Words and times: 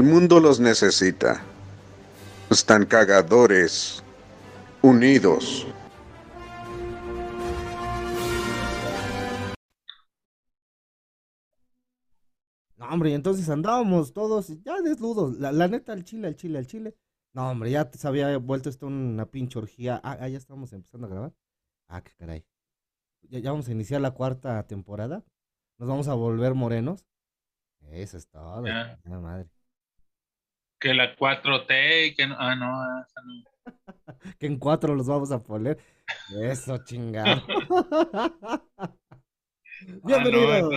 El 0.00 0.06
mundo 0.06 0.40
los 0.40 0.60
necesita. 0.60 1.42
Están 2.48 2.86
cagadores, 2.86 4.02
unidos. 4.80 5.66
No, 12.78 12.86
hombre, 12.88 13.10
y 13.10 13.12
entonces 13.12 13.46
andábamos 13.50 14.14
todos 14.14 14.48
ya 14.62 14.80
desnudos. 14.80 15.38
La, 15.38 15.52
la 15.52 15.68
neta, 15.68 15.92
al 15.92 16.02
chile, 16.02 16.28
al 16.28 16.36
chile, 16.36 16.56
al 16.60 16.66
chile. 16.66 16.96
No, 17.34 17.50
hombre, 17.50 17.70
ya 17.70 17.90
se 17.92 18.08
había 18.08 18.38
vuelto 18.38 18.70
esto 18.70 18.86
una 18.86 19.26
pinche 19.26 19.58
orgía. 19.58 20.00
Ah, 20.02 20.16
ah, 20.18 20.28
ya 20.28 20.38
estamos 20.38 20.72
empezando 20.72 21.08
a 21.08 21.10
grabar. 21.10 21.34
Ah, 21.88 22.02
qué 22.02 22.12
caray. 22.16 22.46
Ya, 23.28 23.40
ya 23.40 23.50
vamos 23.50 23.68
a 23.68 23.72
iniciar 23.72 24.00
la 24.00 24.12
cuarta 24.12 24.66
temporada. 24.66 25.22
Nos 25.76 25.90
vamos 25.90 26.08
a 26.08 26.14
volver 26.14 26.54
morenos. 26.54 27.04
Eso 27.90 28.16
es 28.16 28.26
todo. 28.28 28.66
Ya. 28.66 28.98
chingada 29.02 29.20
madre. 29.20 29.59
Que 30.80 30.94
la 30.94 31.14
4T 31.14 32.06
y 32.06 32.14
que 32.14 32.26
no. 32.26 32.36
Ah, 32.38 32.56
no, 32.56 33.02
esa 33.02 33.20
no. 33.20 33.44
Que 34.38 34.46
en 34.46 34.58
cuatro 34.58 34.94
los 34.94 35.06
vamos 35.08 35.30
a 35.30 35.42
poner. 35.42 35.78
Eso, 36.40 36.78
chingado. 36.84 37.42
Bienvenidos 40.04 40.74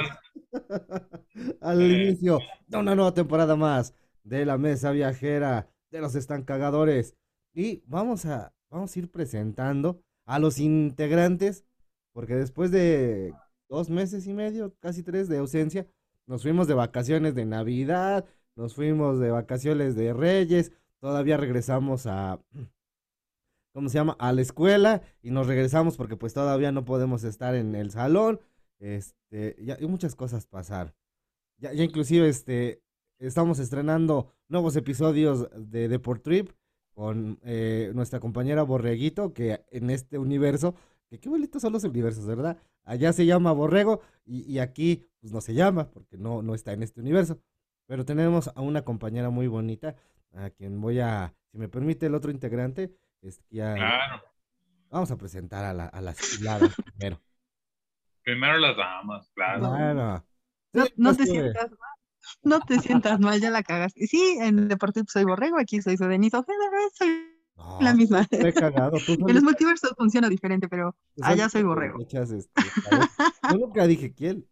al 1.61 1.81
inicio 1.81 2.39
de 2.67 2.77
una 2.77 2.95
nueva 2.95 3.13
temporada 3.13 3.55
más 3.55 3.95
de 4.23 4.45
la 4.45 4.57
mesa 4.57 4.91
viajera 4.91 5.69
de 5.89 6.01
los 6.01 6.15
estancagadores. 6.15 7.15
Y 7.53 7.81
vamos 7.85 8.25
a, 8.25 8.53
vamos 8.69 8.93
a 8.93 8.99
ir 8.99 9.09
presentando 9.09 10.03
a 10.25 10.37
los 10.37 10.59
integrantes, 10.59 11.65
porque 12.11 12.35
después 12.35 12.71
de 12.71 13.33
dos 13.69 13.89
meses 13.89 14.27
y 14.27 14.33
medio, 14.33 14.75
casi 14.81 15.01
tres 15.01 15.29
de 15.29 15.37
ausencia, 15.37 15.87
nos 16.27 16.41
fuimos 16.41 16.67
de 16.67 16.73
vacaciones 16.73 17.35
de 17.35 17.45
Navidad, 17.45 18.25
nos 18.55 18.75
fuimos 18.75 19.19
de 19.19 19.31
vacaciones 19.31 19.95
de 19.95 20.13
Reyes, 20.13 20.71
todavía 20.99 21.37
regresamos 21.37 22.05
a, 22.05 22.39
¿cómo 23.73 23.89
se 23.89 23.95
llama? 23.95 24.15
A 24.19 24.31
la 24.31 24.41
escuela 24.41 25.01
y 25.21 25.31
nos 25.31 25.47
regresamos 25.47 25.97
porque 25.97 26.15
pues 26.15 26.33
todavía 26.33 26.71
no 26.71 26.85
podemos 26.85 27.23
estar 27.23 27.55
en 27.55 27.75
el 27.75 27.91
salón. 27.91 28.39
Este, 28.79 29.55
ya, 29.63 29.77
y 29.79 29.87
muchas 29.87 30.15
cosas 30.15 30.45
pasaron. 30.45 30.93
Ya, 31.57 31.73
ya 31.73 31.83
inclusive 31.83 32.27
este, 32.27 32.81
estamos 33.19 33.59
estrenando 33.59 34.31
nuevos 34.47 34.75
episodios 34.75 35.49
de 35.55 35.87
Deport 35.87 36.23
Trip 36.23 36.49
con 36.93 37.39
eh, 37.43 37.91
nuestra 37.95 38.19
compañera 38.19 38.63
Borreguito, 38.63 39.33
que 39.33 39.65
en 39.71 39.89
este 39.89 40.17
universo, 40.17 40.75
que 41.09 41.19
qué 41.19 41.29
bonitos 41.29 41.61
son 41.61 41.73
los 41.73 41.83
universos, 41.83 42.25
¿verdad? 42.25 42.57
Allá 42.83 43.13
se 43.13 43.25
llama 43.25 43.51
Borrego 43.51 44.01
y, 44.25 44.43
y 44.51 44.59
aquí 44.59 45.07
pues 45.19 45.31
no 45.31 45.41
se 45.41 45.53
llama 45.53 45.89
porque 45.89 46.17
no, 46.17 46.43
no 46.43 46.53
está 46.53 46.73
en 46.73 46.83
este 46.83 47.01
universo. 47.01 47.39
Pero 47.87 48.05
tenemos 48.05 48.49
a 48.55 48.61
una 48.61 48.83
compañera 48.83 49.29
muy 49.29 49.47
bonita, 49.47 49.95
a 50.33 50.49
quien 50.49 50.79
voy 50.81 50.99
a, 50.99 51.33
si 51.51 51.57
me 51.57 51.67
permite 51.69 52.05
el 52.07 52.15
otro 52.15 52.31
integrante, 52.31 52.95
es 53.21 53.37
que 53.39 53.57
ya 53.57 53.73
Claro. 53.75 54.23
vamos 54.89 55.11
a 55.11 55.17
presentar 55.17 55.65
a 55.65 55.73
la, 55.73 55.85
a 55.87 56.01
la 56.01 56.13
Silada 56.13 56.69
primero. 56.97 57.21
Primero 58.23 58.57
las 58.57 58.77
damas, 58.77 59.29
claro. 59.35 59.59
Claro. 59.61 60.25
No, 60.73 60.85
Sí, 60.85 60.93
no 60.97 61.09
pues, 61.13 61.17
te 61.17 61.25
sientas 61.25 61.71
mal. 61.71 61.89
No 62.41 62.59
te 62.61 62.79
sientas 62.79 63.19
mal, 63.19 63.39
ya 63.41 63.49
la 63.51 63.63
cagaste. 63.63 64.07
Sí, 64.07 64.37
en 64.39 64.67
Deportivo 64.69 65.05
soy 65.09 65.25
Borrego, 65.25 65.59
aquí 65.59 65.81
soy 65.81 65.97
su 65.97 66.05
Denise 66.05 66.37
Ojeda, 66.37 66.55
soy 66.97 67.09
No, 67.57 67.79
la 67.81 67.93
misma. 67.93 68.25
he 68.31 68.53
cagado. 68.53 68.97
Tú 69.05 69.13
En 69.27 69.35
los 69.35 69.43
multiversos 69.43 69.93
funciona 69.97 70.29
diferente, 70.29 70.69
pero 70.69 70.95
allá 71.21 71.49
soy 71.49 71.63
Borrego. 71.63 71.99
este. 72.01 72.49
Yo 73.51 73.57
nunca 73.57 73.85
dije 73.87 74.13
quién. 74.13 74.47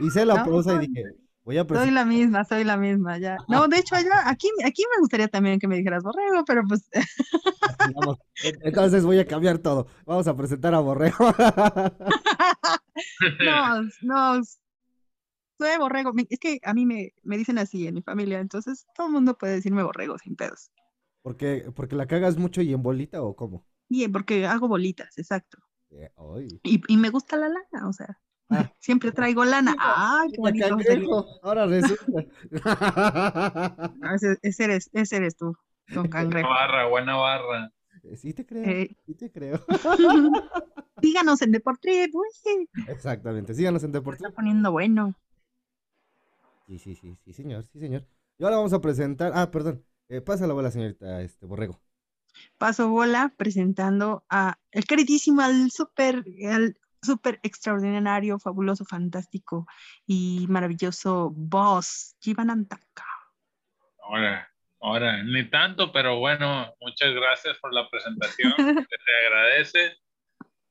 Hice 0.00 0.24
la 0.24 0.34
No, 0.44 0.44
pausa 0.46 0.82
y 0.82 0.88
dije, 0.88 1.04
voy 1.50 1.58
a 1.58 1.66
Soy 1.66 1.90
la 1.90 2.04
misma, 2.04 2.44
soy 2.44 2.64
la 2.64 2.76
misma, 2.76 3.18
ya. 3.18 3.36
No, 3.48 3.66
de 3.66 3.78
hecho, 3.78 3.96
allá, 3.96 4.28
aquí, 4.28 4.48
aquí 4.64 4.82
me 4.94 5.00
gustaría 5.00 5.26
también 5.28 5.58
que 5.58 5.66
me 5.66 5.76
dijeras 5.76 6.04
Borrego, 6.04 6.44
pero 6.44 6.62
pues 6.68 6.88
Vamos, 7.94 8.18
Entonces 8.62 9.04
voy 9.04 9.18
a 9.18 9.26
cambiar 9.26 9.58
todo. 9.58 9.88
Vamos 10.06 10.28
a 10.28 10.36
presentar 10.36 10.74
a 10.74 10.80
Borrego. 10.80 11.18
no, 13.44 13.82
no, 14.02 14.42
soy 15.58 15.78
Borrego. 15.78 16.12
Es 16.28 16.38
que 16.38 16.60
a 16.62 16.72
mí 16.72 16.86
me, 16.86 17.12
me 17.24 17.36
dicen 17.36 17.58
así 17.58 17.86
en 17.86 17.94
mi 17.94 18.02
familia, 18.02 18.38
entonces 18.38 18.86
todo 18.94 19.08
el 19.08 19.12
mundo 19.12 19.36
puede 19.36 19.54
decirme 19.54 19.82
Borrego 19.82 20.18
sin 20.18 20.36
pedos. 20.36 20.70
porque, 21.22 21.66
porque 21.74 21.96
la 21.96 22.06
cagas 22.06 22.36
mucho 22.36 22.62
y 22.62 22.72
en 22.72 22.82
bolita 22.82 23.22
o 23.22 23.34
cómo? 23.34 23.66
Bien, 23.88 24.12
porque 24.12 24.46
hago 24.46 24.68
bolitas, 24.68 25.18
exacto. 25.18 25.58
Eh. 25.90 26.10
Y, 26.62 26.80
y 26.86 26.96
me 26.96 27.10
gusta 27.10 27.36
la 27.36 27.48
lana, 27.48 27.88
o 27.88 27.92
sea, 27.92 28.20
Ah. 28.50 28.72
siempre 28.78 29.12
traigo 29.12 29.44
lana. 29.44 29.74
¡Ay, 29.78 30.30
qué 30.32 30.36
La 30.58 30.68
bonito! 30.68 30.68
cangrejo, 30.68 31.26
Ahora 31.42 31.66
resulta. 31.66 32.24
Ese, 34.14 34.38
ese 34.42 34.64
eres, 34.64 34.90
ese 34.92 35.16
eres 35.16 35.36
tú, 35.36 35.54
don 35.88 36.08
Buena 36.08 36.10
Cangrejo. 36.10 36.48
barra, 36.48 36.88
buena 36.88 37.16
barra. 37.16 37.72
Sí 38.16 38.32
te 38.32 38.46
creo, 38.46 38.64
Eh, 38.64 38.96
sí 39.06 39.14
te 39.14 39.30
creo. 39.30 39.60
síganos 41.02 41.42
en 41.42 41.52
Deportrip, 41.52 42.12
se 42.32 42.68
Exactamente. 42.92 43.54
Síganos 43.54 43.84
en 43.84 43.92
Deportivo. 43.92 44.26
está 44.28 44.34
poniendo 44.36 44.72
bueno. 44.72 45.14
Sí, 46.66 46.78
sí, 46.78 46.94
sí, 46.94 47.16
sí, 47.24 47.32
señor, 47.32 47.64
sí, 47.64 47.78
señor. 47.80 48.06
Y 48.38 48.44
ahora 48.44 48.56
vamos 48.56 48.72
a 48.72 48.80
presentar. 48.80 49.32
Ah, 49.34 49.50
perdón. 49.50 49.84
Eh, 50.08 50.20
pasa 50.20 50.46
la 50.46 50.54
bola, 50.54 50.70
señorita 50.70 51.20
este, 51.22 51.46
Borrego. 51.46 51.80
Paso 52.58 52.88
bola 52.88 53.32
presentando 53.36 54.24
a 54.28 54.58
el 54.70 54.84
queridísimo, 54.84 55.42
al 55.42 55.70
súper, 55.70 56.24
al 56.48 56.76
súper 57.02 57.40
extraordinario, 57.42 58.38
fabuloso, 58.38 58.84
fantástico 58.84 59.66
y 60.06 60.46
maravilloso 60.48 61.30
boss, 61.34 62.16
Jivan 62.20 62.50
Antaka. 62.50 63.06
Ahora, 64.02 64.50
ahora, 64.80 65.22
ni 65.22 65.48
tanto, 65.48 65.92
pero 65.92 66.18
bueno, 66.18 66.74
muchas 66.80 67.14
gracias 67.14 67.58
por 67.58 67.72
la 67.72 67.88
presentación. 67.88 68.52
Se 68.56 68.96
te 68.96 69.26
agradece. 69.26 69.96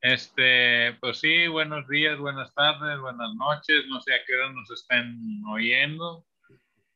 Este, 0.01 0.93
pues 1.01 1.19
sí, 1.19 1.47
buenos 1.47 1.85
días, 1.89 2.17
buenas 2.17 2.53
tardes, 2.53 2.99
buenas 2.99 3.33
noches. 3.35 3.85
No 3.87 3.99
sé 4.01 4.13
a 4.13 4.23
qué 4.25 4.35
hora 4.35 4.51
nos 4.53 4.71
estén 4.71 5.43
oyendo. 5.49 6.25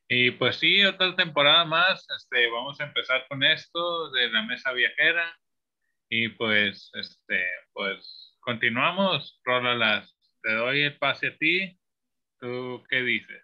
Y 0.08 0.30
pues 0.32 0.56
sí, 0.56 0.84
otra 0.84 1.14
temporada 1.16 1.64
más. 1.64 2.06
Este, 2.16 2.48
vamos 2.50 2.80
a 2.80 2.84
empezar 2.84 3.26
con 3.28 3.42
esto 3.42 4.10
de 4.10 4.30
la 4.30 4.42
mesa 4.42 4.72
viajera. 4.72 5.38
Y 6.08 6.28
pues, 6.30 6.90
este, 6.94 7.44
pues 7.72 8.33
continuamos. 8.44 9.40
Rólalas, 9.44 10.16
te 10.42 10.52
doy 10.54 10.82
el 10.82 10.98
pase 10.98 11.28
a 11.28 11.38
ti. 11.38 11.78
¿Tú 12.40 12.82
qué 12.90 13.02
dices? 13.02 13.42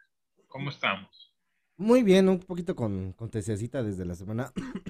¿Cómo 0.48 0.70
estamos? 0.70 1.34
Muy 1.76 2.02
bien, 2.02 2.28
un 2.28 2.38
poquito 2.40 2.76
con, 2.76 3.12
con 3.14 3.30
tesiacita 3.30 3.82
desde 3.82 4.04
la 4.04 4.14
semana. 4.14 4.52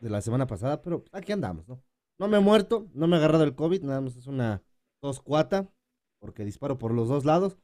de 0.00 0.10
la 0.10 0.20
semana 0.20 0.46
pasada, 0.46 0.82
pero 0.82 1.04
aquí 1.12 1.32
andamos, 1.32 1.66
¿no? 1.68 1.82
No 2.18 2.28
me 2.28 2.38
he 2.38 2.40
muerto, 2.40 2.88
no 2.94 3.06
me 3.06 3.16
he 3.16 3.18
agarrado 3.18 3.44
el 3.44 3.54
COVID, 3.54 3.82
nada 3.82 4.00
más 4.00 4.16
es 4.16 4.26
una 4.26 4.62
tos 5.00 5.20
cuata, 5.20 5.70
porque 6.18 6.44
disparo 6.44 6.78
por 6.78 6.92
los 6.92 7.08
dos 7.08 7.24
lados, 7.24 7.58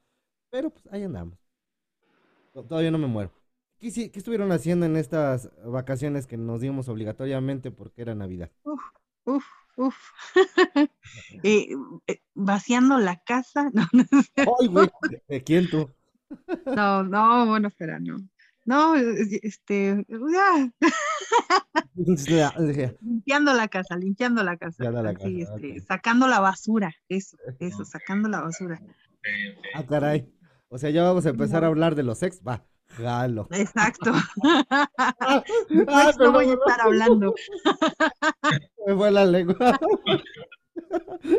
pero 0.50 0.70
pues 0.70 0.86
ahí 0.92 1.02
andamos. 1.02 1.38
To- 2.54 2.64
Todavía 2.64 2.90
no 2.90 2.98
me 2.98 3.06
muero. 3.06 3.32
¿Qué, 3.78 3.88
hici- 3.88 4.10
qué 4.10 4.18
estuvieron 4.18 4.52
haciendo 4.52 4.86
en 4.86 4.96
estas 4.96 5.50
vacaciones 5.64 6.26
que 6.26 6.36
nos 6.36 6.60
dimos 6.60 6.88
obligatoriamente 6.88 7.70
porque 7.70 8.02
era 8.02 8.14
Navidad? 8.14 8.50
Uf, 8.64 8.80
uf. 9.24 9.44
Eh, 11.42 11.68
eh, 12.06 12.20
vaciando 12.34 12.98
la 12.98 13.20
casa. 13.20 13.70
No, 13.74 13.86
no, 13.92 14.04
¡Ay, 14.60 14.68
güey! 14.68 14.88
¿De 15.28 15.42
quién 15.42 15.68
tú? 15.68 15.90
no, 16.66 17.02
no, 17.02 17.46
bueno, 17.46 17.68
espera, 17.68 17.98
no. 18.00 18.16
No, 18.64 18.94
este, 18.94 20.06
ya, 20.32 20.70
limpiando 23.00 23.52
la 23.54 23.66
casa, 23.66 23.96
limpiando 23.96 24.44
la 24.44 24.56
casa. 24.56 24.84
Limpiando 24.84 25.02
la 25.02 25.10
así, 25.10 25.40
casa, 25.40 25.56
este, 25.56 25.80
sacando 25.80 26.28
la 26.28 26.38
basura, 26.38 26.94
eso, 27.08 27.36
eso, 27.58 27.84
sacando 27.84 28.28
la 28.28 28.40
basura. 28.40 28.80
Ah, 29.74 29.84
caray. 29.84 30.32
O 30.68 30.78
sea, 30.78 30.90
ya 30.90 31.02
vamos 31.02 31.26
a 31.26 31.30
empezar 31.30 31.64
a 31.64 31.66
hablar 31.66 31.96
de 31.96 32.04
los 32.04 32.22
ex. 32.22 32.40
Va, 32.46 32.64
jalo. 32.96 33.48
Exacto. 33.50 34.12
Ah, 35.86 36.12
Pues 36.14 36.18
no 36.18 36.32
voy 36.32 36.50
a 36.50 36.54
estar 36.54 36.80
hablando. 36.80 37.34
Me 38.86 38.94
fue 38.96 39.10
la 39.10 39.24
lengua. 39.24 39.78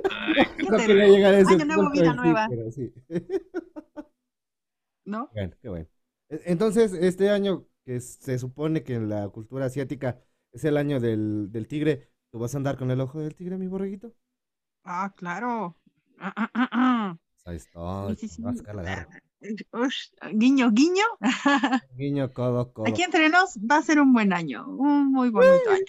ay, 0.10 0.46
¿Qué 0.58 0.66
No 0.68 0.84
te 0.84 0.88
quería 0.88 1.06
digo? 1.06 1.08
llegar 1.08 1.34
a 1.34 1.40
ese 1.40 1.56
Año 1.56 1.66
nuevo, 1.66 1.90
vida 1.92 2.14
sí, 2.14 2.14
nueva, 2.14 2.50
sí. 2.72 2.94
¿no? 5.06 5.30
Bueno, 5.32 5.54
qué 5.62 5.70
bueno. 5.70 5.88
E- 6.30 6.42
Entonces, 6.46 6.94
este 6.94 7.30
año 7.30 7.68
que 7.86 8.00
se 8.02 8.38
supone 8.40 8.84
que 8.84 8.96
en 8.96 9.10
la 9.10 9.28
cultura 9.30 9.66
asiática 9.66 10.22
es 10.52 10.64
el 10.66 10.78
año 10.78 11.00
del, 11.00 11.52
del 11.52 11.68
tigre, 11.68 12.10
¿tú 12.32 12.40
vas 12.40 12.54
a 12.54 12.58
andar 12.58 12.78
con 12.78 12.92
el 12.92 13.02
ojo 13.02 13.20
del 13.20 13.36
tigre, 13.36 13.58
mi 13.58 13.68
borreguito? 13.68 14.14
Ah, 14.86 15.10
claro. 15.16 15.76
Ah, 16.20 16.34
ah, 16.38 16.50
ah, 16.54 16.70
ah. 16.72 17.18
Ahí 17.46 17.56
está. 17.58 17.80
Sí, 18.18 18.28
sí, 18.28 18.28
sí. 18.30 18.44
Ush, 19.74 20.10
guiño, 20.34 20.72
guiño. 20.72 21.04
Guiño, 21.96 22.32
codo, 22.34 22.72
codo. 22.74 22.88
Aquí 22.88 23.04
entre 23.04 23.30
nos 23.30 23.58
va 23.60 23.78
a 23.78 23.82
ser 23.82 24.00
un 24.00 24.14
buen 24.14 24.34
año, 24.34 24.66
un 24.68 25.12
muy 25.12 25.30
bonito 25.30 25.70
año. 25.70 25.84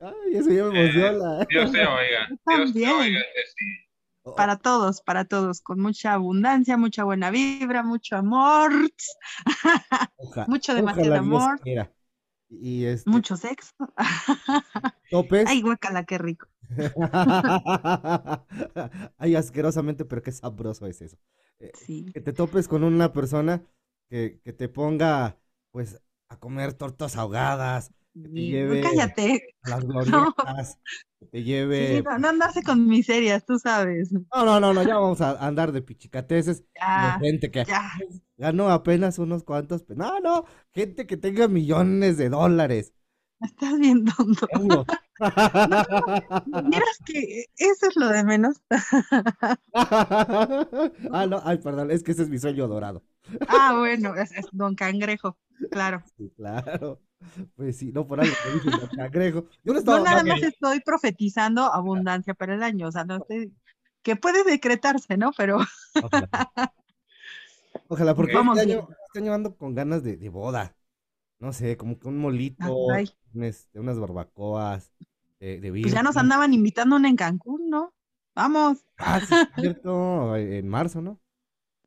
Ay, 0.00 0.34
eso 0.36 0.50
ya 0.50 0.64
me 0.64 0.80
emociona. 0.80 1.44
Dios 1.50 1.72
te 1.72 1.80
oiga. 1.80 2.28
Dios 2.28 2.40
te 2.44 2.50
también. 2.82 2.90
oiga 2.92 3.20
que 3.20 3.42
sí. 3.56 4.34
para 4.36 4.56
todos, 4.56 5.00
para 5.02 5.24
todos, 5.24 5.60
con 5.60 5.80
mucha 5.80 6.12
abundancia, 6.14 6.76
mucha 6.76 7.04
buena 7.04 7.30
vibra, 7.30 7.82
mucho 7.82 8.16
amor, 8.16 8.72
Oja- 10.18 10.46
mucho 10.48 10.74
demasiado 10.74 11.14
amor. 11.16 11.60
Y 12.50 12.86
este, 12.86 13.10
mucho 13.10 13.36
sexo. 13.36 13.74
topes. 15.10 15.46
Ay, 15.48 15.62
guacala, 15.62 16.04
qué 16.04 16.18
rico. 16.18 16.46
Ay, 19.18 19.34
asquerosamente, 19.34 20.04
pero 20.04 20.22
qué 20.22 20.32
sabroso 20.32 20.86
es 20.86 21.02
eso. 21.02 21.16
Eh, 21.60 21.72
Sí. 21.74 22.06
que 22.12 22.20
te 22.20 22.32
topes 22.32 22.68
con 22.68 22.84
una 22.84 23.12
persona 23.12 23.62
que, 24.08 24.40
que 24.44 24.52
te 24.52 24.68
ponga, 24.68 25.38
pues, 25.70 26.00
a 26.28 26.38
comer 26.38 26.74
tortas 26.74 27.16
ahogadas, 27.16 27.92
que 28.22 28.30
te 28.30 28.80
Cállate. 28.80 29.42
las 29.64 29.84
glorietas, 29.84 30.78
que 31.20 31.26
te 31.26 31.42
lleve... 31.42 31.98
Sí, 31.98 32.02
no, 32.02 32.18
no 32.18 32.28
andarse 32.28 32.62
con 32.62 32.86
miserias, 32.86 33.44
tú 33.44 33.58
sabes. 33.58 34.10
No, 34.12 34.44
no, 34.44 34.60
no, 34.60 34.72
no, 34.74 34.82
ya 34.82 34.94
vamos 34.98 35.20
a 35.20 35.32
andar 35.46 35.72
de 35.72 35.82
pichicateces. 35.82 36.60
de 36.74 36.74
Ya, 36.76 37.18
gente 37.20 37.50
que 37.50 37.64
ya. 37.64 37.90
ganó 38.36 38.70
apenas 38.70 39.18
unos 39.18 39.42
cuantos, 39.44 39.82
pe- 39.82 39.94
no, 39.94 40.20
no, 40.20 40.44
gente 40.74 41.06
que 41.06 41.16
tenga 41.16 41.48
millones 41.48 42.16
de 42.16 42.28
dólares. 42.28 42.92
Estás 43.40 43.78
bien 43.78 44.04
tonto. 44.04 44.48
euros. 44.50 44.86
Vieras 46.70 46.98
que 47.06 47.44
eso 47.56 47.88
es 47.88 47.96
lo 47.96 48.08
de 48.08 48.24
menos. 48.24 48.56
ah, 49.72 51.26
no, 51.28 51.40
ay, 51.44 51.58
perdón, 51.58 51.90
es 51.90 52.02
que 52.02 52.12
ese 52.12 52.22
es 52.22 52.28
mi 52.28 52.38
sueño 52.38 52.66
dorado. 52.68 53.02
Ah, 53.48 53.76
bueno, 53.78 54.14
es, 54.16 54.32
es 54.32 54.46
Don 54.52 54.74
Cangrejo, 54.74 55.36
claro. 55.70 56.02
Sí, 56.16 56.30
claro. 56.36 57.00
Pues 57.56 57.76
sí, 57.76 57.92
no 57.92 58.06
por 58.06 58.20
algo 58.20 58.34
que 58.42 58.68
dije 58.70 58.96
cangrejo. 58.96 59.44
Yo 59.64 59.72
no 59.72 59.78
estaba 59.78 60.00
nada 60.00 60.24
más 60.24 60.42
estoy 60.42 60.80
profetizando 60.80 61.62
abundancia 61.72 62.34
para 62.34 62.54
el 62.54 62.62
año, 62.62 62.88
o 62.88 62.92
sea, 62.92 63.04
no 63.04 63.16
estoy, 63.16 63.52
que 64.02 64.16
puede 64.16 64.44
decretarse, 64.44 65.16
¿no? 65.16 65.32
Pero 65.36 65.58
Ojalá. 66.02 66.28
Ojalá, 67.88 68.14
porque 68.14 68.32
este 68.32 68.60
año, 68.60 68.88
este 69.06 69.18
año 69.20 69.34
ando 69.34 69.56
con 69.56 69.74
ganas 69.74 70.02
de, 70.02 70.16
de 70.16 70.28
boda. 70.28 70.74
No 71.40 71.52
sé, 71.52 71.76
como 71.76 71.98
que 71.98 72.08
un 72.08 72.18
molito, 72.18 72.90
Ay. 72.90 73.08
un, 73.32 73.44
este, 73.44 73.78
unas 73.78 73.98
barbacoas, 73.98 74.90
de, 75.38 75.60
de 75.60 75.70
pues 75.70 75.92
ya 75.92 76.02
nos 76.02 76.16
andaban 76.16 76.52
invitando 76.52 76.96
una 76.96 77.08
en 77.08 77.16
Cancún, 77.16 77.70
¿no? 77.70 77.94
Vamos, 78.34 78.78
Ah, 78.98 79.20
sí, 79.20 79.34
es 79.34 79.48
cierto, 79.82 80.36
en 80.36 80.68
marzo, 80.68 81.00
¿no? 81.00 81.20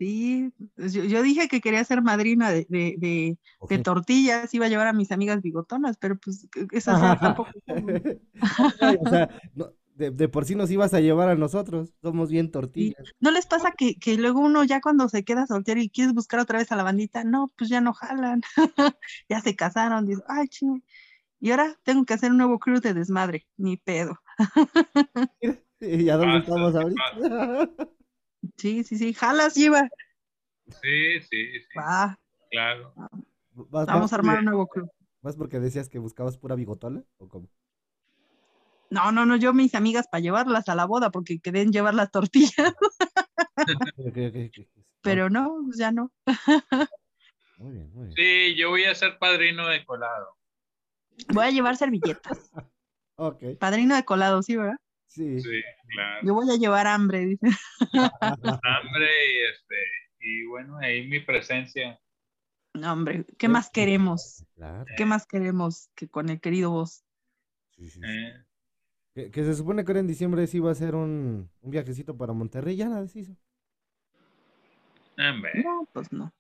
Sí. 0.02 0.52
pues 0.76 0.94
Yo, 0.94 1.04
yo 1.04 1.22
dije 1.22 1.48
que 1.48 1.62
quería 1.62 1.84
ser 1.84 2.02
madrina 2.02 2.50
de, 2.50 2.66
de, 2.70 3.38
de, 3.70 3.80
tortillas, 3.80 4.52
iba 4.54 4.66
a 4.66 4.70
llevar 4.70 4.88
a 4.88 4.94
mis 4.94 5.12
amigas 5.12 5.42
bigotonas, 5.42 5.98
pero 5.98 6.18
pues 6.18 6.48
esas 6.72 7.20
tampoco. 7.20 7.52
O 9.02 9.10
sea, 9.10 9.30
no, 9.54 9.72
de, 9.94 10.10
de 10.10 10.28
por 10.28 10.46
sí 10.46 10.56
nos 10.56 10.72
ibas 10.72 10.96
a 10.96 11.00
llevar 11.00 11.30
a 11.30 11.36
nosotros. 11.36 11.94
Somos 12.02 12.32
bien 12.32 12.50
tortillas. 12.50 13.14
¿No 13.20 13.30
les 13.30 13.46
pasa 13.46 13.72
que, 13.78 13.96
que 13.96 14.18
luego 14.18 14.40
uno 14.40 14.64
ya 14.64 14.82
cuando 14.82 15.08
se 15.08 15.24
queda 15.24 15.46
soltero 15.46 15.80
y 15.80 15.90
quieres 15.90 16.14
buscar 16.14 16.40
otra 16.40 16.58
vez 16.58 16.72
a 16.72 16.76
la 16.76 16.84
bandita, 16.84 17.24
no, 17.24 17.54
pues 17.56 17.70
ya 17.70 17.80
no 17.80 17.94
jalan, 17.94 18.42
ya 19.30 19.40
se 19.42 19.56
casaron, 19.56 20.08
dices, 20.08 20.24
ay, 20.28 20.48
chingue. 20.48 20.84
Y 21.40 21.52
ahora 21.52 21.76
tengo 21.84 22.06
que 22.06 22.16
hacer 22.16 22.32
un 22.32 22.38
nuevo 22.38 22.58
crew 22.58 22.80
de 22.80 22.94
desmadre, 22.96 23.48
ni 23.58 23.78
pedo. 23.78 24.18
¿Y 25.80 26.10
a 26.10 26.18
dónde 26.18 26.40
Pasa, 26.40 26.54
estamos 26.54 26.76
ahorita? 26.76 27.92
Sí, 28.62 28.84
sí, 28.84 28.96
sí, 28.96 29.12
jalas, 29.16 29.56
lleva. 29.56 29.90
Sí, 30.68 31.20
sí, 31.22 31.60
sí, 31.62 31.68
Va, 31.76 32.16
claro. 32.52 32.94
¿Vas, 33.54 33.88
vamos 33.88 34.02
vas 34.02 34.14
a 34.14 34.16
armar 34.18 34.38
un 34.38 34.46
nuevo 34.46 34.68
crew. 34.68 34.88
¿Vas 35.24 35.36
porque 35.36 35.60
decías 35.60 35.90
que 35.90 35.98
buscabas 35.98 36.38
pura 36.38 36.54
bigotona? 36.54 37.04
¿O 37.18 37.28
cómo? 37.28 37.50
No, 38.92 39.12
no, 39.12 39.26
no, 39.26 39.36
yo 39.36 39.52
mis 39.52 39.74
amigas 39.74 40.08
para 40.12 40.22
llevarlas 40.22 40.70
a 40.70 40.76
la 40.76 40.86
boda 40.86 41.10
porque 41.10 41.40
querían 41.40 41.72
llevar 41.72 41.96
las 41.96 42.12
tortillas, 42.12 42.76
pero 45.02 45.32
no, 45.32 45.58
pues 45.66 45.80
ya 45.80 45.92
no. 45.92 46.12
Muy 47.58 47.72
bien, 47.72 47.92
muy 47.96 48.10
bien. 48.10 48.16
Sí, 48.16 48.56
yo 48.56 48.70
voy 48.70 48.84
a 48.84 48.94
ser 48.94 49.18
padrino 49.18 49.68
de 49.70 49.84
colado. 49.86 50.38
Voy 51.34 51.46
a 51.46 51.52
llevar 51.52 51.78
servilletas. 51.78 52.52
Ok, 53.18 53.44
Padrino 53.60 53.96
de 53.96 54.04
colado, 54.04 54.42
sí, 54.42 54.56
¿verdad? 54.56 54.78
Sí. 55.12 55.40
Sí, 55.42 55.62
claro. 55.94 56.26
Yo 56.26 56.34
voy 56.34 56.50
a 56.52 56.58
llevar 56.58 56.88
hambre, 56.88 57.26
dice. 57.26 57.48
Hambre 57.94 59.10
y 59.34 59.40
este, 59.52 59.76
y 60.20 60.46
bueno, 60.46 60.78
ahí 60.78 61.08
mi 61.08 61.20
presencia. 61.20 62.00
No, 62.74 62.94
hombre, 62.94 63.26
¿qué 63.38 63.50
más 63.50 63.70
queremos? 63.70 64.46
Claro. 64.56 64.86
¿Qué 64.96 65.06
más 65.06 65.26
queremos 65.26 65.90
que 65.96 66.08
con 66.08 66.30
el 66.30 66.40
querido 66.40 66.72
vos? 66.72 67.04
Sí, 67.76 67.90
sí, 67.90 68.00
sí. 68.00 68.02
eh. 68.04 68.46
Que, 69.14 69.30
que 69.30 69.44
se 69.44 69.56
supone 69.56 69.84
que 69.84 69.92
ahora 69.92 70.00
en 70.00 70.08
diciembre 70.08 70.48
sí 70.48 70.58
iba 70.58 70.72
a 70.72 70.76
ser 70.76 70.96
un, 70.96 71.50
un 71.62 71.72
viajecito 71.72 72.18
para 72.18 72.32
Monterrey, 72.32 72.78
ya 72.78 72.88
nada 72.88 73.06
se 73.08 73.20
hizo. 73.20 73.36
Hombre, 75.18 75.52
No, 75.64 75.88
pues 75.94 76.12
no. 76.14 76.34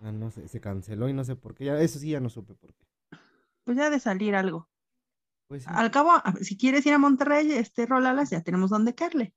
Ah, 0.00 0.12
no 0.12 0.30
sé, 0.30 0.48
se 0.48 0.60
canceló 0.60 1.08
y 1.08 1.12
no 1.12 1.24
sé 1.24 1.36
por 1.36 1.54
qué. 1.54 1.66
Ya, 1.66 1.80
eso 1.80 1.98
sí 1.98 2.10
ya 2.10 2.20
no 2.20 2.30
supe 2.30 2.54
por 2.54 2.72
qué. 2.74 2.86
Pues 3.64 3.76
ya 3.76 3.90
de 3.90 4.00
salir 4.00 4.34
algo. 4.34 4.68
Pues 5.48 5.62
sí. 5.64 5.70
Al 5.72 5.90
cabo, 5.90 6.12
si 6.40 6.56
quieres 6.56 6.84
ir 6.86 6.92
a 6.94 6.98
Monterrey, 6.98 7.52
este, 7.52 7.86
rolalas, 7.86 8.30
ya 8.30 8.42
tenemos 8.42 8.70
donde 8.70 8.94
caerle. 8.94 9.32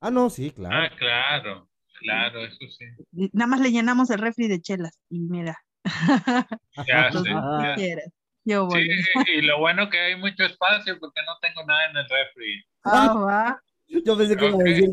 Ah, 0.00 0.10
no, 0.10 0.30
sí, 0.30 0.50
claro. 0.50 0.76
ah, 0.76 0.90
claro, 0.98 1.68
claro, 2.00 2.44
eso 2.44 2.58
sí. 2.78 2.84
Nada 3.32 3.46
más 3.46 3.60
le 3.60 3.70
llenamos 3.70 4.10
el 4.10 4.18
refri 4.18 4.48
de 4.48 4.60
chelas 4.60 4.98
y 5.08 5.20
mira, 5.20 5.56
Ya 6.86 7.08
Ah. 7.08 7.64
ya. 7.68 7.74
quieras. 7.74 8.10
Yo 8.44 8.68
Sí, 8.70 8.78
voy. 8.78 8.88
y 9.36 9.42
lo 9.42 9.58
bueno 9.58 9.90
que 9.90 9.98
hay 9.98 10.16
mucho 10.16 10.44
espacio 10.44 10.98
porque 10.98 11.20
no 11.26 11.32
tengo 11.42 11.64
nada 11.66 11.90
en 11.90 11.96
el 11.96 12.04
refri. 12.08 12.64
Ah, 12.84 13.14
va. 13.14 13.62
Yo 14.04 14.16
pensé 14.16 14.36
que 14.36 14.46
iba 14.46 14.54
a 14.54 14.56
Ok. 14.56 14.64
decir. 14.64 14.88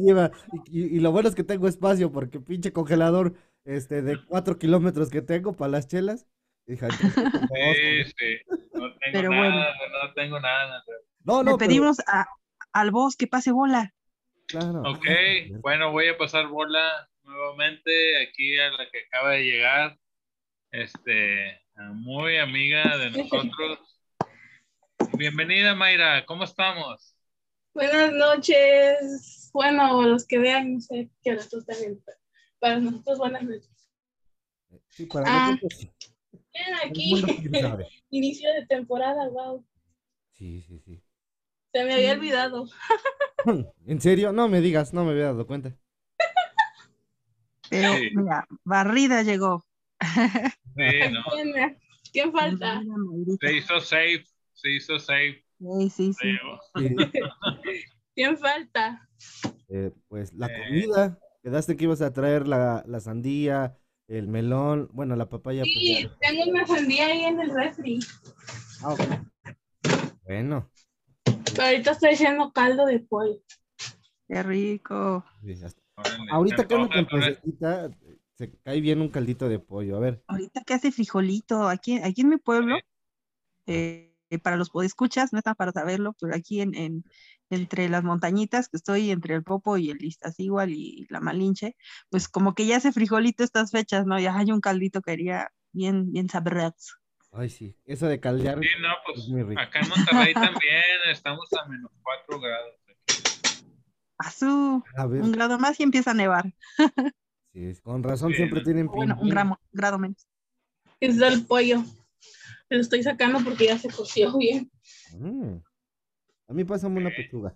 Y, 0.52 0.80
y- 0.80 0.98
y 0.98 1.00
lo 1.00 1.12
bueno 1.12 1.30
es 1.30 1.36
que 1.36 1.44
tengo 1.44 1.68
espacio, 1.68 2.12
porque 2.12 2.40
pinche 2.40 2.74
congelador 2.74 3.36
este, 3.64 4.02
de 4.02 4.18
cuatro 4.26 4.58
kilómetros 4.58 5.10
que 5.10 5.22
tengo 5.22 5.54
para 5.56 5.72
las 5.72 5.88
chelas. 5.88 6.28
No, 6.68 7.74
Sí, 7.74 8.04
sí. 8.18 8.38
No 8.74 8.92
tengo 8.92 9.00
Pero 9.14 9.30
nada, 9.32 9.76
bueno. 9.80 10.04
no 10.08 10.14
tengo 10.14 10.40
nada 10.40 10.84
no, 11.24 11.40
Le 11.40 11.46
pero- 11.46 11.58
pedimos 11.58 11.98
a, 12.08 12.26
al 12.74 12.92
boss 12.92 13.16
que 13.16 13.28
pase 13.28 13.52
bola. 13.52 13.94
claro. 14.48 14.82
Ok, 14.86 15.06
bueno, 15.62 15.92
voy 15.92 16.08
a 16.10 16.18
pasar 16.18 16.48
bola 16.48 17.10
nuevamente 17.24 18.22
aquí 18.22 18.58
a 18.60 18.72
la 18.72 18.90
que 18.90 19.00
acaba 19.08 19.32
de 19.32 19.44
llegar. 19.44 19.98
Este, 20.72 21.62
muy 21.94 22.38
amiga 22.38 22.98
de 22.98 23.12
nosotros. 23.12 23.80
Bienvenida, 25.14 25.74
Mayra, 25.76 26.26
¿cómo 26.26 26.44
estamos? 26.44 27.16
Buenas 27.74 28.12
noches. 28.14 29.50
Bueno, 29.54 30.02
los 30.04 30.26
que 30.28 30.38
vean, 30.40 30.76
no 30.76 30.82
sé 30.82 31.10
qué 31.24 31.32
hora 31.32 31.44
tú 31.50 31.64
también. 31.64 32.02
Para 32.60 32.80
nosotros, 32.80 33.18
buenas 33.20 33.44
noches. 33.44 33.70
Sí, 34.90 35.06
para 35.06 35.26
Ah, 35.28 35.52
nosotros 35.52 35.88
aquí, 36.86 37.14
inicio 38.10 38.52
de 38.54 38.66
temporada, 38.66 39.30
wow. 39.30 39.64
Sí, 40.34 40.62
sí, 40.62 40.80
sí. 40.86 41.02
Se 41.74 41.84
me 41.84 41.94
había 41.94 42.14
olvidado. 42.14 42.68
¿En 43.86 44.02
serio? 44.02 44.32
No 44.32 44.48
me 44.50 44.62
digas, 44.62 44.94
no 44.94 45.04
me 45.06 45.12
había 45.12 45.26
dado 45.26 45.48
cuenta. 45.48 45.76
Pero 47.70 47.92
mira, 48.14 48.48
barrida 48.64 49.24
llegó. 49.24 49.66
Sí, 50.76 50.84
no, 51.12 51.22
¿Quién, 52.14 52.32
falta? 52.32 52.82
Se 53.42 53.54
hizo 53.54 53.80
safe, 53.80 54.24
se 54.54 54.72
hizo 54.72 55.00
safe. 55.00 55.44
Sí, 55.90 55.90
sí. 55.90 56.14
Sí, 56.14 56.38
¿Quién 58.16 58.38
falta? 58.38 59.08
eh, 59.70 59.92
pues 60.08 60.34
la 60.34 60.48
Eh. 60.48 60.64
comida. 60.68 61.20
Quedaste 61.44 61.76
que 61.78 61.84
ibas 61.86 62.02
a 62.02 62.14
traer 62.14 62.48
la, 62.48 62.84
la 62.88 63.00
sandía, 63.00 63.78
el 64.08 64.28
melón, 64.28 64.90
bueno, 64.94 65.16
la 65.16 65.28
papaya. 65.30 65.64
pues, 65.64 65.74
Sí, 65.74 66.04
ya. 66.04 66.18
tengo 66.20 66.52
una 66.52 66.66
sandía 66.66 67.08
ahí 67.08 67.24
en 67.26 67.40
el 67.42 67.50
refri. 67.54 68.00
Ah, 68.82 68.94
ok. 68.94 69.00
Bueno, 70.24 70.70
Pero 71.24 71.64
ahorita 71.64 71.92
estoy 71.92 72.10
haciendo 72.14 72.52
caldo 72.52 72.86
de 72.86 73.00
pollo. 73.00 73.40
Qué 74.28 74.44
rico. 74.44 75.26
sí. 75.44 75.56
Órale, 75.96 76.32
ahorita 76.32 76.68
que 76.68 76.76
ando 76.76 76.90
con 77.10 77.24
se 78.38 78.52
cae 78.64 78.82
bien 78.82 79.02
un 79.02 79.10
caldito 79.10 79.50
de 79.50 79.58
pollo. 79.58 79.98
A 79.98 80.00
ver, 80.00 80.24
Ahorita 80.28 80.62
que 80.64 80.76
hace 80.76 80.92
frijolito, 80.92 81.68
aquí, 81.68 81.98
aquí 81.98 82.22
en 82.22 82.30
mi 82.30 82.38
pueblo, 82.38 82.78
eh, 83.66 84.14
eh, 84.30 84.38
para 84.40 84.58
los 84.58 84.70
podescuchas, 84.70 85.34
no 85.34 85.40
está 85.40 85.56
para 85.56 85.72
saberlo, 85.72 86.16
pero 86.22 86.36
aquí 86.36 86.62
en, 86.62 86.76
en- 86.76 87.04
entre 87.50 87.90
las 87.90 88.04
montañitas, 88.04 88.70
que 88.70 88.78
estoy 88.78 89.12
entre 89.12 89.36
el 89.36 89.44
Popo 89.44 89.78
y 89.78 89.90
el 89.90 90.04
Iztaccíhuatl 90.04 90.72
y 90.72 91.08
la 91.10 91.20
Malinche, 91.20 91.76
pues 92.10 92.28
como 92.28 92.54
que 92.56 92.66
ya 92.66 92.78
hace 92.78 92.92
frijolito 92.92 93.44
estas 93.44 93.72
fechas, 93.72 94.06
¿no? 94.06 94.20
Ya 94.20 94.36
hay 94.38 94.52
un 94.52 94.62
caldito 94.62 95.02
que 95.02 95.12
haría 95.12 95.50
bien, 95.72 96.12
bien 96.12 96.30
sabroso. 96.30 96.96
ay 97.32 97.50
sí, 97.50 97.76
eso 97.86 98.08
de 98.08 98.20
caldear. 98.20 98.60
Sí, 98.62 98.68
no, 98.82 98.90
pues 99.06 99.20
Es 99.20 99.28
muy 99.30 99.44
rico. 99.44 99.62
acá 99.62 99.80
en 99.80 99.90
Monterrey 99.90 100.34
también 100.62 100.84
estamos 101.12 101.48
a 101.54 101.68
menos 101.70 101.92
4 102.04 102.40
grados. 102.40 102.74
Azú, 104.20 104.84
A 104.96 105.06
ver, 105.06 105.22
un 105.22 105.32
grado 105.32 105.60
más 105.60 105.80
y 105.80 105.84
empieza 105.84 106.12
a 106.12 106.16
nevar. 106.16 106.52
sí, 107.54 107.74
con 107.84 108.02
razón 108.04 108.32
Sí, 108.32 108.38
siempre 108.38 108.60
no. 108.60 108.64
tienen 108.66 108.88
Bueno, 108.88 109.16
un 109.22 109.30
gramo, 109.30 109.60
grado 109.72 110.00
menos. 110.00 110.28
Es 111.00 111.18
del 111.18 111.46
pollo. 111.46 111.84
Lo 112.70 112.80
estoy 112.82 113.04
sacando 113.04 113.40
porque 113.44 113.68
ya 113.68 113.78
se 113.78 113.90
coció 113.90 114.36
bien. 114.38 114.72
Mm. 115.14 115.58
A 116.48 116.54
mí 116.54 116.64
pásame 116.64 117.00
una 117.00 117.10
pechuga. 117.10 117.56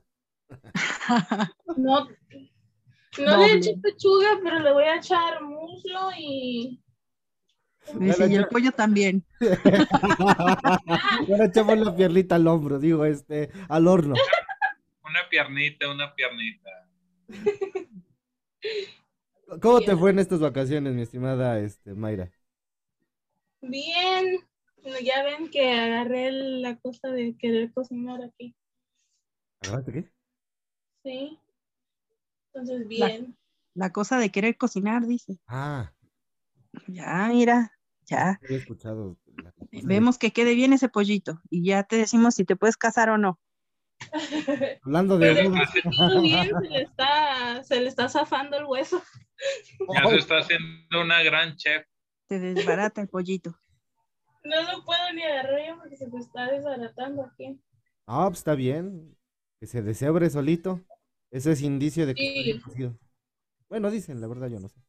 No, 1.77 2.07
No 3.17 3.37
le 3.37 3.53
eché 3.53 3.75
pechuga, 3.81 4.39
pero 4.43 4.59
le 4.59 4.73
voy 4.73 4.83
a 4.83 4.97
echar 4.97 5.41
muslo 5.41 6.09
y. 6.17 6.81
Dice, 7.95 8.27
y 8.29 8.35
el 8.35 8.47
pollo 8.47 8.71
también. 8.71 9.25
Ahora 11.29 11.45
echamos 11.45 11.77
la 11.79 11.95
piernita 11.95 12.35
al 12.35 12.47
hombro, 12.47 12.79
digo, 12.79 13.05
este, 13.05 13.49
al 13.69 13.87
horno. 13.87 14.15
Una 15.03 15.27
piernita, 15.29 15.89
una 15.89 16.13
piernita. 16.15 16.69
¿Cómo 19.61 19.81
te 19.81 19.95
fue 19.97 20.11
en 20.11 20.19
estas 20.19 20.39
vacaciones, 20.39 20.93
mi 20.93 21.01
estimada 21.01 21.59
este, 21.59 21.93
Mayra? 21.93 22.31
Bien. 23.61 24.39
Ya 25.03 25.23
ven 25.23 25.49
que 25.49 25.69
agarré 25.73 26.31
la 26.31 26.77
cosa 26.77 27.09
de 27.09 27.35
querer 27.37 27.73
cocinar 27.73 28.23
aquí. 28.23 28.55
¿Agarraste 29.61 29.91
qué? 29.93 30.11
Sí. 31.03 31.39
Entonces, 32.53 32.87
bien. 32.87 33.37
La 33.73 33.91
cosa 33.91 34.17
de 34.17 34.31
querer 34.31 34.57
cocinar, 34.57 35.05
dice. 35.05 35.39
Ah, 35.47 35.93
Ya, 36.87 37.27
mira, 37.31 37.71
ya. 38.05 38.39
he 38.49 38.55
escuchado. 38.55 39.17
la 39.37 39.53
de- 39.71 39.81
Vemos 39.83 40.17
que 40.17 40.31
quede 40.31 40.55
bien 40.55 40.73
ese 40.73 40.89
pollito 40.89 41.41
y 41.49 41.65
ya 41.65 41.83
te 41.83 41.97
decimos 41.97 42.35
si 42.35 42.43
te 42.45 42.55
puedes 42.55 42.75
casar 42.77 43.09
o 43.09 43.17
no. 43.17 43.39
Hablando 44.83 45.17
de 45.19 45.33
Pero 45.35 45.51
bien, 46.21 46.49
se 46.61 46.69
le 46.69 46.81
está, 46.81 47.63
se 47.63 47.79
le 47.81 47.87
está 47.87 48.09
zafando 48.09 48.57
el 48.57 48.65
hueso. 48.65 49.01
Ya 49.93 50.07
se 50.09 50.15
está 50.17 50.39
haciendo 50.39 51.01
una 51.01 51.21
gran 51.23 51.55
chef. 51.55 51.85
Te 52.27 52.39
desbarata 52.39 53.01
el 53.01 53.07
pollito. 53.09 53.55
No 54.43 54.61
lo 54.63 54.83
puedo 54.83 55.13
ni 55.13 55.23
agarrar 55.23 55.59
yo 55.67 55.77
porque 55.79 55.97
se 55.97 56.07
me 56.07 56.19
está 56.19 56.51
desbaratando 56.51 57.23
aquí. 57.25 57.61
Ah, 58.07 58.25
pues 58.27 58.39
está 58.39 58.55
bien. 58.55 59.15
Que 59.61 59.67
se 59.67 59.83
deshebre 59.83 60.27
solito. 60.31 60.81
Eso 61.29 61.51
es 61.51 61.61
indicio 61.61 62.07
de 62.07 62.15
que 62.15 62.27
está 62.27 62.41
bien 62.43 62.57
Sí. 62.57 62.63
cocido. 62.63 62.97
Bueno, 63.69 63.91
dicen, 63.91 64.19
la 64.19 64.25
verdad 64.27 64.47
yo 64.49 64.59
no 64.59 64.67
sé. 64.67 64.81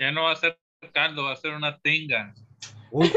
Ya 0.00 0.10
no 0.10 0.22
va 0.22 0.32
a 0.32 0.36
ser 0.36 0.58
caldo, 0.94 1.24
va 1.24 1.32
a 1.32 1.36
ser 1.36 1.52
una 1.52 1.78
tinga. 1.78 2.34
Uy. 2.90 3.12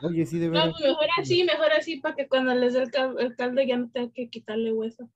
Oye, 0.00 0.24
sí, 0.24 0.38
de 0.38 0.46
No, 0.46 0.52
verdad. 0.52 0.70
pues 0.72 0.82
mejor 0.88 1.06
así, 1.18 1.44
mejor 1.44 1.72
así 1.72 1.96
para 2.00 2.14
que 2.16 2.26
cuando 2.26 2.54
les 2.54 2.72
dé 2.72 2.82
el, 2.84 2.90
cal- 2.90 3.16
el 3.20 3.36
caldo 3.36 3.60
ya 3.62 3.76
no 3.76 3.90
tenga 3.90 4.10
que 4.14 4.30
quitarle 4.30 4.72
hueso. 4.72 5.10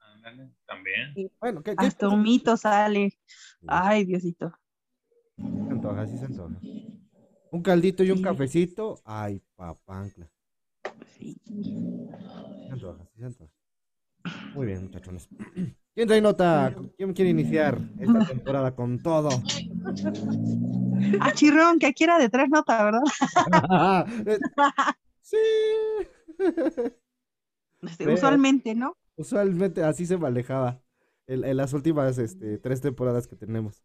Ándale, 0.00 0.50
También. 0.66 1.14
Bueno, 1.38 1.62
¿qué, 1.62 1.76
qué 1.76 1.86
Hasta 1.86 2.08
un 2.08 2.22
mito 2.22 2.56
sale. 2.56 3.16
Ay, 3.68 4.04
Diosito. 4.04 4.52
se 5.36 5.42
antoja? 5.44 6.08
Sí 6.08 6.18
se 6.18 6.24
antoja. 6.24 6.56
Un 7.52 7.62
caldito 7.62 8.02
y 8.02 8.10
un 8.10 8.18
Sí. 8.18 8.24
cafecito. 8.24 9.00
Ay, 9.04 9.40
papancla. 9.54 10.28
Sí. 11.18 11.40
Se 12.66 12.72
antoja, 12.72 13.04
sí 13.14 13.20
se 13.20 13.26
antoja. 13.26 13.52
Muy 14.54 14.66
bien, 14.66 14.82
muchachones. 14.84 15.28
¿Quién 15.94 16.08
trae 16.08 16.20
nota? 16.20 16.74
¿Quién 16.96 17.12
quiere 17.14 17.30
iniciar 17.30 17.80
esta 17.98 18.26
temporada 18.26 18.74
con 18.74 18.98
todo? 19.02 19.30
Ah, 21.20 21.32
chirrón, 21.32 21.78
que 21.78 21.86
aquí 21.86 22.04
era 22.04 22.18
de 22.18 22.28
tres 22.28 22.48
notas, 22.48 22.82
¿verdad? 22.84 24.06
sí. 25.22 25.36
Este, 27.82 28.12
Usualmente, 28.12 28.74
¿no? 28.74 28.96
Usualmente 29.16 29.82
así 29.82 30.06
se 30.06 30.18
manejaba 30.18 30.82
en, 31.26 31.44
en 31.44 31.56
las 31.56 31.72
últimas 31.72 32.18
este, 32.18 32.58
tres 32.58 32.80
temporadas 32.80 33.26
que 33.26 33.36
tenemos. 33.36 33.82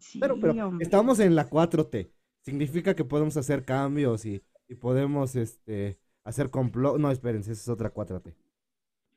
Sí, 0.00 0.18
Pero, 0.20 0.38
pero 0.40 0.68
hombre. 0.68 0.84
estamos 0.84 1.18
en 1.20 1.34
la 1.34 1.48
4T. 1.48 2.12
Significa 2.42 2.94
que 2.94 3.04
podemos 3.04 3.36
hacer 3.36 3.64
cambios 3.64 4.24
y, 4.24 4.42
y 4.68 4.74
podemos 4.76 5.36
este, 5.36 5.98
hacer 6.30 6.50
complot. 6.50 6.98
No, 6.98 7.10
espérense, 7.10 7.52
esa 7.52 7.62
es 7.62 7.68
otra 7.68 7.92
4T. 7.92 8.34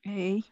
Ey, 0.04 0.44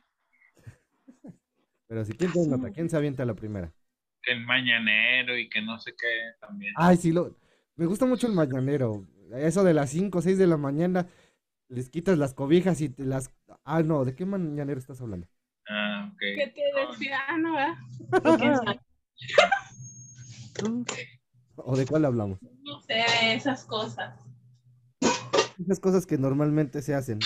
Pero 1.87 2.05
si 2.05 2.13
quién 2.13 2.31
nota, 2.49 2.71
¿quién 2.71 2.89
se 2.89 2.95
avienta 2.95 3.25
la 3.25 3.35
primera? 3.35 3.73
Que 4.21 4.31
el 4.31 4.45
mañanero 4.45 5.37
y 5.37 5.49
que 5.49 5.61
no 5.61 5.77
sé 5.79 5.91
qué 5.91 6.35
también. 6.39 6.73
Ay, 6.77 6.95
sí, 6.95 7.11
lo, 7.11 7.35
me 7.75 7.85
gusta 7.85 8.05
mucho 8.05 8.27
el 8.27 8.33
mañanero. 8.33 9.05
Eso 9.33 9.63
de 9.63 9.73
las 9.73 9.89
5 9.89 10.19
o 10.19 10.21
6 10.21 10.37
de 10.37 10.47
la 10.47 10.57
mañana, 10.57 11.07
les 11.67 11.89
quitas 11.89 12.17
las 12.17 12.33
cobijas 12.33 12.79
y 12.81 12.89
te 12.89 13.03
las... 13.03 13.33
Ah, 13.65 13.81
no, 13.83 14.05
¿de 14.05 14.15
qué 14.15 14.25
mañanero 14.25 14.79
estás 14.79 15.01
hablando? 15.01 15.27
Ah, 15.67 16.09
ok. 16.13 16.19
Que 16.19 16.47
te 16.47 16.61
decía, 16.87 17.19
ah, 17.27 17.37
no, 17.37 17.55
¿O 21.55 21.75
de 21.75 21.85
cuál 21.85 22.05
hablamos? 22.05 22.39
No 22.41 22.81
sé, 22.81 23.03
esas 23.33 23.65
cosas. 23.65 24.30
Esas 25.63 25.79
cosas 25.79 26.05
que 26.05 26.17
normalmente 26.17 26.81
se 26.81 26.93
hacen. 26.95 27.19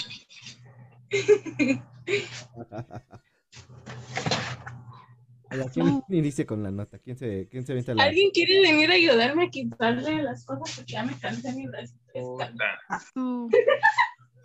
Ay, 5.49 5.59
¿a 5.61 5.69
¿Quién 5.69 6.01
inicia 6.09 6.45
con 6.45 6.63
la 6.63 6.71
nota? 6.71 6.99
¿Quién 6.99 7.17
se, 7.17 7.47
quién 7.49 7.65
se 7.65 7.71
avienta 7.71 7.93
la 7.93 8.03
¿Alguien 8.03 8.31
quiere 8.31 8.61
venir 8.61 8.91
a 8.91 8.95
ayudarme 8.95 9.45
a 9.45 9.49
quitarle 9.49 10.23
las 10.23 10.45
cosas? 10.45 10.75
Porque 10.75 10.93
ya 10.93 11.03
me 11.03 11.17
cansé 11.19 11.53
Puta. 12.13 12.51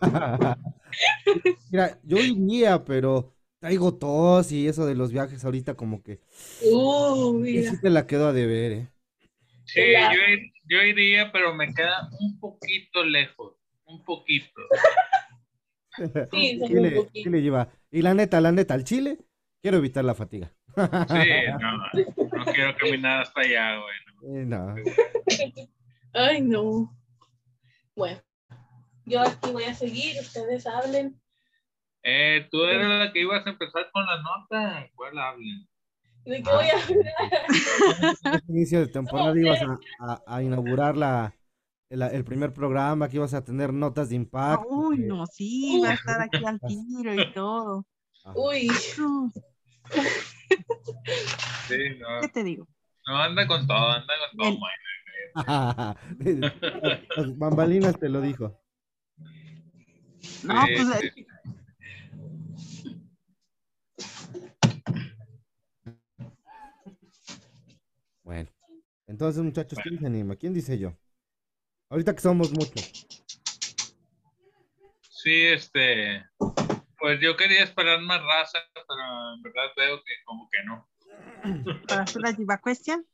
ah. 0.03 0.57
Mira, 1.71 1.99
yo 2.03 2.19
iría, 2.19 2.85
pero 2.85 3.33
traigo 3.61 3.95
tos 3.95 4.51
y 4.53 4.67
eso 4.67 4.87
de 4.87 4.95
los 4.95 5.13
viajes 5.13 5.45
ahorita 5.45 5.75
como 5.75 6.03
que 6.03 6.21
Uh, 6.63 7.33
mira. 7.35 7.71
sí 7.71 7.81
te 7.81 7.91
la 7.91 8.07
quedo 8.07 8.29
a 8.29 8.33
deber, 8.33 8.73
¿eh? 8.73 8.89
Sí, 9.67 9.81
yo 10.69 10.83
iría, 10.83 11.31
pero 11.31 11.55
me 11.55 11.73
queda 11.73 12.09
un 12.19 12.41
poquito 12.41 13.05
lejos. 13.05 13.60
Un 13.91 14.05
poquito. 14.05 14.61
Sí, 16.31 16.59
¿Qué 16.67 16.77
un 16.77 16.83
le, 16.83 16.91
poquito. 16.93 17.31
lleva? 17.31 17.69
Y 17.91 18.01
la 18.01 18.15
neta, 18.15 18.41
la 18.41 18.53
neta, 18.53 18.75
al 18.75 18.85
chile, 18.85 19.19
quiero 19.61 19.79
evitar 19.79 20.05
la 20.05 20.15
fatiga. 20.15 20.51
Sí, 20.77 21.27
no, 21.61 21.77
no 22.39 22.45
quiero 22.55 22.75
caminar 22.77 23.23
hasta 23.23 23.41
allá, 23.41 23.77
güey. 23.77 24.47
No. 24.47 24.75
Ay, 26.15 26.41
no. 26.43 26.97
Bueno, 27.97 28.19
yo 29.05 29.21
aquí 29.21 29.51
voy 29.51 29.65
a 29.65 29.75
seguir, 29.75 30.19
ustedes 30.21 30.67
hablen. 30.67 31.21
Eh, 32.05 32.47
tú 32.51 32.63
eres 32.65 32.87
la 32.89 33.13
que 33.13 33.21
ibas 33.21 33.45
a 33.47 33.51
empezar 33.51 33.91
con 33.93 34.07
la 34.07 34.23
nota. 34.23 34.89
¿Cuál 34.95 35.19
hablen? 35.19 35.69
¿De 36.25 36.37
qué 36.43 36.51
voy 36.51 36.67
a 36.67 36.83
hablar? 36.83 37.05
En 38.25 38.35
este 38.37 38.53
inicio 38.53 38.81
de 38.81 38.87
temporada 38.87 39.39
ibas 39.39 39.61
a, 39.63 39.79
a- 40.01 40.23
a 40.37 40.43
inaugurar 40.43 40.97
la, 40.97 41.35
el, 41.91 42.03
el 42.03 42.25
primer 42.25 42.55
programa, 42.55 43.09
que 43.09 43.17
ibas 43.17 43.35
a 43.35 43.45
tener 43.45 43.73
notas 43.73 44.09
de 44.09 44.17
impacto. 44.17 44.67
Uy, 44.69 44.97
que- 44.97 45.07
no, 45.07 45.27
sí, 45.27 45.81
va 45.83 45.91
a 45.91 45.95
estar 45.95 46.21
aquí 46.23 46.45
al 46.47 46.61
tiro 46.61 47.15
y 47.15 47.33
todo. 47.35 47.85
Ajá. 48.25 48.39
Uy, 48.39 48.71
Sí, 51.69 51.77
no, 51.99 52.21
¿Qué 52.23 52.29
te 52.29 52.45
digo? 52.45 52.67
no 53.07 53.17
anda 53.17 53.47
con 53.47 53.67
todo, 53.67 53.91
anda 53.91 54.15
con 54.31 54.39
todo, 54.39 54.59
man. 54.59 54.71
Las 57.17 57.39
bambalinas 57.39 57.99
te 57.99 58.09
lo 58.09 58.21
dijo. 58.21 58.61
No, 60.45 60.67
Sí, 60.67 60.75
pues 60.77 60.89
sí. 61.15 61.27
Bueno, 68.23 68.49
entonces 69.07 69.43
muchachos, 69.43 69.79
¿quién 69.83 69.99
se 69.99 70.07
anima? 70.07 70.37
¿Quién 70.37 70.55
dice 70.55 70.79
yo? 70.79 70.95
Ahorita 71.91 72.15
que 72.15 72.21
somos 72.21 72.53
muchos. 72.53 73.07
Sí, 75.01 75.43
este, 75.43 76.25
pues 76.99 77.21
yo 77.21 77.37
quería 77.37 77.65
esperar 77.65 78.01
más 78.01 78.23
raza, 78.23 78.59
pero 78.75 79.35
en 79.35 79.43
verdad 79.43 79.73
veo 79.77 80.03
que 80.03 80.13
como 80.25 80.49
que 80.51 80.65
no. 80.65 80.89
para 81.89 82.03
hacer 82.03 82.23
la 82.23 82.33
diva 82.33 82.61
question. 82.65 83.05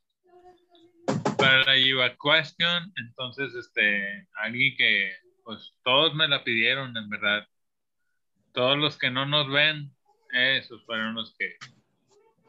Para 1.39 1.65
la 1.65 1.77
Iva 1.77 2.17
Question, 2.17 2.93
entonces, 2.97 3.55
este, 3.55 4.27
alguien 4.35 4.75
que, 4.77 5.13
pues 5.45 5.75
todos 5.85 6.15
me 6.15 6.27
la 6.27 6.43
pidieron, 6.43 6.97
en 6.97 7.09
verdad. 7.09 7.47
Todos 8.53 8.77
los 8.77 8.99
que 8.99 9.11
no 9.11 9.27
nos 9.27 9.49
ven, 9.51 9.95
esos 10.33 10.85
fueron 10.85 11.15
los 11.15 11.37
que, 11.39 11.57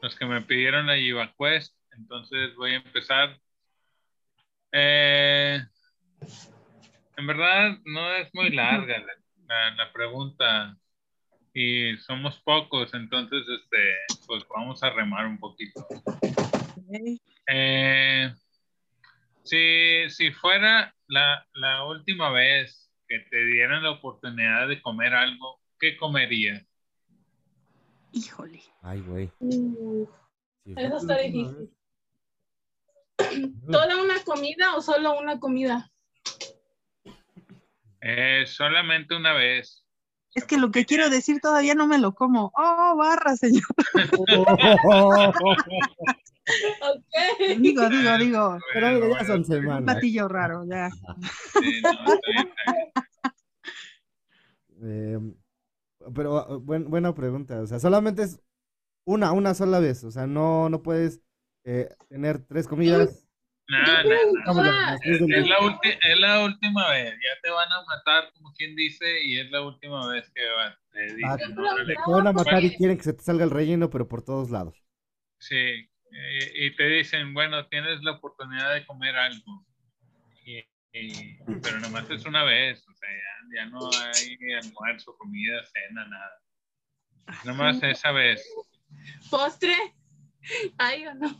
los 0.02 0.16
que 0.16 0.26
me 0.26 0.42
pidieron 0.42 0.86
la 0.86 0.96
Iva 0.96 1.32
Quest. 1.38 1.76
Entonces 1.92 2.54
voy 2.56 2.72
a 2.72 2.76
empezar. 2.76 3.38
Eh, 4.72 5.60
en 7.16 7.26
verdad, 7.26 7.76
no 7.84 8.14
es 8.14 8.28
muy 8.34 8.50
larga 8.50 8.98
la, 8.98 9.12
la- 9.46 9.70
la 9.74 9.92
pregunta 9.92 10.76
y 11.54 11.96
somos 11.98 12.38
pocos, 12.40 12.94
entonces, 12.94 13.42
este, 13.48 13.94
pues 14.26 14.44
vamos 14.48 14.82
a 14.82 14.90
remar 14.90 15.26
un 15.26 15.38
poquito. 15.38 15.86
Eh, 17.48 18.32
si, 19.42 20.08
si 20.10 20.30
fuera 20.32 20.94
la, 21.08 21.44
la 21.54 21.84
última 21.86 22.30
vez 22.30 22.92
que 23.08 23.18
te 23.30 23.44
dieran 23.46 23.82
la 23.82 23.90
oportunidad 23.92 24.68
de 24.68 24.80
comer 24.82 25.14
algo, 25.14 25.58
¿qué 25.80 25.96
comerías? 25.96 26.62
Híjole. 28.12 28.62
Ay, 28.82 29.00
güey. 29.00 29.30
uh, 29.40 30.06
Si 30.64 30.72
Eso 30.76 30.96
está 30.98 31.18
difícil. 31.18 31.70
¿toda 33.72 33.96
una 34.02 34.22
comida 34.24 34.76
o 34.76 34.80
solo 34.82 35.18
una 35.18 35.40
comida? 35.40 35.90
Eh, 38.00 38.44
solamente 38.46 39.16
una 39.16 39.32
vez. 39.34 39.84
Es 40.34 40.44
que 40.44 40.56
lo 40.58 40.70
que 40.70 40.84
quiero 40.84 41.10
decir 41.10 41.40
todavía 41.40 41.74
no 41.74 41.86
me 41.86 41.98
lo 41.98 42.14
como. 42.14 42.52
Oh, 42.56 42.96
barra, 42.96 43.36
señor. 43.36 43.64
Digo, 47.58 47.88
digo, 47.88 48.18
digo. 48.18 48.58
Pero 48.72 48.86
mira, 48.88 49.00
ya 49.00 49.08
Bueno, 49.08 49.24
son 49.26 49.38
Un 49.38 49.44
semanas. 49.44 49.82
platillo 49.84 50.28
raro, 50.28 50.64
ya. 50.66 50.90
sí, 50.90 51.82
no, 51.82 51.90
está 51.90 52.30
bien, 52.32 52.48
está 52.48 52.72
bien. 52.72 52.92
Eh, 54.80 55.18
pero 56.14 56.38
ah, 56.38 56.56
buen- 56.56 56.88
buena 56.88 57.14
pregunta. 57.14 57.60
O 57.60 57.66
sea, 57.66 57.78
solamente 57.80 58.22
es 58.22 58.40
una, 59.04 59.32
una 59.32 59.54
sola 59.54 59.80
vez. 59.80 60.04
O 60.04 60.10
sea, 60.10 60.26
no, 60.26 60.68
no 60.68 60.82
puedes 60.82 61.20
eh, 61.64 61.88
tener 62.08 62.38
tres 62.46 62.66
comidas. 62.68 63.27
Tres 63.68 64.08
del 65.20 65.32
Es 65.34 65.46
la, 65.46 65.58
ulti- 65.58 65.98
es 66.02 66.18
la 66.18 66.44
última 66.44 66.90
vez, 66.90 67.12
ya 67.12 67.40
te 67.42 67.50
van 67.50 67.70
a 67.70 67.82
matar, 67.84 68.32
como 68.32 68.52
quien 68.54 68.74
dice, 68.74 69.22
y 69.22 69.38
es 69.38 69.50
la 69.50 69.60
última 69.60 70.08
vez 70.08 70.30
que 70.34 70.40
va- 70.48 70.78
te 70.90 71.04
Ah, 71.24 71.36
dicen, 71.36 71.58
órale. 71.58 71.94
Te 71.94 72.10
van 72.10 72.26
a 72.26 72.32
matar 72.32 72.64
y 72.64 72.74
quieren 72.76 72.96
que 72.96 73.04
se 73.04 73.12
te 73.12 73.22
salga 73.22 73.44
el 73.44 73.50
relleno, 73.50 73.90
pero 73.90 74.08
por 74.08 74.22
todos 74.22 74.50
lados. 74.50 74.82
Sí, 75.38 75.54
y, 76.10 76.66
y 76.66 76.76
te 76.76 76.88
dicen, 76.88 77.34
bueno, 77.34 77.66
tienes 77.66 78.02
la 78.02 78.12
oportunidad 78.12 78.72
de 78.72 78.86
comer 78.86 79.14
algo, 79.16 79.66
y, 80.44 80.58
y- 80.92 81.38
pero 81.62 81.78
nomás 81.80 82.08
es 82.10 82.24
una 82.24 82.44
vez, 82.44 82.88
o 82.88 82.94
sea, 82.94 83.08
ya, 83.10 83.64
ya 83.64 83.66
no 83.66 83.90
hay 83.92 84.38
almuerzo, 84.62 85.14
comida, 85.18 85.62
cena, 85.66 86.06
nada. 86.06 86.42
Nomás 87.44 87.82
esa 87.82 88.12
vez. 88.12 88.42
¿Postre? 89.30 89.74
¿Hay 90.78 91.06
o 91.06 91.14
no? 91.14 91.38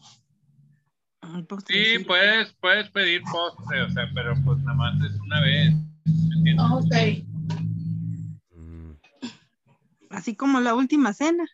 Sí, 1.66 1.98
puedes, 2.06 2.52
puedes 2.60 2.88
pedir 2.90 3.22
postre, 3.30 3.82
o 3.82 3.90
sea, 3.90 4.04
pero 4.14 4.34
pues 4.44 4.58
nada 4.60 4.76
más 4.76 4.94
es 5.04 5.20
una 5.20 5.40
vez, 5.40 5.74
¿me 6.04 6.36
entiendes? 6.36 6.66
Ok. 6.70 6.94
Mm. 8.54 8.92
Así 10.10 10.34
como 10.36 10.60
la 10.60 10.74
última 10.74 11.12
cena. 11.12 11.44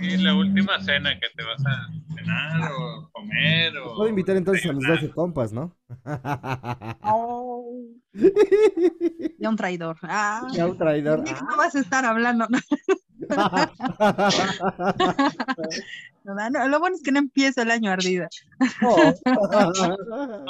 Y 0.00 0.16
la 0.16 0.34
última 0.34 0.80
cena 0.82 1.10
que 1.20 1.26
te 1.36 1.44
vas 1.44 1.62
a 1.66 1.88
cenar 2.14 2.72
o 2.72 3.10
comer 3.12 3.76
o... 3.76 3.96
Puedo 3.96 4.08
invitar 4.08 4.34
entonces 4.36 4.64
a 4.64 4.72
mis 4.72 4.86
12 4.86 5.10
compas, 5.10 5.52
¿no? 5.52 5.76
Oh. 7.02 7.84
Ya 9.38 9.48
un 9.50 9.56
traidor. 9.56 9.98
Ah, 10.02 10.48
Ya 10.52 10.66
un 10.66 10.78
traidor. 10.78 11.22
de 11.22 11.34
que 11.34 11.40
no 11.42 11.56
vas 11.58 11.74
a 11.74 11.80
estar 11.80 12.04
hablando. 12.06 12.48
No, 16.24 16.34
no, 16.34 16.50
no, 16.50 16.68
lo 16.68 16.78
bueno 16.80 16.96
es 16.96 17.02
que 17.02 17.12
no 17.12 17.18
empieza 17.18 17.62
el 17.62 17.70
año 17.70 17.90
ardida. 17.90 18.28
No, 18.82 18.96
no, 18.96 19.48
para 19.50 19.70
nada. 20.08 20.44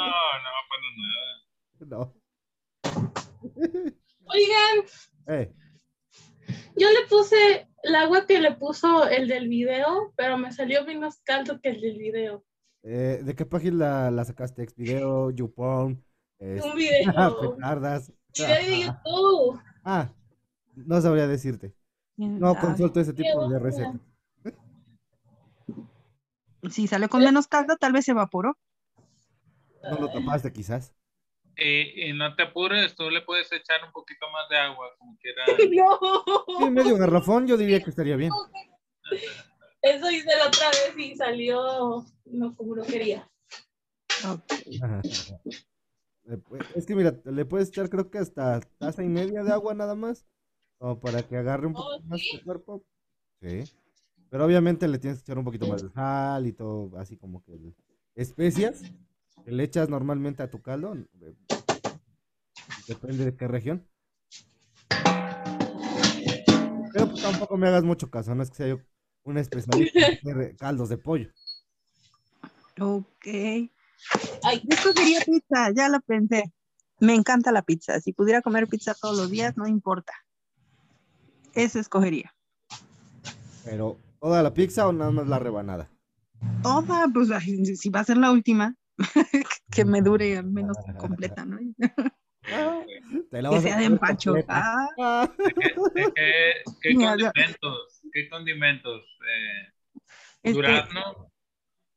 No. 1.80 2.14
Oigan, 4.26 4.84
Eh, 5.28 5.52
yo 6.76 6.88
le 6.90 7.06
puse 7.08 7.68
el 7.82 7.94
agua 7.94 8.26
que 8.26 8.40
le 8.40 8.52
puso 8.54 9.06
el 9.08 9.28
del 9.28 9.48
video, 9.48 10.12
pero 10.16 10.36
me 10.38 10.52
salió 10.52 10.84
menos 10.84 11.18
caldo 11.24 11.60
que 11.60 11.70
el 11.70 11.80
del 11.80 11.98
video. 11.98 12.44
eh, 12.82 13.20
¿de 13.22 13.34
qué 13.34 13.44
página 13.46 14.10
la 14.10 14.24
sacaste? 14.24 14.66
Xvideo, 14.66 15.30
YouPorn, 15.30 16.02
eh, 16.40 16.60
Un 16.64 16.74
video. 16.74 17.12
petardas. 17.56 18.12
video 18.34 18.56
de 18.56 18.80
YouTube. 18.80 19.60
Ah, 19.84 20.12
no 20.74 21.00
sabría 21.00 21.26
decirte. 21.26 21.74
No 22.16 22.50
Ah, 22.50 22.60
consulto 22.60 23.00
ese 23.00 23.12
tipo 23.14 23.48
de 23.48 23.58
recetas. 23.58 24.00
Si 26.70 26.86
salió 26.86 27.08
con 27.08 27.22
menos 27.22 27.46
caldo, 27.48 27.76
tal 27.76 27.92
vez 27.92 28.04
se 28.04 28.10
evaporó. 28.10 28.56
No 29.82 29.98
lo 29.98 30.10
tapaste 30.10 30.52
quizás. 30.52 30.94
Y, 31.56 32.08
y 32.08 32.12
no 32.12 32.34
te 32.36 32.42
apures, 32.44 32.94
tú 32.94 33.10
le 33.10 33.22
puedes 33.22 33.50
echar 33.52 33.84
un 33.84 33.92
poquito 33.92 34.26
más 34.30 34.48
de 34.48 34.56
agua, 34.58 34.86
como 34.98 35.16
quiera. 35.18 35.44
Sí, 36.58 36.64
No. 36.64 36.70
medio 36.70 36.96
garrafón 36.96 37.46
yo 37.46 37.56
diría 37.56 37.80
que 37.82 37.90
estaría 37.90 38.16
bien. 38.16 38.30
Eso 39.82 40.10
hice 40.10 40.28
la 40.36 40.46
otra 40.48 40.68
vez 40.70 40.94
y 40.98 41.14
salió 41.16 42.04
no 42.26 42.54
como 42.54 42.76
lo 42.76 42.84
quería. 42.84 43.28
Ok. 44.28 44.52
Ajá. 44.82 45.02
Le 46.24 46.36
pu- 46.36 46.64
Es 46.74 46.86
que 46.86 46.94
mira, 46.94 47.14
le 47.24 47.44
puedes 47.46 47.68
echar 47.68 47.88
creo 47.88 48.10
que 48.10 48.18
hasta 48.18 48.60
taza 48.78 49.02
y 49.02 49.08
media 49.08 49.42
de 49.42 49.52
agua 49.52 49.72
nada 49.74 49.94
más, 49.94 50.26
como 50.78 51.00
para 51.00 51.22
que 51.26 51.36
agarre 51.36 51.66
un 51.66 51.72
Oh, 51.74 51.78
poco 51.78 52.02
más 52.04 52.20
¿sí? 52.20 52.38
tu 52.38 52.44
cuerpo. 52.44 52.84
Sí. 53.40 53.64
Pero 54.30 54.44
obviamente 54.44 54.86
le 54.88 54.98
tienes 54.98 55.18
que 55.18 55.24
echar 55.24 55.38
un 55.38 55.44
poquito 55.44 55.66
más 55.66 55.82
de 55.82 55.90
sal 55.90 56.46
y 56.46 56.52
todo, 56.52 56.96
así 56.98 57.16
como 57.16 57.42
que 57.44 57.52
el- 57.54 57.74
especias 58.14 58.82
que 59.44 59.50
le 59.50 59.64
echas 59.64 59.88
normalmente 59.88 60.42
a 60.42 60.50
tu 60.50 60.62
caldo. 60.62 60.94
eh, 60.94 61.34
Depende 62.86 63.24
de 63.24 63.36
qué 63.36 63.46
región. 63.48 63.86
Pero 66.92 67.06
pues 67.08 67.20
tampoco 67.22 67.56
me 67.56 67.68
hagas 67.68 67.84
mucho 67.84 68.10
caso, 68.10 68.34
no 68.34 68.42
es 68.42 68.50
que 68.50 68.56
sea 68.56 68.68
yo 68.68 68.80
un 69.24 69.38
especialista 69.38 69.98
en 69.98 70.04
hacer 70.34 70.56
caldos 70.56 70.88
de 70.88 70.98
pollo. 70.98 71.30
Ok. 72.80 73.26
Ay, 73.26 74.60
Yo 74.64 74.74
escogería 74.74 75.20
pizza, 75.20 75.70
ya 75.74 75.88
lo 75.88 76.00
pensé. 76.00 76.52
Me 77.00 77.14
encanta 77.14 77.52
la 77.52 77.62
pizza. 77.62 78.00
Si 78.00 78.12
pudiera 78.12 78.42
comer 78.42 78.66
pizza 78.68 78.94
todos 78.94 79.16
los 79.16 79.30
días, 79.30 79.56
no 79.56 79.66
importa. 79.66 80.12
Eso 81.54 81.78
escogería. 81.78 82.34
Pero, 83.64 83.96
¿toda 84.20 84.42
la 84.42 84.52
pizza 84.54 84.86
o 84.86 84.92
nada 84.92 85.10
más 85.10 85.26
la 85.26 85.38
rebanada? 85.38 85.90
Toda, 86.62 87.06
pues 87.12 87.28
si 87.78 87.90
va 87.90 88.00
a 88.00 88.04
ser 88.04 88.16
la 88.16 88.30
última, 88.30 88.74
que 89.70 89.84
me 89.84 90.02
dure 90.02 90.38
al 90.38 90.50
menos 90.50 90.76
completa, 90.98 91.44
¿no? 91.44 91.58
Te 93.30 93.42
la 93.42 93.50
Que 93.50 93.60
sea 93.60 93.78
de 93.78 93.84
empacho. 93.84 94.34
Ah, 94.48 94.88
Ah. 94.98 95.30
¿De 95.94 96.12
qué, 96.82 96.94
condimentos? 96.94 98.00
¿Qué 98.12 98.28
condimentos? 98.30 99.02
Eh, 99.02 99.72
este, 100.42 100.52
¿Durazno? 100.56 101.30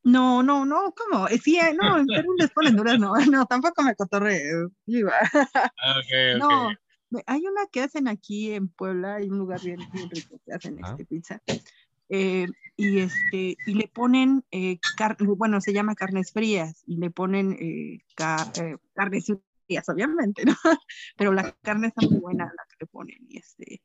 no, 0.04 0.44
no, 0.44 0.66
no, 0.66 0.94
¿cómo? 0.94 1.28
Eh, 1.30 1.38
Sí, 1.40 1.58
eh, 1.58 1.74
no, 1.82 1.98
en 1.98 2.06
Perú 2.08 2.34
les 2.38 2.52
ponen 2.52 2.76
durazno. 2.76 3.14
No, 3.32 3.46
tampoco 3.46 3.84
me 3.84 3.96
cotorreo. 3.96 4.70
Iba. 4.86 5.14
Ah. 5.54 6.02
No, 6.38 6.72
hay 7.26 7.42
una 7.46 7.66
que 7.72 7.82
hacen 7.82 8.08
aquí 8.08 8.52
en 8.52 8.68
Puebla, 8.68 9.16
hay 9.16 9.30
un 9.30 9.38
lugar 9.38 9.62
bien, 9.62 9.80
bien 9.94 10.10
rico 10.10 10.40
que 10.46 10.54
hacen 10.54 10.78
Ah. 10.84 10.90
este 10.92 11.06
pizza. 11.06 11.42
Eh, 12.16 12.46
y 12.78 13.00
este, 13.00 13.58
y 13.66 13.74
le 13.74 13.88
ponen 13.88 14.46
eh, 14.52 14.78
bueno, 15.36 15.60
se 15.62 15.74
llama 15.74 15.96
carnes 15.96 16.32
frías, 16.32 16.84
y 16.86 16.98
le 16.98 17.10
ponen 17.10 17.54
eh, 17.54 18.04
eh, 18.04 18.78
carnes 18.94 19.34
frías, 19.66 19.90
obviamente, 19.90 20.44
¿no? 20.46 20.56
Pero 21.18 21.34
la 21.34 21.52
carne 21.64 21.88
está 21.88 22.06
muy 22.08 22.20
buena 22.20 22.46
la 22.46 22.64
que 22.70 22.76
le 22.82 22.86
ponen, 22.86 23.18
y 23.28 23.40
este, 23.40 23.82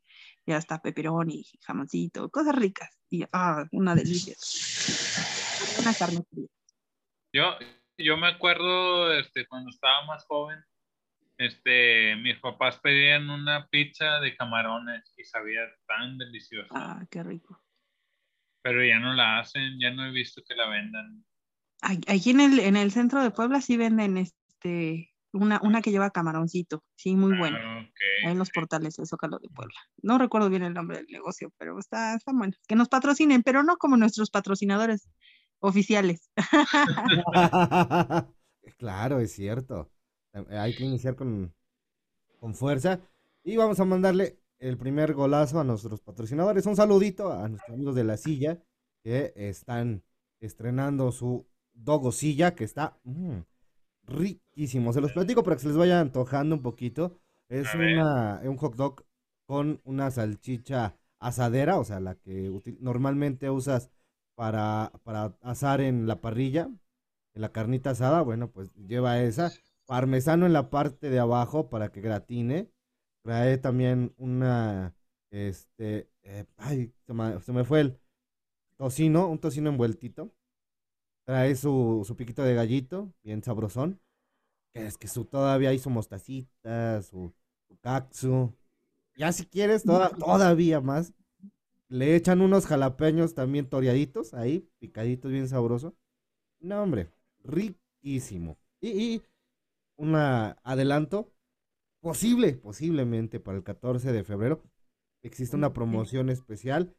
ya 0.47 0.59
está 0.59 0.83
peperón 0.83 1.31
y 1.31 1.45
jamoncito, 1.63 2.29
cosas 2.29 2.55
ricas, 2.55 2.99
y 3.09 3.25
ah, 3.33 3.65
una 3.73 3.95
delicia. 3.95 4.37
Una 5.81 5.95
carne 5.95 6.23
fría. 6.31 6.49
Yo, 7.33 7.57
yo 7.97 8.17
me 8.19 8.29
acuerdo 8.29 9.11
este, 9.15 9.47
cuando 9.47 9.71
estaba 9.71 10.05
más 10.05 10.27
joven, 10.27 10.63
este, 11.39 12.15
mis 12.17 12.39
papás 12.41 12.79
pedían 12.79 13.31
una 13.31 13.69
pizza 13.69 14.21
de 14.21 14.37
camarones 14.37 15.15
y 15.17 15.25
sabía 15.25 15.61
tan 15.87 16.19
deliciosa, 16.19 16.75
Ah, 16.75 17.07
qué 17.11 17.23
rico. 17.23 17.59
Pero 18.69 18.85
ya 18.85 18.99
no 18.99 19.15
la 19.15 19.39
hacen, 19.39 19.79
ya 19.81 19.91
no 19.91 20.05
he 20.05 20.11
visto 20.11 20.43
que 20.47 20.55
la 20.55 20.69
vendan. 20.69 21.25
Aquí 21.81 22.31
en 22.31 22.41
el, 22.41 22.59
en 22.59 22.77
el 22.77 22.93
centro 22.93 23.23
de 23.23 23.31
Puebla 23.31 23.63
sí 23.63 23.79
venden 23.79 24.19
este, 24.19 25.15
una, 25.33 25.59
una 25.63 25.81
que 25.81 25.91
lleva 25.91 26.11
camaroncito, 26.11 26.85
sí, 26.95 27.17
muy 27.17 27.39
buena. 27.39 27.59
Ah, 27.63 27.81
ok. 27.81 28.27
Ahí 28.27 28.33
en 28.33 28.39
los 28.39 28.51
portales 28.51 28.97
del 28.97 29.07
Zócalo 29.07 29.39
de 29.39 29.49
Puebla. 29.49 29.79
No 30.03 30.19
recuerdo 30.19 30.51
bien 30.51 30.65
el 30.65 30.75
nombre 30.75 30.99
del 30.99 31.07
negocio, 31.07 31.51
pero 31.57 31.79
está, 31.79 32.15
está 32.15 32.33
bueno. 32.35 32.53
Que 32.67 32.77
nos 32.77 32.91
patrocinen, 32.91 33.43
pero 33.43 33.63
no 33.63 33.79
como 33.79 33.97
nuestros 33.97 34.31
patrocinadores 34.31 35.09
oficiales. 35.61 36.31
Claro, 38.77 39.19
es 39.19 39.33
cierto. 39.33 39.91
Hay 40.51 40.77
que 40.77 40.85
iniciar 40.85 41.17
con, 41.17 41.55
con 42.39 42.55
fuerza. 42.55 43.01
Y 43.43 43.57
vamos 43.57 43.81
a 43.81 43.87
mandarle 43.87 44.39
el 44.59 44.77
primer 44.79 45.15
golazo 45.15 45.61
a 45.61 45.65
nuestros 45.65 46.01
patrocinadores. 46.01 46.67
Un 46.67 46.77
saludito 46.77 47.33
a 47.33 47.49
nuestros 47.49 47.75
amigos 47.75 47.95
de 47.95 48.05
la 48.05 48.17
silla 48.17 48.63
que 49.03 49.33
están 49.37 50.03
estrenando 50.41 51.13
su 51.13 51.47
dogosilla 51.73 52.55
que 52.55 52.65
está 52.65 52.99
mm, 53.05 53.39
riquísimo. 54.05 54.93
Se 54.93 55.01
los 55.01 55.13
platico 55.13 55.43
para 55.43 55.57
que 55.57 55.63
se 55.63 55.69
les 55.69 55.77
vaya 55.77 56.01
antojando 56.01 56.57
un 56.57 56.63
poquito. 56.63 57.19
Es 57.49 57.75
una, 57.75 58.41
un 58.45 58.57
hot 58.57 58.75
dog 58.77 59.05
con 59.47 59.81
una 59.85 60.11
salchicha 60.11 60.99
asadera, 61.19 61.79
o 61.79 61.85
sea, 61.85 62.01
la 62.01 62.15
que 62.17 62.53
normalmente 62.81 63.49
usas 63.49 63.91
para, 64.35 64.93
para 65.03 65.37
asar 65.43 65.81
en 65.81 66.07
la 66.07 66.21
parrilla, 66.21 66.69
en 67.35 67.43
la 67.43 67.51
carnita 67.51 67.91
asada, 67.91 68.23
bueno, 68.23 68.51
pues 68.51 68.71
lleva 68.75 69.21
esa. 69.21 69.51
Parmesano 69.87 70.45
en 70.45 70.53
la 70.53 70.69
parte 70.69 71.09
de 71.09 71.19
abajo 71.19 71.71
para 71.71 71.91
que 71.91 72.03
gratine. 72.03 72.71
Trae 73.29 73.59
también 73.59 74.15
una, 74.17 74.97
este, 75.31 76.09
eh, 76.23 76.47
ay, 76.57 76.95
se 77.07 77.13
me, 77.13 77.39
se 77.43 77.53
me 77.53 77.63
fue 77.63 77.81
el 77.81 78.01
tocino, 78.79 79.29
un 79.29 79.39
tocino 79.39 79.69
envueltito. 79.69 80.33
Trae 81.27 81.55
su, 81.55 82.05
su 82.07 82.17
piquito 82.17 82.43
de 82.43 82.55
gallito, 82.55 83.13
bien 83.23 83.43
sabrosón. 83.43 84.01
Que 84.73 84.87
es 84.87 84.97
que 84.97 85.09
su, 85.09 85.27
todavía 85.27 85.69
hay 85.69 85.79
su 85.79 85.91
mostacita, 85.91 87.03
su, 87.03 87.35
katsu. 87.83 88.57
Ya 89.15 89.31
si 89.33 89.45
quieres 89.45 89.83
todavía 90.19 90.81
más, 90.81 91.13
le 91.91 92.17
echan 92.17 92.41
unos 92.41 92.65
jalapeños 92.65 93.35
también 93.35 93.69
toreaditos 93.69 94.33
ahí, 94.33 94.67
picaditos 94.79 95.31
bien 95.31 95.49
sabroso. 95.49 95.95
No, 96.61 96.83
hombre, 96.83 97.11
riquísimo. 97.45 98.57
Y, 98.81 98.89
y 98.89 99.23
un 99.97 100.15
adelanto, 100.15 101.31
posible, 102.09 102.55
posiblemente 102.55 103.39
para 103.39 103.59
el 103.59 103.65
14 103.65 104.13
de 104.13 104.25
febrero, 104.25 104.63
existe 105.23 105.55
una 105.57 105.75
promoción 105.75 106.31
especial 106.31 106.97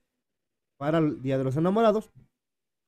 para 0.78 1.00
el 1.00 1.24
Día 1.24 1.40
de 1.40 1.44
los 1.44 1.58
Enamorados, 1.58 2.12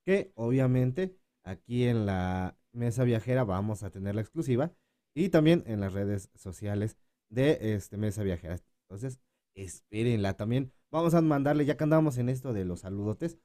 que 0.05 0.31
obviamente 0.35 1.17
aquí 1.43 1.85
en 1.85 2.05
la 2.05 2.59
mesa 2.73 3.05
viajera 3.05 3.43
vamos 3.43 3.81
a 3.81 3.89
tener 3.89 4.13
la 4.13 4.21
exclusiva 4.21 4.71
y 5.15 5.29
también 5.29 5.63
en 5.65 5.79
las 5.79 5.93
redes 5.93 6.29
sociales 6.35 6.95
de 7.31 7.73
este 7.73 7.97
Mesa 7.97 8.21
Viajera. 8.21 8.59
Entonces, 8.87 9.19
espérenla 9.55 10.35
también. 10.35 10.71
Vamos 10.91 11.15
a 11.15 11.21
mandarle, 11.21 11.65
ya 11.65 11.75
que 11.75 11.85
andamos 11.85 12.19
en 12.19 12.29
esto 12.29 12.53
de 12.53 12.65
los 12.65 12.81
saludotes, 12.81 13.39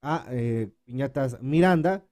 a 0.00 0.24
eh, 0.30 0.72
Piñatas 0.84 1.42
Miranda, 1.42 2.08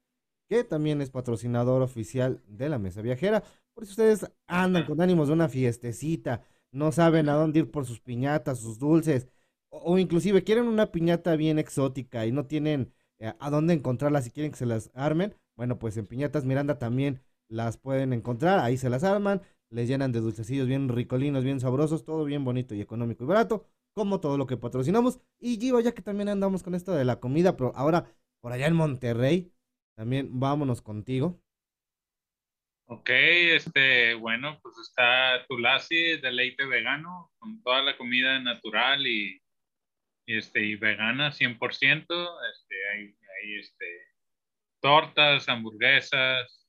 que 0.50 0.64
también 0.64 1.00
es 1.00 1.08
patrocinador 1.08 1.80
oficial 1.80 2.42
de 2.46 2.68
la 2.68 2.78
Mesa 2.78 3.00
Viajera. 3.00 3.42
Por 3.74 3.86
si 3.86 3.92
ustedes 3.92 4.30
andan 4.46 4.84
con 4.84 5.00
ánimos 5.00 5.28
de 5.28 5.34
una 5.34 5.48
fiestecita, 5.48 6.42
no 6.72 6.92
saben 6.92 7.28
a 7.28 7.34
dónde 7.34 7.60
ir 7.60 7.70
por 7.70 7.86
sus 7.86 8.00
piñatas, 8.00 8.58
sus 8.60 8.78
dulces, 8.78 9.28
o, 9.70 9.98
inclusive 9.98 10.44
quieren 10.44 10.66
una 10.66 10.90
piñata 10.92 11.36
bien 11.36 11.58
exótica 11.58 12.26
y 12.26 12.32
no 12.32 12.46
tienen 12.46 12.92
eh, 13.18 13.32
a 13.38 13.50
dónde 13.50 13.74
encontrarla 13.74 14.22
si 14.22 14.30
quieren 14.30 14.52
que 14.52 14.58
se 14.58 14.66
las 14.66 14.90
armen, 14.94 15.34
bueno, 15.56 15.78
pues 15.78 15.96
en 15.96 16.06
Piñatas 16.06 16.44
Miranda 16.44 16.78
también 16.78 17.20
las 17.48 17.76
pueden 17.76 18.12
encontrar, 18.12 18.60
ahí 18.60 18.76
se 18.78 18.90
las 18.90 19.04
arman, 19.04 19.42
les 19.70 19.88
llenan 19.88 20.12
de 20.12 20.20
dulcecillos 20.20 20.66
bien 20.66 20.88
ricolinos, 20.88 21.44
bien 21.44 21.60
sabrosos, 21.60 22.04
todo 22.04 22.24
bien 22.24 22.44
bonito 22.44 22.74
y 22.74 22.80
económico 22.80 23.24
y 23.24 23.26
barato, 23.26 23.66
como 23.94 24.20
todo 24.20 24.38
lo 24.38 24.46
que 24.46 24.56
patrocinamos. 24.56 25.20
Y 25.38 25.58
Givo, 25.58 25.80
ya 25.80 25.92
que 25.92 26.02
también 26.02 26.28
andamos 26.28 26.62
con 26.62 26.74
esto 26.74 26.92
de 26.92 27.04
la 27.04 27.20
comida, 27.20 27.56
pero 27.56 27.72
ahora 27.76 28.06
por 28.40 28.52
allá 28.52 28.66
en 28.66 28.74
Monterrey, 28.74 29.52
también 29.96 30.40
vámonos 30.40 30.80
contigo. 30.82 31.38
Ok, 32.92 33.08
este, 33.08 34.14
bueno, 34.14 34.58
pues 34.60 34.76
está 34.78 35.46
Tulasi, 35.46 36.16
deleite 36.16 36.64
vegano, 36.66 37.30
con 37.38 37.62
toda 37.62 37.82
la 37.82 37.96
comida 37.96 38.40
natural 38.40 39.06
y, 39.06 39.40
este, 40.26 40.64
y 40.64 40.74
vegana 40.74 41.30
100%, 41.30 42.00
este, 42.52 42.88
hay, 42.88 43.02
hay 43.04 43.58
este, 43.60 43.86
tortas, 44.82 45.48
hamburguesas, 45.48 46.66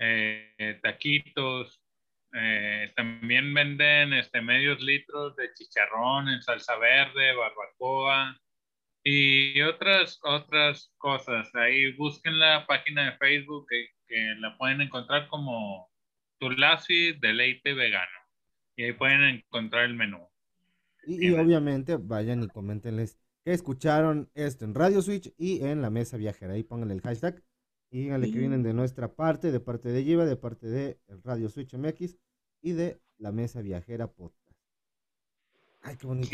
eh, 0.00 0.80
taquitos. 0.82 1.78
Eh, 2.32 2.90
también 2.96 3.52
venden 3.52 4.14
este, 4.14 4.40
medios 4.40 4.80
litros 4.80 5.36
de 5.36 5.52
chicharrón 5.52 6.30
en 6.30 6.42
salsa 6.42 6.78
verde, 6.78 7.36
barbacoa 7.36 8.40
y 9.04 9.60
otras, 9.60 10.18
otras 10.22 10.90
cosas. 10.96 11.54
Ahí 11.54 11.92
busquen 11.92 12.38
la 12.38 12.66
página 12.66 13.10
de 13.10 13.18
Facebook 13.18 13.66
la 14.38 14.56
pueden 14.58 14.80
encontrar 14.80 15.28
como 15.28 15.90
Tulasi 16.38 17.12
Deleite 17.12 17.74
Vegano. 17.74 18.18
Y 18.76 18.84
ahí 18.84 18.92
pueden 18.92 19.22
encontrar 19.22 19.84
el 19.84 19.94
menú. 19.94 20.28
Y, 21.06 21.30
obviamente 21.32 21.96
vayan 21.96 22.42
y 22.42 22.48
coméntenles 22.48 23.18
que 23.44 23.52
escucharon 23.52 24.30
esto 24.34 24.64
en 24.64 24.74
Radio 24.74 25.02
Switch 25.02 25.32
y 25.36 25.64
en 25.64 25.82
la 25.82 25.90
mesa 25.90 26.16
viajera. 26.16 26.54
Ahí 26.54 26.62
pónganle 26.62 26.94
el 26.94 27.02
hashtag 27.02 27.42
y 27.90 28.02
díganle 28.02 28.32
que 28.32 28.38
vienen 28.38 28.62
de 28.62 28.72
nuestra 28.72 29.14
parte, 29.14 29.52
de 29.52 29.60
parte 29.60 29.90
de 29.90 30.02
Yiva, 30.02 30.24
de 30.24 30.36
parte 30.36 30.66
de 30.66 30.98
Radio 31.22 31.48
Switch 31.48 31.74
MX 31.74 32.16
y 32.62 32.72
de 32.72 33.00
la 33.18 33.30
Mesa 33.30 33.60
Viajera 33.60 34.10
Podcast. 34.10 34.58
Ay, 35.82 35.96
qué 35.96 36.06
bonito. 36.06 36.28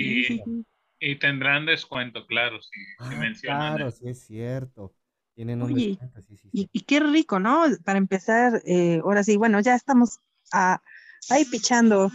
Y, 1.02 1.16
tendrán 1.18 1.66
descuento, 1.66 2.26
claro, 2.26 2.60
si, 2.62 2.80
ah, 2.98 3.10
mencionan. 3.18 3.76
Claro, 3.76 3.90
sí 3.90 4.08
es 4.08 4.20
cierto. 4.20 4.94
Tienen 5.34 5.62
un 5.62 5.74
descuento, 5.74 6.20
sí, 6.22 6.36
sí, 6.36 6.48
Y, 6.52 6.80
qué 6.82 7.00
rico, 7.00 7.38
¿no? 7.38 7.64
Para 7.84 7.98
empezar, 7.98 8.62
eh, 8.66 9.00
ahora 9.02 9.22
sí, 9.24 9.36
bueno, 9.36 9.60
ya 9.60 9.74
estamos 9.74 10.18
ahí 10.52 11.44
pichando, 11.50 12.10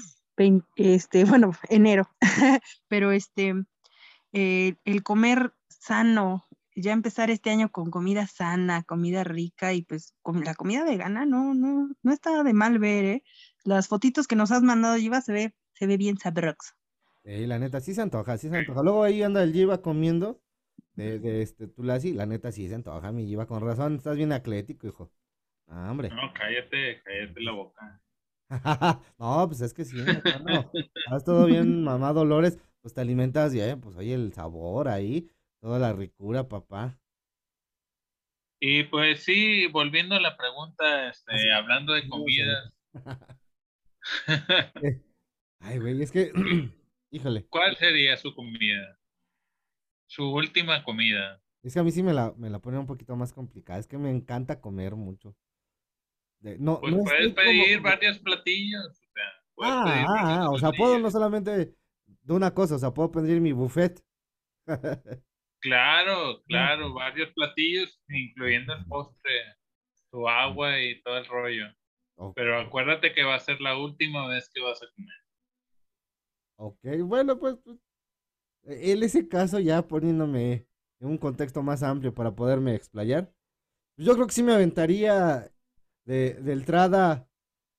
este, 0.76 1.24
bueno, 1.40 1.54
enero, 1.70 2.10
pero 2.88 3.12
este, 3.12 3.54
eh, 4.34 4.76
el 4.84 5.04
comer 5.04 5.54
sano, 5.70 6.46
ya 6.76 6.92
empezar 6.92 7.30
este 7.30 7.52
año 7.52 7.72
con 7.72 7.90
comida 7.90 8.28
sana, 8.28 8.84
comida 8.84 9.24
rica 9.24 9.74
y 9.74 9.84
pues 9.84 10.14
con 10.22 10.44
la 10.44 10.56
comida 10.56 10.84
vegana 10.84 11.26
no, 11.26 11.54
no, 11.54 11.90
no 12.04 12.12
está 12.12 12.44
de 12.44 12.54
mal 12.54 12.80
ver, 12.80 13.06
¿eh? 13.06 13.24
Las 13.64 13.88
fotitos 13.88 14.28
que 14.28 14.36
nos 14.36 14.52
has 14.52 14.62
mandado, 14.62 14.98
Yiva, 14.98 15.22
se 15.22 15.32
ve, 15.32 15.56
se 15.74 15.88
ve 15.88 15.98
bien 15.98 16.18
sabrox. 16.18 16.76
Sí, 17.24 17.48
la 17.48 17.58
neta, 17.58 17.80
sí 17.80 17.96
se 17.96 18.02
antoja, 18.02 18.38
sí 18.38 18.50
se 18.50 18.58
antoja. 18.58 18.84
Luego 18.84 19.04
ahí 19.04 19.24
anda 19.24 19.42
el 19.42 19.54
Yiva 19.54 19.82
comiendo 19.82 20.42
de, 20.96 21.20
de 21.20 21.42
este 21.42 21.68
Tulasi, 21.68 22.14
la 22.14 22.26
neta 22.26 22.52
sí 22.52 22.68
se 22.68 22.76
antoja, 22.76 23.12
mi 23.12 23.26
Yiva, 23.26 23.46
con 23.46 23.62
razón, 23.62 23.96
estás 23.96 24.18
bien 24.18 24.32
atlético, 24.32 24.88
hijo. 24.88 25.12
Ah, 25.68 25.90
hombre. 25.92 26.10
No, 26.10 26.34
cállate, 26.34 27.02
cállate 27.04 27.42
la 27.42 27.52
boca. 27.52 28.02
no, 29.20 29.48
pues 29.48 29.62
es 29.62 29.74
que 29.74 29.86
sí, 29.86 29.98
no, 29.98 30.72
estás 30.74 31.24
todo 31.26 31.46
bien, 31.48 31.84
mamá 31.84 32.14
Dolores, 32.14 32.60
pues 32.82 32.94
te 32.94 33.02
alimentas 33.02 33.54
ya, 33.54 33.76
pues 33.78 33.96
oye 33.96 34.14
el 34.14 34.34
sabor 34.34 34.88
ahí, 34.88 35.30
Toda 35.66 35.80
la 35.80 35.94
ricura, 35.94 36.48
papá. 36.48 36.96
Y 38.60 38.84
pues 38.84 39.24
sí, 39.24 39.66
volviendo 39.66 40.14
a 40.14 40.20
la 40.20 40.38
pregunta, 40.38 41.10
este, 41.10 41.52
hablando 41.52 41.94
de 41.94 42.08
comida. 42.08 42.72
Eh, 44.84 45.02
ay, 45.60 45.80
güey, 45.80 46.00
es 46.00 46.12
que, 46.12 46.32
híjole. 47.10 47.48
¿Cuál 47.50 47.76
sería 47.78 48.16
su 48.16 48.36
comida? 48.36 49.00
Su 50.08 50.32
última 50.32 50.84
comida. 50.84 51.42
Es 51.64 51.74
que 51.74 51.80
a 51.80 51.84
mí 51.84 51.92
sí 51.92 52.04
me 52.04 52.14
la, 52.14 52.34
me 52.38 52.50
la 52.50 52.60
pone 52.60 52.78
un 52.78 52.86
poquito 52.86 53.16
más 53.16 53.34
complicada. 53.34 53.80
Es 53.80 53.88
que 53.88 53.98
me 53.98 54.12
encanta 54.12 54.62
comer 54.62 54.96
mucho. 54.96 55.36
no, 56.42 56.80
pues 56.80 56.96
puedes 56.96 57.34
pedir 57.34 57.82
varios 57.82 58.20
platillos. 58.20 59.02
O 59.58 59.64
sea, 59.64 59.72
ah, 59.72 60.06
ah, 60.08 60.50
o 60.52 60.60
sea, 60.60 60.72
puedo 60.72 61.00
no 61.00 61.10
solamente 61.10 61.76
de 62.06 62.34
una 62.34 62.54
cosa, 62.54 62.76
o 62.76 62.80
sea, 62.80 62.94
puedo 62.94 63.12
pedir 63.12 63.42
mi 63.42 63.52
buffet. 63.52 64.04
Claro, 65.60 66.44
claro, 66.48 66.94
varios 66.94 67.32
platillos, 67.34 68.00
incluyendo 68.10 68.74
el 68.74 68.86
postre, 68.86 69.56
su 70.12 70.28
agua 70.28 70.80
y 70.80 71.02
todo 71.02 71.18
el 71.18 71.26
rollo. 71.26 71.66
Pero 72.36 72.60
acuérdate 72.60 73.14
que 73.14 73.24
va 73.24 73.36
a 73.36 73.40
ser 73.40 73.60
la 73.60 73.78
última 73.78 74.28
vez 74.28 74.50
que 74.54 74.62
vas 74.62 74.82
a 74.82 74.88
comer. 74.96 75.16
Ok, 76.58 76.80
bueno, 77.04 77.38
pues, 77.38 77.58
pues 77.64 77.78
en 78.66 79.04
ese 79.04 79.28
caso 79.28 79.60
ya 79.60 79.88
poniéndome 79.88 80.68
en 81.00 81.08
un 81.08 81.18
contexto 81.18 81.64
más 81.64 81.84
amplio 81.84 82.14
para 82.14 82.36
poderme 82.36 82.76
explayar, 82.76 83.34
yo 83.98 84.14
creo 84.14 84.28
que 84.28 84.34
sí 84.34 84.44
me 84.44 84.54
aventaría 84.54 85.52
de, 86.06 86.34
de 86.34 86.54
entrada 86.54 87.30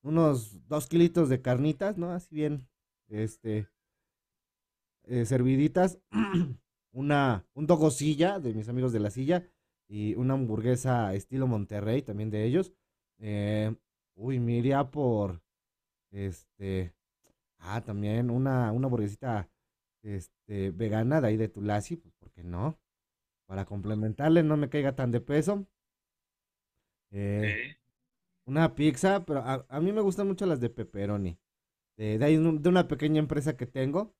unos 0.03 0.67
dos 0.69 0.87
kilitos 0.87 1.29
de 1.29 1.43
carnitas, 1.43 1.99
¿no? 1.99 2.13
Así 2.13 2.35
bien, 2.35 2.69
este, 3.09 3.69
eh, 5.05 5.25
serviditas. 5.27 5.99
una, 6.97 7.47
un 7.55 7.67
dogosilla 7.67 8.41
de 8.41 8.55
mis 8.55 8.69
amigos 8.69 8.93
de 8.93 9.01
la 9.01 9.11
silla 9.11 9.47
y 9.89 10.15
una 10.15 10.35
hamburguesa 10.35 11.15
estilo 11.15 11.47
Monterrey 11.47 12.03
también 12.03 12.31
de 12.31 12.45
ellos. 12.45 12.73
Eh, 13.19 13.75
uy, 14.15 14.41
me 14.41 14.53
iría 14.57 14.91
por, 14.91 15.43
este, 16.11 16.95
ah, 17.59 17.83
también 17.83 18.31
una, 18.31 18.73
una 18.73 18.87
hamburguesita, 18.87 19.51
este, 20.07 20.71
vegana 20.71 21.21
de 21.21 21.29
ahí 21.29 21.37
de 21.37 21.49
Tulasi, 21.49 21.97
pues, 21.97 22.15
¿por 22.15 22.31
qué 22.31 22.45
no? 22.45 22.79
Para 23.47 23.65
complementarle, 23.65 24.43
no 24.43 24.57
me 24.57 24.69
caiga 24.69 24.95
tan 24.95 25.11
de 25.11 25.21
peso. 25.21 25.67
Eh, 27.11 27.77
una 28.47 28.75
pizza, 28.75 29.25
pero 29.25 29.43
a, 29.45 29.81
mí 29.81 29.93
me 29.93 30.01
gustan 30.01 30.29
mucho 30.29 30.47
las 30.47 30.61
de 30.61 30.71
pepperoni. 30.71 31.39
De, 31.97 32.19
de, 32.19 32.25
ahí, 32.25 32.37
de 32.37 32.69
una 32.69 32.89
pequeña 32.89 33.19
empresa 33.19 33.57
que 33.57 33.67
tengo, 33.67 34.15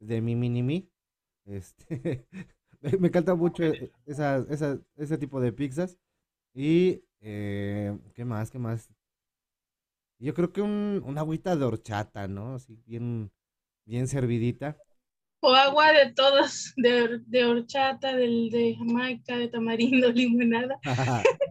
de 0.00 0.20
mi 0.20 0.36
mini 0.36 0.62
mi. 0.62 0.90
Este, 1.46 2.26
me 3.00 3.08
encanta 3.08 3.34
mucho 3.34 3.64
e, 3.64 3.92
esa, 4.06 4.44
ese 4.96 5.18
tipo 5.18 5.40
de 5.40 5.52
pizzas. 5.52 5.98
Y, 6.54 7.04
eh, 7.20 7.98
¿qué 8.14 8.24
más? 8.24 8.50
¿Qué 8.50 8.58
más? 8.58 8.90
Yo 10.18 10.34
creo 10.34 10.52
que 10.52 10.62
un, 10.62 11.02
una 11.04 11.20
agüita 11.22 11.56
de 11.56 11.64
horchata, 11.64 12.28
¿no? 12.28 12.54
Así 12.54 12.76
bien, 12.86 13.32
bien 13.84 14.08
servidita. 14.08 14.78
O 15.46 15.52
agua 15.54 15.92
de 15.92 16.10
todos, 16.14 16.72
de, 16.78 17.20
de 17.26 17.44
horchata, 17.44 18.16
del, 18.16 18.48
de 18.48 18.76
jamaica, 18.78 19.36
de 19.36 19.48
tamarindo, 19.48 20.10
limonada. 20.12 20.78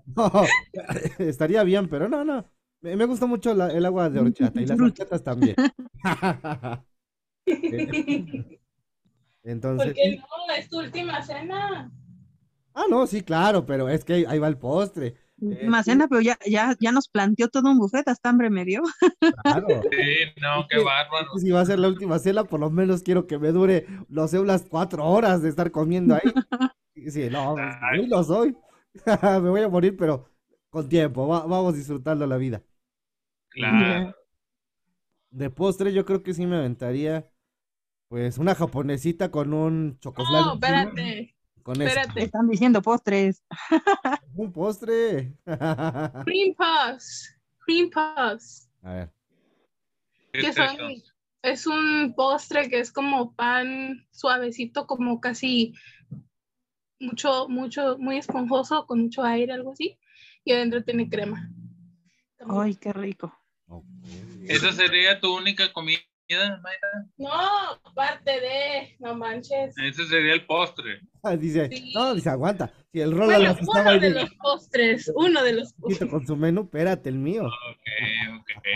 estaría 1.20 1.64
bien, 1.64 1.88
pero 1.88 2.10
no, 2.10 2.26
no. 2.26 2.44
Me, 2.82 2.96
me 2.96 3.06
gusta 3.06 3.28
mucho 3.28 3.52
el 3.52 3.86
agua 3.86 4.10
de 4.10 4.20
horchata 4.20 4.60
y 4.60 4.66
las 4.66 4.80
horchatas 4.80 5.24
también. 5.24 5.56
Entonces. 9.44 9.88
Porque 9.90 10.18
no, 10.18 10.54
es 10.58 10.68
tu 10.70 10.80
última 10.80 11.22
cena. 11.22 11.92
Ah, 12.74 12.86
no, 12.90 13.06
sí, 13.06 13.22
claro, 13.22 13.64
pero 13.64 13.90
es 13.90 14.04
que 14.04 14.26
ahí 14.28 14.40
va 14.40 14.48
el 14.48 14.58
postre. 14.58 15.14
Más 15.68 15.86
cena, 15.86 16.08
pero 16.08 16.22
ya, 16.22 16.38
ya, 16.46 16.76
ya 16.80 16.92
nos 16.92 17.08
planteó 17.10 17.48
todo 17.50 17.70
un 17.72 17.78
buffet, 17.80 18.08
hasta 18.08 18.30
hambre 18.30 18.50
me 18.50 18.66
dio. 18.66 18.82
Claro. 19.44 19.68
Sí, 19.92 20.42
no, 20.42 20.66
qué 20.70 20.78
bárbaro. 20.84 21.28
Si 21.38 21.52
va 21.52 21.62
a 21.62 21.66
ser 21.66 21.80
la 21.80 21.88
última 21.90 22.18
cena, 22.20 22.44
por 22.44 22.60
lo 22.60 22.70
menos 22.70 23.04
quiero 23.04 23.28
que 23.28 23.38
me 23.40 23.52
dure, 23.52 23.86
no 24.08 24.28
sé, 24.28 24.40
unas 24.40 24.64
cuatro 24.64 25.06
horas 25.06 25.42
de 25.42 25.50
estar 25.50 25.72
comiendo 25.72 26.16
ahí. 26.16 26.22
Sí, 27.10 27.28
no, 27.30 27.56
pues, 27.56 27.76
Ay. 27.82 28.02
sí 28.04 28.08
lo 28.08 28.24
soy. 28.24 28.56
Me 29.42 29.50
voy 29.50 29.62
a 29.62 29.68
morir, 29.68 29.98
pero 29.98 30.30
con 30.70 30.88
tiempo, 30.88 31.28
va- 31.28 31.46
vamos 31.46 31.76
disfrutando 31.76 32.26
la 32.28 32.38
vida. 32.38 32.62
Claro. 33.50 34.16
De 35.32 35.50
postre, 35.50 35.92
yo 35.92 36.06
creo 36.06 36.22
que 36.22 36.34
sí 36.36 36.46
me 36.46 36.58
aventaría, 36.58 37.28
pues, 38.10 38.38
una 38.38 38.54
japonesita 38.54 39.32
con 39.32 39.54
un 39.54 39.98
chocoflan. 40.00 40.46
No, 40.46 40.54
espérate. 40.54 41.33
Con 41.64 41.82
eso. 41.82 41.88
espérate. 41.88 42.24
Están 42.24 42.50
diciendo 42.50 42.82
postres. 42.82 43.44
Un 44.36 44.52
postre. 44.52 45.34
A 45.46 46.24
Cream 46.26 46.54
puffs. 46.56 47.36
Cream 47.66 47.90
puffs. 47.90 48.70
ver. 48.82 49.12
¿Qué 50.34 50.42
que 50.42 50.48
es 50.48 50.56
son, 50.56 50.92
eso? 50.92 51.14
es 51.44 51.68
un 51.68 52.14
postre 52.16 52.70
que 52.70 52.80
es 52.80 52.92
como 52.92 53.34
pan 53.36 54.08
suavecito, 54.12 54.88
como 54.88 55.22
casi 55.22 55.74
mucho, 57.00 57.48
mucho, 57.48 57.98
muy 57.98 58.18
esponjoso, 58.18 58.86
con 58.86 59.04
mucho 59.04 59.24
aire, 59.24 59.54
algo 59.54 59.72
así. 59.72 59.98
Y 60.44 60.52
adentro 60.52 60.84
tiene 60.84 61.10
crema. 61.10 61.50
También. 62.38 62.62
Ay, 62.62 62.76
qué 62.76 62.92
rico. 62.92 63.34
¿Esa 64.48 64.74
sería 64.74 65.20
tu 65.22 65.36
única 65.36 65.72
comida, 65.72 66.00
Mayra? 66.30 67.06
No, 67.18 67.94
parte 67.94 68.32
de, 68.40 68.96
no 69.00 69.16
manches. 69.16 69.76
Ese 69.78 70.06
sería 70.08 70.34
el 70.34 70.46
postre. 70.46 71.02
Ah, 71.26 71.38
Dice, 71.38 71.70
Sí. 71.72 71.94
no, 71.96 72.14
dice, 72.16 72.30
aguanta. 72.30 72.74
Si 72.92 73.00
el 73.00 73.12
Roland 73.12 73.28
Bueno, 73.32 73.44
las 73.46 73.62
estaba 73.62 73.80
uno 73.82 73.90
ahí 73.92 74.00
de 74.00 74.10
los 74.10 74.30
postres, 74.36 75.12
uno 75.16 75.42
de 75.42 75.54
los 75.54 75.74
postres. 75.74 76.10
con 76.10 76.28
su 76.28 76.36
menú, 76.36 76.64
espérate, 76.64 77.08
el 77.08 77.16
mío. 77.18 77.46
Ok, 77.46 78.40
ok. 78.40 78.68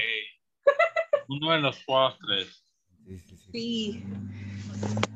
Uno 1.29 1.51
de 1.51 1.59
los 1.59 1.83
postres. 1.83 2.63
Sí, 3.05 3.19
sí, 3.19 3.35
sí. 3.37 3.49
Sí. 3.51 4.03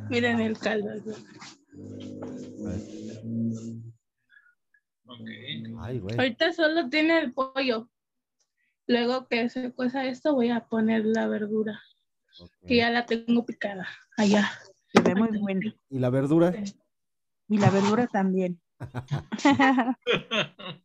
Miren 0.09 0.41
el 0.41 0.57
caldo. 0.59 0.89
A 0.89 0.93
ver. 0.93 1.05
Ok. 5.05 5.29
Ay, 5.83 5.99
güey. 5.99 6.17
Ahorita 6.17 6.51
solo 6.51 6.89
tiene 6.89 7.19
el 7.19 7.33
pollo. 7.33 7.89
Luego 8.87 9.27
que 9.29 9.49
se 9.49 9.71
cueza 9.71 10.05
esto, 10.05 10.33
voy 10.33 10.49
a 10.49 10.65
poner 10.67 11.05
la 11.05 11.27
verdura, 11.29 11.81
que 12.67 12.75
ya 12.77 12.89
la 12.89 13.05
tengo 13.05 13.45
picada 13.45 13.87
allá. 14.17 14.51
Se 14.93 15.01
ve 15.01 15.15
muy 15.15 15.37
bueno. 15.37 15.73
¿Y 15.89 15.99
la 15.99 16.09
verdura? 16.09 16.53
Y 17.47 17.57
la 17.57 17.69
verdura 17.69 18.07
también. 18.07 18.59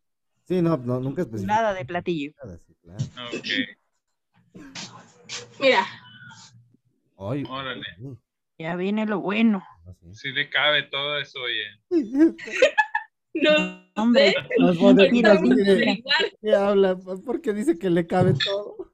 Sí, 0.48 0.62
no, 0.62 0.76
no 0.76 1.00
nunca 1.00 1.22
especifico. 1.22 1.52
Nada 1.52 1.74
de 1.74 1.84
platillo. 1.84 2.30
nada, 2.40 2.56
sí, 2.58 2.72
claro. 2.80 3.04
Mira, 5.58 5.84
Ay, 7.18 7.42
Órale. 7.48 7.84
Ya 8.58 8.76
viene 8.76 9.06
lo 9.06 9.20
bueno. 9.20 9.64
no 9.84 9.94
sé. 9.94 10.14
Si 10.14 10.28
le 10.32 10.48
cabe 10.48 10.84
todo 10.84 11.18
eso, 11.18 11.40
oye. 11.40 11.64
no 13.34 13.84
Hombre. 13.96 14.34
¿Qué 16.40 16.54
habla? 16.54 16.96
¿Por 16.96 17.40
qué 17.40 17.52
dice 17.54 17.76
que 17.78 17.90
le 17.90 18.06
cabe 18.06 18.34
todo? 18.34 18.92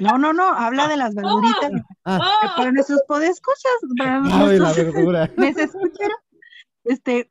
No, 0.00 0.18
no, 0.18 0.32
no, 0.32 0.48
habla 0.48 0.88
de 0.88 0.96
las 0.96 1.14
verduritas. 1.14 1.72
Ah, 2.04 2.20
Que 2.40 2.46
Oh, 2.46 2.56
Para 2.56 2.72
nuestros 2.72 3.02
podescuchas, 3.08 3.72
para 3.98 4.22
cabe 4.22 4.58
la 4.58 4.72
verdura. 4.72 5.30
¿Les 5.36 5.56
escucharon? 5.56 6.16
Este, 6.84 7.30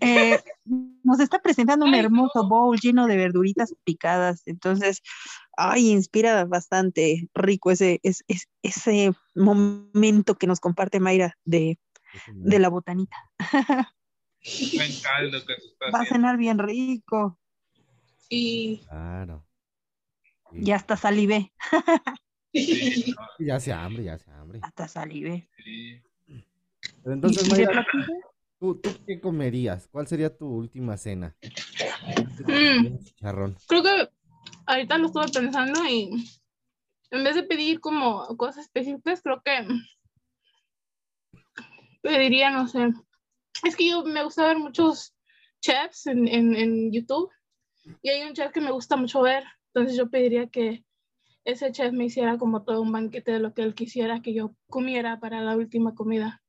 eh, 0.00 0.42
nos 0.64 1.20
está 1.20 1.40
presentando 1.40 1.86
un 1.86 1.94
Ay, 1.94 2.00
hermoso 2.00 2.48
bowl 2.48 2.78
lleno 2.78 3.06
de 3.06 3.16
verduritas 3.16 3.74
picadas. 3.84 4.42
Entonces, 4.46 5.02
ay, 5.56 5.90
inspira 5.90 6.44
bastante 6.46 7.28
rico 7.34 7.70
ese, 7.70 8.00
es- 8.02 8.24
es- 8.28 8.48
ese 8.62 9.12
momento 9.34 10.34
que 10.36 10.46
nos 10.46 10.60
comparte 10.60 11.00
Mayra 11.00 11.36
de, 11.44 11.78
de 12.34 12.58
la 12.58 12.68
botanita. 12.70 13.16
Buen 14.74 14.92
caldo 15.02 15.38
que 15.46 15.54
se 15.60 15.66
está 15.68 15.90
Va 15.90 16.00
a 16.00 16.06
cenar 16.06 16.36
bien 16.36 16.58
rico. 16.58 17.38
y 18.28 18.84
Claro. 18.88 19.44
Ya 20.62 20.76
hasta 20.76 20.96
salivé, 20.96 21.52
Sí, 22.52 23.14
no, 23.16 23.46
Ya 23.46 23.58
se 23.60 23.72
hambre, 23.72 24.04
ya 24.04 24.18
se 24.18 24.30
hambre. 24.30 24.60
hasta 24.62 24.86
salivé. 24.88 25.48
sí. 25.56 26.02
Pero 27.02 27.14
entonces, 27.14 27.46
¿Y 27.46 27.50
de 27.50 27.66
Mayra? 27.66 27.86
¿tú, 28.58 28.76
tú 28.80 28.90
qué 29.06 29.20
comerías? 29.20 29.88
¿Cuál 29.88 30.06
sería 30.06 30.34
tu 30.34 30.46
última 30.46 30.96
cena? 30.96 31.36
Mm. 32.46 32.96
Creo 33.66 33.82
que 33.82 34.08
ahorita 34.66 34.98
lo 34.98 35.06
estuve 35.06 35.28
pensando 35.32 35.84
y 35.86 36.10
en 37.10 37.24
vez 37.24 37.34
de 37.34 37.42
pedir 37.42 37.80
como 37.80 38.26
cosas 38.36 38.64
específicas, 38.64 39.20
creo 39.22 39.42
que 39.42 39.66
pediría, 42.02 42.50
no 42.50 42.66
sé. 42.68 42.88
Es 43.64 43.76
que 43.76 43.88
yo 43.90 44.04
me 44.04 44.22
gusta 44.24 44.46
ver 44.46 44.58
muchos 44.58 45.14
chefs 45.60 46.06
en, 46.06 46.28
en, 46.28 46.54
en 46.56 46.92
YouTube 46.92 47.30
y 48.02 48.08
hay 48.10 48.22
un 48.28 48.34
chef 48.34 48.52
que 48.52 48.60
me 48.60 48.70
gusta 48.72 48.96
mucho 48.96 49.22
ver, 49.22 49.44
entonces 49.74 49.96
yo 49.96 50.08
pediría 50.08 50.46
que 50.46 50.84
ese 51.44 51.72
chef 51.72 51.92
me 51.92 52.04
hiciera 52.04 52.38
como 52.38 52.62
todo 52.62 52.80
un 52.80 52.92
banquete 52.92 53.32
de 53.32 53.40
lo 53.40 53.54
que 53.54 53.62
él 53.62 53.74
quisiera 53.74 54.22
que 54.22 54.32
yo 54.32 54.54
comiera 54.68 55.18
para 55.18 55.40
la 55.40 55.56
última 55.56 55.96
comida. 55.96 56.42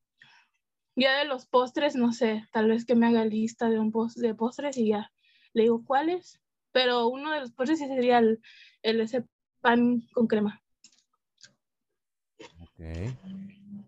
Ya 0.95 1.17
de 1.17 1.25
los 1.25 1.47
postres, 1.47 1.95
no 1.95 2.13
sé, 2.13 2.45
tal 2.53 2.69
vez 2.69 2.85
que 2.85 2.95
me 2.95 3.07
haga 3.07 3.25
lista 3.25 3.69
de 3.69 3.79
un 3.79 3.91
de 4.15 4.35
postres 4.35 4.77
y 4.77 4.89
ya 4.89 5.11
le 5.53 5.63
digo 5.63 5.83
cuáles, 5.83 6.39
pero 6.71 7.07
uno 7.07 7.31
de 7.31 7.41
los 7.41 7.51
postres 7.51 7.79
sí 7.79 7.87
sería 7.87 8.19
el, 8.19 8.39
el 8.83 9.01
ese 9.01 9.25
pan 9.59 10.01
con 10.13 10.27
crema. 10.27 10.61
Ok. 12.61 12.79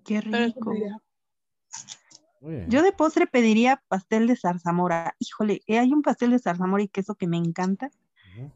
Qué 0.03 0.21
rico. 0.21 0.73
Yo 2.67 2.81
de 2.81 2.91
postre 2.91 3.27
pediría 3.27 3.83
pastel 3.87 4.25
de 4.25 4.35
zarzamora. 4.35 5.15
Híjole, 5.19 5.61
eh, 5.67 5.77
hay 5.77 5.93
un 5.93 6.01
pastel 6.01 6.31
de 6.31 6.39
zarzamora 6.39 6.81
y 6.81 6.87
queso 6.87 7.15
que 7.15 7.27
me 7.27 7.37
encanta. 7.37 7.91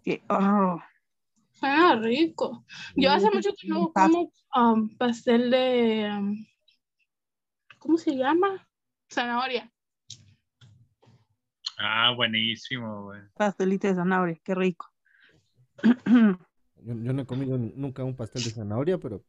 Que, 0.04 0.24
oh, 0.30 0.80
Suena 1.62 1.96
rico. 1.96 2.66
Yo 2.96 3.12
hace 3.12 3.30
mucho 3.32 3.52
que 3.54 3.68
no 3.68 3.92
como 3.94 4.32
um, 4.56 4.98
pastel 4.98 5.52
de. 5.52 6.10
um, 6.12 6.46
¿Cómo 7.78 7.98
se 7.98 8.16
llama? 8.16 8.68
Zanahoria. 9.12 9.72
Ah, 11.78 12.14
buenísimo, 12.16 13.04
güey. 13.06 13.22
pastelito 13.36 13.88
de 13.88 13.96
zanahoria, 13.96 14.40
qué 14.44 14.56
rico. 14.56 14.88
Yo, 15.84 16.96
yo 16.96 17.14
no 17.14 17.22
he 17.22 17.26
comido 17.26 17.58
nunca 17.58 18.04
un 18.04 18.16
pastel 18.16 18.44
de 18.44 18.50
zanahoria, 18.50 18.98
pero 18.98 19.24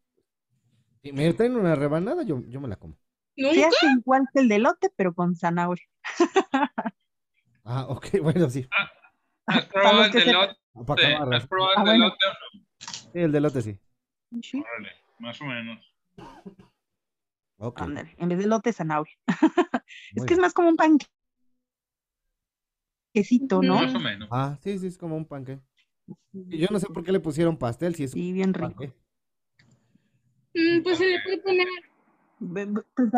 si 1.03 1.12
me 1.12 1.33
traen 1.35 1.57
una 1.57 1.75
rebanada, 1.75 2.23
yo, 2.23 2.43
yo 2.47 2.61
me 2.61 2.69
la 2.69 2.77
como. 2.77 2.97
Se 3.37 3.43
¿Nunca? 3.43 3.69
hace 3.69 3.87
igual 3.99 4.27
que 4.33 4.41
el 4.41 4.49
de 4.49 4.59
lote, 4.59 4.91
pero 4.97 5.15
con 5.15 5.35
zanahoria. 5.35 5.85
Ah, 7.65 7.87
ok, 7.88 8.07
bueno, 8.23 8.49
sí. 8.49 8.67
¿Has 9.47 9.67
probado 9.73 9.99
los 9.99 10.07
el 10.07 10.13
se- 10.13 10.25
delote? 10.25 10.57
¿Has 10.75 11.47
probado 11.47 11.73
Ah, 11.77 11.81
el 11.81 11.85
bueno. 11.87 12.05
delote 12.05 12.27
o 12.27 12.31
no? 12.31 12.37
Sí, 13.13 13.19
el 13.21 13.33
delote 13.33 13.63
sí. 13.63 13.79
Sí, 14.43 14.61
Órale, 14.61 14.91
más 15.19 15.41
o 15.41 15.45
menos. 15.45 15.95
Ok. 17.59 17.81
ándale, 17.81 18.15
en 18.19 18.29
vez 18.29 18.39
de 18.39 18.47
lote, 18.47 18.73
zanahoria. 18.73 19.15
Es 20.17 20.25
que 20.25 20.35
es 20.35 20.41
más 20.41 20.53
como 20.55 20.69
un 20.69 20.77
panquecito, 20.77 21.11
¿no? 23.63 23.75
Más 23.75 23.95
o 23.95 24.01
menos. 24.01 24.29
Ah, 24.33 24.57
sí, 24.63 24.79
sí, 24.79 24.87
es 24.87 24.97
como 24.99 25.17
un 25.17 25.27
panque. 25.27 25.61
Y 26.33 26.59
yo 26.59 26.69
no 26.71 26.79
sé 26.81 26.87
por 26.87 27.05
qué 27.05 27.13
le 27.13 27.21
pusieron 27.21 27.59
pastel 27.59 27.95
si 27.95 28.05
es 28.05 28.13
Sí, 28.13 28.33
bien 28.33 28.55
rico. 28.55 28.75
panque. 28.75 28.95
Mm, 30.55 30.83
pues 30.83 30.99
se 30.99 31.07
le 31.07 31.21
puede 31.23 31.39
poner, 31.39 31.67
pues, 32.95 33.09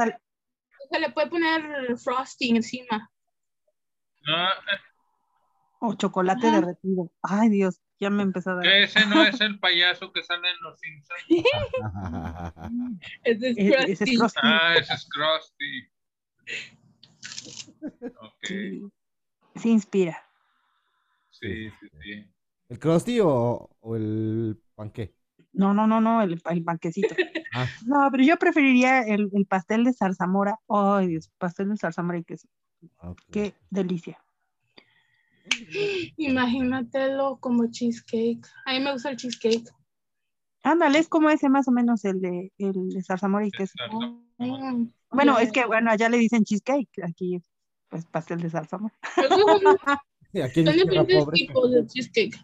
se 0.91 0.99
le 1.01 1.11
puede 1.11 1.29
poner 1.29 1.97
frosting 1.99 2.57
encima. 2.57 3.11
No, 4.27 4.49
O 5.87 5.95
chocolate 5.95 6.47
Ajá. 6.49 6.61
derretido. 6.61 7.11
Ay, 7.23 7.49
Dios, 7.51 7.81
ya 8.01 8.11
me 8.11 8.23
empezó 8.23 8.51
a 8.51 8.55
dar. 8.57 8.67
ese 8.67 9.07
no 9.07 9.23
es 9.23 9.41
el 9.41 9.59
payaso 9.59 10.13
que 10.13 10.23
sale 10.23 10.49
en 10.49 10.57
los 10.63 10.79
Simpsons. 10.79 11.23
Ese 13.25 13.51
es 13.51 13.59
E- 13.59 13.93
Ese 13.93 14.05
es 14.05 14.17
frosting. 14.17 14.19
frosting. 14.19 14.43
Ah, 14.45 14.75
ese 14.79 14.95
es 14.95 15.09
Krusty. 15.09 15.91
Ok, 18.21 18.47
Sí, 18.47 18.83
sí 19.57 19.71
inspira. 19.71 20.23
sí, 21.31 21.71
sí, 21.71 21.89
sí. 22.03 22.31
¿El 22.69 22.79
crusty 22.79 23.21
o, 23.21 23.71
o 23.81 23.97
el 23.97 24.59
panque? 24.75 25.15
No, 25.53 25.73
no, 25.75 25.87
no, 25.87 26.01
no, 26.01 26.23
el, 26.23 26.41
el 26.51 26.65
panquecito. 26.65 27.15
Ah. 27.53 27.67
No, 27.87 28.09
pero 28.11 28.25
yo 28.25 28.37
preferiría 28.39 29.03
el, 29.03 29.31
el 29.33 29.47
pastel 29.47 29.85
de 29.85 29.93
zarzamora. 29.93 30.59
Ay, 30.69 31.09
Dios, 31.09 31.31
pastel 31.39 31.69
de 31.69 31.77
zarzamora 31.77 32.19
y 32.19 32.25
queso. 32.25 32.49
Ok. 32.99 33.21
Qué 33.31 33.55
delicia. 33.71 34.19
Imagínatelo 36.17 37.39
como 37.41 37.67
cheesecake. 37.71 38.47
A 38.67 38.73
mí 38.73 38.81
me 38.81 38.93
gusta 38.93 39.11
el 39.11 39.17
cheesecake. 39.17 39.69
Ándale, 40.63 40.99
es 40.99 41.09
como 41.09 41.29
ese 41.31 41.49
más 41.49 41.69
o 41.69 41.73
menos 41.73 42.05
el 42.05 42.21
de, 42.21 42.53
el 42.59 42.89
de 42.91 43.03
zarzamora 43.03 43.47
y 43.47 43.51
queso. 43.51 43.75
Bueno, 45.11 45.39
es 45.39 45.53
que, 45.53 45.67
bueno, 45.67 45.91
allá 45.91 46.09
le 46.09 46.17
dicen 46.19 46.45
cheesecake, 46.45 47.03
aquí 47.07 47.41
pues 47.89 48.07
pastel 48.07 48.41
de 48.41 48.51
zarzamora. 48.51 48.95
Un- 50.35 50.43
Aquí 50.43 50.65
Son 50.65 50.75
diferentes 50.75 51.29
tipos 51.33 51.71
de 51.71 51.87
cheesecake. 51.87 52.37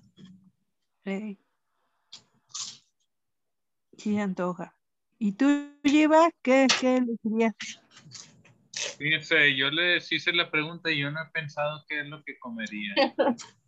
Sí. 1.04 1.38
Sí, 3.96 4.18
antoja. 4.18 4.76
¿Y 5.18 5.32
tú, 5.32 5.46
Lleva? 5.82 6.30
¿Qué, 6.42 6.68
qué 6.80 6.98
elegirías? 6.98 7.54
Fíjense, 8.98 9.56
yo 9.56 9.70
les 9.70 10.10
hice 10.12 10.32
la 10.32 10.50
pregunta 10.50 10.90
y 10.90 10.98
yo 11.00 11.10
no 11.10 11.20
he 11.22 11.30
pensado 11.32 11.84
qué 11.88 12.00
es 12.00 12.06
lo 12.08 12.22
que 12.24 12.38
comería. 12.38 12.94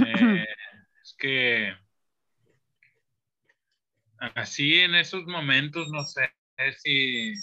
Eh, 0.00 0.44
es 1.02 1.14
que 1.18 1.74
así 4.34 4.74
en 4.80 4.94
esos 4.96 5.24
momentos 5.26 5.88
no 5.90 6.02
sé 6.04 6.30
si 6.82 7.34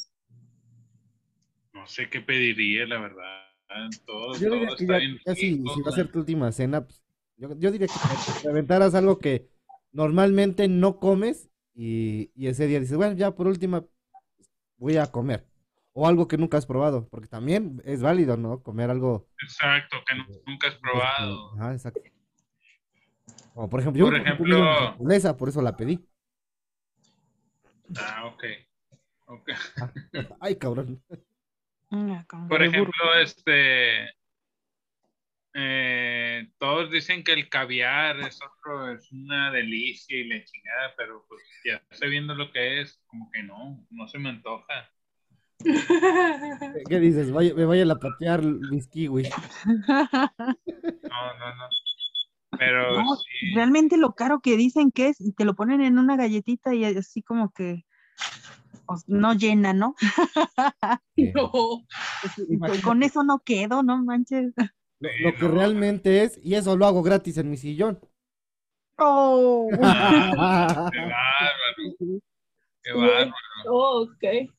no 1.73 1.85
sé 1.87 2.09
qué 2.09 2.21
pediría, 2.21 2.85
la 2.85 2.99
verdad. 2.99 3.45
Todo, 4.05 4.39
Yo 4.39 4.49
diría 4.49 4.69
todo 4.69 4.75
que 4.75 4.85
está 4.85 4.97
ya, 4.99 4.99
bien 4.99 5.17
ya 5.25 5.35
si, 5.35 5.67
rico, 5.67 5.69
si 5.69 5.81
va 5.81 5.89
a 5.89 5.93
ser 5.93 6.07
tu 6.09 6.19
última 6.19 6.51
cena, 6.51 6.85
pues, 6.85 7.03
yo, 7.37 7.55
yo 7.57 7.71
diría 7.71 7.89
que 7.89 7.99
te- 7.99 8.17
te 8.41 8.49
aventaras 8.49 8.95
algo 8.95 9.19
que 9.19 9.49
normalmente 9.91 10.67
no 10.67 10.99
comes 10.99 11.49
y, 11.73 12.31
y 12.35 12.47
ese 12.47 12.67
día 12.67 12.79
dices, 12.79 12.97
bueno, 12.97 13.13
ya 13.15 13.31
por 13.35 13.47
última 13.47 13.85
voy 14.77 14.97
a 14.97 15.11
comer. 15.11 15.47
O 15.93 16.07
algo 16.07 16.27
que 16.27 16.37
nunca 16.37 16.57
has 16.57 16.65
probado, 16.65 17.07
porque 17.09 17.27
también 17.27 17.81
es 17.85 18.01
válido, 18.01 18.37
¿no? 18.37 18.63
Comer 18.63 18.89
algo. 18.89 19.27
Exacto, 19.43 19.97
que 20.07 20.15
nu- 20.15 20.41
nunca 20.47 20.67
has 20.69 20.75
probado. 20.75 21.53
Ajá, 21.59 21.73
exacto. 21.73 22.01
Como 23.53 23.69
por 23.69 23.79
ejemplo, 23.81 23.99
yo 23.99 24.05
Por 24.05 24.13
una 24.19 24.23
ejemplo- 24.23 24.69
hamburguesa, 24.87 25.35
por 25.35 25.49
eso 25.49 25.61
la 25.61 25.75
pedí. 25.75 25.99
Ah, 27.97 28.25
ok. 28.27 28.43
Ok. 29.25 29.49
Ay, 30.39 30.55
cabrón. 30.55 31.03
Una 31.89 32.25
Por 32.47 32.63
ejemplo, 32.63 32.93
burro. 33.03 33.15
este, 33.19 34.09
eh, 35.53 36.49
todos 36.57 36.89
dicen 36.89 37.23
que 37.23 37.33
el 37.33 37.49
caviar 37.49 38.17
es 38.21 38.39
otro, 38.41 38.93
es 38.93 39.11
una 39.11 39.51
delicia 39.51 40.17
y 40.17 40.23
la 40.29 40.41
chingada, 40.45 40.93
pero 40.95 41.25
pues 41.27 41.41
ya 41.65 41.83
sé 41.91 42.07
viendo 42.07 42.33
lo 42.33 42.49
que 42.53 42.79
es, 42.79 43.01
como 43.07 43.29
que 43.31 43.43
no, 43.43 43.85
no 43.89 44.07
se 44.07 44.19
me 44.19 44.29
antoja. 44.29 44.89
¿Qué, 46.89 46.99
dices? 46.99 47.31
Vaya, 47.31 47.53
me 47.53 47.65
vayan 47.65 47.91
a 47.91 47.95
patear 47.99 48.43
mis 48.43 48.87
kiwis. 48.87 49.29
No, 49.67 49.75
no, 49.77 51.55
no. 51.55 51.69
Pero 52.57 53.03
No, 53.03 53.15
sí, 53.15 53.53
realmente 53.55 53.97
lo 53.97 54.13
caro 54.13 54.41
que 54.41 54.57
dicen 54.57 54.91
que 54.91 55.07
es, 55.09 55.21
y 55.21 55.31
te 55.31 55.45
lo 55.45 55.55
ponen 55.55 55.81
en 55.81 55.97
una 55.97 56.17
galletita 56.17 56.73
y 56.75 56.83
así 56.83 57.21
como 57.21 57.51
que 57.51 57.85
pues, 58.85 59.03
no 59.07 59.33
llena, 59.33 59.73
¿no? 59.73 59.95
No. 61.17 61.51
Pues, 62.59 62.81
Con 62.81 63.03
eso 63.03 63.23
no 63.23 63.39
quedo, 63.39 63.83
no 63.83 64.03
manches. 64.03 64.53
Lo, 64.99 65.09
Sí, 65.09 65.23
lo 65.23 65.33
que 65.33 65.43
no. 65.43 65.51
realmente 65.51 66.23
es, 66.23 66.39
y 66.43 66.55
eso 66.55 66.75
lo 66.75 66.85
hago 66.85 67.01
gratis 67.01 67.37
en 67.37 67.49
mi 67.49 67.57
sillón. 67.57 67.99
Oh. 68.97 69.67
qué 69.71 69.77
bárbaro, 69.77 71.51
qué 72.83 72.93
bárbaro. 72.93 73.33
Oh, 73.69 74.03
ok. 74.03 74.51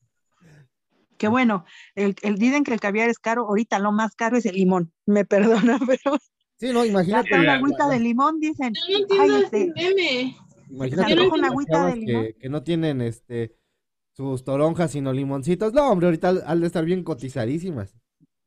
Qué 1.23 1.29
bueno, 1.29 1.63
el, 1.95 2.15
el- 2.21 2.35
dicen 2.37 2.65
que 2.65 2.73
el 2.73 2.81
caviar 2.81 3.07
es 3.09 3.17
caro, 3.17 3.47
ahorita 3.47 3.79
lo 3.79 3.93
más 3.93 4.13
caro 4.15 4.35
es 4.37 4.45
el 4.45 4.55
limón, 4.55 4.91
me 5.05 5.23
perdona, 5.73 5.79
pero 5.87 6.17
Sí, 6.59 6.71
no, 6.73 6.83
imagínate. 6.83 7.33
una 7.33 7.43
la- 7.43 7.53
agüita 7.53 7.87
la- 7.87 7.93
de 7.93 7.99
limón 8.01 8.39
dicen, 8.41 8.73
Yo 8.73 8.81
no 8.91 8.97
entiendo 9.03 9.35
Ay, 9.35 9.43
ese 9.45 9.63
este- 9.63 9.73
meme. 9.95 10.37
Imagínate 10.69 11.15
no 11.15 11.45
agüita 11.47 11.85
de 11.85 11.95
limón. 11.95 12.23
que, 12.23 12.35
que 12.35 12.49
no 12.49 12.63
tienen 12.63 12.99
este 13.01 13.55
sus 14.11 14.43
toronjas 14.43 14.91
sino 14.91 15.13
limoncitos. 15.13 15.71
No, 15.73 15.89
hombre, 15.89 16.07
ahorita 16.07 16.29
han- 16.45 16.59
de 16.59 16.67
estar 16.67 16.83
bien 16.83 17.03
cotizadísimas. 17.05 17.95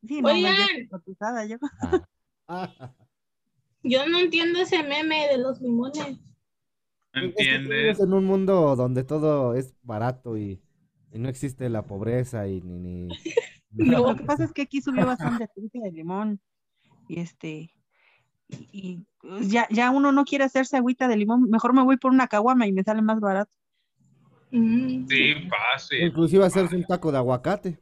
sí, 0.06 0.20
no, 0.20 0.28
me 0.28 0.34
Oigan. 0.34 0.88
cotizada 0.90 1.46
yo. 1.46 1.56
Ah, 2.48 2.92
Yo 3.82 4.06
no 4.06 4.18
entiendo 4.18 4.60
ese 4.60 4.82
meme 4.82 5.28
de 5.28 5.38
los 5.38 5.60
limones. 5.62 6.18
¿Me 7.14 7.26
es 7.28 7.34
que 7.34 7.42
¿Entiendes? 7.54 8.00
en 8.00 8.12
un 8.12 8.24
mundo 8.26 8.76
donde 8.76 9.02
todo 9.02 9.54
es 9.54 9.74
barato 9.82 10.36
y, 10.36 10.60
y 11.16 11.18
no 11.18 11.28
existe 11.28 11.68
la 11.70 11.82
pobreza 11.82 12.46
y 12.46 12.60
ni... 12.60 12.78
ni... 12.78 13.08
No. 13.78 14.06
Lo 14.08 14.16
que 14.16 14.24
pasa 14.24 14.44
es 14.44 14.52
que 14.52 14.62
aquí 14.62 14.80
subió 14.80 15.04
bastante 15.04 15.44
el 15.44 15.50
aceite 15.50 15.80
de 15.80 15.92
limón 15.92 16.40
y 17.08 17.20
este 17.20 17.74
y, 18.48 18.68
y, 18.72 19.06
pues, 19.20 19.50
ya, 19.50 19.66
ya 19.70 19.90
uno 19.90 20.12
no 20.12 20.24
quiere 20.24 20.44
hacerse 20.44 20.76
agüita 20.78 21.08
de 21.08 21.16
limón, 21.16 21.42
mejor 21.50 21.74
me 21.74 21.82
voy 21.82 21.96
por 21.98 22.10
una 22.12 22.26
caguama 22.28 22.66
y 22.66 22.72
me 22.72 22.84
sale 22.84 23.02
más 23.02 23.20
barato. 23.20 23.52
Mm. 24.50 25.06
Sí, 25.08 25.34
fácil. 25.50 26.00
Inclusive 26.06 26.44
hacerse 26.46 26.76
un 26.76 26.84
taco 26.84 27.10
de 27.12 27.18
aguacate. 27.18 27.80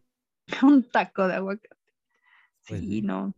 Un 0.63 0.83
taco 0.91 1.29
de 1.29 1.35
aguacate. 1.35 1.77
Pues 2.67 2.81
Sí, 2.81 3.03
no. 3.03 3.35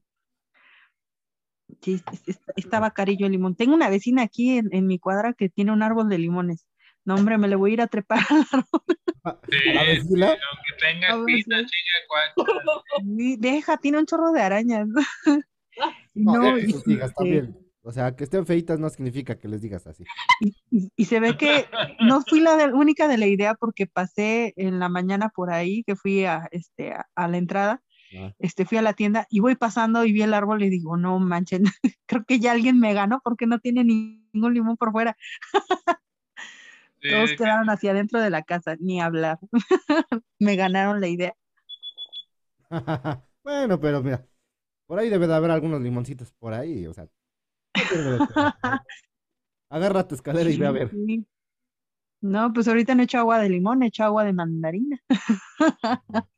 Sí, 1.82 1.94
es- 2.12 2.28
es- 2.28 2.40
estaba 2.56 2.92
carillo 2.92 3.26
el 3.26 3.32
limón. 3.32 3.54
Tengo 3.56 3.74
una 3.74 3.90
vecina 3.90 4.22
aquí 4.22 4.56
en, 4.56 4.68
en 4.72 4.86
mi 4.86 4.98
cuadra 4.98 5.34
que 5.34 5.48
tiene 5.48 5.72
un 5.72 5.82
árbol 5.82 6.08
de 6.08 6.18
limones. 6.18 6.66
No, 7.06 7.14
hombre, 7.14 7.38
me 7.38 7.48
le 7.48 7.56
voy 7.56 7.70
a 7.70 7.74
ir 7.74 7.80
a 7.80 7.86
trepar 7.86 8.18
árbol. 8.52 8.82
Sí, 9.48 9.72
¿La 9.72 9.80
sí, 9.82 9.86
vecina? 9.86 10.26
aunque 10.28 10.72
tenga 10.78 11.14
A 11.14 11.16
cuacha. 11.26 11.62
Y 13.18 13.36
Deja, 13.38 13.76
tiene 13.78 13.98
un 13.98 14.06
chorro 14.06 14.32
de 14.32 14.42
arañas. 14.42 14.88
No, 16.14 16.32
No, 16.38 16.58
y, 16.58 16.70
sus 16.72 16.88
hijas 16.88 17.10
este, 17.10 17.14
también. 17.16 17.58
O 17.82 17.92
sea, 17.92 18.16
que 18.16 18.24
estén 18.24 18.46
feitas 18.46 18.80
no 18.80 18.88
significa 18.88 19.38
que 19.38 19.46
les 19.46 19.60
digas 19.60 19.86
así. 19.86 20.02
y- 20.70 20.90
y 20.96 21.04
se 21.04 21.20
ve 21.20 21.36
que 21.36 21.66
no 22.00 22.22
fui 22.22 22.40
la 22.40 22.56
de- 22.56 22.72
única 22.72 23.06
de 23.08 23.18
la 23.18 23.26
idea 23.26 23.54
porque 23.54 23.86
pasé 23.86 24.54
en 24.56 24.78
la 24.80 24.88
mañana 24.88 25.28
por 25.28 25.52
ahí, 25.52 25.84
que 25.84 25.94
fui 25.94 26.24
a, 26.24 26.48
este, 26.50 26.92
a, 26.94 27.06
a 27.14 27.28
la 27.28 27.36
entrada, 27.36 27.82
Ah. 28.16 28.32
este, 28.38 28.64
fui 28.64 28.78
a 28.78 28.82
la 28.82 28.92
tienda 28.94 29.26
y 29.28 29.40
voy 29.40 29.56
pasando 29.56 30.04
y 30.04 30.12
vi 30.12 30.22
el 30.22 30.32
árbol 30.32 30.62
y 30.62 30.70
digo, 30.70 30.96
no 30.96 31.18
manchen, 31.18 31.64
creo 32.06 32.24
que 32.24 32.38
ya 32.40 32.52
alguien 32.52 32.78
me 32.80 32.94
ganó 32.94 33.20
porque 33.22 33.46
no 33.46 33.58
tiene 33.58 33.84
ni- 33.84 34.26
ningún 34.32 34.54
limón 34.54 34.76
por 34.78 34.92
fuera. 34.92 35.16
Sí, 37.02 37.10
Todos 37.10 37.30
que- 37.30 37.36
quedaron 37.36 37.68
hacia 37.70 37.90
adentro 37.92 38.20
de 38.20 38.30
la 38.30 38.42
casa, 38.42 38.76
ni 38.80 39.00
hablar. 39.00 39.38
me 40.38 40.56
ganaron 40.56 41.00
la 41.00 41.08
idea. 41.08 41.34
bueno, 43.44 43.80
pero 43.80 44.02
mira, 44.02 44.26
por 44.86 44.98
ahí 44.98 45.08
debe 45.08 45.26
de 45.26 45.34
haber 45.34 45.50
algunos 45.50 45.80
limoncitos 45.80 46.32
por 46.32 46.54
ahí, 46.54 46.86
o 46.86 46.94
sea. 46.94 47.08
Agarra 49.68 50.06
tu 50.06 50.14
escalera 50.14 50.48
y 50.48 50.56
ve 50.56 50.66
a 50.66 50.70
ver. 50.70 50.90
Sí. 50.90 51.26
No, 52.22 52.52
pues 52.52 52.66
ahorita 52.66 52.94
no 52.94 53.02
he 53.02 53.04
hecho 53.04 53.18
agua 53.18 53.38
de 53.38 53.50
limón, 53.50 53.82
he 53.82 53.88
hecho 53.88 54.04
agua 54.04 54.24
de 54.24 54.32
mandarina. 54.32 55.00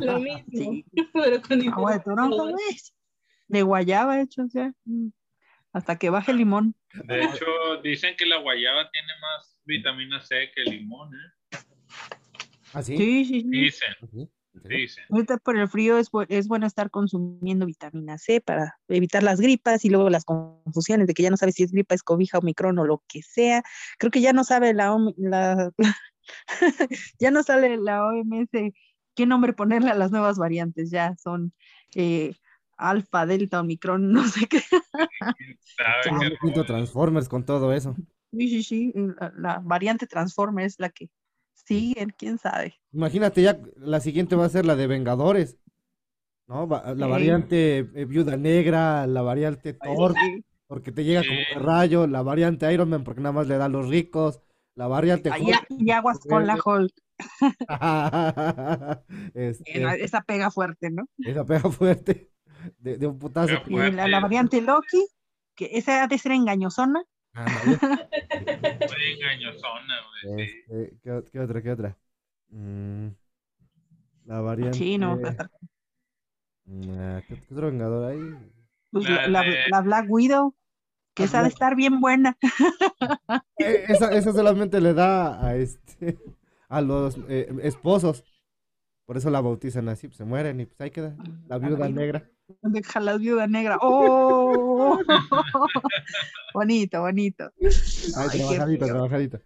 Lo 0.00 0.18
mismo. 0.18 0.44
Sí. 0.50 0.84
Pero 1.12 1.42
con 1.42 1.68
Agua 1.68 1.92
de 1.94 2.00
toronja, 2.00 2.42
güey. 2.42 2.56
De 3.48 3.62
guayaba 3.62 4.18
he 4.18 4.22
hecho, 4.22 4.42
o 4.44 4.48
sea, 4.48 4.72
mm, 4.84 5.08
hasta 5.72 5.96
que 5.96 6.10
baje 6.10 6.32
el 6.32 6.38
limón. 6.38 6.74
De 6.92 7.24
hecho, 7.24 7.46
dicen 7.82 8.14
que 8.16 8.26
la 8.26 8.38
guayaba 8.38 8.90
tiene 8.90 9.12
más 9.20 9.60
vitamina 9.64 10.20
C 10.20 10.50
que 10.54 10.62
el 10.62 10.70
limón, 10.70 11.14
¿eh? 11.14 11.58
¿Ah, 12.74 12.82
sí? 12.82 12.96
Sí, 12.96 13.24
sí, 13.24 13.40
sí. 13.42 13.48
Dicen, 13.48 13.94
dicen. 14.52 15.04
Ahorita 15.10 15.38
por 15.38 15.58
el 15.58 15.68
frío 15.68 15.98
es, 15.98 16.10
es 16.28 16.48
bueno 16.48 16.66
estar 16.66 16.90
consumiendo 16.90 17.66
vitamina 17.66 18.18
C 18.18 18.40
para 18.40 18.78
evitar 18.88 19.22
las 19.22 19.40
gripas 19.40 19.84
y 19.84 19.90
luego 19.90 20.10
las 20.10 20.24
confusiones 20.24 21.06
de 21.06 21.14
que 21.14 21.22
ya 21.22 21.30
no 21.30 21.36
sabes 21.36 21.54
si 21.54 21.62
es 21.62 21.72
gripa, 21.72 21.94
es 21.94 22.02
cobija, 22.02 22.38
omicron 22.38 22.78
o 22.78 22.84
lo 22.84 23.02
que 23.08 23.22
sea. 23.22 23.62
Creo 23.98 24.10
que 24.10 24.20
ya 24.20 24.32
no 24.32 24.44
sabe 24.44 24.74
la, 24.74 24.96
la 25.16 25.72
ya 27.18 27.30
no 27.30 27.42
sale 27.42 27.76
la 27.76 28.06
OMS 28.06 28.72
qué 29.14 29.26
nombre 29.26 29.52
ponerle 29.52 29.90
a 29.90 29.94
las 29.94 30.10
nuevas 30.10 30.38
variantes, 30.38 30.90
ya 30.90 31.14
son 31.16 31.52
eh, 31.94 32.34
alfa, 32.90 33.26
delta, 33.26 33.60
omicron, 33.60 34.12
no 34.12 34.26
sé 34.28 34.46
qué. 34.48 34.60
¿Sabe 35.76 36.64
Transformers 36.66 37.28
con 37.28 37.44
todo 37.44 37.72
eso. 37.72 37.94
Sí, 38.32 38.48
sí, 38.48 38.62
sí, 38.62 38.92
la, 38.94 39.32
la 39.36 39.58
variante 39.62 40.06
Transformer 40.06 40.64
es 40.66 40.78
la 40.80 40.88
que 40.90 41.10
sigue, 41.52 42.06
quién 42.16 42.38
sabe. 42.38 42.74
Imagínate 42.92 43.42
ya, 43.42 43.60
la 43.76 44.00
siguiente 44.00 44.36
va 44.36 44.46
a 44.46 44.50
ser 44.50 44.64
la 44.66 44.74
de 44.76 44.86
Vengadores. 44.86 45.58
¿No? 46.48 46.66
La 46.66 46.94
Sí. 46.94 47.10
variante 47.10 47.78
eh, 47.78 48.04
Viuda 48.04 48.36
Negra, 48.36 49.06
la 49.06 49.22
variante 49.22 49.74
Thor, 49.74 50.12
Sí. 50.14 50.44
porque 50.66 50.90
te 50.92 51.04
llega 51.04 51.22
como 51.22 51.38
Sí. 51.38 51.54
de 51.54 51.60
rayo, 51.60 52.06
la 52.06 52.22
variante 52.22 52.70
Iron 52.72 52.90
Man, 52.90 53.04
porque 53.04 53.20
nada 53.20 53.32
más 53.32 53.46
le 53.46 53.56
da 53.58 53.66
a 53.66 53.68
los 53.68 53.88
ricos, 53.88 54.40
la 54.74 54.86
variante 54.88 55.30
Ay, 55.32 55.42
Hulk. 55.42 55.50
ya- 55.52 55.66
y 55.78 55.90
aguas 55.92 56.18
con 56.28 56.46
la 56.46 56.56
Hulk. 56.62 56.92
Este, 59.34 60.04
Esa 60.04 60.22
pega 60.22 60.50
fuerte, 60.50 60.90
¿no? 60.90 61.04
esa 61.18 61.44
pega 61.44 61.70
fuerte 61.70 62.30
de, 62.78 62.98
de 62.98 63.06
un 63.06 63.18
putazo. 63.18 63.54
Y 63.66 63.76
la, 63.76 64.20
variante 64.20 64.60
Loki, 64.60 65.06
que 65.54 65.70
esa 65.72 66.02
ha 66.04 66.08
de 66.08 66.18
ser 66.18 66.32
engañosona. 66.32 67.02
Muy 67.34 67.34
engañosona, 69.14 69.94
güey. 70.24 70.48
sí. 70.48 70.54
Este, 70.68 70.98
¿qué, 71.32 71.40
otra? 71.40 71.62
¿Qué 71.62 71.70
otra? 71.70 71.96
Mm, 72.48 73.08
la 74.26 74.40
variante. 74.40 74.78
Sí, 74.78 74.98
no. 74.98 75.18
¿qué, 75.18 75.36
qué 77.26 77.38
otro 77.54 77.70
vengador 77.70 78.10
hay? 78.12 78.20
pues, 78.90 79.08
La 79.08 79.22
la, 79.22 79.28
la- 79.28 79.42
de- 79.42 79.58
la 79.70 79.80
Black 79.80 80.06
Widow, 80.08 80.54
que 81.14 81.24
esa 81.24 81.40
ha 81.40 81.42
de 81.42 81.48
estar 81.48 81.74
bien 81.76 82.00
buena. 82.00 82.36
Eh, 83.58 83.84
esa, 83.88 84.12
esa 84.12 84.32
solamente 84.32 84.80
le 84.80 84.92
da 84.92 85.44
a 85.46 85.54
este 85.54 86.18
a 86.68 86.80
los 86.80 87.16
eh, 87.28 87.48
esposos. 87.62 88.24
Por 89.06 89.16
eso 89.16 89.30
la 89.30 89.40
bautizan 89.40 89.88
así, 89.88 90.08
pues 90.08 90.16
se 90.16 90.24
mueren 90.24 90.60
y 90.60 90.66
pues 90.66 90.80
ahí 90.80 90.90
queda 90.90 91.16
la 91.48 91.58
viuda 91.58 91.88
negra. 91.88 92.28
Deja 92.62 93.00
la 93.00 93.16
viuda 93.16 93.46
negra. 93.46 93.78
¡Oh! 93.80 94.98
bonito, 96.54 97.00
bonito. 97.00 97.50
Ay, 98.16 98.38
trabajadito, 98.38 98.86
trabajadito. 98.86 99.40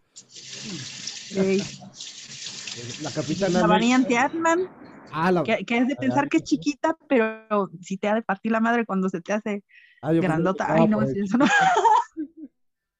La 3.02 3.10
capitana. 3.10 3.60
La 3.60 3.66
variante 3.66 4.18
Atman. 4.18 4.68
Ah, 5.12 5.32
la... 5.32 5.42
que, 5.42 5.64
que, 5.64 5.78
es 5.78 5.88
de 5.88 5.96
pensar 5.96 6.28
que 6.28 6.38
es 6.38 6.42
chiquita, 6.42 6.96
pero 7.08 7.70
si 7.80 7.96
te 7.96 8.08
ha 8.08 8.14
de 8.14 8.22
partir 8.22 8.52
la 8.52 8.60
madre 8.60 8.84
cuando 8.84 9.08
se 9.08 9.20
te 9.20 9.32
hace 9.32 9.64
ah, 10.02 10.12
grandota. 10.12 10.66
Ay, 10.68 10.88
no, 10.88 11.06
sí, 11.06 11.20
eso 11.20 11.38
no. 11.38 11.46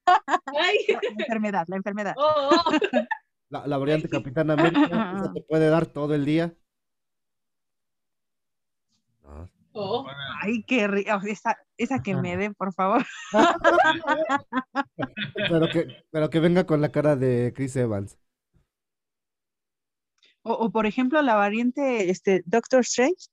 Ay. 0.59 0.77
La 0.89 1.23
enfermedad, 1.23 1.65
la 1.67 1.75
enfermedad. 1.75 2.15
Oh, 2.17 2.49
oh. 2.51 2.71
La, 3.49 3.65
la, 3.65 3.77
variante 3.77 4.09
Capitán 4.09 4.51
América, 4.51 5.15
¿eso 5.17 5.31
te 5.33 5.41
puede 5.41 5.69
dar 5.69 5.85
todo 5.85 6.13
el 6.13 6.25
día? 6.25 6.53
Oh. 9.79 10.05
Ay, 10.41 10.63
qué 10.63 10.87
rico. 10.87 11.11
Esa, 11.27 11.55
esa 11.77 12.01
que 12.01 12.15
me 12.15 12.35
dé, 12.35 12.51
por 12.51 12.73
favor. 12.73 13.05
pero, 15.35 15.69
que, 15.69 15.87
pero 16.09 16.29
que 16.29 16.39
venga 16.39 16.65
con 16.65 16.81
la 16.81 16.91
cara 16.91 17.15
de 17.15 17.53
Chris 17.55 17.75
Evans. 17.75 18.17
O, 20.41 20.53
o, 20.53 20.71
por 20.71 20.87
ejemplo, 20.87 21.21
la 21.21 21.35
variante 21.35 22.09
este, 22.09 22.41
Doctor 22.45 22.81
Strange, 22.81 23.27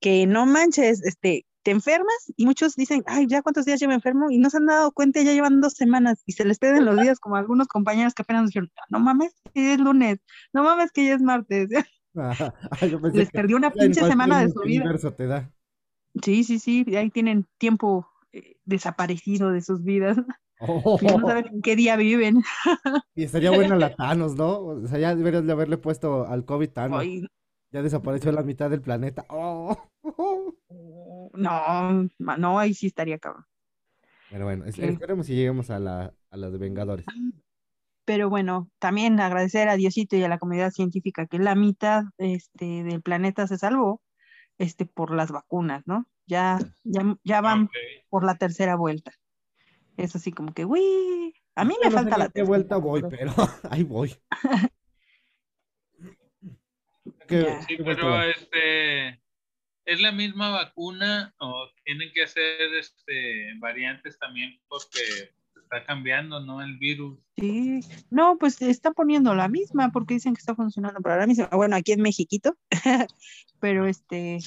que 0.00 0.26
no 0.26 0.44
manches, 0.44 1.02
este, 1.02 1.46
te 1.62 1.70
enfermas 1.70 2.32
y 2.36 2.46
muchos 2.46 2.74
dicen, 2.74 3.02
ay, 3.06 3.26
ya 3.28 3.42
cuántos 3.42 3.64
días 3.64 3.80
llevo 3.80 3.92
enfermo 3.92 4.30
y 4.30 4.38
no 4.38 4.50
se 4.50 4.56
han 4.56 4.66
dado 4.66 4.92
cuenta, 4.92 5.22
ya 5.22 5.32
llevan 5.32 5.60
dos 5.60 5.74
semanas 5.74 6.22
y 6.26 6.32
se 6.32 6.44
les 6.44 6.58
piden 6.58 6.84
los 6.84 7.00
días 7.00 7.18
como 7.18 7.36
algunos 7.36 7.68
compañeros 7.68 8.14
que 8.14 8.22
apenas 8.22 8.46
dijeron, 8.46 8.70
no 8.88 9.00
mames, 9.00 9.34
que 9.54 9.74
es 9.74 9.80
lunes, 9.80 10.18
no 10.52 10.64
mames 10.64 10.90
que 10.92 11.06
ya 11.06 11.14
es 11.14 11.22
martes. 11.22 11.68
les 13.14 13.30
perdió 13.30 13.56
una 13.56 13.70
pinche 13.70 14.00
semana 14.00 14.40
de 14.40 14.50
su 14.50 14.60
vida. 14.60 14.84
Te 15.16 15.26
da. 15.26 15.50
Sí, 16.22 16.44
sí, 16.44 16.58
sí, 16.58 16.84
ahí 16.96 17.10
tienen 17.10 17.46
tiempo 17.58 18.08
eh, 18.32 18.56
desaparecido 18.64 19.50
de 19.52 19.60
sus 19.60 19.82
vidas. 19.82 20.18
Oh. 20.60 20.98
no 21.00 21.26
saben 21.26 21.46
en 21.46 21.62
qué 21.62 21.74
día 21.74 21.96
viven. 21.96 22.42
y 23.14 23.24
estaría 23.24 23.50
buena 23.50 23.76
la 23.76 23.94
Thanos, 23.96 24.34
¿no? 24.36 24.58
O 24.58 24.86
sea, 24.86 24.98
ya 24.98 25.14
deberías 25.14 25.46
de 25.46 25.52
haberle 25.52 25.78
puesto 25.78 26.26
al 26.26 26.44
COVID 26.44 26.70
Thanos. 26.70 27.04
Ya 27.72 27.82
desapareció 27.82 28.32
la 28.32 28.42
mitad 28.42 28.68
del 28.68 28.82
planeta. 28.82 29.24
Oh. 29.28 29.76
No, 31.32 32.08
no, 32.18 32.58
ahí 32.58 32.74
sí 32.74 32.86
estaría 32.86 33.18
cabrón. 33.18 33.44
Pero 34.30 34.44
bueno, 34.44 34.64
esperemos 34.64 35.26
si 35.26 35.34
lleguemos 35.34 35.70
a 35.70 35.78
la, 35.78 36.14
a 36.30 36.36
de 36.36 36.58
Vengadores. 36.58 37.06
Pero 38.04 38.30
bueno, 38.30 38.70
también 38.78 39.20
agradecer 39.20 39.68
a 39.68 39.76
Diosito 39.76 40.16
y 40.16 40.22
a 40.22 40.28
la 40.28 40.38
comunidad 40.38 40.70
científica 40.70 41.26
que 41.26 41.38
la 41.38 41.54
mitad 41.54 42.04
este, 42.18 42.84
del 42.84 43.02
planeta 43.02 43.46
se 43.46 43.58
salvó 43.58 44.00
este, 44.58 44.86
por 44.86 45.14
las 45.14 45.30
vacunas, 45.30 45.82
¿no? 45.86 46.06
Ya, 46.26 46.58
ya, 46.84 47.16
ya 47.24 47.40
van 47.40 47.70
por 48.08 48.24
la 48.24 48.36
tercera 48.36 48.76
vuelta. 48.76 49.12
Es 49.96 50.14
así 50.16 50.32
como 50.32 50.52
que, 50.54 50.64
uy, 50.64 51.34
a 51.54 51.64
mí 51.64 51.74
me 51.82 51.90
falta 51.90 52.18
la 52.18 52.28
tercera 52.28 52.46
vuelta 52.46 52.76
voy, 52.76 53.02
pero 53.08 53.32
ahí 53.70 53.82
voy. 53.82 54.16
sí, 57.28 57.76
pero 57.84 58.22
este, 58.22 59.19
¿es 59.84 60.00
la 60.00 60.12
misma 60.12 60.50
vacuna 60.50 61.34
o 61.38 61.68
tienen 61.84 62.10
que 62.14 62.24
hacer 62.24 62.74
este, 62.74 63.54
variantes 63.58 64.18
también 64.18 64.60
porque 64.68 65.00
está 65.54 65.84
cambiando, 65.84 66.40
¿no? 66.40 66.62
El 66.62 66.78
virus. 66.78 67.18
Sí, 67.36 67.80
no, 68.10 68.36
pues 68.38 68.60
está 68.62 68.90
poniendo 68.92 69.34
la 69.34 69.48
misma 69.48 69.90
porque 69.92 70.14
dicen 70.14 70.34
que 70.34 70.40
está 70.40 70.54
funcionando 70.54 71.00
para 71.00 71.18
la 71.18 71.26
misma. 71.26 71.48
Bueno, 71.52 71.76
aquí 71.76 71.92
en 71.92 72.02
Mexiquito, 72.02 72.56
pero 73.60 73.86
este, 73.86 74.38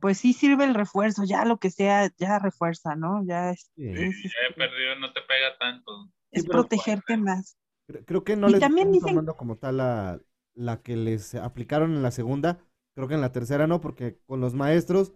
pues 0.00 0.18
sí 0.18 0.32
sirve 0.32 0.64
el 0.64 0.74
refuerzo, 0.74 1.24
ya 1.24 1.44
lo 1.44 1.58
que 1.58 1.70
sea, 1.70 2.12
ya 2.18 2.38
refuerza, 2.38 2.96
¿no? 2.96 3.24
Ya 3.24 3.50
es. 3.50 3.70
Sí, 3.76 3.84
he 3.86 4.54
perdido, 4.54 4.96
no 5.00 5.12
te 5.12 5.20
pega 5.22 5.56
tanto. 5.58 6.10
Es 6.30 6.44
protegerte 6.44 7.16
más. 7.16 7.56
Creo, 8.04 8.22
que 8.22 8.36
no 8.36 8.48
les 8.48 8.60
también 8.60 8.92
dicen... 8.92 9.24
como 9.24 9.56
tal 9.56 9.78
la, 9.78 10.20
la 10.54 10.82
que 10.82 10.94
les 10.94 11.34
aplicaron 11.34 11.94
en 11.94 12.02
la 12.02 12.10
segunda, 12.10 12.58
creo 12.98 13.06
que 13.06 13.14
en 13.14 13.20
la 13.20 13.30
tercera 13.30 13.68
no, 13.68 13.80
porque 13.80 14.18
con 14.26 14.40
los 14.40 14.54
maestros 14.54 15.12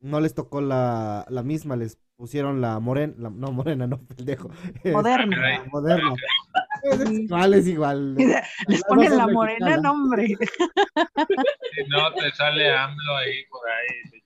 no 0.00 0.18
les 0.18 0.34
tocó 0.34 0.60
la, 0.60 1.24
la 1.28 1.44
misma, 1.44 1.76
les 1.76 1.96
pusieron 2.16 2.60
la 2.60 2.80
morena, 2.80 3.14
no 3.30 3.52
morena, 3.52 3.86
no, 3.86 4.04
pendejo. 4.04 4.50
Moderna. 4.84 5.64
moderna. 5.70 6.12
Es 6.82 7.08
igual, 7.08 7.54
es 7.54 7.66
igual. 7.68 8.16
Les 8.66 8.82
ponen 8.82 9.16
la 9.16 9.28
morena, 9.28 9.76
no, 9.76 9.92
hombre. 9.92 10.26
Si 11.72 11.84
no, 11.88 12.12
te 12.14 12.32
sale 12.32 12.68
AMLO 12.68 13.16
ahí 13.16 13.44
por 13.48 13.60
ahí. 13.68 14.22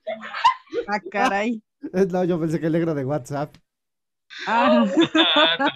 Ah, 0.87 0.99
caray. 1.11 1.61
No, 2.09 2.23
yo 2.23 2.39
pensé 2.39 2.59
que 2.59 2.65
el 2.65 2.73
negro 2.73 2.95
de 2.95 3.05
WhatsApp. 3.05 3.55
Ah. 4.47 4.83
ah 5.35 5.69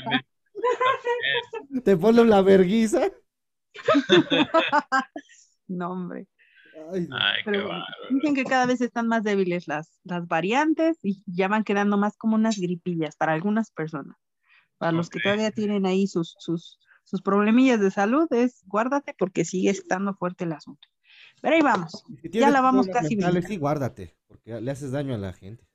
te 1.83 1.95
pone 1.95 2.25
la 2.25 2.41
verguiza. 2.41 3.11
no, 5.67 5.91
hombre. 5.91 6.27
Ay, 7.11 7.43
dicen 8.09 8.35
que 8.35 8.43
cada 8.43 8.65
vez 8.65 8.81
están 8.81 9.07
más 9.07 9.23
débiles 9.23 9.67
las, 9.67 9.99
las 10.03 10.27
variantes 10.27 10.97
y 11.03 11.23
ya 11.25 11.47
van 11.47 11.63
quedando 11.63 11.97
más 11.97 12.17
como 12.17 12.35
unas 12.35 12.57
gripillas 12.57 13.15
para 13.15 13.33
algunas 13.33 13.71
personas. 13.71 14.17
Para 14.77 14.91
los 14.93 15.09
que 15.09 15.19
todavía 15.19 15.51
tienen 15.51 15.85
ahí 15.85 16.07
sus, 16.07 16.35
sus, 16.39 16.79
sus 17.03 17.21
problemillas 17.21 17.81
de 17.81 17.91
salud, 17.91 18.27
es 18.31 18.63
guárdate 18.65 19.13
porque 19.17 19.43
sigue 19.43 19.69
estando 19.69 20.13
fuerte 20.13 20.45
el 20.45 20.53
asunto. 20.53 20.87
Pero 21.41 21.55
ahí 21.55 21.61
vamos. 21.61 22.03
ya 22.31 22.49
la 22.49 22.61
vamos 22.61 22.87
casi 22.87 23.15
bien. 23.15 23.43
Sí, 23.43 23.57
guárdate, 23.57 24.15
porque 24.27 24.59
le 24.61 24.71
haces 24.71 24.91
daño 24.91 25.15
a 25.15 25.17
la 25.17 25.33
gente. 25.33 25.67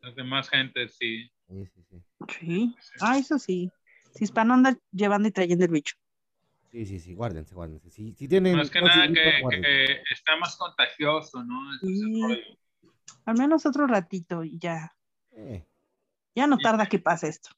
Las 0.00 0.14
demás 0.14 0.48
gente, 0.48 0.88
sí. 0.88 1.30
Sí, 1.48 1.66
sí, 1.66 1.82
sí. 1.90 2.02
Sí, 2.40 2.76
ah, 3.00 3.18
eso 3.18 3.38
sí. 3.38 3.70
Si 4.14 4.24
es 4.24 4.32
para 4.32 4.44
no 4.44 4.54
andar 4.54 4.78
llevando 4.92 5.28
y 5.28 5.32
trayendo 5.32 5.64
el 5.64 5.70
bicho. 5.70 5.96
Sí, 6.70 6.84
sí, 6.84 7.00
sí, 7.00 7.14
guárdense, 7.14 7.54
guárdense. 7.54 7.90
Si, 7.90 8.14
si 8.14 8.28
tienen, 8.28 8.56
más 8.56 8.70
que 8.70 8.80
nada 8.82 9.08
que, 9.08 10.02
está 10.10 10.36
más 10.36 10.56
contagioso, 10.56 11.42
¿no? 11.42 11.58
al 13.24 13.36
menos 13.38 13.64
otro 13.64 13.86
ratito 13.86 14.44
y 14.44 14.58
ya. 14.58 14.94
Eh. 15.32 15.66
Ya 16.34 16.46
no 16.46 16.58
tarda 16.58 16.86
que 16.86 16.98
pase 16.98 17.28
esto. 17.28 17.50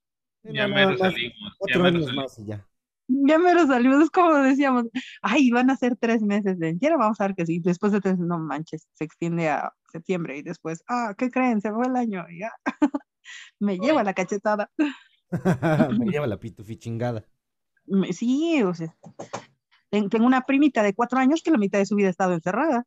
Ya 0.45 0.69
me 0.69 0.87
lo 0.87 0.97
salimos. 0.97 1.57
Otro 1.59 1.85
año 1.85 2.07
más 2.15 2.39
y 2.39 2.47
ya. 2.47 2.67
Ya 3.09 3.39
me 3.39 3.55
lo 3.55 3.67
salimos, 3.67 4.05
es 4.05 4.11
como 4.11 4.37
decíamos, 4.37 4.85
ay, 5.21 5.51
van 5.51 5.69
a 5.71 5.77
ser 5.77 5.97
tres 5.97 6.23
meses 6.23 6.61
de 6.61 6.69
encierro, 6.69 6.97
vamos 6.97 7.21
a 7.21 7.27
ver 7.27 7.35
que 7.35 7.45
sí, 7.45 7.59
después 7.59 7.91
de 7.91 8.01
tres, 8.01 8.19
no 8.19 8.39
manches, 8.39 8.87
se 8.93 9.03
extiende 9.03 9.49
a 9.49 9.73
septiembre 9.91 10.39
y 10.39 10.43
después, 10.43 10.85
ah, 10.89 11.15
¿qué 11.19 11.29
creen? 11.29 11.61
Se 11.61 11.73
fue 11.73 11.89
el 11.89 11.97
año 11.97 12.25
y 12.31 12.39
ya, 12.39 12.53
me 13.59 13.79
lleva 13.79 14.05
la 14.05 14.15
cachetada. 14.15 14.71
me 15.99 16.07
lleva 16.13 16.29
la 16.29 16.39
pitufi 16.39 16.77
chingada. 16.77 17.25
Sí, 18.13 18.63
o 18.63 18.75
sea, 18.75 18.95
tengo 19.91 20.27
una 20.27 20.43
primita 20.43 20.83
de 20.83 20.95
cuatro 20.95 21.19
años 21.19 21.43
que 21.43 21.51
la 21.51 21.59
mitad 21.59 21.79
de 21.79 21.87
su 21.87 21.97
vida 21.97 22.09
ha 22.09 22.11
estado 22.11 22.35
encerrada. 22.35 22.85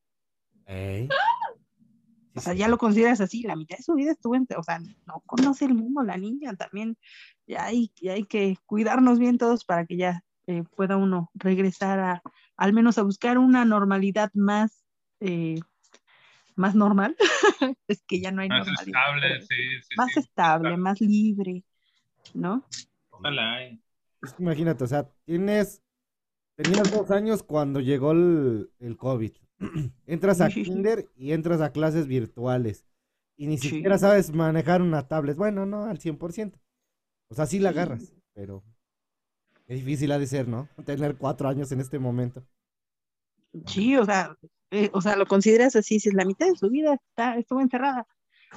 O 2.35 2.39
sea, 2.39 2.53
ya 2.53 2.67
lo 2.67 2.77
consideras 2.77 3.21
así, 3.21 3.43
la 3.43 3.55
mitad 3.55 3.77
de 3.77 3.83
su 3.83 3.93
vida 3.93 4.11
estuvo, 4.11 4.35
en, 4.35 4.47
o 4.57 4.63
sea, 4.63 4.79
no 4.79 5.21
conoce 5.25 5.65
el 5.65 5.75
mundo 5.75 6.01
la 6.03 6.17
niña 6.17 6.55
también. 6.55 6.97
Ya 7.45 7.65
hay, 7.65 7.91
hay 8.09 8.23
que 8.23 8.57
cuidarnos 8.65 9.19
bien 9.19 9.37
todos 9.37 9.65
para 9.65 9.85
que 9.85 9.97
ya 9.97 10.23
eh, 10.47 10.63
pueda 10.75 10.97
uno 10.97 11.29
regresar 11.35 11.99
a, 11.99 12.21
al 12.57 12.73
menos 12.73 12.97
a 12.97 13.03
buscar 13.03 13.37
una 13.37 13.65
normalidad 13.65 14.31
más, 14.33 14.83
eh, 15.19 15.59
más 16.55 16.73
normal. 16.73 17.15
es 17.87 18.03
que 18.07 18.19
ya 18.19 18.31
no 18.31 18.41
hay 18.41 18.49
más 18.49 18.65
normalidad. 18.65 19.37
Estable, 19.37 19.41
sí, 19.41 19.81
sí, 19.81 19.95
más 19.95 20.17
estable, 20.17 20.77
más 20.77 21.01
libre, 21.01 21.63
¿no? 22.33 22.65
Ojalá. 23.11 23.55
hay. 23.55 23.82
Imagínate, 24.39 24.83
o 24.83 24.87
sea, 24.87 25.09
tienes, 25.25 25.81
tenías 26.55 26.91
dos 26.91 27.11
años 27.11 27.43
cuando 27.43 27.79
llegó 27.79 28.11
el, 28.11 28.71
el 28.79 28.97
COVID. 28.97 29.31
entras 30.05 30.41
a 30.41 30.49
Kinder 30.49 31.09
y 31.15 31.31
entras 31.31 31.61
a 31.61 31.71
clases 31.71 32.07
virtuales. 32.07 32.85
Y 33.35 33.47
ni 33.47 33.57
siquiera 33.57 33.97
sabes 33.97 34.31
manejar 34.33 34.81
una 34.81 35.07
tablet. 35.07 35.35
Bueno, 35.35 35.65
no 35.65 35.85
al 35.85 35.99
100%. 35.99 36.53
O 37.29 37.35
sea, 37.35 37.45
sí 37.47 37.59
la 37.59 37.69
agarras, 37.69 38.13
pero 38.33 38.63
es 39.67 39.77
difícil 39.77 40.11
ha 40.11 40.19
de 40.19 40.27
ser, 40.27 40.47
¿no? 40.47 40.69
Tener 40.85 41.17
cuatro 41.17 41.47
años 41.47 41.71
en 41.71 41.79
este 41.79 41.97
momento. 41.97 42.45
Sí, 43.65 43.95
o 43.97 44.05
sea, 44.05 44.35
eh, 44.71 44.89
o 44.93 45.01
sea, 45.01 45.15
lo 45.15 45.25
consideras 45.25 45.75
así, 45.75 45.99
si 45.99 46.09
es 46.09 46.15
la 46.15 46.25
mitad 46.25 46.47
de 46.47 46.55
su 46.55 46.69
vida 46.69 46.95
está, 46.95 47.37
estuvo 47.37 47.61
encerrada. 47.61 48.05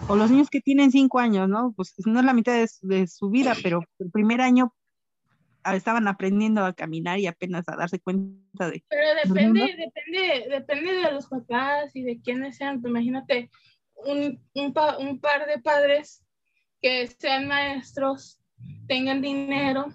O 0.09 0.17
los 0.17 0.31
niños 0.31 0.51
que 0.51 0.61
tienen 0.61 0.91
cinco 0.91 1.19
años, 1.19 1.49
¿no? 1.49 1.73
Pues 1.75 1.95
no 2.05 2.21
es 2.21 2.27
la 2.27 2.35
mitad 2.35 2.55
de, 2.83 3.07
su 3.07 3.31
vida, 3.31 3.55
pero 3.63 3.83
el 3.99 4.11
primer 4.11 4.41
año 4.41 4.75
estaban 5.75 6.07
aprendiendo 6.09 6.65
a 6.65 6.73
caminar 6.73 7.19
y 7.19 7.27
apenas 7.27 7.69
a 7.69 7.77
darse 7.77 7.99
cuenta 7.99 8.71
de. 8.71 8.85
Pero 8.89 9.09
depende, 9.25 9.61
depende, 9.61 10.49
depende 10.51 10.93
de 10.93 11.13
los 11.13 11.27
papás 11.27 11.95
y 11.95 12.03
de 12.03 12.21
quiénes 12.21 12.57
sean. 12.57 12.81
Pues 12.81 12.91
imagínate 12.91 13.51
un, 14.05 14.41
un, 14.55 14.75
un 15.01 15.21
par 15.21 15.47
de 15.47 15.59
padres 15.63 16.23
que 16.81 17.07
sean 17.07 17.49
maestros, 17.49 18.41
tengan 18.87 19.21
dinero, 19.21 19.87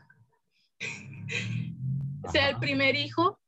sea 2.31 2.49
el 2.49 2.57
primer 2.57 2.95
hijo. 2.95 3.39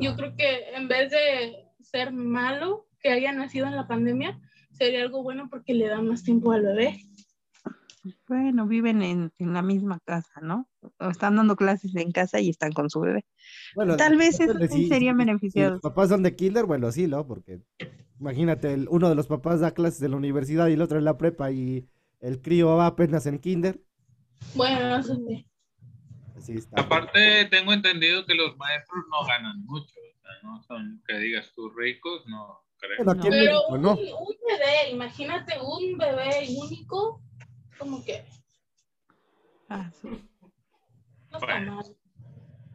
Yo 0.00 0.16
creo 0.16 0.34
que 0.36 0.70
en 0.74 0.88
vez 0.88 1.10
de 1.10 1.66
ser 1.82 2.12
malo 2.12 2.86
que 3.00 3.10
haya 3.10 3.32
nacido 3.32 3.66
en 3.66 3.76
la 3.76 3.86
pandemia, 3.86 4.40
sería 4.70 5.02
algo 5.02 5.22
bueno 5.22 5.48
porque 5.50 5.74
le 5.74 5.88
da 5.88 6.00
más 6.00 6.22
tiempo 6.22 6.52
al 6.52 6.62
bebé. 6.62 7.00
Bueno, 8.26 8.66
viven 8.66 9.02
en, 9.02 9.32
en 9.38 9.52
la 9.52 9.62
misma 9.62 10.00
casa, 10.00 10.40
¿no? 10.40 10.69
O 10.98 11.08
están 11.10 11.36
dando 11.36 11.56
clases 11.56 11.94
en 11.96 12.10
casa 12.10 12.40
y 12.40 12.48
están 12.50 12.72
con 12.72 12.88
su 12.90 13.00
bebé. 13.00 13.24
Bueno, 13.74 13.96
Tal 13.96 14.16
vez 14.16 14.40
eso 14.40 14.52
si- 14.68 14.88
serían 14.88 15.16
si- 15.16 15.22
si 15.22 15.26
beneficiados. 15.26 15.72
los 15.72 15.80
papás 15.82 16.08
son 16.08 16.22
de 16.22 16.34
kinder, 16.34 16.64
bueno, 16.64 16.90
sí, 16.90 17.06
¿no? 17.06 17.26
Porque 17.26 17.60
imagínate, 18.18 18.72
el- 18.72 18.88
uno 18.90 19.08
de 19.08 19.14
los 19.14 19.26
papás 19.26 19.60
da 19.60 19.72
clases 19.72 20.00
en 20.02 20.12
la 20.12 20.16
universidad 20.16 20.68
y 20.68 20.72
el 20.74 20.82
otro 20.82 20.98
en 20.98 21.04
la 21.04 21.18
prepa 21.18 21.50
y 21.50 21.86
el 22.20 22.40
crío 22.40 22.68
va 22.76 22.86
apenas 22.86 23.26
en 23.26 23.38
kinder. 23.38 23.80
Bueno, 24.54 24.96
eso 24.96 25.16
sí. 25.26 25.46
Así 26.36 26.52
está. 26.56 26.80
Aparte, 26.80 27.44
tengo 27.50 27.72
entendido 27.72 28.24
que 28.24 28.34
los 28.34 28.56
maestros 28.56 29.04
no 29.10 29.26
ganan 29.26 29.62
mucho. 29.66 29.94
O 30.00 30.20
sea, 30.22 30.32
no 30.42 30.62
son 30.62 31.02
que 31.06 31.18
digas 31.18 31.52
tú 31.54 31.68
ricos, 31.70 32.26
no 32.26 32.60
creo. 32.78 32.96
Bueno, 32.96 33.12
aquí 33.12 33.26
en 33.28 33.32
Pero 33.32 33.44
México, 33.52 33.74
un, 33.74 33.82
¿no? 33.82 33.92
un 33.92 34.36
bebé, 34.48 34.90
imagínate 34.92 35.54
un 35.60 35.98
bebé 35.98 36.46
único, 36.58 37.20
como 37.78 38.02
que 38.04 38.24
Ah, 39.68 39.90
sí. 40.00 40.08
Bueno. 41.38 41.80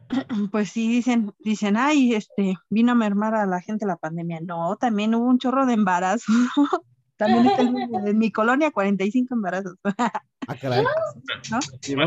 Pues 0.52 0.70
sí, 0.70 0.88
dicen, 0.88 1.32
dicen, 1.40 1.76
ay, 1.76 2.14
este, 2.14 2.54
vino 2.70 2.92
a 2.92 2.94
mermar 2.94 3.34
a 3.34 3.44
la 3.44 3.60
gente 3.60 3.86
la 3.86 3.96
pandemia. 3.96 4.38
No, 4.40 4.76
también 4.76 5.14
hubo 5.16 5.26
un 5.26 5.38
chorro 5.38 5.66
de 5.66 5.74
embarazos. 5.74 6.24
También 7.16 7.44
mismo, 7.44 8.06
en 8.06 8.18
mi 8.18 8.30
colonia 8.30 8.70
45 8.70 9.34
embarazos. 9.34 9.74
Ah, 9.84 10.54
caray. 10.60 10.84
¿No? 11.50 11.58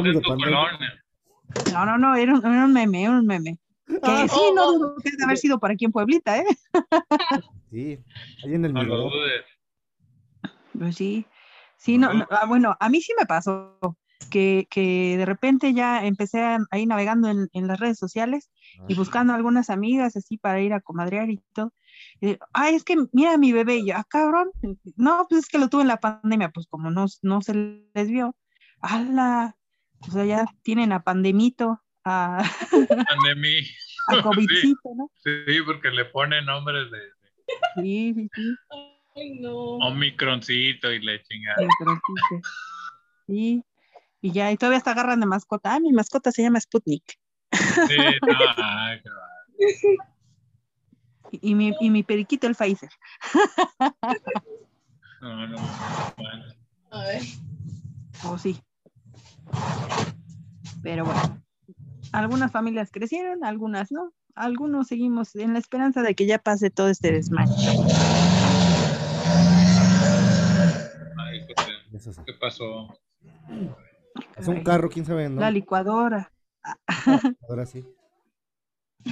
De 0.03 0.11
en 0.11 0.21
colonia. 0.21 1.03
No, 1.73 1.85
no, 1.85 1.97
no, 1.97 2.15
era 2.15 2.33
un, 2.33 2.45
era 2.45 2.65
un 2.65 2.73
meme, 2.73 3.03
era 3.03 3.11
un 3.11 3.25
meme. 3.25 3.57
Que 3.87 3.99
Ah, 4.03 4.27
sí, 4.29 4.39
oh, 4.39 4.53
no 4.53 4.67
oh. 4.67 4.73
dudo 4.73 4.95
que 5.03 5.09
de 5.09 5.23
haber 5.23 5.37
sido 5.37 5.59
por 5.59 5.71
aquí 5.71 5.85
en 5.85 5.91
Pueblita, 5.91 6.37
¿eh? 6.37 6.45
Sí, 7.71 7.99
ahí 8.43 8.53
en 8.53 8.65
el 8.65 8.73
No. 8.73 9.09
Pues 10.77 10.95
sí, 10.95 11.25
sí, 11.77 11.97
no, 11.97 12.13
no, 12.13 12.27
ah, 12.29 12.45
bueno, 12.47 12.75
a 12.79 12.89
mí 12.89 13.01
sí 13.01 13.13
me 13.19 13.25
pasó 13.25 13.77
que, 14.29 14.67
que 14.69 15.15
de 15.17 15.25
repente 15.25 15.73
ya 15.73 16.05
empecé 16.05 16.41
a- 16.41 16.59
ahí 16.71 16.85
navegando 16.85 17.29
en, 17.29 17.47
en 17.53 17.67
las 17.67 17.79
redes 17.79 17.97
sociales 17.97 18.49
y 18.87 18.93
buscando 18.95 19.33
algunas 19.33 19.69
amigas 19.69 20.15
así 20.15 20.37
para 20.37 20.61
ir 20.61 20.73
a 20.73 20.81
comadrear 20.81 21.29
y 21.29 21.41
todo. 21.53 21.73
Y, 22.21 22.37
Ay, 22.53 22.75
es 22.75 22.83
que 22.83 22.95
mira 23.13 23.33
a 23.33 23.37
mi 23.37 23.51
bebé, 23.51 23.77
y 23.77 23.87
yo, 23.87 23.95
ah, 23.97 24.05
cabrón, 24.09 24.51
no, 24.95 25.25
pues 25.29 25.41
es 25.43 25.47
que 25.47 25.57
lo 25.57 25.69
tuve 25.69 25.81
en 25.83 25.87
la 25.87 25.97
pandemia, 25.99 26.49
pues 26.49 26.67
como 26.67 26.91
no, 26.91 27.05
no 27.21 27.41
se 27.41 27.83
les 27.93 28.09
vio, 28.09 28.35
ala, 28.81 29.55
o 30.01 30.11
sea, 30.11 30.25
ya 30.25 30.45
tienen 30.63 30.91
a 30.91 31.03
pandemito, 31.03 31.81
a, 32.05 32.43
Pandemia. 33.09 33.63
a 34.07 34.21
covidcito, 34.23 34.89
¿no? 34.95 35.11
Sí, 35.15 35.61
porque 35.65 35.89
le 35.91 36.05
ponen 36.05 36.45
nombres 36.45 36.89
de, 36.91 36.99
de 36.99 37.13
Sí, 37.75 38.13
sí, 38.15 38.29
sí. 38.35 38.55
Ay, 39.15 39.39
no. 39.41 39.51
Omicroncito 39.53 40.91
y 40.91 40.99
le 40.99 41.21
chingada. 41.23 41.57
Sí, 43.27 43.63
y 44.21 44.31
ya, 44.31 44.51
y 44.51 44.57
todavía 44.57 44.77
hasta 44.77 44.91
agarran 44.91 45.19
de 45.19 45.25
mascota. 45.25 45.73
Ah, 45.73 45.79
mi 45.79 45.91
mascota 45.91 46.31
se 46.31 46.43
llama 46.43 46.59
Sputnik. 46.59 47.19
Sí, 47.51 47.97
no, 48.27 48.33
ay, 48.57 48.99
qué. 49.01 49.95
Y, 51.31 51.51
y 51.51 51.55
mi, 51.55 51.75
y 51.79 51.89
mi 51.89 52.03
periquito 52.03 52.47
el 52.47 52.55
Pfizer. 52.55 52.89
No, 55.21 55.47
no, 55.47 55.57
bueno. 56.17 56.45
A 56.91 57.03
ver. 57.03 57.21
Oh, 58.23 58.37
sí. 58.37 58.57
Pero 60.81 61.03
bueno, 61.03 61.41
algunas 62.13 62.53
familias 62.53 62.89
crecieron, 62.89 63.43
algunas 63.43 63.91
no. 63.91 64.13
Algunos 64.33 64.87
seguimos 64.87 65.35
en 65.35 65.51
la 65.51 65.59
esperanza 65.59 66.01
de 66.03 66.15
que 66.15 66.25
ya 66.25 66.39
pase 66.39 66.69
todo 66.69 66.87
este 66.87 67.11
desmayo. 67.11 67.51
Ay, 71.17 71.45
Eso 71.93 72.13
sí. 72.13 72.21
¿qué 72.25 72.33
pasó? 72.39 72.97
Es 74.37 74.47
un 74.47 74.63
carro, 74.63 74.89
quién 74.89 75.05
sabe, 75.05 75.29
¿no? 75.29 75.39
La 75.41 75.51
licuadora 75.51 76.31
Ahora 77.47 77.65
sí. 77.65 77.85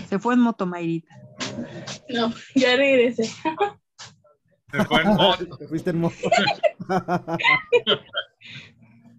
se 0.07 0.19
fue 0.19 0.33
en 0.33 0.41
motomairita. 0.41 1.15
No, 2.09 2.33
ya 2.55 2.75
regresé. 2.75 3.23
Se 3.23 4.83
fue 4.85 5.01
en 5.01 5.07
moto. 5.15 5.57
Te 5.57 5.67
fuiste 5.67 5.89
en 5.91 5.99
moto. 5.99 6.15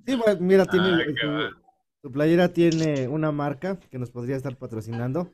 Sí, 0.07 0.16
pues, 0.16 0.41
mira, 0.41 0.64
tiene, 0.66 0.89
Ay, 0.89 1.14
va. 1.26 1.51
tu 2.03 2.11
playera 2.12 2.49
tiene 2.53 3.09
una 3.09 3.31
marca 3.33 3.79
que 3.79 3.99
nos 3.99 4.11
podría 4.11 4.37
estar 4.37 4.57
patrocinando. 4.57 5.31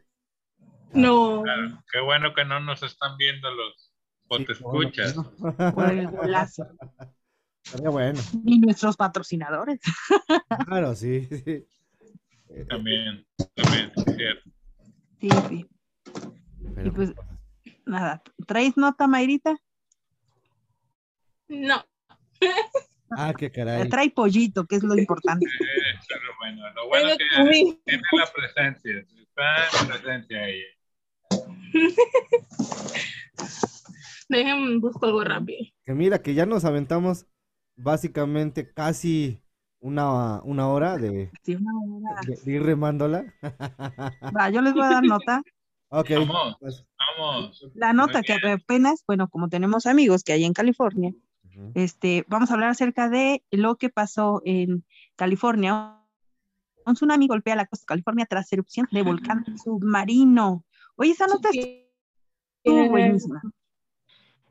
No. 0.92 1.42
Claro, 1.42 1.82
qué 1.92 2.00
bueno 2.00 2.34
que 2.34 2.44
no 2.44 2.60
nos 2.60 2.82
están 2.82 3.16
viendo 3.16 3.50
los 3.52 3.92
o 4.28 4.36
Sí, 4.38 4.46
bueno, 4.60 4.88
escuchas. 4.88 5.14
bueno. 5.38 5.74
Por 5.74 5.90
el 5.90 6.08
golazo. 6.08 6.66
Estaría 7.64 7.90
bueno. 7.90 8.20
Y 8.44 8.58
nuestros 8.60 8.96
patrocinadores. 8.96 9.80
Claro, 10.66 10.94
sí. 10.94 11.26
sí. 11.44 11.66
También, 12.68 13.26
también, 13.54 13.92
es 13.96 14.16
cierto. 14.16 14.50
Sí, 15.20 15.28
sí. 15.48 15.66
pero- 16.74 16.86
Y 16.86 16.90
pues, 16.90 17.12
nada. 17.86 18.22
¿Traes 18.46 18.76
nota, 18.76 19.06
Mayrita? 19.08 19.56
No. 21.48 21.84
Ah, 23.16 23.32
qué 23.36 23.50
caray. 23.50 23.88
Trae 23.88 24.10
pollito, 24.10 24.66
que 24.66 24.76
es 24.76 24.82
lo 24.82 24.96
importante. 24.96 25.46
Eh, 25.60 25.98
Eso 25.98 26.14
es 26.14 26.22
lo 26.22 26.32
bueno. 26.40 26.74
Lo 26.74 26.88
bueno 26.88 27.08
que 27.16 27.24
tiene 27.34 27.78
la 28.12 28.32
presencia. 28.32 28.98
Está 28.98 29.82
en 29.82 29.88
presencia 29.88 30.48
ella. 30.48 30.66
Déjenme 34.28 34.78
busco 34.78 35.06
algo 35.06 35.22
rápido. 35.24 35.64
Que 35.84 35.92
mira, 35.94 36.22
que 36.22 36.34
ya 36.34 36.46
nos 36.46 36.64
aventamos 36.64 37.26
básicamente 37.76 38.72
casi 38.72 39.40
una, 39.80 40.40
una 40.42 40.68
hora 40.68 40.96
de, 40.96 41.30
Sí, 41.42 41.54
una 41.56 41.72
hora. 41.78 42.20
de- 42.26 42.36
de 42.36 42.52
ir 42.52 42.62
remándola. 42.62 43.24
Va, 44.36 44.50
yo 44.50 44.60
les 44.62 44.72
voy 44.72 44.82
a 44.82 44.88
dar 44.90 45.04
nota. 45.04 45.42
Ok. 45.88 46.10
Vamos, 46.10 46.56
pues, 46.60 46.86
vamos. 47.18 47.64
La 47.74 47.92
nota 47.92 48.22
que 48.22 48.32
apenas, 48.50 49.04
bueno, 49.06 49.28
como 49.28 49.48
tenemos 49.48 49.86
amigos 49.86 50.24
que 50.24 50.32
hay 50.32 50.44
en 50.44 50.52
California, 50.54 51.12
este, 51.74 52.24
vamos 52.28 52.50
a 52.50 52.54
hablar 52.54 52.70
acerca 52.70 53.08
de 53.08 53.44
lo 53.50 53.76
que 53.76 53.88
pasó 53.90 54.42
en 54.44 54.84
California. 55.16 56.00
Un 56.86 56.94
tsunami 56.94 57.26
golpea 57.28 57.54
la 57.56 57.66
costa 57.66 57.82
de 57.84 57.86
California 57.86 58.26
tras 58.26 58.52
erupción 58.52 58.88
de 58.90 59.02
volcán 59.02 59.44
submarino. 59.64 60.64
Oye, 60.96 61.12
esa 61.12 61.26
nota 61.26 61.50
estuvo 61.50 62.88
buenísima. 62.88 63.40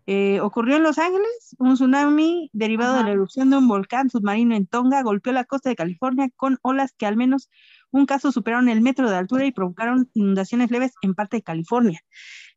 Eh, 0.05 0.39
ocurrió 0.41 0.75
en 0.77 0.83
Los 0.83 0.97
Ángeles, 0.97 1.55
un 1.59 1.75
tsunami 1.75 2.49
derivado 2.53 2.97
de 2.97 3.03
la 3.03 3.11
erupción 3.11 3.49
de 3.49 3.57
un 3.57 3.67
volcán 3.67 4.09
submarino 4.09 4.55
en 4.55 4.67
Tonga 4.67 5.01
golpeó 5.01 5.31
la 5.31 5.45
costa 5.45 5.69
de 5.69 5.75
California 5.77 6.29
con 6.35 6.57
olas 6.61 6.93
que 6.97 7.05
al 7.05 7.15
menos 7.15 7.49
un 7.91 8.05
caso 8.05 8.31
superaron 8.31 8.69
el 8.69 8.81
metro 8.81 9.09
de 9.09 9.15
altura 9.15 9.45
y 9.45 9.51
provocaron 9.51 10.09
inundaciones 10.13 10.71
leves 10.71 10.91
en 11.03 11.13
parte 11.13 11.37
de 11.37 11.43
California. 11.43 12.01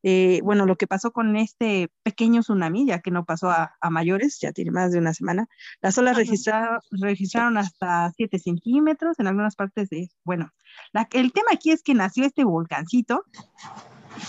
Eh, 0.03 0.41
bueno, 0.43 0.67
lo 0.67 0.77
que 0.77 0.87
pasó 0.87 1.13
con 1.13 1.37
este 1.37 1.91
pequeño 2.03 2.41
tsunami, 2.41 2.87
ya 2.87 3.01
que 3.01 3.11
no 3.11 3.25
pasó 3.25 3.51
a, 3.51 3.77
a 3.81 3.91
mayores, 3.91 4.39
ya 4.41 4.53
tiene 4.53 4.71
más 4.71 4.93
de 4.93 4.99
una 4.99 5.13
semana, 5.15 5.47
las 5.83 5.99
olas 5.99 6.17
registraron, 6.17 6.81
registraron 6.91 7.59
hasta 7.59 8.11
7 8.17 8.39
centímetros 8.39 9.19
en 9.19 9.27
algunas 9.27 9.57
partes 9.57 9.89
de, 9.91 10.09
bueno, 10.25 10.51
la- 10.93 11.09
el 11.13 11.33
tema 11.33 11.49
aquí 11.53 11.71
es 11.71 11.83
que 11.83 11.95
nació 11.95 12.25
este 12.25 12.45
volcancito 12.45 13.25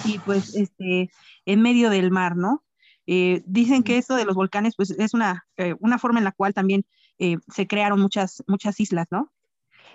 y 0.06 0.20
pues 0.20 0.56
este, 0.56 1.10
en 1.46 1.62
medio 1.62 1.90
del 1.90 2.12
mar, 2.12 2.36
¿no? 2.36 2.64
Eh, 3.08 3.42
dicen 3.46 3.84
que 3.84 3.98
esto 3.98 4.16
de 4.16 4.26
los 4.26 4.36
volcanes, 4.36 4.76
pues 4.76 4.92
es 4.92 5.14
una, 5.14 5.48
eh, 5.56 5.76
una 5.80 5.98
forma 5.98 6.20
en 6.20 6.26
la 6.26 6.34
cual 6.34 6.54
también 6.54 6.86
eh, 7.18 7.38
se 7.48 7.66
crearon 7.66 8.02
muchas, 8.02 8.44
muchas 8.48 8.80
islas, 8.80 9.08
¿no? 9.10 9.32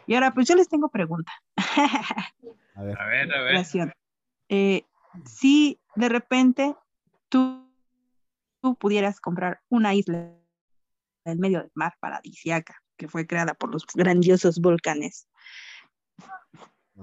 Y 0.06 0.14
ahora, 0.14 0.32
pues 0.34 0.48
yo 0.48 0.54
les 0.56 0.68
tengo 0.68 0.88
pregunta. 0.88 1.30
A 2.74 2.82
ver. 2.82 2.98
A 2.98 3.06
ver, 3.06 3.34
a 3.34 3.42
ver. 3.42 3.96
Eh, 4.48 4.86
si 5.26 5.78
de 5.94 6.08
repente 6.08 6.74
tú, 7.28 7.70
tú 8.60 8.74
pudieras 8.76 9.20
comprar 9.20 9.60
una 9.68 9.94
isla 9.94 10.32
en 11.24 11.38
medio 11.38 11.60
del 11.60 11.70
mar 11.74 11.94
paradisiaca 12.00 12.82
que 12.96 13.08
fue 13.08 13.26
creada 13.26 13.54
por 13.54 13.70
los 13.70 13.84
grandiosos 13.94 14.60
volcanes, 14.60 15.28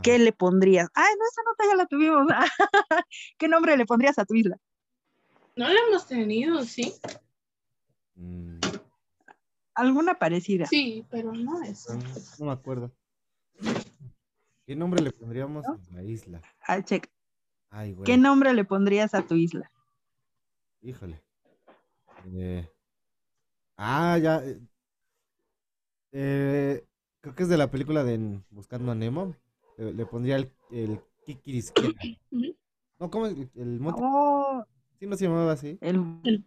¿qué 0.02 0.18
le 0.18 0.32
pondrías? 0.32 0.90
Ay, 0.94 1.14
no, 1.18 1.26
esa 1.26 1.42
nota 1.44 1.64
ya 1.70 1.76
la 1.76 1.86
tuvimos. 1.86 2.28
¿Qué 3.38 3.48
nombre 3.48 3.78
le 3.78 3.86
pondrías 3.86 4.18
a 4.18 4.26
tu 4.26 4.36
isla? 4.36 4.58
No 5.60 5.68
lo 5.68 5.76
hemos 5.90 6.08
tenido, 6.08 6.64
sí. 6.64 6.94
Mm, 8.16 8.60
Alguna 9.74 10.18
parecida. 10.18 10.66
Sí, 10.68 11.06
pero 11.12 11.34
no 11.34 11.62
es. 11.64 11.86
no, 11.90 12.00
no 12.40 12.46
me 12.46 12.52
acuerdo. 12.54 12.94
¿Qué 14.66 14.74
nombre 14.78 15.04
le 15.04 15.12
pondríamos 15.12 15.66
a 15.66 15.78
la 15.92 16.02
isla? 16.02 16.42
Ah. 16.66 16.80
Ay, 17.72 17.92
güey. 17.92 18.06
¿Qué 18.06 18.16
nombre 18.16 18.54
le 18.54 18.64
pondrías 18.64 19.14
a 19.14 19.28
tu 19.28 19.36
isla? 19.36 19.70
Híjole. 20.82 21.22
Eh, 22.34 22.66
Ah, 23.76 24.18
ya. 24.18 24.42
eh, 24.42 24.62
eh, 26.14 26.88
creo 27.20 27.36
que 27.36 27.44
es 27.44 27.50
de 27.50 27.58
la 27.58 27.70
película 27.70 28.06
de 28.06 28.40
Buscando 28.50 28.94
a 28.94 28.96
Nemo. 28.96 29.36
Le, 29.78 29.92
le 29.94 30.06
pondría 30.06 30.38
el, 30.38 30.54
el 30.72 31.02
Kikirisquera. 31.26 31.90
No, 32.98 33.10
¿cómo 33.10 33.28
es? 33.28 33.34
El, 33.34 33.50
el 33.56 33.80
monte. 33.82 34.02
Oh, 34.04 34.66
¿Sí 35.00 35.08
no 35.08 35.16
se 35.16 35.26
llamaba 35.26 35.54
así? 35.54 35.78
El 35.82 36.00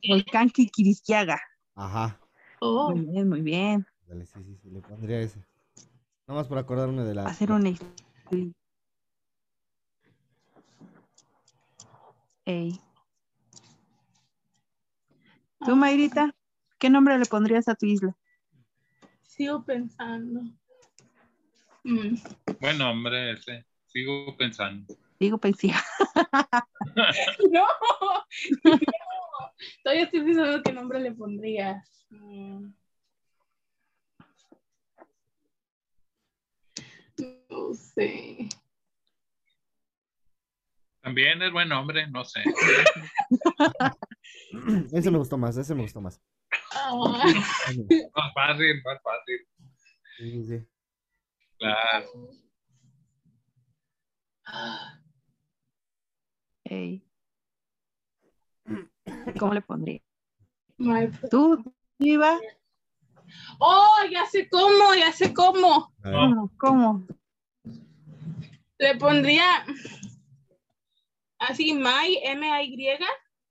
volcán 0.06 0.50
Quiquiriquiaga. 0.50 1.40
Ajá. 1.74 2.20
Oh, 2.60 2.94
Muy 2.94 3.06
bien, 3.06 3.28
muy 3.28 3.40
bien. 3.40 3.86
Dale, 4.06 4.26
sí, 4.26 4.44
sí, 4.44 4.56
sí, 4.62 4.70
le 4.70 4.80
pondría 4.82 5.20
ese. 5.20 5.38
Nada 6.28 6.40
más 6.40 6.48
por 6.48 6.58
acordarme 6.58 7.02
de 7.02 7.14
la. 7.14 7.24
Hacer 7.24 7.50
una 7.50 7.70
isla. 7.70 7.86
Ey. 12.44 12.78
¿Tú, 15.64 15.76
Mayrita? 15.76 16.34
¿Qué 16.78 16.90
nombre 16.90 17.18
le 17.18 17.24
pondrías 17.24 17.68
a 17.68 17.74
tu 17.74 17.86
isla? 17.86 18.14
sigo 19.22 19.64
pensando. 19.64 20.42
Mm, 21.84 22.16
Bueno, 22.60 22.90
hombre, 22.90 23.32
ese. 23.32 23.64
Sigo 23.86 24.36
pensando. 24.36 24.94
Digo, 25.22 25.38
pensé. 25.38 25.68
No, 26.94 27.06
no. 28.64 28.78
Todavía 29.84 30.04
estoy 30.04 30.24
pensando 30.24 30.62
qué 30.62 30.72
nombre 30.72 30.98
le 30.98 31.12
pondrías. 31.12 32.04
Mm. 32.10 32.72
No 37.48 37.72
sé. 37.72 38.48
También 41.02 41.40
es 41.40 41.52
buen 41.52 41.70
hombre, 41.70 42.10
no 42.10 42.24
sé. 42.24 42.42
Ese 44.92 45.10
me 45.10 45.18
gustó 45.18 45.38
más, 45.38 45.56
ese 45.56 45.74
me 45.74 45.82
gustó 45.82 46.00
más. 46.00 46.20
Ah, 46.72 46.94
Más 46.96 47.22
fácil, 48.34 48.82
más 48.84 48.98
fácil. 49.02 49.38
Sí, 50.18 50.30
sí, 50.30 50.44
sí. 50.44 50.66
Claro. 51.58 52.08
Ey. 56.64 57.02
¿Cómo 59.38 59.54
le 59.54 59.62
pondría? 59.62 60.00
my- 60.78 61.10
¿Tú, 61.30 61.62
Iva? 61.98 62.38
Oh, 63.58 64.04
ya 64.10 64.26
sé 64.26 64.48
cómo, 64.48 64.94
ya 64.94 65.12
sé 65.12 65.32
cómo. 65.32 65.92
¿Cómo? 66.02 66.50
¿Cómo? 66.58 67.06
Le 68.78 68.96
pondría 68.96 69.64
así, 71.38 71.72
My, 71.72 72.18
M-A-Y, 72.22 72.98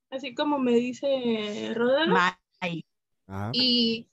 así 0.09 0.34
como 0.36 0.59
me 0.59 0.74
dice 0.74 1.74
Rodalo. 1.74 2.14
May. 2.62 2.86
ajá. 3.28 3.49
Y, 3.53 4.07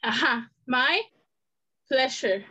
ajá, 0.00 0.52
My 0.66 1.02
Pleasure. 1.88 2.46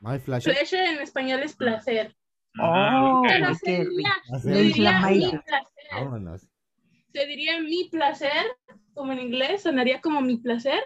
My 0.00 0.18
Flash. 0.18 0.44
Pleasure 0.44 0.90
en 0.90 1.00
español 1.00 1.42
es 1.42 1.54
placer. 1.56 2.14
Oh. 2.58 3.22
Pero 3.26 3.48
mi 3.50 4.70
placer. 4.72 5.42
Vámonos. 5.92 6.46
Se 7.12 7.26
diría 7.26 7.60
mi 7.60 7.88
placer, 7.90 8.56
como 8.94 9.12
en 9.12 9.20
inglés, 9.20 9.62
sonaría 9.62 10.00
como 10.00 10.20
mi 10.22 10.38
placer, 10.38 10.82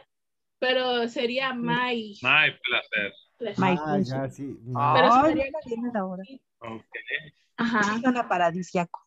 pero 0.58 1.08
sería 1.08 1.52
my 1.54 2.16
My 2.22 2.50
placer. 2.64 3.12
pleasure. 3.38 3.60
My 3.72 3.76
Ah, 3.80 3.98
ya, 4.00 4.28
sí. 4.30 4.56
Pero 4.94 5.10
sonaría 5.10 5.44
ya 5.46 5.58
viene 5.66 5.90
la 5.92 6.04
hora. 6.04 6.22
Ok. 6.60 6.84
Ajá, 7.58 8.00
Suena 8.00 8.28
paradisiaco. 8.28 9.00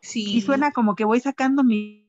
sí. 0.00 0.36
Y 0.36 0.40
suena 0.42 0.72
como 0.72 0.94
que 0.94 1.04
voy 1.04 1.20
sacando 1.20 1.64
mi, 1.64 2.03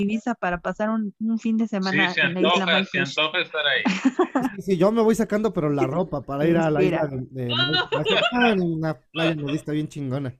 mi 0.00 0.06
visa 0.06 0.34
para 0.34 0.60
pasar 0.60 0.90
un, 0.90 1.14
un 1.20 1.38
fin 1.38 1.56
de 1.56 1.68
Sí, 1.78 2.08
semana 2.08 2.08
se 2.08 2.20
en 2.20 2.34
la 2.34 2.42
isla 2.42 2.66
antoja, 2.66 2.84
se 2.84 2.98
Mayfish. 2.98 3.00
antoja 3.00 3.40
estar 3.40 3.66
ahí. 3.66 3.84
Sí, 4.50 4.62
sí, 4.62 4.76
yo 4.78 4.90
me 4.92 5.02
voy 5.02 5.14
sacando, 5.14 5.52
pero 5.52 5.70
la 5.70 5.86
ropa 5.86 6.24
para 6.24 6.46
ir 6.46 6.56
a 6.56 6.70
la 6.70 6.82
isla 6.84 7.06
de, 7.08 7.54
de- 7.56 7.82
Ah, 8.32 8.50
en 8.52 8.60
una 8.62 8.98
playa 9.00 9.34
nudista 9.34 9.72
bien 9.72 9.88
chingona. 9.88 10.38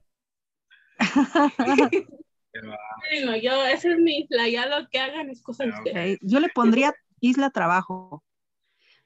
Que. 2.53 2.61
Bueno, 3.11 3.35
yo, 3.37 3.65
esa 3.65 3.91
es 3.93 3.99
mi 3.99 4.19
isla, 4.19 4.47
ya 4.47 4.65
lo 4.67 4.87
que 4.89 4.99
hagan 4.99 5.29
es 5.29 5.41
cosa 5.41 5.63
de 5.63 5.69
Ah, 5.69 5.71
ustedes. 5.71 6.17
Ok, 6.17 6.19
Yo 6.21 6.39
le 6.39 6.49
pondría 6.49 6.93
isla 7.19 7.49
trabajo. 7.49 8.23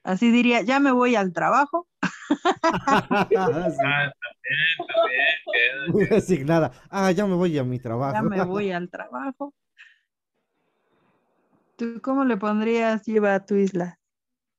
Así 0.04 0.32
diría, 0.32 0.62
ya 0.64 0.80
me 0.80 0.92
voy 0.92 1.16
al 1.16 1.34
trabajo. 1.34 1.88
Sí, 2.88 3.36
Ah, 3.36 3.70
también, 3.72 4.14
también. 4.22 4.88
muy 5.86 6.06
resignada. 6.06 6.72
Ah, 6.90 7.12
ya 7.12 7.26
me 7.26 7.36
voy 7.36 7.58
a 7.58 7.64
mi 7.64 7.80
trabajo. 7.80 8.14
Ya 8.14 8.22
me 8.24 8.42
voy 8.42 8.72
al 8.72 8.90
trabajo. 8.90 9.54
¿Tú 11.78 12.02
cómo 12.02 12.24
le 12.26 12.38
pondrías 12.38 13.06
lleva 13.06 13.36
a 13.36 13.46
tu 13.46 13.56
isla? 13.56 14.00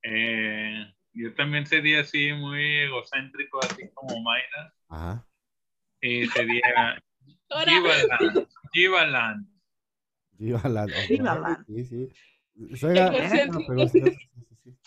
Eh, 0.03 0.85
yo 1.13 1.33
también 1.33 1.65
sería 1.65 2.01
así 2.01 2.31
muy 2.33 2.63
egocéntrico, 2.77 3.59
así 3.63 3.89
como 3.93 4.21
Mayra. 4.21 4.73
Ajá. 4.89 5.25
Y 6.01 6.27
sería 6.27 7.01
Ahora, 7.49 7.71
Jivaland. 7.71 8.47
Jivaland. 8.73 9.45
Vivaland. 10.39 10.91
Vivaland. 11.09 11.65
Sí, 11.65 11.85
sí. 11.85 12.09
Suena- 12.75 13.11
pero 13.67 13.87
sí, 13.87 13.99
sí, 13.99 14.17
sí, 14.49 14.57
sí. 14.63 14.77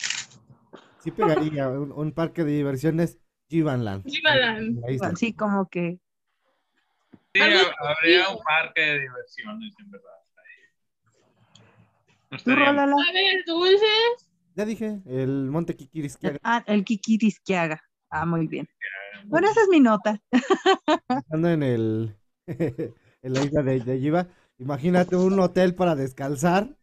Sí 0.99 1.11
pegaría 1.11 1.67
un, 1.69 1.91
un 1.91 2.11
parque 2.13 2.43
de 2.43 2.51
diversiones 2.51 3.19
la 4.81 4.91
isla. 4.91 5.09
Así 5.09 5.33
como 5.33 5.67
que 5.69 5.99
Sí, 7.33 7.39
habría 7.41 8.29
un 8.29 8.43
parque 8.43 8.81
de 8.81 8.99
diversiones, 8.99 9.73
en 9.79 9.91
verdad. 9.91 10.20
Tú, 12.43 12.51
Rolala. 12.55 12.93
a 12.95 13.13
ver, 13.13 13.43
dulces. 13.45 14.29
Ya 14.55 14.65
dije, 14.65 15.01
el 15.05 15.49
Monte 15.49 15.75
Kikiris 15.75 16.17
que 16.17 16.37
Ah, 16.43 16.63
el 16.67 16.83
Kikiris 16.83 17.39
que 17.39 17.57
haga. 17.57 17.81
Ah, 18.09 18.25
muy 18.25 18.47
bien. 18.47 18.67
Bueno, 19.25 19.49
esa 19.49 19.61
es 19.61 19.67
mi 19.69 19.79
nota. 19.79 20.19
anda 21.31 21.53
en 21.53 21.63
el 21.63 22.15
en 22.47 23.33
la 23.33 23.43
isla 23.43 23.61
de, 23.63 23.79
de. 23.79 24.27
Imagínate 24.57 25.15
un 25.15 25.39
hotel 25.39 25.73
para 25.75 25.95
descansar. 25.95 26.75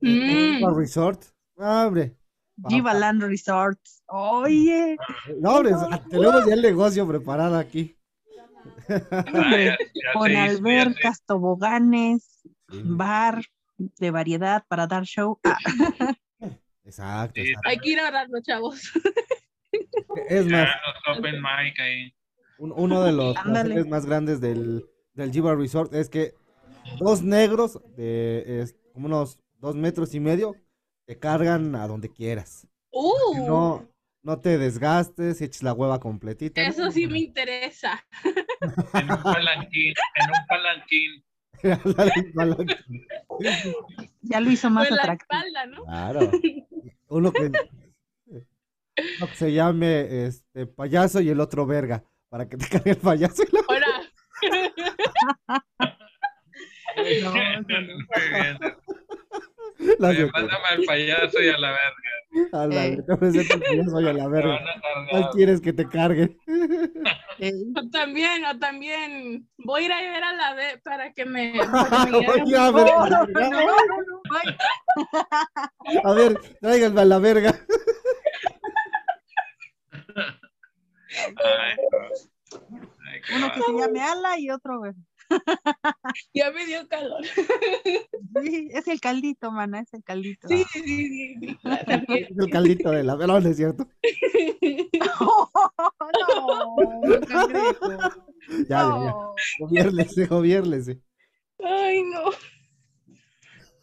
Mm. 0.00 0.62
Un 0.64 0.78
resort. 0.78 1.22
Ah, 1.58 1.86
hombre. 1.86 2.16
Jivaland 2.68 3.22
Resorts. 3.22 4.02
Oye, 4.06 4.96
No, 5.40 5.56
hombre, 5.56 5.72
tenemos 6.10 6.46
ya 6.46 6.54
el 6.54 6.62
negocio 6.62 7.06
preparado 7.08 7.56
aquí. 7.56 7.96
Ah, 8.88 9.24
hombre, 9.32 9.64
ya- 9.66 9.78
ya 9.94 10.12
con 10.12 10.36
albercas, 10.36 11.22
toboganes, 11.24 12.42
Sí, 12.70 12.82
bar 12.84 13.42
de 13.98 14.10
variedad 14.10 14.64
para 14.68 14.86
dar 14.86 15.04
show. 15.04 15.38
Ah, 16.42 16.48
exacto, 16.84 17.40
Sí, 17.40 17.48
exacto. 17.48 17.68
Hay 17.68 17.78
que 17.78 17.90
ir 17.90 18.00
a 18.00 18.10
darlo, 18.10 18.40
chavos. 18.42 18.80
Es 20.28 20.46
más, 20.46 20.66
Ya, 20.68 20.80
los 21.06 21.18
open 21.18 21.36
mic 21.40 21.78
ahí. 21.78 22.12
un- 22.58 22.72
uno 22.74 23.02
de 23.02 23.12
los 23.12 23.34
placeres 23.44 23.86
más 23.86 24.06
grandes 24.06 24.40
del, 24.40 24.84
del 25.14 25.30
Jiva 25.30 25.54
Resort 25.54 25.94
es 25.94 26.08
que 26.08 26.34
dos 26.98 27.22
negros 27.22 27.78
de 27.96 28.62
es, 28.62 28.74
como 28.92 29.06
unos 29.06 29.38
dos 29.58 29.76
metros 29.76 30.14
y 30.14 30.20
medio 30.20 30.56
te 31.06 31.18
cargan 31.18 31.74
a 31.76 31.86
donde 31.86 32.10
quieras. 32.10 32.66
Uh, 32.90 33.46
No, 33.46 33.88
no 34.22 34.40
te 34.40 34.58
desgastes, 34.58 35.40
eches 35.42 35.62
la 35.62 35.72
hueva 35.74 36.00
completita. 36.00 36.60
eso 36.62 36.90
sí 36.90 37.06
me 37.06 37.20
interesa. 37.20 38.04
En 38.94 39.10
un 39.12 39.22
palanquín, 39.22 39.94
en 40.16 40.26
un 40.30 40.46
palanquín. 40.48 41.24
Ya 44.22 44.40
lo 44.40 44.50
hizo 44.50 44.70
más 44.70 44.88
Pues 44.88 44.96
la 44.96 45.02
atractivo. 45.02 45.38
espalda, 45.40 45.66
¿no? 45.66 45.84
Claro. 45.84 46.30
Uno 47.08 47.32
que, 47.32 47.42
uno 47.46 49.26
que 49.26 49.34
se 49.34 49.52
llame 49.52 50.26
este 50.26 50.66
payaso 50.66 51.20
y 51.20 51.28
el 51.30 51.40
otro 51.40 51.66
verga. 51.66 52.04
Para 52.28 52.48
que 52.48 52.56
te 52.56 52.68
cargue 52.68 52.92
el 52.92 52.96
payaso 52.98 53.42
y 53.42 53.46
la 53.52 53.60
Ahora, 53.68 53.86
No, 57.22 57.32
no, 57.62 57.80
no. 57.80 58.76
La 59.98 60.12
Eh, 60.12 60.30
Mándame 60.32 60.66
al 60.70 60.82
payaso 60.84 61.42
y 61.42 61.48
a 61.48 61.58
la 61.58 61.70
verga. 61.72 62.10
Eh. 62.92 63.02
te 63.06 63.16
presento 63.16 63.54
el 63.54 63.60
payaso 63.62 64.00
y 64.00 64.08
a 64.08 64.12
la 64.12 64.28
verga. 64.28 64.54
a 64.56 65.06
¿Cuál 65.10 65.30
quieres 65.32 65.60
que 65.60 65.72
te 65.72 65.88
cargue? 65.88 66.36
Eh, 67.42 67.52
o 67.74 67.88
también, 67.88 68.44
o 68.44 68.58
también, 68.58 69.48
voy 69.56 69.84
a 69.84 69.86
ir 69.86 69.92
a 69.92 70.00
ver 70.12 70.22
a 70.24 70.34
la 70.34 70.54
vez 70.54 70.78
para 70.82 71.10
que 71.14 71.24
me. 71.24 71.54
para 71.54 72.04
que 72.04 72.10
me 72.10 72.18
Voy 72.18 72.54
hagan- 72.54 72.54
a 72.54 72.70
ver, 72.70 72.88
a 72.92 73.08
la 73.08 73.20
no, 73.20 73.26
verga. 73.32 73.50
no, 73.50 73.66
no, 73.86 73.96
no, 74.02 74.22
ay, 75.86 76.00
A 76.04 76.12
ver, 76.12 76.38
tráiganme 76.60 77.00
a 77.00 77.04
la 77.06 77.18
verga. 77.18 77.54
Ay, 81.36 81.76
Uno 83.36 83.52
que 83.54 83.60
se 83.62 83.72
llame 83.72 84.02
Ala 84.02 84.38
y 84.38 84.50
otro. 84.50 84.84
eh, 84.86 84.92
Ya 86.34 86.50
me 86.50 86.66
dio 86.66 86.88
calor. 86.88 87.24
Sí, 88.42 88.68
es 88.72 88.88
el 88.88 89.00
caldito, 89.00 89.50
mana, 89.50 89.80
es 89.80 89.92
el 89.94 90.02
caldito. 90.02 90.48
Sí, 90.48 90.64
sí, 90.72 90.82
sí, 90.82 91.34
sí, 91.40 91.58
también. 91.62 92.26
Es 92.30 92.38
el 92.38 92.50
caldito 92.50 92.90
de 92.90 93.04
la 93.04 93.16
no, 93.16 93.40
no 93.40 93.48
es 93.48 93.56
cierto. 93.56 93.86
no, 95.00 95.50
cangrejo. 97.26 97.90
Ya, 97.90 98.64
ya, 98.68 98.78
ya. 98.78 99.10
No. 99.10 99.34
Gobiérnese, 99.60 100.26
gobiérnese. 100.26 101.00
Ay, 101.62 102.02
no. 102.02 102.30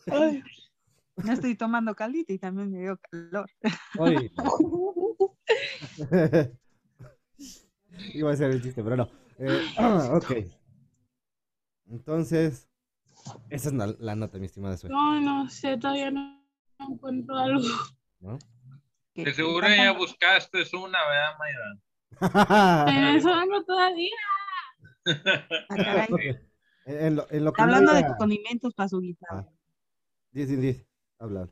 Ay. 0.07 0.43
No 1.17 1.33
estoy 1.33 1.55
tomando 1.55 1.95
caldito 1.95 2.31
y 2.33 2.39
también 2.39 2.71
me 2.71 2.79
dio 2.79 2.99
calor. 3.09 3.49
Oye. 3.97 4.31
Iba 8.13 8.31
a 8.31 8.35
ser 8.35 8.51
el 8.51 8.61
chiste, 8.61 8.83
pero 8.83 8.95
no. 8.97 9.09
Eh, 9.39 9.65
ok. 10.13 10.31
Entonces, 11.89 12.69
esa 13.49 13.69
es 13.69 13.73
la, 13.73 13.87
la 13.99 14.15
nota, 14.15 14.37
mi 14.37 14.45
estimada 14.45 14.77
Sue. 14.77 14.89
No, 14.89 15.19
no 15.19 15.49
sé, 15.49 15.77
todavía 15.77 16.11
no 16.11 16.43
encuentro 16.79 17.35
algo. 17.37 17.67
¿no? 18.19 18.37
Que- 19.13 19.21
De 19.21 19.25
que 19.25 19.33
seguro 19.33 19.67
ya 19.67 19.91
buscaste 19.93 20.59
una, 20.75 20.99
¿verdad, 21.07 21.37
Mayra? 21.39 23.15
Eso 23.17 23.45
no 23.45 23.63
todavía. 23.63 24.09
Ah. 25.69 26.07
En 26.85 27.15
lo, 27.17 27.25
en 27.31 27.43
lo 27.45 27.51
que 27.53 27.61
Hablando 27.61 27.93
de 27.93 28.05
condimentos 28.17 28.73
para 28.73 28.87
su 28.89 28.99
guitarra. 29.01 29.45
Ah. 29.47 29.53
10 30.31 30.47
10 30.49 30.61
10. 30.61 30.87
Habla. 31.19 31.49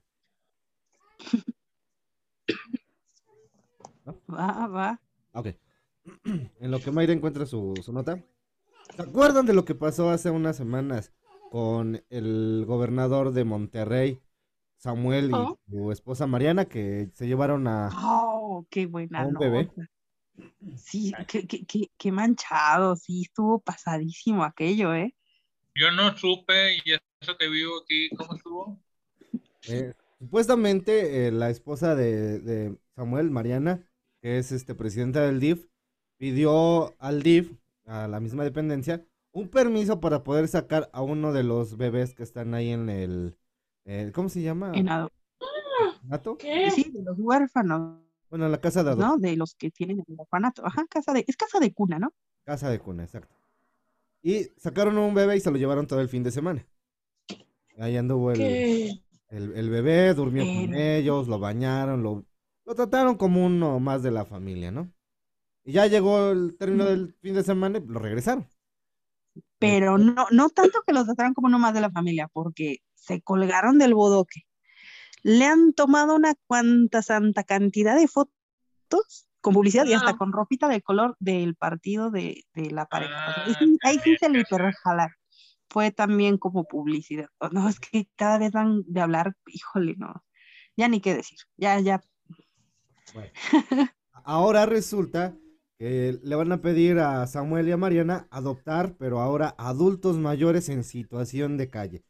Va, 4.30 4.68
va. 4.68 5.02
Ok. 5.34 5.48
En 6.60 6.72
lo 6.72 6.80
que 6.80 6.92
Mayra 6.92 7.14
encuentra 7.14 7.46
su, 7.46 7.74
su 7.84 7.92
nota. 7.92 8.22
¿Se 8.96 9.02
acuerdan 9.02 9.46
de 9.46 9.54
lo 9.54 9.66
que 9.66 9.76
pasó 9.76 10.10
hace 10.10 10.30
unas 10.30 10.56
semanas 10.56 11.12
con 11.52 12.04
el 12.10 12.64
gobernador 12.66 13.32
de 13.32 13.44
Monterrey, 13.44 14.20
Samuel, 14.78 15.30
y 15.32 15.34
Oh. 15.34 15.60
su 15.70 15.92
esposa 15.92 16.28
Mariana, 16.28 16.66
que 16.66 17.10
se 17.14 17.28
llevaron 17.28 17.68
a... 17.68 17.90
Oh, 17.94 18.66
qué 18.70 18.86
buena 18.86 19.22
¿A 19.22 19.26
un 19.26 19.34
bebé? 19.38 19.64
nota. 19.66 19.90
Sí, 20.78 21.14
qué, 21.28 21.48
qué, 21.48 21.66
qué, 21.66 21.92
qué 21.98 22.12
manchado, 22.12 22.96
sí, 22.96 23.24
estuvo 23.24 23.60
pasadísimo 23.60 24.44
aquello, 24.44 24.94
¿eh? 24.94 25.14
Yo 25.76 25.92
no 25.92 26.16
supe, 26.18 26.76
y 26.86 26.94
eso 26.94 27.38
que 27.38 27.48
vivo 27.50 27.74
aquí, 27.84 28.10
¿cómo 28.16 28.36
estuvo? 28.36 28.80
eh, 29.68 29.94
supuestamente 30.20 31.28
eh, 31.28 31.32
la 31.32 31.50
esposa 31.50 31.96
de, 31.96 32.40
de 32.40 32.78
Samuel, 32.96 33.32
Mariana, 33.32 33.84
que 34.22 34.38
es 34.38 34.52
este 34.52 34.76
presidenta 34.76 35.22
del 35.26 35.40
DIF, 35.40 35.68
pidió 36.18 36.94
al 37.00 37.24
DIF, 37.24 37.52
a 37.86 38.08
la 38.08 38.20
misma 38.20 38.44
dependencia, 38.44 39.06
un 39.32 39.50
permiso 39.50 40.00
para 40.00 40.24
poder 40.24 40.48
sacar 40.48 40.90
a 40.94 41.02
uno 41.02 41.34
de 41.34 41.44
los 41.44 41.78
bebés 41.78 42.14
que 42.16 42.24
están 42.24 42.54
ahí 42.54 42.70
en 42.72 42.90
el... 42.90 43.38
eh, 43.86 44.12
¿Cómo 44.14 44.30
se 44.30 44.42
llama? 44.42 44.72
En 44.74 44.90
ado- 44.90 45.12
¿Orfanato? 45.78 46.38
¿Qué? 46.38 46.72
sí, 46.72 46.92
de 46.92 47.04
los 47.04 47.18
huérfanos, 47.20 48.00
Bueno, 48.30 48.48
la 48.50 48.62
casa 48.62 48.84
de 48.84 48.92
adopción. 48.92 49.16
¿no? 49.22 49.30
De 49.30 49.36
los 49.36 49.56
que 49.56 49.72
tienen 49.72 50.04
el 50.08 50.16
orfanato. 50.20 50.66
Ajá, 50.66 50.86
casa 50.90 51.14
de, 51.14 51.26
es 51.28 51.38
casa 51.38 51.60
de 51.60 51.74
cuna, 51.74 52.00
¿no? 52.00 52.14
Casa 52.44 52.70
de 52.70 52.80
cuna, 52.80 53.04
exacto. 53.04 53.36
Y 54.24 54.46
sacaron 54.58 54.98
un 55.00 55.14
bebé 55.16 55.38
y 55.38 55.42
se 55.42 55.52
lo 55.52 55.58
llevaron 55.58 55.88
todo 55.88 56.02
el 56.02 56.10
fin 56.10 56.24
de 56.24 56.32
semana. 56.32 56.68
Ahí 57.78 57.98
anduvo 57.98 58.32
el, 58.32 58.62
el, 59.30 59.54
el 59.56 59.70
bebé, 59.72 60.14
durmió 60.14 60.50
con 60.52 60.74
ellos, 60.76 61.28
lo 61.28 61.40
bañaron, 61.40 62.04
lo, 62.04 62.26
lo 62.66 62.76
trataron 62.76 63.18
como 63.18 63.46
uno 63.46 63.80
más 63.82 64.04
de 64.04 64.12
la 64.12 64.26
familia, 64.26 64.72
¿no? 64.72 64.94
Y 65.66 65.74
ya 65.74 65.88
llegó 65.88 66.32
el 66.32 66.56
término 66.58 66.86
del 66.86 67.14
fin 67.22 67.34
de 67.34 67.44
semana 67.44 67.80
y 67.80 67.86
lo 67.86 68.00
regresaron. 68.00 68.48
Pero 69.60 69.98
no, 69.98 70.28
no 70.32 70.50
tanto 70.50 70.84
que 70.86 70.94
los 70.94 71.06
trataran 71.06 71.34
como 71.34 71.48
uno 71.48 71.60
más 71.60 71.74
de 71.74 71.82
la 71.82 71.90
familia, 71.92 72.28
porque 72.32 72.78
se 72.94 73.22
colgaron 73.22 73.78
del 73.80 73.94
bodoque. 73.96 74.42
Le 75.24 75.46
han 75.46 75.74
tomado 75.74 76.16
una 76.16 76.36
cuanta 76.46 77.02
santa 77.02 77.44
cantidad 77.44 77.96
de 77.98 78.08
fotos 78.08 79.28
con 79.42 79.54
publicidad 79.56 79.86
y 79.86 79.94
hasta 79.94 80.12
Ah. 80.12 80.18
con 80.18 80.32
ropita 80.32 80.68
de 80.68 80.82
color 80.82 81.16
del 81.20 81.56
partido 81.56 82.12
de, 82.12 82.44
de 82.54 82.72
la 82.72 82.86
pareja. 82.86 83.30
O 83.30 83.34
sea, 83.34 83.44
ahí 83.46 83.54
Ah, 83.54 83.58
sí- 83.60 83.78
ahí 83.84 84.00
sí 84.04 84.16
se 84.20 84.30
le 84.30 84.42
hizo 84.42 84.58
jalar. 84.84 85.12
Fue 85.70 85.92
también 85.92 86.38
como 86.38 86.66
publicidad. 86.66 87.28
No, 87.52 87.68
es 87.68 87.80
que 87.80 88.08
cada 88.16 88.38
vez 88.38 88.52
dan 88.52 88.84
de 88.86 89.02
hablar, 89.02 89.36
híjole, 89.48 89.96
no. 89.98 90.24
Ya 90.78 90.88
ni 90.88 91.02
qué 91.02 91.16
decir. 91.16 91.40
Ya, 91.58 91.80
ya. 91.80 92.02
Ahora 94.24 94.66
resulta 94.66 95.36
que 95.86 96.20
le 96.24 96.36
van 96.36 96.52
a 96.52 96.62
pedir 96.64 96.98
a 96.98 97.28
Samuel 97.28 97.68
y 97.68 97.72
a 97.72 97.78
Mariana 97.78 98.28
adoptar, 98.32 98.96
pero 98.98 99.20
ahora 99.20 99.54
adultos 99.60 100.18
mayores 100.18 100.68
en 100.70 100.84
situación 100.84 101.58
de 101.58 101.70
calle. 101.70 102.04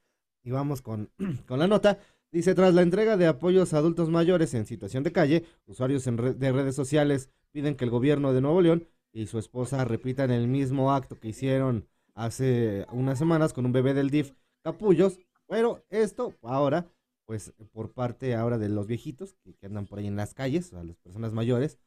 Y 0.46 0.52
vamos 0.52 0.82
con, 0.82 1.12
con 1.46 1.60
la 1.60 1.68
nota. 1.68 2.00
Dice, 2.32 2.56
tras 2.56 2.74
la 2.74 2.84
entrega 2.84 3.18
de 3.18 3.28
apoyos 3.28 3.74
a 3.74 3.80
adultos 3.80 4.10
mayores 4.10 4.54
en 4.54 4.66
situación 4.66 5.04
de 5.04 5.12
calle, 5.12 5.44
usuarios 5.66 6.08
en 6.08 6.18
re- 6.18 6.34
de 6.34 6.54
redes 6.54 6.74
sociales 6.74 7.30
piden 7.52 7.76
que 7.76 7.84
el 7.84 7.92
gobierno 7.92 8.32
de 8.32 8.40
Nuevo 8.40 8.62
León 8.62 8.88
y 9.12 9.26
su 9.26 9.40
esposa 9.40 9.84
repitan 9.84 10.32
el 10.32 10.48
mismo 10.48 10.94
acto 10.94 11.20
que 11.20 11.28
hicieron 11.28 11.86
hace 12.14 12.86
unas 12.94 13.20
semanas 13.20 13.52
con 13.52 13.66
un 13.66 13.74
bebé 13.74 13.94
del 13.94 14.10
DIF 14.10 14.32
Capullos, 14.64 15.20
pero 15.48 15.84
esto 15.90 16.34
ahora, 16.44 16.88
pues 17.26 17.52
por 17.74 17.92
parte 17.92 18.36
ahora 18.36 18.58
de 18.58 18.70
los 18.70 18.88
viejitos 18.88 19.36
que, 19.44 19.66
andan 19.66 19.86
por 19.86 20.00
ahí 20.00 20.08
en 20.08 20.16
las 20.16 20.34
calles, 20.34 20.72
a 20.72 20.82
las 20.82 20.96
personas 20.96 21.34
mayores, 21.34 21.78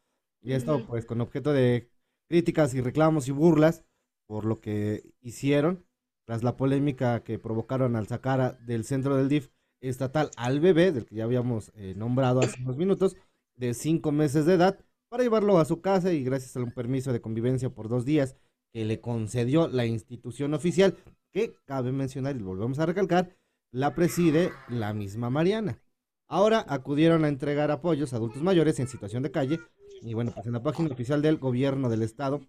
y 0.42 0.52
esto 0.52 0.86
pues 0.86 1.04
con 1.06 1.20
objeto 1.20 1.52
de 1.52 1.90
críticas 2.28 2.74
y 2.74 2.80
reclamos 2.80 3.28
y 3.28 3.32
burlas 3.32 3.84
por 4.26 4.44
lo 4.44 4.60
que 4.60 5.02
hicieron 5.20 5.84
tras 6.26 6.42
la 6.42 6.56
polémica 6.56 7.24
que 7.24 7.38
provocaron 7.38 7.96
al 7.96 8.06
sacar 8.06 8.40
a- 8.40 8.52
del 8.52 8.84
centro 8.84 9.16
del 9.16 9.28
DIF 9.28 9.48
estatal 9.80 10.30
al 10.36 10.60
bebé, 10.60 10.92
del 10.92 11.06
que 11.06 11.14
ya 11.16 11.24
habíamos 11.24 11.72
eh, 11.74 11.94
nombrado 11.96 12.40
hace 12.40 12.60
unos 12.62 12.76
minutos, 12.76 13.16
de 13.56 13.72
cinco 13.74 14.12
meses 14.12 14.44
de 14.44 14.54
edad, 14.54 14.78
para 15.08 15.22
llevarlo 15.22 15.58
a 15.58 15.64
su 15.64 15.80
casa 15.80 16.12
y 16.12 16.22
gracias 16.22 16.56
a 16.56 16.60
un 16.60 16.72
permiso 16.72 17.12
de 17.12 17.20
convivencia 17.22 17.70
por 17.70 17.88
dos 17.88 18.04
días 18.04 18.36
que 18.72 18.84
le 18.84 19.00
concedió 19.00 19.68
la 19.68 19.86
institución 19.86 20.52
oficial, 20.52 20.96
que 21.32 21.54
cabe 21.64 21.92
mencionar 21.92 22.36
y 22.36 22.40
volvemos 22.42 22.78
a 22.78 22.86
recalcar, 22.86 23.34
la 23.72 23.94
preside 23.94 24.50
la 24.68 24.92
misma 24.92 25.30
Mariana. 25.30 25.80
Ahora 26.28 26.64
acudieron 26.68 27.24
a 27.24 27.28
entregar 27.28 27.70
apoyos 27.70 28.12
a 28.12 28.16
adultos 28.16 28.42
mayores 28.42 28.78
en 28.80 28.88
situación 28.88 29.22
de 29.22 29.30
calle 29.30 29.60
y 30.02 30.14
bueno, 30.14 30.32
pues 30.34 30.46
en 30.46 30.52
la 30.52 30.62
página 30.62 30.90
oficial 30.90 31.22
del 31.22 31.38
gobierno 31.38 31.88
del 31.88 32.02
estado 32.02 32.40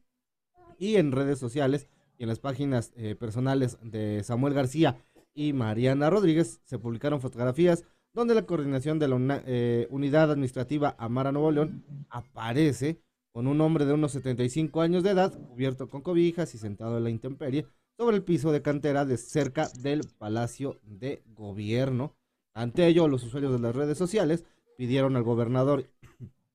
y 0.78 0.96
en 0.96 1.12
redes 1.12 1.40
sociales 1.40 1.88
y 2.18 2.24
en 2.24 2.30
las 2.30 2.40
páginas 2.40 2.92
eh, 2.96 3.16
personales 3.16 3.78
de 3.82 4.24
Samuel 4.24 4.54
García 4.54 4.98
y 5.34 5.54
Mariana 5.54 6.10
Rodríguez 6.10 6.62
se 6.66 6.80
publicaron 6.80 7.22
fotografías 7.22 7.86
donde 8.14 8.34
la 8.36 8.46
coordinación 8.46 9.00
de 9.00 9.08
la 9.08 9.16
una- 9.16 9.44
eh, 9.46 9.88
unidad 9.92 10.32
administrativa 10.32 10.96
Amara 10.98 11.32
Nuevo 11.32 11.52
León 11.52 11.84
aparece 12.10 13.02
con 13.32 13.48
un 13.48 13.62
hombre 13.62 13.86
de 13.86 13.94
unos 13.94 14.12
75 14.14 14.82
años 14.82 15.04
de 15.04 15.12
edad, 15.12 15.32
cubierto 15.50 15.88
con 15.88 16.02
cobijas 16.02 16.56
y 16.56 16.58
sentado 16.58 16.98
en 16.98 17.04
la 17.04 17.10
intemperie, 17.12 17.68
sobre 17.96 18.16
el 18.18 18.24
piso 18.24 18.52
de 18.52 18.62
cantera 18.64 19.06
de 19.06 19.18
cerca 19.18 19.70
del 19.82 20.02
Palacio 20.18 20.80
de 20.84 21.22
Gobierno. 21.36 22.16
Ante 22.56 22.88
ello, 22.88 23.08
los 23.08 23.24
usuarios 23.24 23.54
de 23.54 23.60
las 23.60 23.76
redes 23.76 23.98
sociales 23.98 24.46
pidieron 24.78 25.16
al 25.16 25.24
gobernador 25.24 25.86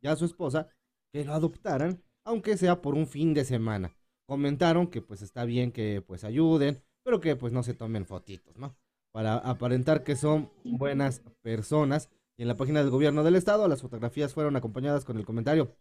y 0.02 0.08
a 0.08 0.16
su 0.16 0.24
esposa 0.24 0.66
que 1.14 1.24
lo 1.24 1.32
adoptaran, 1.32 2.02
aunque 2.24 2.56
sea 2.56 2.82
por 2.82 2.94
un 2.96 3.06
fin 3.06 3.34
de 3.34 3.44
semana. 3.44 3.96
Comentaron 4.26 4.88
que 4.88 5.00
pues 5.00 5.22
está 5.22 5.44
bien 5.44 5.70
que 5.70 6.02
pues 6.02 6.24
ayuden, 6.24 6.82
pero 7.04 7.20
que 7.20 7.36
pues 7.36 7.52
no 7.52 7.62
se 7.62 7.72
tomen 7.72 8.04
fotitos, 8.04 8.58
¿no? 8.58 8.76
Para 9.12 9.36
aparentar 9.36 10.02
que 10.02 10.16
son 10.16 10.50
buenas 10.64 11.22
personas. 11.40 12.10
Y 12.36 12.42
en 12.42 12.48
la 12.48 12.56
página 12.56 12.80
del 12.80 12.90
gobierno 12.90 13.22
del 13.22 13.36
estado, 13.36 13.68
las 13.68 13.80
fotografías 13.80 14.34
fueron 14.34 14.56
acompañadas 14.56 15.04
con 15.04 15.16
el 15.16 15.24
comentario. 15.24 15.76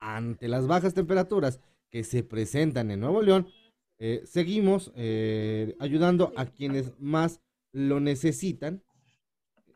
Ante 0.00 0.48
las 0.48 0.66
bajas 0.66 0.94
temperaturas 0.94 1.60
que 1.90 2.02
se 2.02 2.22
presentan 2.22 2.90
en 2.90 3.00
Nuevo 3.00 3.20
León, 3.20 3.48
eh, 3.98 4.22
seguimos 4.24 4.92
eh, 4.96 5.76
ayudando 5.78 6.32
a 6.36 6.46
quienes 6.46 6.98
más 6.98 7.42
lo 7.70 8.00
necesitan 8.00 8.82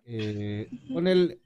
eh, 0.06 0.70
con 0.90 1.08
el 1.08 1.42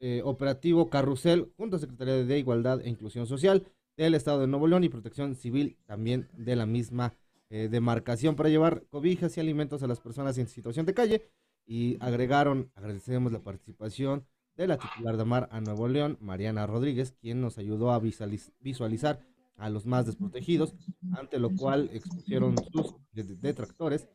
eh, 0.00 0.22
operativo 0.24 0.88
Carrusel 0.90 1.52
junto 1.56 1.76
a 1.76 1.78
Secretaría 1.80 2.24
de 2.24 2.38
Igualdad 2.38 2.80
e 2.82 2.88
Inclusión 2.88 3.26
Social 3.26 3.64
del 3.96 4.14
Estado 4.14 4.40
de 4.40 4.46
Nuevo 4.46 4.68
León 4.68 4.84
y 4.84 4.88
Protección 4.88 5.34
Civil 5.34 5.76
también 5.86 6.28
de 6.36 6.54
la 6.56 6.66
misma 6.66 7.14
eh, 7.50 7.68
demarcación 7.70 8.36
para 8.36 8.48
llevar 8.48 8.84
cobijas 8.90 9.36
y 9.36 9.40
alimentos 9.40 9.82
a 9.82 9.86
las 9.86 10.00
personas 10.00 10.38
en 10.38 10.46
situación 10.48 10.86
de 10.86 10.94
calle. 10.94 11.30
Y 11.66 11.96
agregaron, 12.00 12.70
agradecemos 12.76 13.32
la 13.32 13.40
participación 13.42 14.24
de 14.56 14.66
la 14.68 14.78
titular 14.78 15.16
de 15.16 15.24
Mar 15.24 15.48
a 15.52 15.60
Nuevo 15.60 15.86
León, 15.88 16.16
Mariana 16.20 16.66
Rodríguez, 16.66 17.12
quien 17.20 17.40
nos 17.40 17.58
ayudó 17.58 17.92
a 17.92 18.00
visualiz- 18.00 18.52
visualizar 18.60 19.20
a 19.56 19.68
los 19.70 19.84
más 19.86 20.06
desprotegidos, 20.06 20.74
ante 21.12 21.38
lo 21.38 21.50
cual 21.50 21.90
expusieron 21.92 22.54
sus 22.72 22.94
de- 23.12 23.24
de- 23.24 23.34
detractores, 23.36 24.08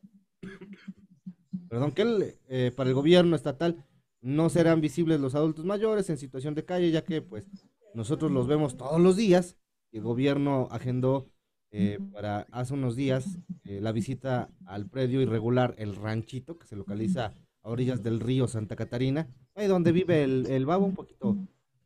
perdón, 1.70 1.92
que 1.92 2.38
eh, 2.48 2.72
para 2.76 2.90
el 2.90 2.96
gobierno 2.96 3.36
estatal 3.36 3.84
no 4.24 4.50
serán 4.50 4.82
visibles 4.82 5.20
los 5.20 5.36
adultos 5.36 5.66
mayores 5.66 6.10
en 6.10 6.18
situación 6.18 6.56
de 6.56 6.66
calle, 6.66 6.90
ya 6.90 7.04
que 7.04 7.22
pues 7.22 7.46
nosotros 7.94 8.32
los 8.32 8.48
vemos 8.48 8.78
todos 8.78 9.00
los 9.00 9.16
días. 9.16 9.58
El 9.92 10.02
gobierno 10.02 10.68
agendó 10.72 11.30
eh, 11.72 12.00
para 12.12 12.48
hace 12.52 12.74
unos 12.74 12.96
días 12.96 13.38
eh, 13.66 13.80
la 13.82 13.92
visita 13.92 14.50
al 14.66 14.90
predio 14.90 15.22
irregular 15.22 15.76
El 15.78 15.96
Ranchito, 15.96 16.58
que 16.58 16.66
se 16.66 16.76
localiza 16.76 17.34
a 17.62 17.70
orillas 17.70 18.02
del 18.02 18.20
río 18.20 18.48
Santa 18.48 18.76
Catarina, 18.76 19.28
ahí 19.56 19.68
donde 19.68 19.92
vive 19.92 20.24
el, 20.24 20.48
el 20.48 20.66
babo, 20.66 20.86
un 20.86 20.96
poquito 20.96 21.38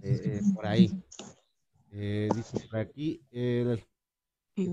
eh, 0.01 0.21
eh, 0.23 0.41
por 0.53 0.65
ahí. 0.65 0.91
Eh, 1.91 2.29
dice 2.35 2.67
por 2.67 2.79
aquí, 2.79 3.21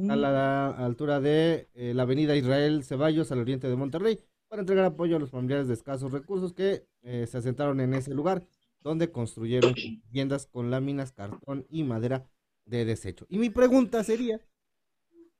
a 0.08 0.16
la 0.16 0.68
altura 0.68 1.20
de 1.20 1.68
la 1.74 2.02
avenida 2.02 2.36
Israel 2.36 2.84
Ceballos, 2.84 3.32
al 3.32 3.40
oriente 3.40 3.68
de 3.68 3.76
Monterrey, 3.76 4.20
para 4.54 4.62
entregar 4.62 4.84
apoyo 4.84 5.16
a 5.16 5.18
los 5.18 5.32
familiares 5.32 5.66
de 5.66 5.74
escasos 5.74 6.12
recursos 6.12 6.52
que 6.52 6.86
eh, 7.02 7.26
se 7.26 7.38
asentaron 7.38 7.80
en 7.80 7.92
ese 7.92 8.14
lugar, 8.14 8.46
donde 8.82 9.10
construyeron 9.10 9.74
viviendas 9.74 10.46
con 10.46 10.70
láminas, 10.70 11.10
cartón 11.10 11.66
y 11.70 11.82
madera 11.82 12.24
de 12.64 12.84
desecho. 12.84 13.26
Y 13.28 13.38
mi 13.38 13.50
pregunta 13.50 14.04
sería, 14.04 14.40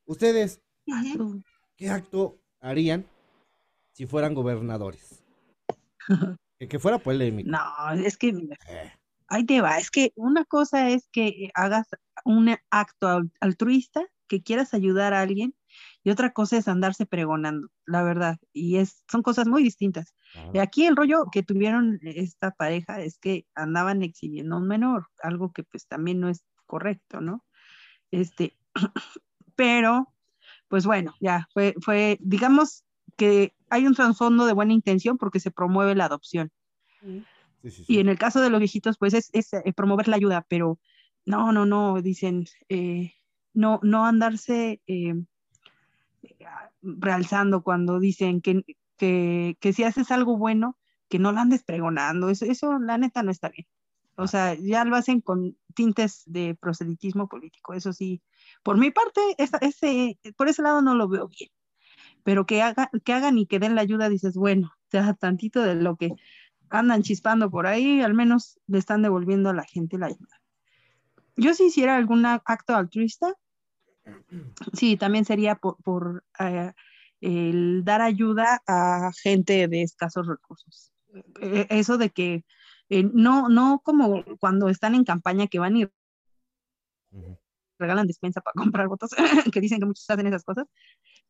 ustedes. 0.05 0.61
¿qué 1.77 1.91
acto 1.91 2.41
harían 2.59 3.07
si 3.93 4.05
fueran 4.07 4.35
gobernadores? 4.35 5.23
que, 6.59 6.81
fuera 6.81 6.99
polémico. 6.99 7.49
No, 7.49 7.93
es 7.93 8.17
que 8.17 8.31
eh. 8.31 8.93
ahí 9.29 9.47
te 9.47 9.61
va, 9.61 9.79
es 9.79 9.93
que 9.93 10.11
una 10.17 10.45
cosa 10.45 10.91
es 10.91 11.07
que 11.13 11.53
hagas 11.55 11.87
un 12.25 12.57
acto 12.69 13.23
altruista, 13.39 14.05
que 14.27 14.43
quieras 14.43 14.75
ayudar 14.75 15.15
a 15.15 15.21
alguien, 15.21 15.55
y 16.03 16.11
otra 16.11 16.33
cosa 16.33 16.57
es 16.57 16.67
andarse 16.67 17.07
pregonando, 17.07 17.69
la 17.87 18.03
verdad, 18.03 18.39
y 18.53 18.77
es, 18.77 19.03
son 19.11 19.23
cosas 19.23 19.47
muy 19.47 19.63
distintas. 19.63 20.15
Y 20.53 20.59
Aquí 20.59 20.87
el 20.87 20.97
rollo 20.97 21.27
que 21.31 21.43
tuvieron 21.43 22.01
esta 22.03 22.51
pareja 22.51 23.01
es 23.01 23.19
que 23.19 23.47
andaban 23.55 24.03
exhibiendo 24.03 24.57
a 24.57 24.59
un 24.59 24.67
menor, 24.67 25.09
algo 25.23 25.53
que 25.53 25.63
pues 25.63 25.87
también 25.87 26.21
no 26.21 26.29
es 26.29 26.45
correcto, 26.67 27.21
¿no? 27.21 27.45
Este, 28.11 28.57
pero, 29.55 30.13
pues 30.69 30.87
bueno, 30.87 31.15
ya 31.21 31.49
fue, 31.53 31.75
fue, 31.81 32.19
digamos 32.21 32.85
que 33.17 33.55
hay 33.71 33.87
un 33.87 33.95
trasfondo 33.95 34.47
de 34.47 34.53
buena 34.53 34.73
intención 34.73 35.19
porque 35.19 35.41
se 35.41 35.51
promueve 35.51 35.95
la 35.95 36.07
adopción. 36.07 36.51
Y 37.87 37.99
en 37.99 38.09
el 38.09 38.19
caso 38.19 38.41
de 38.41 38.51
los 38.51 38.61
viejitos, 38.61 38.99
pues 38.99 39.15
es, 39.15 39.31
eh, 39.53 39.73
promover 39.75 40.09
la 40.09 40.17
ayuda, 40.17 40.47
pero 40.49 40.79
no, 41.25 41.53
no, 41.53 41.65
no, 41.65 42.03
dicen, 42.03 42.47
eh, 42.69 43.15
no, 43.53 43.81
no 43.83 44.05
andarse 44.05 44.81
eh, 44.87 45.15
realzando 46.85 47.63
cuando 47.63 47.99
dicen 47.99 48.41
que, 48.41 48.65
que, 48.97 49.57
que, 49.61 49.73
si 49.73 49.85
haces 49.85 50.11
algo 50.11 50.37
bueno, 50.37 50.79
que 51.09 51.19
no 51.19 51.33
lo 51.33 51.41
andes 51.41 51.65
pregonando, 51.65 52.31
eso, 52.31 52.45
eso 52.45 52.79
la 52.79 52.99
neta 52.99 53.23
no 53.23 53.31
está 53.31 53.49
bien. 53.49 53.67
O 54.17 54.29
sea, 54.29 54.55
ya 54.55 54.85
lo 54.85 54.97
hacen 54.97 55.21
con 55.21 55.57
tintes 55.75 56.23
de 56.27 56.55
proselitismo 56.55 57.29
político. 57.29 57.75
Eso 57.75 57.93
sí, 57.93 58.23
por 58.63 58.79
mi 58.79 58.91
parte, 58.91 59.21
ese, 59.39 60.19
por 60.37 60.49
ese 60.49 60.63
lado 60.63 60.83
no 60.83 60.95
lo 60.95 61.09
veo 61.09 61.29
bien. 61.29 61.51
Pero 62.23 62.47
que, 62.47 62.63
haga, 62.63 62.91
que 63.05 63.13
hagan 63.13 63.39
y 63.39 63.47
que 63.47 63.59
den 63.59 63.75
la 63.75 63.83
ayuda, 63.83 64.09
dices, 64.09 64.35
bueno, 64.37 64.73
sea 64.91 65.15
tantito 65.15 65.63
de 65.63 65.75
lo 65.75 65.97
que 65.97 66.11
andan 66.71 67.03
chispando 67.03 67.51
por 67.51 67.67
ahí, 67.67 68.01
al 68.01 68.15
menos 68.15 68.59
le 68.67 68.79
están 68.79 69.03
devolviendo 69.03 69.51
a 69.51 69.55
la 69.55 69.65
gente 69.65 69.99
la 69.99 70.07
ayuda. 70.07 70.41
Yo 71.37 71.53
si 71.55 71.65
hiciera 71.65 71.97
algún 71.97 72.25
acto 72.27 72.77
altruista, 72.77 73.35
sí, 74.73 74.97
también 74.97 75.25
sería 75.25 75.57
por, 75.57 76.25
eh, 76.39 76.73
el 77.21 77.85
dar 77.85 78.03
ayuda 78.03 78.63
a 78.67 79.11
gente 79.23 79.69
de 79.69 79.83
escasos 79.83 80.27
recursos. 80.27 80.93
E, 81.41 81.67
eso 81.71 81.97
de 81.97 82.11
que 82.11 82.45
eh, 82.91 83.05
no, 83.13 83.49
no 83.49 83.81
como 83.85 84.25
cuando 84.39 84.69
están 84.69 84.95
en 84.95 85.05
campaña 85.05 85.47
que 85.47 85.59
van 85.59 85.77
y 85.77 85.87
regalan 87.79 88.07
despensa 88.07 88.41
para 88.41 88.55
comprar 88.73 88.89
votos, 88.89 89.11
que 89.53 89.61
dicen 89.61 89.81
que 89.81 89.87
muchos 89.87 90.09
hacen 90.09 90.27
esas 90.27 90.45
cosas, 90.45 90.67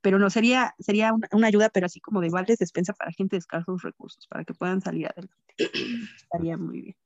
pero 0.00 0.18
no, 0.18 0.30
sería, 0.30 0.74
sería 0.78 1.12
una, 1.32 1.46
ayuda, 1.46 1.70
pero 1.70 1.86
así 1.86 2.00
como 2.00 2.20
de 2.20 2.30
vales 2.30 2.58
despensa 2.58 2.92
para 2.92 3.12
gente 3.12 3.36
de 3.36 3.40
escasos 3.40 3.82
recursos, 3.82 4.26
para 4.28 4.44
que 4.44 4.54
puedan 4.54 4.80
salir 4.80 5.06
adelante. 5.06 5.34
Estaría 6.16 6.56
muy 6.56 6.80
bien. 6.82 6.96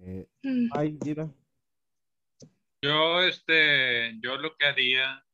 Eh, 0.00 0.28
mm. 0.42 0.68
ay, 0.72 0.98
Yo, 2.82 3.22
este, 3.22 4.18
yo 4.20 4.36
lo 4.36 4.56
que 4.56 4.66
haría 4.66 5.26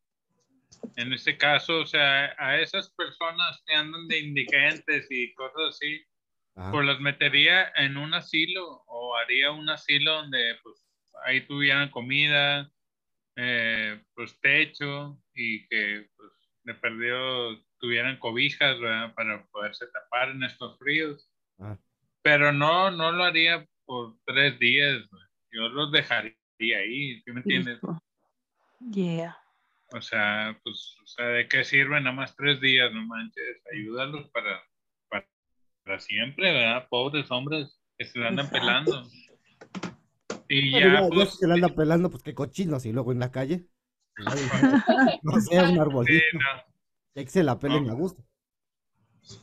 en 0.96 1.12
este 1.12 1.36
caso, 1.36 1.80
o 1.80 1.86
sea, 1.86 2.34
a 2.38 2.60
esas 2.60 2.90
personas 2.90 3.62
que 3.66 3.74
andan 3.74 4.08
de 4.08 4.18
indigentes 4.18 5.06
y 5.10 5.32
cosas 5.34 5.70
así, 5.70 6.04
pues 6.54 6.84
las 6.84 7.00
metería 7.00 7.72
en 7.76 7.96
un 7.96 8.12
asilo 8.14 8.82
o 8.86 9.16
haría 9.16 9.52
un 9.52 9.68
asilo 9.70 10.12
donde 10.12 10.58
pues 10.62 10.84
ahí 11.24 11.40
tuvieran 11.46 11.90
comida, 11.90 12.70
eh, 13.36 14.02
pues 14.14 14.38
techo 14.40 15.18
y 15.34 15.66
que 15.68 16.08
pues 16.16 16.30
de 16.64 16.74
perdido 16.74 17.58
tuvieran 17.78 18.18
cobijas 18.18 18.76
para 19.14 19.44
poderse 19.46 19.86
tapar 19.88 20.30
en 20.30 20.44
estos 20.44 20.78
fríos. 20.78 21.30
Ah. 21.58 21.78
Pero 22.22 22.52
no, 22.52 22.90
no 22.90 23.12
lo 23.12 23.24
haría 23.24 23.66
por 23.84 24.16
tres 24.26 24.58
días. 24.58 25.02
Yo 25.50 25.68
los 25.68 25.90
dejaría 25.90 26.36
ahí, 26.70 27.20
¿sí 27.22 27.32
me 27.32 27.40
entiendes? 27.40 27.80
Yeah. 28.92 29.36
O 29.92 30.00
sea, 30.00 30.58
pues, 30.64 30.96
o 31.02 31.06
sea, 31.06 31.26
¿de 31.26 31.48
qué 31.48 31.64
sirve 31.64 32.00
nada 32.00 32.14
más 32.14 32.34
tres 32.36 32.60
días? 32.60 32.92
No 32.92 33.04
manches, 33.06 33.62
ayúdalos 33.72 34.28
para, 34.30 34.62
para, 35.08 35.98
siempre, 35.98 36.52
¿verdad? 36.52 36.86
Pobres 36.88 37.30
hombres 37.30 37.78
que 37.98 38.06
se 38.06 38.24
andan 38.24 38.48
pelando. 38.48 39.04
Y 40.48 40.70
ya, 40.70 41.08
pues, 41.08 41.38
se 41.38 41.46
la 41.46 41.54
anda 41.54 41.68
pelando, 41.68 42.10
pues 42.10 42.22
qué 42.22 42.34
cochinos, 42.34 42.86
y 42.86 42.92
luego 42.92 43.12
en 43.12 43.18
la 43.18 43.30
calle. 43.30 43.66
no 45.22 45.40
sé, 45.40 45.60
un 45.60 45.78
arbolito. 45.78 46.38
Sí, 47.14 47.24
que 47.24 47.30
se 47.30 47.42
la 47.42 47.58
pelen 47.58 47.90
a 47.90 47.94
gusto. 47.94 48.24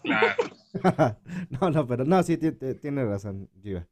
Claro. 0.04 0.36
no, 1.50 1.70
no, 1.70 1.88
pero 1.88 2.06
no, 2.06 2.22
sí, 2.24 2.38
tiene 2.38 3.06
razón, 3.06 3.50
Giva. 3.62 3.88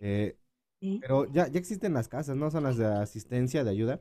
Eh, 0.00 0.36
pero 0.80 1.30
ya, 1.32 1.48
ya 1.48 1.58
existen 1.58 1.94
las 1.94 2.08
casas, 2.08 2.36
¿no? 2.36 2.50
Son 2.50 2.64
las 2.64 2.76
de 2.76 2.86
asistencia, 2.86 3.64
de 3.64 3.70
ayuda. 3.70 4.00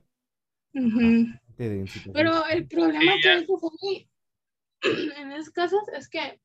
Pero 0.72 2.46
el 2.48 2.68
problema 2.68 3.14
que 3.22 4.08
en 5.18 5.32
esas 5.34 5.50
casas 5.52 5.82
es 5.94 6.08
que 6.08 6.40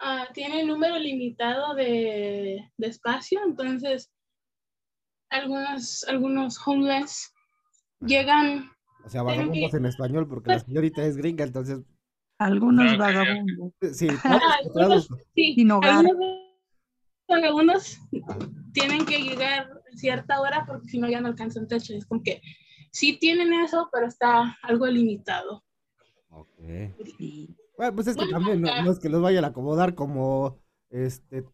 uh, 0.00 0.32
tiene 0.32 0.64
número 0.64 0.96
limitado 0.98 1.74
de, 1.74 2.70
de 2.76 2.86
espacio, 2.86 3.40
entonces 3.44 4.12
algunos, 5.30 6.04
algunos 6.04 6.58
homeless 6.66 7.32
llegan. 8.00 8.70
O 9.04 9.08
sea, 9.08 9.22
vagabundos 9.22 9.74
en 9.74 9.86
español, 9.86 10.28
porque 10.28 10.50
la 10.50 10.60
señorita 10.60 11.04
es 11.04 11.16
gringa, 11.16 11.44
entonces. 11.44 11.80
Algunos 12.38 12.96
vagabundos. 12.96 13.72
Sí, 13.92 14.08
sí 15.34 15.66
vagabundos 17.28 17.98
tienen 18.78 19.04
que 19.04 19.18
llegar 19.18 19.70
a 19.70 19.96
cierta 19.96 20.40
hora 20.40 20.64
porque 20.66 20.88
si 20.88 20.98
no 20.98 21.08
ya 21.08 21.20
no 21.20 21.28
alcanzan 21.28 21.68
techo. 21.68 21.94
Es 21.94 22.06
como 22.06 22.22
que 22.22 22.40
sí 22.90 23.18
tienen 23.18 23.52
eso, 23.52 23.88
pero 23.92 24.06
está 24.06 24.56
algo 24.62 24.86
limitado. 24.86 25.64
Ok. 26.30 26.58
Bueno, 27.76 27.94
pues 27.94 28.08
es 28.08 28.16
que 28.16 28.26
también 28.26 28.62
no, 28.62 28.90
es 28.90 28.98
que 28.98 29.08
los 29.08 29.22
vayan 29.22 29.44
a 29.44 29.48
acomodar 29.48 29.94
como 29.94 30.58
este 30.90 31.44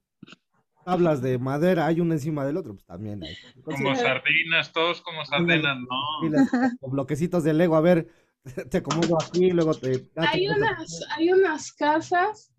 tablas 0.84 1.22
de 1.22 1.38
madera, 1.38 1.86
hay 1.86 2.00
uno 2.00 2.12
encima 2.12 2.44
del 2.44 2.58
otro, 2.58 2.74
pues 2.74 2.84
también 2.84 3.22
hay. 3.22 3.34
como 3.62 3.96
sardinas, 3.96 4.70
todos 4.72 5.00
como 5.00 5.24
sardinas, 5.24 5.78
no. 5.78 6.88
bloquecitos 6.88 7.42
de 7.42 7.54
Lego, 7.54 7.76
a 7.76 7.80
ver, 7.80 8.08
te 8.70 8.78
acomodo 8.78 9.16
aquí, 9.18 9.50
luego 9.50 9.72
te... 9.74 10.10
hay, 10.16 10.46
unas, 10.46 11.00
hay 11.16 11.32
unas 11.32 11.72
casas 11.72 12.52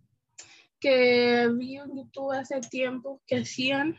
que 0.79 1.49
vi 1.55 1.77
en 1.77 1.95
YouTube 1.95 2.31
hace 2.31 2.59
tiempo 2.61 3.21
que 3.27 3.37
hacían, 3.37 3.95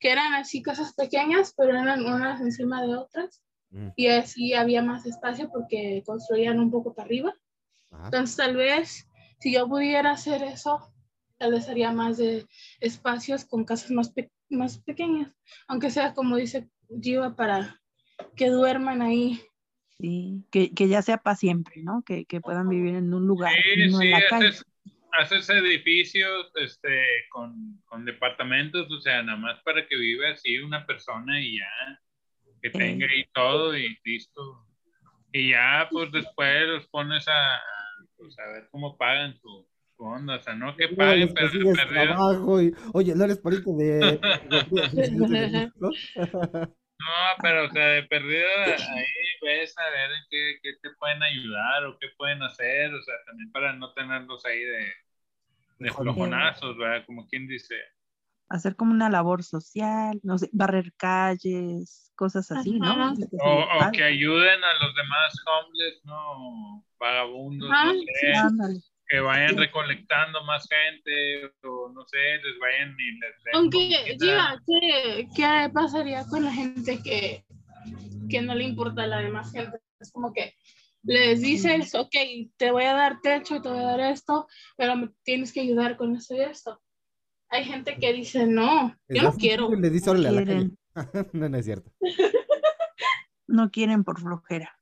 que 0.00 0.10
eran 0.10 0.34
así 0.34 0.62
casas 0.62 0.94
pequeñas, 0.94 1.54
pero 1.56 1.70
eran 1.70 2.04
unas 2.04 2.40
encima 2.40 2.82
de 2.82 2.96
otras. 2.96 3.42
Mm. 3.70 3.88
Y 3.96 4.08
así 4.08 4.54
había 4.54 4.82
más 4.82 5.06
espacio 5.06 5.50
porque 5.50 6.02
construían 6.06 6.58
un 6.58 6.70
poco 6.70 6.94
para 6.94 7.06
arriba. 7.06 7.34
Entonces 8.04 8.36
tal 8.36 8.56
vez 8.56 9.08
si 9.38 9.52
yo 9.52 9.68
pudiera 9.68 10.12
hacer 10.12 10.42
eso, 10.42 10.92
tal 11.38 11.52
vez 11.52 11.68
haría 11.68 11.92
más 11.92 12.16
de 12.16 12.46
espacios 12.80 13.44
con 13.44 13.64
casas 13.64 13.90
más, 13.90 14.12
más 14.48 14.78
pequeñas, 14.78 15.32
aunque 15.68 15.90
sea 15.90 16.14
como 16.14 16.36
dice 16.36 16.68
Giva, 17.00 17.36
para 17.36 17.80
que 18.36 18.48
duerman 18.48 19.02
ahí. 19.02 19.40
Sí, 19.98 20.44
que, 20.50 20.72
que 20.72 20.88
ya 20.88 21.02
sea 21.02 21.18
para 21.18 21.36
siempre, 21.36 21.82
¿no? 21.82 22.02
Que, 22.02 22.24
que, 22.24 22.40
puedan 22.40 22.68
vivir 22.68 22.96
en 22.96 23.14
un 23.14 23.26
lugar, 23.26 23.52
no 23.90 24.02
en 24.02 24.10
la 24.10 24.22
calle. 24.28 24.50
Haces, 25.20 25.48
edificios 25.48 26.50
este, 26.56 27.04
con, 27.30 27.80
con, 27.84 28.04
departamentos, 28.04 28.90
o 28.90 29.00
sea, 29.00 29.22
nada 29.22 29.38
más 29.38 29.62
para 29.62 29.86
que 29.86 29.96
viva 29.96 30.30
así 30.30 30.58
una 30.58 30.84
persona 30.86 31.40
y 31.40 31.58
ya, 31.58 32.00
que 32.60 32.70
tenga 32.70 33.06
ahí 33.06 33.24
todo 33.32 33.76
y 33.76 33.96
listo. 34.04 34.66
Y 35.32 35.50
ya, 35.50 35.88
pues 35.90 36.10
después 36.12 36.68
los 36.68 36.86
pones 36.88 37.26
a, 37.28 37.60
pues, 38.16 38.38
a 38.38 38.46
ver 38.52 38.68
cómo 38.70 38.96
pagan 38.96 39.36
su, 39.36 39.66
onda, 39.96 40.36
o 40.36 40.42
sea, 40.42 40.54
no 40.54 40.76
que 40.76 40.88
paguen, 40.88 41.32
pero 41.34 41.50
trabajo 41.72 42.60
y, 42.60 42.74
oye, 42.92 43.14
no 43.14 43.24
eres 43.24 43.38
pariente 43.38 43.70
de... 43.72 44.20
no, 45.80 45.90
pero, 47.42 47.66
o 47.66 47.70
sea, 47.70 47.86
de 47.86 48.02
perdido 48.04 48.46
ahí 48.66 49.04
ves 49.42 49.74
a 49.78 49.90
ver 49.90 50.10
en 50.10 50.22
qué, 50.30 50.58
qué, 50.62 50.72
te 50.82 50.90
pueden 50.98 51.22
ayudar 51.22 51.84
o 51.84 51.98
qué 51.98 52.08
pueden 52.16 52.42
hacer, 52.42 52.92
o 52.94 53.02
sea, 53.02 53.14
también 53.26 53.50
para 53.52 53.72
no 53.74 53.92
tenerlos 53.92 54.44
ahí 54.46 54.60
de, 54.60 54.92
de 55.84 55.92
flojonazos, 55.92 56.76
¿verdad? 56.76 57.04
Como 57.06 57.26
quien 57.28 57.46
dice. 57.46 57.74
Hacer 58.48 58.76
como 58.76 58.92
una 58.92 59.08
labor 59.08 59.42
social, 59.42 60.18
no 60.22 60.38
sé, 60.38 60.50
barrer 60.52 60.92
calles, 60.96 62.12
cosas 62.14 62.50
así, 62.50 62.78
¿no? 62.78 63.12
O, 63.12 63.86
o, 63.86 63.92
que 63.92 64.04
ayuden 64.04 64.64
a 64.64 64.84
los 64.84 64.94
demás 64.94 65.34
homeless, 65.46 66.04
¿no? 66.04 66.84
Vagabundos, 66.98 67.70
no 67.70 67.92
sé 68.20 68.82
que 69.08 69.20
vayan 69.20 69.56
recolectando 69.56 70.42
más 70.44 70.66
gente 70.68 71.52
o 71.62 71.90
no 71.90 72.06
sé, 72.06 72.18
les 72.42 72.58
vayan 72.58 72.96
y 72.98 73.18
les 73.18 73.34
Aunque, 73.52 74.16
ya, 74.18 74.58
¿qué, 74.66 75.28
¿qué, 75.36 75.70
pasaría 75.72 76.24
con 76.26 76.44
la 76.44 76.52
gente 76.52 77.02
que, 77.02 77.44
que 78.30 78.40
no 78.40 78.54
le 78.54 78.64
importa 78.64 79.02
a 79.02 79.06
la 79.06 79.18
demás 79.18 79.52
gente? 79.52 79.78
Es 80.00 80.10
como 80.10 80.32
que 80.32 80.54
les 81.04 81.40
dices, 81.40 81.94
ok, 81.94 82.14
te 82.56 82.70
voy 82.72 82.84
a 82.84 82.94
dar 82.94 83.20
techo, 83.22 83.60
te 83.62 83.68
voy 83.68 83.78
a 83.78 83.82
dar 83.82 84.00
esto, 84.00 84.46
pero 84.76 84.96
me 84.96 85.10
tienes 85.22 85.52
que 85.52 85.60
ayudar 85.60 85.96
con 85.96 86.16
esto 86.16 86.34
y 86.34 86.40
esto. 86.40 86.80
Hay 87.50 87.64
gente 87.64 87.96
que 87.98 88.12
dice, 88.12 88.46
no, 88.46 88.96
yo 89.08 89.22
no 89.22 89.32
quiero. 89.34 89.70
Le 89.70 89.90
dice, 89.90 90.10
órale 90.10 90.28
a 90.28 90.32
la 90.32 90.44
calle. 90.44 90.70
No, 91.32 91.48
no 91.48 91.56
es 91.56 91.64
cierto. 91.64 91.90
No 93.48 93.70
quieren 93.70 94.04
por 94.04 94.20
flojera. 94.20 94.78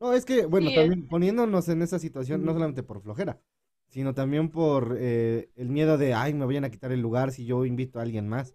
No, 0.00 0.14
es 0.14 0.24
que, 0.24 0.46
bueno, 0.46 0.68
Sí, 0.70 0.74
también 0.74 1.06
poniéndonos 1.06 1.68
en 1.68 1.82
esa 1.82 1.98
situación, 1.98 2.44
no 2.44 2.52
solamente 2.54 2.82
por 2.82 3.02
flojera, 3.02 3.40
sino 3.88 4.14
también 4.14 4.48
por 4.48 4.96
eh, 4.98 5.50
el 5.54 5.68
miedo 5.68 5.98
de, 5.98 6.14
ay, 6.14 6.34
me 6.34 6.44
vayan 6.46 6.64
a 6.64 6.70
quitar 6.70 6.90
el 6.90 7.00
lugar 7.00 7.30
si 7.32 7.44
yo 7.44 7.64
invito 7.66 7.98
a 7.98 8.02
alguien 8.02 8.28
más. 8.28 8.54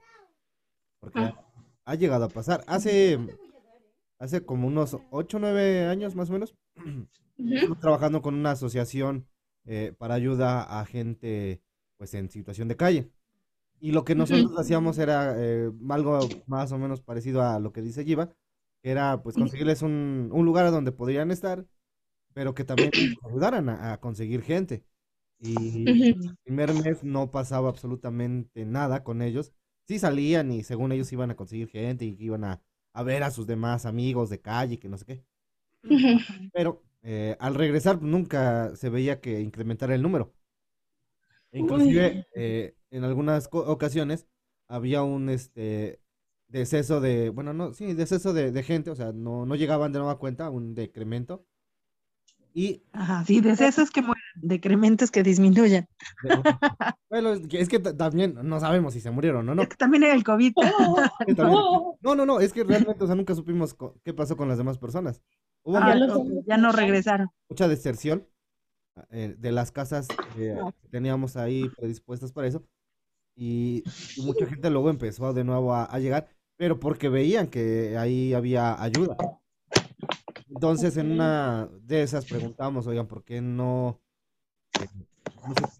Porque 0.99 1.19
Ah. 1.19 1.39
ha 1.86 1.95
llegado 1.95 2.25
a 2.25 2.30
pasar. 2.30 2.63
Hace, 2.67 3.19
hace 4.20 4.45
como 4.45 4.68
unos 4.68 4.97
8 5.11 5.38
o 5.38 5.39
9 5.39 5.86
años 5.86 6.15
más 6.15 6.30
o 6.30 6.34
menos, 6.34 6.55
trabajando 7.82 8.22
con 8.22 8.36
una 8.36 8.51
asociación 8.51 9.28
eh, 9.65 9.93
para 9.97 10.15
ayuda 10.15 10.80
a 10.80 10.86
gente 10.86 11.61
pues 11.97 12.13
en 12.13 12.30
situación 12.30 12.68
de 12.68 12.78
calle. 12.78 13.11
Y 13.80 13.91
lo 13.91 14.05
que 14.05 14.15
nosotros 14.15 14.57
hacíamos 14.57 14.97
era 14.97 15.36
eh, 15.38 15.72
algo 15.89 16.20
más 16.47 16.72
o 16.72 16.78
menos 16.78 17.01
parecido 17.01 17.43
a 17.43 17.59
lo 17.59 17.72
que 17.72 17.82
dice 17.82 18.03
Giva, 18.03 18.34
que 18.82 18.89
era 18.89 19.22
pues 19.22 19.36
conseguirles 19.36 19.82
un, 19.84 20.30
un 20.32 20.45
lugar 20.45 20.65
a 20.65 20.72
donde 20.72 20.91
podrían 20.91 21.30
estar, 21.30 21.65
pero 22.34 22.55
que 22.55 22.63
también 22.63 22.91
ayudaran 23.24 23.70
a, 23.70 23.93
a 23.93 23.99
conseguir 23.99 24.41
gente. 24.41 24.84
Y 25.39 25.88
el 25.88 26.38
primer 26.43 26.74
mes 26.74 27.03
no 27.03 27.30
pasaba 27.30 27.70
absolutamente 27.70 28.65
nada 28.65 29.03
con 29.03 29.22
ellos. 29.22 29.53
Sí 29.88 29.99
salían 29.99 30.51
y 30.51 30.63
según 30.63 30.91
ellos 30.91 31.11
iban 31.13 31.32
a 31.32 31.36
conseguir 31.36 31.70
gente 31.70 32.05
y 32.05 32.15
iban 32.20 32.43
a, 32.43 32.61
a 32.97 33.03
ver 33.03 33.23
a 33.23 33.31
sus 33.31 33.47
demás 33.47 33.85
amigos 33.85 34.29
de 34.29 34.41
calle, 34.41 34.79
que 34.79 34.89
no 34.89 34.97
sé 34.97 35.05
qué. 35.05 35.23
Pero 36.51 36.83
eh, 37.03 37.37
al 37.39 37.55
regresar 37.55 37.99
pues, 37.99 38.09
nunca 38.11 38.75
se 38.75 38.89
veía 38.89 39.21
que 39.21 39.39
incrementara 39.41 39.95
el 39.95 40.01
número. 40.01 40.33
E 41.51 41.59
Inclusive 41.59 42.23
eh, 42.33 42.75
en 42.91 43.03
algunas 43.03 43.47
co- 43.47 43.65
ocasiones 43.71 44.27
había 44.67 45.03
un 45.03 45.29
este 45.29 46.01
deceso 46.47 47.01
de, 47.01 47.29
bueno, 47.29 47.53
no, 47.53 47.73
sí, 47.73 47.93
deceso 47.93 48.33
de, 48.33 48.51
de 48.51 48.63
gente, 48.63 48.89
o 48.91 48.95
sea, 48.95 49.11
no, 49.13 49.45
no 49.45 49.55
llegaban 49.55 49.91
de 49.91 49.99
nueva 49.99 50.19
cuenta, 50.19 50.49
un 50.49 50.75
decremento. 50.75 51.45
Y 52.53 52.81
Ajá, 52.91 53.23
sí, 53.25 53.39
de 53.41 53.51
esos 53.53 53.91
que 53.91 54.01
mueren, 54.01 54.23
decrementes 54.41 55.11
que 55.11 55.23
disminuyen. 55.23 55.88
de- 56.23 56.41
bueno, 57.09 57.33
es 57.33 57.69
que, 57.69 57.79
también 57.79 58.35
no 58.43 58.59
sabemos 58.59 58.93
si 58.93 59.01
se 59.01 59.11
murieron 59.11 59.47
o 59.49 59.55
no. 59.55 59.61
Es 59.63 59.69
que 59.69 59.75
también 59.75 60.03
era 60.03 60.13
el 60.13 60.23
COVID. 60.23 60.53
que 61.27 61.35
también- 61.35 61.59
no, 62.01 62.15
no, 62.15 62.25
no, 62.25 62.39
es 62.39 62.53
que 62.53 62.63
realmente, 62.63 63.03
o 63.03 63.07
sea, 63.07 63.15
nunca 63.15 63.33
supimos 63.35 63.75
qué 64.03 64.13
pasó 64.13 64.35
con 64.38 64.47
las 64.47 64.57
demás 64.57 64.77
personas. 64.77 65.21
Hubo 65.63 65.77
Ah, 65.77 65.93
Ya 65.93 65.99
mu- 65.99 66.05
lo 66.07 66.19
ok, 66.19 66.27
ya 66.47 66.57
no 66.57 66.71
regresaron. 66.71 67.29
mucha 67.49 67.67
deserción 67.67 68.27
eh, 69.11 69.35
de 69.38 69.51
las 69.51 69.71
casas 69.71 70.07
eh, 70.38 70.57
que 70.81 70.88
teníamos 70.89 71.35
ahí 71.38 71.69
predispuestas 71.77 72.31
para 72.31 72.47
eso. 72.47 72.63
Y, 73.35 73.83
y 74.15 74.21
mucha 74.23 74.47
gente 74.47 74.69
luego 74.71 74.89
empezó 74.89 75.31
de 75.33 75.43
nuevo 75.43 75.73
a, 75.73 75.83
a 75.85 75.99
llegar, 75.99 76.27
pero 76.57 76.79
porque 76.79 77.07
veían 77.09 77.47
que 77.47 77.95
ahí 77.97 78.33
había 78.33 78.81
ayuda. 78.81 79.15
Entonces, 80.49 80.97
en 80.97 81.11
una 81.11 81.69
de 81.81 82.01
esas 82.03 82.25
preguntamos, 82.25 82.88
oigan, 82.88 83.07
¿por 83.07 83.23
qué 83.23 83.41
no, 83.41 83.99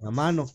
la 0.02 0.12
mano? 0.12 0.46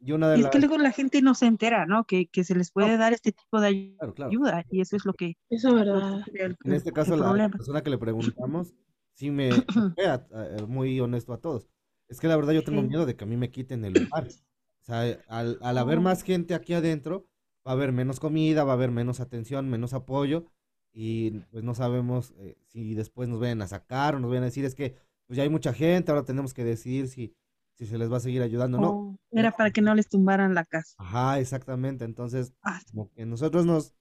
Y 0.00 0.12
una 0.12 0.28
de 0.30 0.36
Y 0.36 0.40
es 0.40 0.42
las... 0.44 0.52
que 0.52 0.58
luego 0.58 0.78
la 0.78 0.90
gente 0.90 1.22
no 1.22 1.34
se 1.34 1.46
entera, 1.46 1.86
¿no? 1.86 2.04
Que, 2.04 2.26
que 2.26 2.42
se 2.42 2.54
les 2.56 2.72
puede 2.72 2.96
dar 2.96 3.12
este 3.12 3.32
tipo 3.32 3.60
de 3.60 3.66
ay- 3.68 3.94
Claro, 3.98 4.14
claro. 4.14 4.30
ayuda. 4.30 4.64
Y 4.70 4.80
eso 4.80 4.96
es 4.96 5.04
lo 5.04 5.14
que 5.14 5.36
Eso 5.48 5.68
es 5.68 5.74
verdad. 5.74 6.22
el, 6.34 6.56
En 6.64 6.72
este 6.72 6.92
caso, 6.92 7.16
la 7.16 7.24
problema. 7.26 7.50
persona 7.50 7.82
que 7.82 7.90
le 7.90 7.98
preguntamos, 7.98 8.74
sí 9.14 9.30
me 9.30 9.50
fue 9.96 10.06
a- 10.06 10.26
a- 10.32 10.66
muy 10.66 10.98
honesto 10.98 11.32
a 11.32 11.38
todos. 11.40 11.68
Es 12.08 12.18
que 12.20 12.26
la 12.28 12.36
verdad 12.36 12.52
yo 12.52 12.64
tengo 12.64 12.82
Sí. 12.82 12.88
miedo 12.88 13.06
de 13.06 13.14
que 13.14 13.24
a 13.24 13.26
mí 13.26 13.36
me 13.36 13.50
quiten 13.50 13.84
el 13.84 13.92
lugar. 13.94 14.26
O 14.28 14.84
sea, 14.84 15.20
al, 15.28 15.58
al 15.62 15.78
haber 15.78 16.00
más 16.00 16.24
gente 16.24 16.54
aquí 16.54 16.74
adentro, 16.74 17.28
va 17.66 17.70
a 17.70 17.74
haber 17.74 17.92
menos 17.92 18.18
comida, 18.18 18.64
va 18.64 18.72
a 18.72 18.74
haber 18.74 18.90
menos 18.90 19.20
atención, 19.20 19.70
menos 19.70 19.92
apoyo. 19.94 20.46
Y 20.92 21.30
pues 21.52 21.62
no 21.62 21.74
sabemos 21.74 22.34
eh, 22.38 22.56
si 22.66 22.94
después 22.94 23.28
nos 23.28 23.38
vayan 23.38 23.62
a 23.62 23.68
sacar 23.68 24.16
o 24.16 24.18
nos 24.18 24.28
vayan 24.30 24.42
a 24.42 24.46
decir, 24.46 24.64
es 24.64 24.74
que 24.74 24.96
pues 25.26 25.36
ya 25.36 25.44
hay 25.44 25.48
mucha 25.48 25.72
gente, 25.72 26.10
ahora 26.10 26.24
tenemos 26.24 26.52
que 26.52 26.64
decidir 26.64 27.06
si, 27.08 27.34
si 27.74 27.86
se 27.86 27.98
les 27.98 28.10
va 28.12 28.18
a 28.18 28.20
seguir 28.20 28.42
ayudando 28.42 28.78
o 28.78 28.80
no. 28.80 28.90
Oh, 28.90 29.16
era 29.30 29.50
para 29.52 29.70
que 29.70 29.80
no 29.82 29.94
les 29.94 30.08
tumbaran 30.08 30.54
la 30.54 30.64
casa. 30.64 30.94
Ajá, 30.98 31.38
exactamente. 31.40 32.04
Entonces, 32.04 32.54
Ah, 32.64 32.80
como 32.90 33.10
que 33.12 33.26
nosotros 33.26 33.66
nos, 33.66 33.94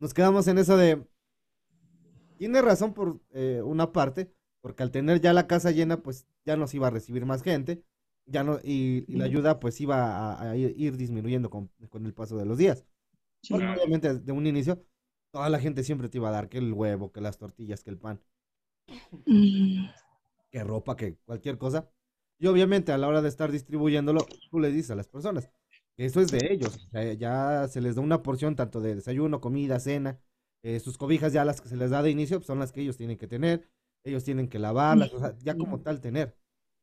nos 0.00 0.14
quedamos 0.14 0.46
en 0.48 0.58
eso 0.58 0.76
de, 0.76 1.06
tiene 2.36 2.62
razón 2.62 2.94
por 2.94 3.20
eh, 3.30 3.62
una 3.64 3.92
parte, 3.92 4.32
porque 4.60 4.82
al 4.82 4.90
tener 4.90 5.20
ya 5.20 5.32
la 5.32 5.46
casa 5.46 5.70
llena, 5.70 6.02
pues 6.02 6.26
ya 6.44 6.56
nos 6.56 6.74
iba 6.74 6.86
a 6.88 6.90
recibir 6.90 7.26
más 7.26 7.42
gente, 7.42 7.82
ya 8.26 8.44
no, 8.44 8.58
y, 8.62 9.04
y 9.08 9.16
la 9.16 9.24
ayuda 9.24 9.58
pues 9.60 9.80
iba 9.80 10.32
a, 10.34 10.50
a 10.50 10.56
ir, 10.56 10.74
ir 10.76 10.96
disminuyendo 10.96 11.50
con, 11.50 11.70
con 11.88 12.06
el 12.06 12.14
paso 12.14 12.36
de 12.36 12.46
los 12.46 12.58
días. 12.58 12.84
sí. 13.42 13.54
Porque 13.54 13.66
obviamente 13.68 14.14
de 14.20 14.32
un 14.32 14.46
inicio, 14.46 14.84
toda 15.32 15.50
la 15.50 15.60
gente 15.60 15.84
siempre 15.84 16.08
te 16.08 16.18
iba 16.18 16.28
a 16.30 16.32
dar 16.32 16.48
que 16.48 16.58
el 16.58 16.72
huevo, 16.72 17.12
que 17.12 17.20
las 17.22 17.38
tortillas, 17.38 17.84
que 17.84 17.90
el 17.90 17.98
pan, 17.98 18.20
Mm. 19.26 19.88
que 20.50 20.64
ropa, 20.64 20.96
que 20.96 21.16
cualquier 21.24 21.58
cosa. 21.58 21.88
Y 22.38 22.46
obviamente 22.46 22.92
a 22.92 22.98
la 22.98 23.08
hora 23.08 23.22
de 23.22 23.28
estar 23.28 23.50
distribuyéndolo, 23.52 24.36
tú 24.50 24.60
le 24.60 24.70
dices 24.70 24.90
a 24.92 24.94
las 24.96 25.08
personas 25.08 25.50
que 25.96 26.04
eso 26.06 26.20
es 26.20 26.30
de 26.30 26.52
ellos. 26.52 26.76
o 26.86 26.90
sea, 26.90 27.12
ya 27.14 27.66
se 27.68 27.80
les 27.80 27.96
da 27.96 28.02
una 28.02 28.22
porción 28.22 28.54
tanto 28.56 28.80
de 28.80 28.94
desayuno, 28.94 29.40
comida, 29.40 29.80
cena. 29.80 30.20
eh, 30.62 30.80
sus 30.80 30.98
cobijas 30.98 31.32
ya 31.32 31.44
las 31.44 31.60
que 31.60 31.68
se 31.68 31.76
les 31.76 31.90
da 31.90 32.02
de 32.02 32.10
inicio 32.10 32.38
pues, 32.38 32.46
son 32.46 32.58
las 32.60 32.72
que 32.72 32.80
ellos 32.82 32.96
tienen 32.96 33.18
que 33.18 33.26
tener. 33.28 33.68
Ellos 34.04 34.24
tienen 34.24 34.48
que 34.48 34.58
lavarlas, 34.58 35.12
o 35.12 35.18
sea, 35.18 35.36
ya 35.42 35.56
como 35.56 35.80
tal 35.80 36.00
tener. 36.00 36.36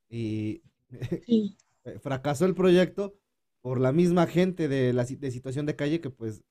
Y 0.10 0.64
Sí. 1.28 1.58
eh, 1.86 2.00
fracasó 2.00 2.46
el 2.46 2.56
proyecto 2.56 3.16
por 3.62 3.80
la 3.80 3.92
misma 3.92 4.28
gente 4.28 4.68
de 4.68 4.94
la 4.94 5.06
de 5.06 5.32
situación 5.32 5.66
de 5.66 5.76
calle 5.76 6.02
que 6.02 6.10
pues 6.10 6.44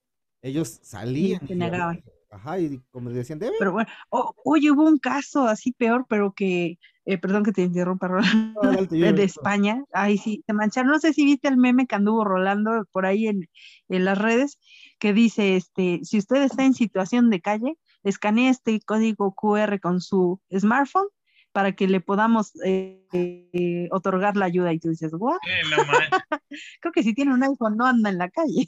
ellos 0.43 0.81
salían. 0.83 1.41
se 1.47 1.55
negaban. 1.55 2.03
Ajá, 2.35 2.59
y 2.59 2.81
como 2.91 3.11
decían, 3.11 3.39
debe. 3.39 3.55
Pero 3.59 3.73
bueno, 3.73 3.89
o- 4.11 4.35
oye, 4.45 4.71
hubo 4.71 4.85
un 4.85 4.99
caso 4.99 5.47
así 5.47 5.71
peor, 5.73 6.05
pero 6.09 6.33
que, 6.33 6.79
eh, 7.05 7.19
perdón 7.19 7.45
que 7.45 7.53
te 7.53 7.63
interrumpa, 7.63 8.09
Rolando, 8.09 8.61
Adelante, 8.63 8.97
de, 9.23 9.25
España. 9.25 9.85
Ay, 9.93 10.19
sí, 10.19 10.43
se 10.45 10.53
mancharon. 10.53 10.91
No 10.91 10.99
sé 10.99 11.13
si 11.13 11.25
viste 11.25 11.47
el 11.47 11.57
meme 11.57 11.87
que 11.87 11.95
anduvo 11.95 12.25
rolando 12.25 12.87
por 12.91 13.07
ahí 13.07 13.29
en, 13.29 13.49
en 13.89 14.05
las 14.05 14.19
redes, 14.19 14.59
que 14.99 15.13
dice, 15.13 15.55
este, 15.55 16.01
si 16.03 16.19
usted 16.19 16.43
está 16.43 16.65
en 16.65 16.75
situación 16.75 17.31
de 17.31 17.41
calle, 17.41 17.79
escanee 18.03 18.49
este 18.49 18.81
código 18.81 19.33
QR 19.33 19.79
con 19.81 20.01
su 20.01 20.41
smartphone 20.51 21.07
para 21.53 21.71
que 21.77 21.87
le 21.87 22.01
podamos 22.01 22.51
eh, 22.65 23.07
eh, 23.13 23.89
otorgar 23.93 24.37
la 24.37 24.47
ayuda. 24.47 24.73
Y 24.73 24.81
tú 24.81 24.89
dices, 24.89 25.13
¿what? 25.15 25.39
Eh. 25.47 26.59
Creo 26.81 26.93
que 26.93 27.05
si 27.05 27.15
tiene 27.15 27.33
un 27.33 27.45
iPhone 27.45 27.77
no 27.77 27.87
anda 27.87 28.11
en 28.11 28.19
la 28.19 28.29
calle. 28.29 28.67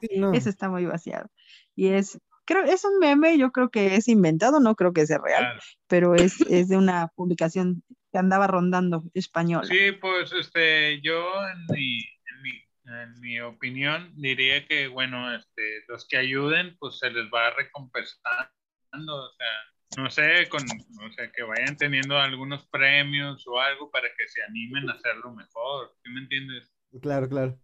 Sí, 0.00 0.18
no. 0.18 0.32
Eso 0.34 0.50
está 0.50 0.68
muy 0.68 0.84
vaciado. 0.84 1.28
Y 1.76 1.86
es, 1.88 2.18
creo, 2.48 2.64
es 2.64 2.82
un 2.84 2.98
meme, 2.98 3.36
yo 3.36 3.52
creo 3.52 3.70
que 3.70 3.94
es 3.96 4.08
inventado, 4.08 4.58
no 4.58 4.74
creo 4.74 4.94
que 4.94 5.06
sea 5.06 5.18
real, 5.18 5.42
Claro. 5.44 5.60
pero 5.86 6.14
es, 6.14 6.40
es 6.48 6.68
de 6.68 6.78
una 6.78 7.08
publicación 7.14 7.82
que 8.10 8.18
andaba 8.18 8.46
rondando 8.46 9.04
española. 9.12 9.68
Sí, 9.68 9.92
pues 10.00 10.32
este, 10.32 11.00
yo 11.02 11.22
en 11.46 11.66
mi, 11.76 11.98
en 11.98 12.42
mi, 12.42 12.50
en 12.86 13.20
mi 13.20 13.40
opinión 13.40 14.14
diría 14.16 14.66
que, 14.66 14.88
bueno, 14.88 15.34
este, 15.34 15.84
los 15.88 16.08
que 16.08 16.16
ayuden, 16.16 16.74
pues 16.80 16.98
se 16.98 17.10
les 17.10 17.26
va 17.26 17.50
recompensando, 17.50 18.48
o 18.92 19.32
sea, 19.36 20.02
no 20.02 20.10
sé, 20.10 20.48
con, 20.48 20.62
o 20.62 21.12
sea, 21.12 21.30
que 21.30 21.42
vayan 21.42 21.76
teniendo 21.76 22.16
algunos 22.18 22.66
premios 22.68 23.46
o 23.46 23.60
algo 23.60 23.90
para 23.90 24.08
que 24.16 24.26
se 24.26 24.42
animen 24.42 24.88
a 24.88 24.94
hacerlo 24.94 25.34
mejor, 25.34 25.94
¿sí 26.02 26.10
me 26.10 26.20
entiendes? 26.20 26.72
Claro, 27.02 27.28
claro. 27.28 27.58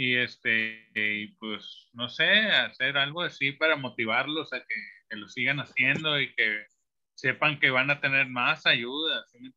Y 0.00 0.14
este, 0.14 0.86
y 0.94 1.26
pues, 1.40 1.88
no 1.92 2.08
sé, 2.08 2.28
hacer 2.28 2.96
algo 2.96 3.22
así 3.22 3.50
para 3.50 3.74
motivarlos 3.74 4.52
a 4.52 4.60
que, 4.60 4.74
que 5.10 5.16
lo 5.16 5.28
sigan 5.28 5.58
haciendo 5.58 6.20
y 6.20 6.32
que 6.34 6.66
sepan 7.14 7.58
que 7.58 7.70
van 7.70 7.90
a 7.90 8.00
tener 8.00 8.28
más 8.28 8.64
ayuda, 8.64 9.24
¿sí 9.26 9.40
me? 9.40 9.50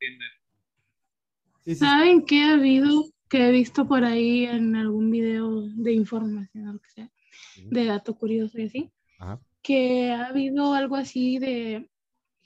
Sí, 1.59 1.75
sí, 1.75 1.75
¿Saben 1.75 2.25
qué 2.25 2.41
ha 2.41 2.53
habido? 2.53 3.05
Que 3.29 3.49
he 3.49 3.51
visto 3.51 3.87
por 3.87 4.03
ahí 4.03 4.45
en 4.45 4.75
algún 4.75 5.11
video 5.11 5.61
de 5.61 5.93
información 5.93 6.69
o 6.69 6.73
lo 6.73 6.79
que 6.79 6.89
sea, 6.89 7.11
de 7.57 7.85
dato 7.85 8.15
curioso 8.15 8.57
y 8.57 8.63
así, 8.63 8.91
Ajá. 9.19 9.39
que 9.61 10.09
ha 10.09 10.25
habido 10.25 10.73
algo 10.73 10.95
así 10.95 11.37
de 11.37 11.87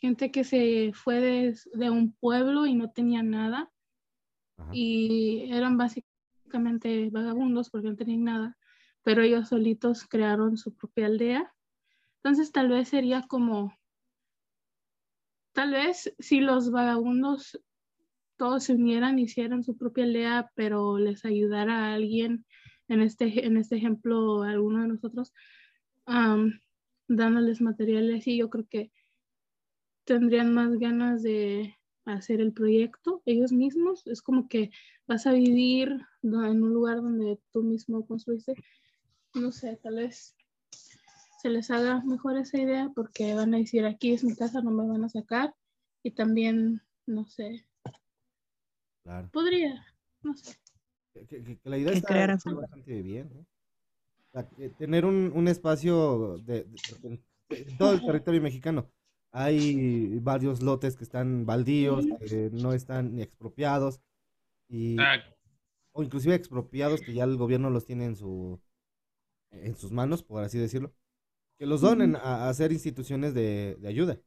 gente 0.02 0.32
que 0.32 0.44
se 0.44 0.92
fue 0.94 1.22
de, 1.22 1.58
de 1.76 1.90
un 1.90 2.12
pueblo 2.12 2.66
y 2.66 2.74
no 2.74 2.92
tenía 2.92 3.24
nada 3.24 3.72
Ajá. 4.58 4.72
y 4.74 5.50
eran 5.50 5.78
básicamente 5.78 6.15
vagabundos 7.12 7.70
porque 7.70 7.90
no 7.90 7.96
tenían 7.96 8.24
nada, 8.24 8.58
pero 9.04 9.22
ellos 9.22 9.50
solitos 9.50 10.06
crearon 10.06 10.58
su 10.58 10.74
propia 10.74 11.08
aldea. 11.08 11.54
Entonces 12.18 12.52
tal 12.52 12.70
vez 12.70 12.90
sería 12.90 13.24
como, 13.28 13.78
tal 15.54 15.72
vez 15.72 16.14
si 16.20 16.40
los 16.40 16.72
vagabundos 16.72 17.60
todos 18.38 18.66
se 18.66 18.74
unieran, 18.74 19.20
hicieran 19.20 19.64
su 19.64 19.78
propia 19.78 20.04
aldea, 20.04 20.52
pero 20.56 20.98
les 20.98 21.24
ayudara 21.26 21.86
a 21.86 21.94
alguien, 21.94 22.46
en 22.88 23.02
este, 23.02 23.46
en 23.46 23.58
este 23.58 23.78
ejemplo, 23.78 24.44
alguno 24.44 24.82
de 24.82 24.88
nosotros, 24.90 25.34
dándoles 27.08 27.62
materiales 27.62 28.28
y 28.28 28.38
yo 28.38 28.50
creo 28.50 28.66
que 28.70 28.92
tendrían 30.04 30.54
más 30.54 30.78
ganas 30.78 31.24
de, 31.24 31.76
hacer 32.06 32.42
el 32.42 32.54
proyecto 32.54 33.22
ellos 33.26 33.52
mismos. 33.52 34.06
Es 34.08 34.22
como 34.22 34.48
que 34.48 34.72
vas 35.08 35.26
a 35.28 35.34
vivir 35.34 35.90
en 36.24 36.64
un 36.64 36.74
lugar 36.74 37.02
donde 37.02 37.40
tú 37.52 37.64
mismo 37.64 38.06
construiste. 38.06 38.56
No 39.34 39.52
sé, 39.52 39.78
tal 39.82 39.96
vez 39.96 40.36
se 41.42 41.50
les 41.50 41.70
haga 41.70 42.02
mejor 42.04 42.38
esa 42.38 42.58
idea 42.58 42.92
porque 42.96 43.36
van 43.36 43.54
a 43.54 43.58
decir 43.58 43.86
aquí 43.86 44.14
es 44.14 44.24
mi 44.24 44.36
casa, 44.36 44.62
no 44.62 44.72
me 44.72 44.88
van 44.88 45.04
a 45.04 45.10
sacar. 45.10 45.54
Y 46.04 46.12
también, 46.12 46.82
no 47.06 47.26
sé. 47.26 47.66
Claro. 49.04 49.30
Podría, 49.32 49.86
no 50.22 50.36
sé. 50.36 50.58
Que, 51.28 51.60
la 51.64 51.78
idea 51.78 51.94
está, 51.94 52.28
bastante 52.28 53.02
bien. 53.02 53.48
tener 54.78 55.06
un, 55.06 55.32
un 55.34 55.48
espacio 55.48 56.38
de, 56.40 56.68
todo 57.78 57.94
el 57.94 58.06
territorio 58.06 58.42
mexicano. 58.42 58.92
Hay 59.38 60.18
varios 60.20 60.62
lotes 60.62 60.96
que 60.96 61.04
están 61.04 61.46
baldíos, 61.46 62.06
que 62.26 62.50
no 62.54 62.72
están 62.72 63.16
ni 63.16 63.22
expropiados, 63.22 64.00
y, 64.70 64.96
o 65.92 66.04
inclusive 66.04 66.36
expropiados 66.36 67.02
que 67.02 67.14
ya 67.14 67.26
el 67.26 67.36
gobierno 67.36 67.70
los 67.70 67.86
tiene 67.86 68.06
en, 68.06 68.16
su, 68.16 68.62
en 69.52 69.76
sus 69.76 69.92
manos, 69.92 70.24
por 70.24 70.42
así 70.42 70.58
decirlo, 70.58 70.94
que 71.58 71.66
los 71.66 71.82
donen 71.82 72.16
a, 72.16 72.48
hacer 72.48 72.72
instituciones 72.72 73.34
de, 73.34 73.78
ayuda. 73.86 74.22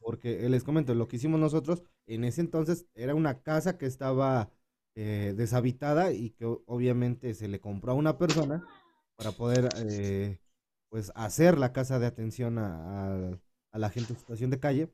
Porque 0.00 0.46
eh, 0.46 0.48
les 0.48 0.64
comento, 0.64 0.96
lo 0.96 1.06
que 1.06 1.14
hicimos 1.14 1.38
nosotros 1.38 1.84
en 2.06 2.24
ese 2.24 2.40
entonces 2.40 2.88
era 2.94 3.14
una 3.14 3.40
casa 3.40 3.78
que 3.78 3.86
estaba 3.86 4.50
eh, 4.96 5.32
deshabitada 5.36 6.12
y 6.12 6.30
que 6.30 6.44
obviamente 6.44 7.34
se 7.34 7.46
le 7.46 7.60
compró 7.60 7.92
a 7.92 7.94
una 7.94 8.18
persona 8.18 8.66
para 9.14 9.30
poder 9.30 9.68
eh, 9.76 10.40
pues 10.88 11.12
hacer 11.14 11.56
la 11.56 11.72
casa 11.72 12.00
de 12.00 12.06
atención 12.06 12.58
a, 12.58 13.38
la 13.78 13.90
gente 13.90 14.12
en 14.12 14.18
situación 14.18 14.50
de 14.50 14.60
calle. 14.60 14.92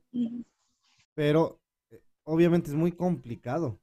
Pero 1.13 1.61
obviamente 2.23 2.69
es 2.69 2.75
muy 2.75 2.91
complicado. 2.91 3.79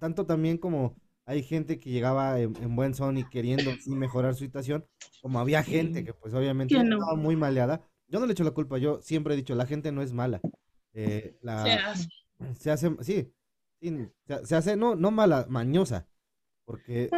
tanto 0.00 0.26
también 0.26 0.58
como 0.58 0.96
hay 1.24 1.42
gente 1.42 1.78
que 1.78 1.90
llegaba 1.90 2.40
en, 2.40 2.74
buen 2.74 2.94
son 2.94 3.18
y 3.18 3.24
queriendo 3.24 3.70
mejorar 3.86 4.34
su 4.34 4.44
situación, 4.44 4.86
como 5.20 5.38
había 5.40 5.62
gente 5.62 6.04
que 6.04 6.14
pues 6.14 6.32
obviamente 6.34 6.76
estaba 6.76 7.14
muy 7.16 7.36
maleada. 7.36 7.82
Yo 8.08 8.18
no 8.18 8.26
le 8.26 8.32
echo 8.32 8.44
la 8.44 8.52
culpa, 8.52 8.78
yo 8.78 9.02
siempre 9.02 9.34
he 9.34 9.36
dicho, 9.36 9.54
la 9.54 9.66
gente 9.66 9.92
no 9.92 10.00
es 10.00 10.12
mala. 10.12 10.40
la, 11.42 11.64
se 11.64 11.72
hace. 11.72 12.08
Se 12.54 12.70
hace, 12.70 12.96
sí, 13.00 13.32
se, 14.44 14.56
hace, 14.56 14.76
no, 14.76 14.94
no 14.94 15.10
mala, 15.10 15.46
mañosa, 15.48 16.06
porque 16.64 17.10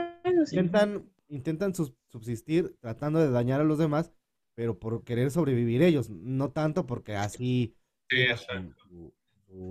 intentan, 0.51 1.11
intentan 1.29 1.75
subsistir 1.75 2.77
tratando 2.81 3.19
de 3.19 3.31
dañar 3.31 3.61
a 3.61 3.65
los 3.65 3.79
demás, 3.79 4.13
pero 4.55 4.79
por 4.79 5.05
querer 5.05 5.31
sobrevivir 5.31 5.83
ellos, 5.83 6.11
no 6.11 6.51
tanto 6.51 6.87
porque 6.87 7.17
así... 7.17 7.75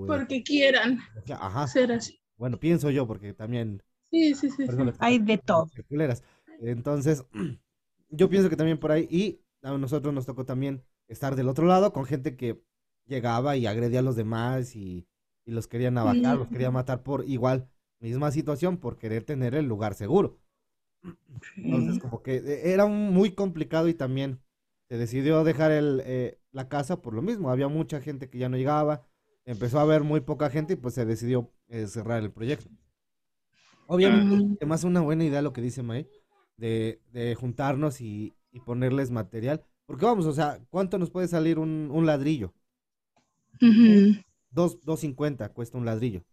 porque 0.08 0.44
quieran 0.44 1.00
Ajá. 1.30 1.68
ser 1.68 1.92
así. 1.92 2.20
Bueno, 2.38 2.60
pienso 2.60 2.90
yo, 2.90 3.06
porque 3.08 3.34
también... 3.34 3.84
Sí, 4.12 4.34
sí, 4.34 4.50
sí. 4.50 4.64
Hay 5.00 5.20
de 5.20 5.38
todo. 5.38 5.70
Entonces, 6.62 7.26
yo 8.10 8.30
pienso 8.30 8.50
que 8.50 8.56
también 8.56 8.80
por 8.80 8.92
ahí, 8.92 9.08
y 9.10 9.42
a 9.62 9.78
nosotros 9.78 10.14
nos 10.14 10.26
tocó 10.26 10.46
también 10.46 10.84
estar 11.08 11.36
del 11.36 11.50
otro 11.50 11.66
lado 11.66 11.94
con 11.94 12.06
gente 12.06 12.36
que 12.36 12.62
llegaba 13.06 13.56
y 13.58 13.66
agredía 13.66 14.00
a 14.00 14.04
los 14.04 14.16
demás 14.16 14.76
y 14.76 15.08
y 15.50 15.52
los 15.52 15.68
querían 15.68 15.98
abajar, 15.98 16.38
los 16.38 16.48
querían 16.48 16.74
matar 16.74 17.02
por 17.02 17.26
igual, 17.28 17.68
misma 18.00 18.32
situación, 18.32 18.78
por 18.78 18.98
querer 18.98 19.24
tener 19.24 19.56
el 19.56 19.66
lugar 19.66 19.96
seguro. 19.96 20.38
Entonces, 21.58 22.00
como 22.00 22.22
que 22.22 22.36
eh, 22.36 22.72
era 22.72 22.86
muy 22.86 23.32
complicado 23.32 23.88
y 23.88 23.96
también 23.96 24.40
se 24.90 24.98
decidió 24.98 25.44
dejar 25.44 25.72
el, 25.72 26.02
eh, 26.04 26.40
la 26.52 26.68
casa 26.68 27.02
por 27.02 27.14
lo 27.14 27.22
mismo. 27.22 27.52
Había 27.52 27.68
mucha 27.68 28.02
gente 28.02 28.28
que 28.30 28.40
ya 28.40 28.50
no 28.50 28.58
llegaba, 28.58 29.08
empezó 29.46 29.78
a 29.80 29.84
haber 29.84 30.04
muy 30.04 30.22
poca 30.22 30.50
gente 30.50 30.74
y 30.74 30.76
pues 30.78 30.96
se 30.96 31.06
decidió 31.06 31.54
eh, 31.68 31.86
cerrar 31.88 32.24
el 32.24 32.32
proyecto. 32.32 32.70
Obviamente, 33.86 34.58
además 34.60 34.84
una 34.84 35.02
buena 35.02 35.24
idea 35.24 35.42
lo 35.42 35.54
que 35.54 35.62
dice 35.62 35.84
May, 35.84 36.08
de, 36.58 37.02
de 37.12 37.36
juntarnos 37.36 38.02
y, 38.02 38.36
y, 38.52 38.60
ponerles 38.60 39.12
material. 39.12 39.64
Porque 39.86 40.06
vamos, 40.06 40.26
o 40.26 40.34
sea, 40.34 40.60
¿cuánto 40.70 40.98
nos 40.98 41.10
puede 41.12 41.28
salir 41.28 41.60
un, 41.60 41.90
un 41.92 42.06
ladrillo? 42.06 42.54
2.50 43.60 45.54
cuesta 45.54 45.78
un 45.78 45.86
ladrillo. 45.86 46.24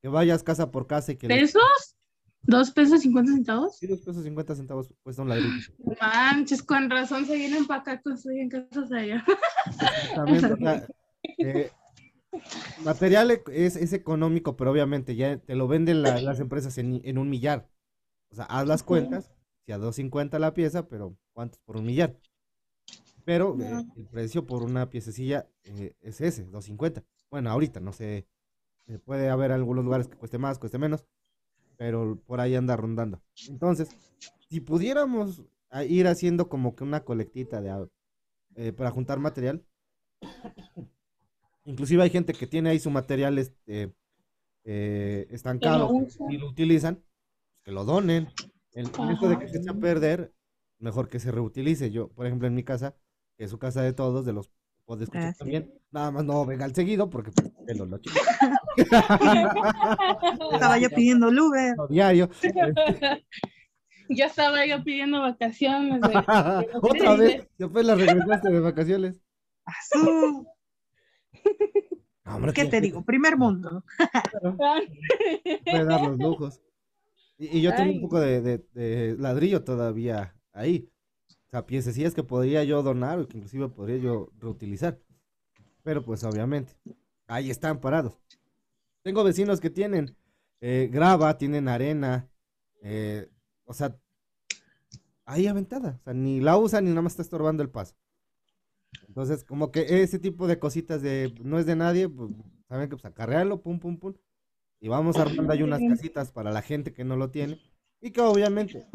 Que 0.00 0.08
vayas 0.08 0.42
casa 0.42 0.70
por 0.70 0.86
casa 0.86 1.12
y 1.12 1.16
que... 1.16 1.28
¿Pesos? 1.28 1.96
¿Dos 2.44 2.72
pesos 2.72 3.02
cincuenta 3.02 3.32
centavos? 3.32 3.76
Sí, 3.76 3.86
dos 3.86 4.00
pesos 4.00 4.24
cincuenta 4.24 4.54
centavos 4.56 4.92
cuesta 5.02 5.22
un 5.22 5.28
ladrillo. 5.28 5.72
Manches, 6.00 6.62
con 6.62 6.90
razón 6.90 7.24
se 7.24 7.36
vienen 7.36 7.66
para 7.66 7.80
acá, 7.80 8.02
construyen 8.02 8.48
casas 8.48 8.90
allá. 8.92 9.24
Eh, 11.38 11.70
material 12.84 13.30
e, 13.30 13.42
es, 13.52 13.76
es, 13.76 13.92
económico, 13.92 14.56
pero 14.56 14.72
obviamente 14.72 15.14
ya 15.14 15.36
te 15.38 15.54
lo 15.54 15.68
venden 15.68 16.02
las 16.02 16.40
empresas 16.40 16.76
en, 16.78 17.18
un 17.18 17.30
millar. 17.30 17.68
O 18.30 18.34
sea, 18.34 18.46
haz 18.46 18.66
las 18.66 18.82
cuentas, 18.82 19.32
si 19.64 19.70
a 19.70 19.78
2.50 19.78 20.40
la 20.40 20.52
pieza, 20.52 20.88
pero 20.88 21.16
¿cuántos 21.32 21.60
por 21.60 21.76
un 21.76 21.86
millar? 21.86 22.18
Pero 23.24 23.56
eh, 23.60 23.84
el 23.96 24.06
precio 24.06 24.44
por 24.44 24.64
una 24.64 24.90
piececilla 24.90 25.48
eh, 25.62 25.94
es 26.00 26.20
ese, 26.20 26.50
2.50. 26.50 27.04
Bueno, 27.30 27.50
ahorita, 27.50 27.78
no 27.78 27.92
sé. 27.92 28.26
Puede 29.04 29.30
haber 29.30 29.52
algunos 29.52 29.84
lugares 29.84 30.08
que 30.08 30.16
cueste 30.16 30.38
más, 30.38 30.58
cueste 30.58 30.76
menos, 30.76 31.06
pero 31.76 32.20
por 32.26 32.40
ahí 32.40 32.54
anda 32.54 32.76
rondando. 32.76 33.22
Entonces, 33.48 33.88
si 34.48 34.60
pudiéramos 34.60 35.42
ir 35.88 36.06
haciendo 36.06 36.48
como 36.48 36.74
que 36.76 36.84
una 36.84 37.04
colectita 37.04 37.60
de 37.60 37.88
eh, 38.56 38.72
para 38.72 38.90
juntar 38.90 39.18
material, 39.18 39.64
inclusive 41.64 42.02
hay 42.02 42.10
gente 42.10 42.32
que 42.32 42.46
tiene 42.46 42.70
ahí 42.70 42.78
su 42.78 42.90
material 42.90 43.38
este, 43.38 43.94
eh, 44.64 45.26
estancado 45.30 45.90
y 46.28 46.36
lo 46.36 46.48
utilizan, 46.48 46.96
pues 46.96 47.64
que 47.64 47.72
lo 47.72 47.84
donen. 47.84 48.28
El 48.72 48.86
hecho 48.86 49.28
de 49.28 49.38
que 49.38 49.48
se 49.48 49.58
eche 49.58 49.70
a 49.70 49.74
perder, 49.74 50.34
mejor 50.78 51.08
que 51.08 51.20
se 51.20 51.30
reutilice. 51.30 51.90
Yo, 51.90 52.08
por 52.08 52.26
ejemplo, 52.26 52.48
en 52.48 52.54
mi 52.54 52.64
casa, 52.64 52.96
que 53.36 53.44
es 53.44 53.50
su 53.50 53.58
casa 53.58 53.82
de 53.82 53.92
todos, 53.92 54.24
de 54.24 54.32
los 54.32 54.50
Puedes 54.84 55.04
escuchar 55.04 55.28
ah, 55.28 55.34
también. 55.38 55.72
Nada 55.90 56.10
más 56.10 56.24
no 56.24 56.44
venga 56.44 56.64
al 56.64 56.74
seguido 56.74 57.08
porque 57.08 57.30
pues, 57.30 57.78
lo, 57.78 57.86
lo 57.86 58.00
Estaba 60.52 60.78
yo 60.78 60.90
pidiendo 60.90 61.28
el 61.28 61.38
Uber. 61.38 61.74
diario. 61.88 62.28
Ya 64.08 64.26
estaba 64.26 64.66
yo 64.66 64.82
pidiendo 64.84 65.20
vacaciones. 65.22 66.02
Otra 66.82 67.14
vez, 67.16 67.48
después 67.56 67.86
la 67.86 67.94
regresaste 67.94 68.50
de 68.50 68.60
vacaciones. 68.60 69.22
Azul. 69.64 70.46
¿Qué 72.52 72.66
te 72.66 72.82
digo? 72.82 73.02
Primer 73.06 73.38
mundo. 73.38 73.82
Puede 75.64 75.84
dar 75.84 76.02
los 76.02 76.18
lujos. 76.18 76.60
Y, 77.38 77.62
yo 77.62 77.74
tengo 77.74 77.92
un 77.92 78.00
poco 78.02 78.20
de, 78.20 78.58
de, 78.74 79.16
ladrillo 79.18 79.64
todavía 79.64 80.34
ahí 80.52 80.92
sea, 81.52 81.66
piececillas 81.66 82.14
que 82.14 82.22
podría 82.24 82.64
yo 82.64 82.82
donar 82.82 83.18
o 83.20 83.28
que 83.28 83.36
inclusive 83.36 83.68
podría 83.68 83.98
yo 83.98 84.30
reutilizar. 84.38 84.98
Pero 85.82 86.02
pues 86.02 86.24
obviamente, 86.24 86.72
ahí 87.26 87.50
están 87.50 87.80
parados. 87.80 88.18
Tengo 89.02 89.24
vecinos 89.24 89.60
que 89.60 89.70
tienen 89.70 90.16
eh, 90.60 90.88
grava, 90.92 91.36
tienen 91.38 91.66
arena, 91.66 92.28
eh, 92.82 93.28
o 93.64 93.74
sea, 93.74 93.96
ahí 95.24 95.46
aventada. 95.48 95.98
O 96.00 96.04
sea, 96.04 96.14
ni 96.14 96.40
la 96.40 96.56
usan 96.56 96.84
ni 96.84 96.90
nada 96.90 97.02
más 97.02 97.14
está 97.14 97.22
estorbando 97.22 97.62
el 97.62 97.70
paso. 97.70 97.96
Entonces, 99.08 99.44
como 99.44 99.72
que 99.72 100.02
ese 100.02 100.18
tipo 100.18 100.46
de 100.46 100.58
cositas 100.58 101.02
de 101.02 101.34
no 101.42 101.58
es 101.58 101.66
de 101.66 101.76
nadie, 101.76 102.08
pues 102.08 102.30
saben 102.68 102.88
que 102.88 102.96
pues 102.96 103.04
acarrearlo, 103.04 103.60
pum, 103.60 103.80
pum, 103.80 103.98
pum. 103.98 104.14
Y 104.80 104.88
vamos 104.88 105.16
armando 105.16 105.52
ahí 105.52 105.62
unas 105.62 105.80
casitas 105.80 106.30
para 106.30 106.52
la 106.52 106.62
gente 106.62 106.92
que 106.92 107.04
no 107.04 107.16
lo 107.16 107.30
tiene. 107.30 107.60
Y 108.00 108.10
que 108.10 108.20
obviamente 108.20 108.86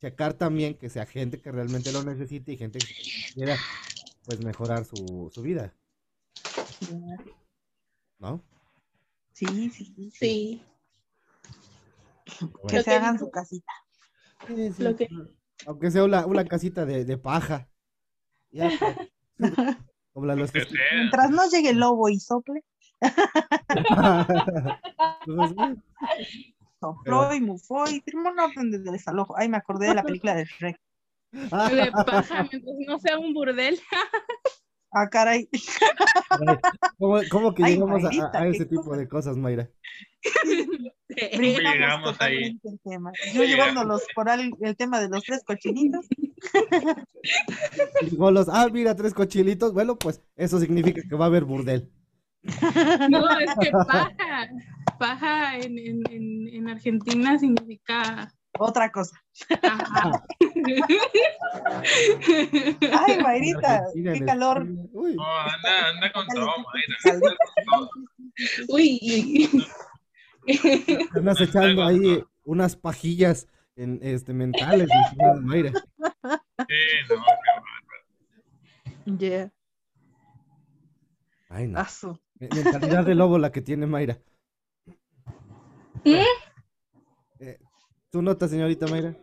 checar 0.00 0.34
también 0.34 0.74
que 0.74 0.88
sea 0.88 1.04
gente 1.06 1.40
que 1.40 1.52
realmente 1.52 1.92
lo 1.92 2.02
necesite 2.02 2.52
y 2.52 2.56
gente 2.56 2.78
que 2.78 2.94
quiera 3.34 3.56
pues 4.24 4.42
mejorar 4.42 4.84
su, 4.84 5.30
su 5.32 5.42
vida. 5.42 5.74
¿No? 8.18 8.42
Sí, 9.40 9.70
sí, 9.70 10.10
sí. 10.12 10.62
Que 12.68 12.82
se 12.82 12.94
hagan 12.94 13.18
su 13.18 13.30
casita. 13.30 13.72
Aunque 15.66 15.90
sea 15.90 16.04
una, 16.04 16.26
una 16.26 16.44
casita 16.44 16.84
de, 16.84 17.06
de 17.06 17.16
paja. 17.16 17.66
Ya, 18.50 18.70
Como 20.12 20.26
la 20.26 20.34
los 20.34 20.52
Mientras 20.52 21.30
no 21.30 21.48
llegue 21.48 21.70
el 21.70 21.78
lobo 21.78 22.10
y 22.10 22.20
sople. 22.20 22.62
sopló 26.80 27.32
y 27.32 27.40
mufó 27.40 27.88
y 27.88 28.02
firmó 28.02 28.28
una 28.28 28.44
orden 28.44 28.70
de 28.70 28.80
desalojo. 28.80 29.34
Ay, 29.38 29.48
me 29.48 29.56
acordé 29.56 29.88
de 29.88 29.94
la 29.94 30.02
película 30.02 30.34
de 30.34 30.44
Shrek. 30.44 30.78
De 31.32 31.90
paja, 32.04 32.46
mientras 32.50 32.76
no 32.86 32.98
sea 32.98 33.18
un 33.18 33.32
burdel. 33.32 33.80
Ah, 34.92 35.08
caray. 35.08 35.48
¿Cómo, 36.98 37.20
cómo 37.30 37.54
que 37.54 37.62
llegamos 37.62 38.02
a, 38.04 38.48
ese 38.48 38.66
tipo 38.66 38.96
de 38.96 39.08
cosas, 39.08 39.36
Mayra? 39.36 39.70
Llegamos 41.08 42.20
ahí. 42.20 42.58
El 42.62 42.80
tema. 42.80 43.12
Yo 43.34 43.44
llevándolos 43.44 44.02
por 44.14 44.28
el, 44.28 44.52
el, 44.60 44.76
tema 44.76 45.00
de 45.00 45.08
los 45.08 45.22
tres 45.22 45.42
cochinitos. 45.44 46.06
los, 48.18 48.48
ah, 48.48 48.68
mira, 48.72 48.94
tres 48.96 49.14
cochinitos. 49.14 49.72
Bueno, 49.72 49.96
pues 49.96 50.22
eso 50.36 50.58
significa 50.58 51.02
que 51.08 51.16
va 51.16 51.26
a 51.26 51.28
haber 51.28 51.44
burdel. 51.44 51.90
No, 53.10 53.38
es 53.38 53.54
que 53.60 53.70
paja. 53.70 54.10
Paja 54.98 55.58
en, 55.58 55.78
en, 55.78 56.48
en 56.48 56.68
Argentina 56.68 57.38
significa. 57.38 58.32
Otra 58.58 58.90
cosa. 58.90 59.22
Ajá. 59.62 60.24
Ay, 62.92 63.18
Mayrita, 63.22 63.84
qué 63.94 64.24
calor. 64.24 64.66
Uy, 64.92 65.14
No, 65.14 65.24
anda, 65.24 65.88
anda 65.90 66.12
con 66.12 66.26
todo, 66.26 66.46
Mayra. 66.46 66.96
anda 67.14 67.36
con 67.36 67.64
todo. 67.64 67.90
Uy. 68.68 69.64
andas 71.14 71.40
echando 71.40 71.84
ahí 71.84 72.22
unas 72.44 72.76
pajillas 72.76 73.46
en, 73.76 74.00
este, 74.02 74.32
mentales 74.32 74.88
encima 74.90 75.34
de 75.34 75.40
Mayra. 75.40 75.72
Sí, 75.72 76.84
no, 77.08 77.24
qué 79.06 79.16
Yeah. 79.18 79.50
Ay, 81.48 81.66
no. 81.66 81.84
Mentalidad 82.38 83.04
de 83.04 83.14
lobo 83.14 83.38
la 83.38 83.50
que 83.50 83.60
tiene 83.60 83.86
Mayra. 83.86 84.18
Eh, 86.04 86.24
¿Tú 88.10 88.22
notas, 88.22 88.50
señorita 88.50 88.86
Mayra? 88.88 89.16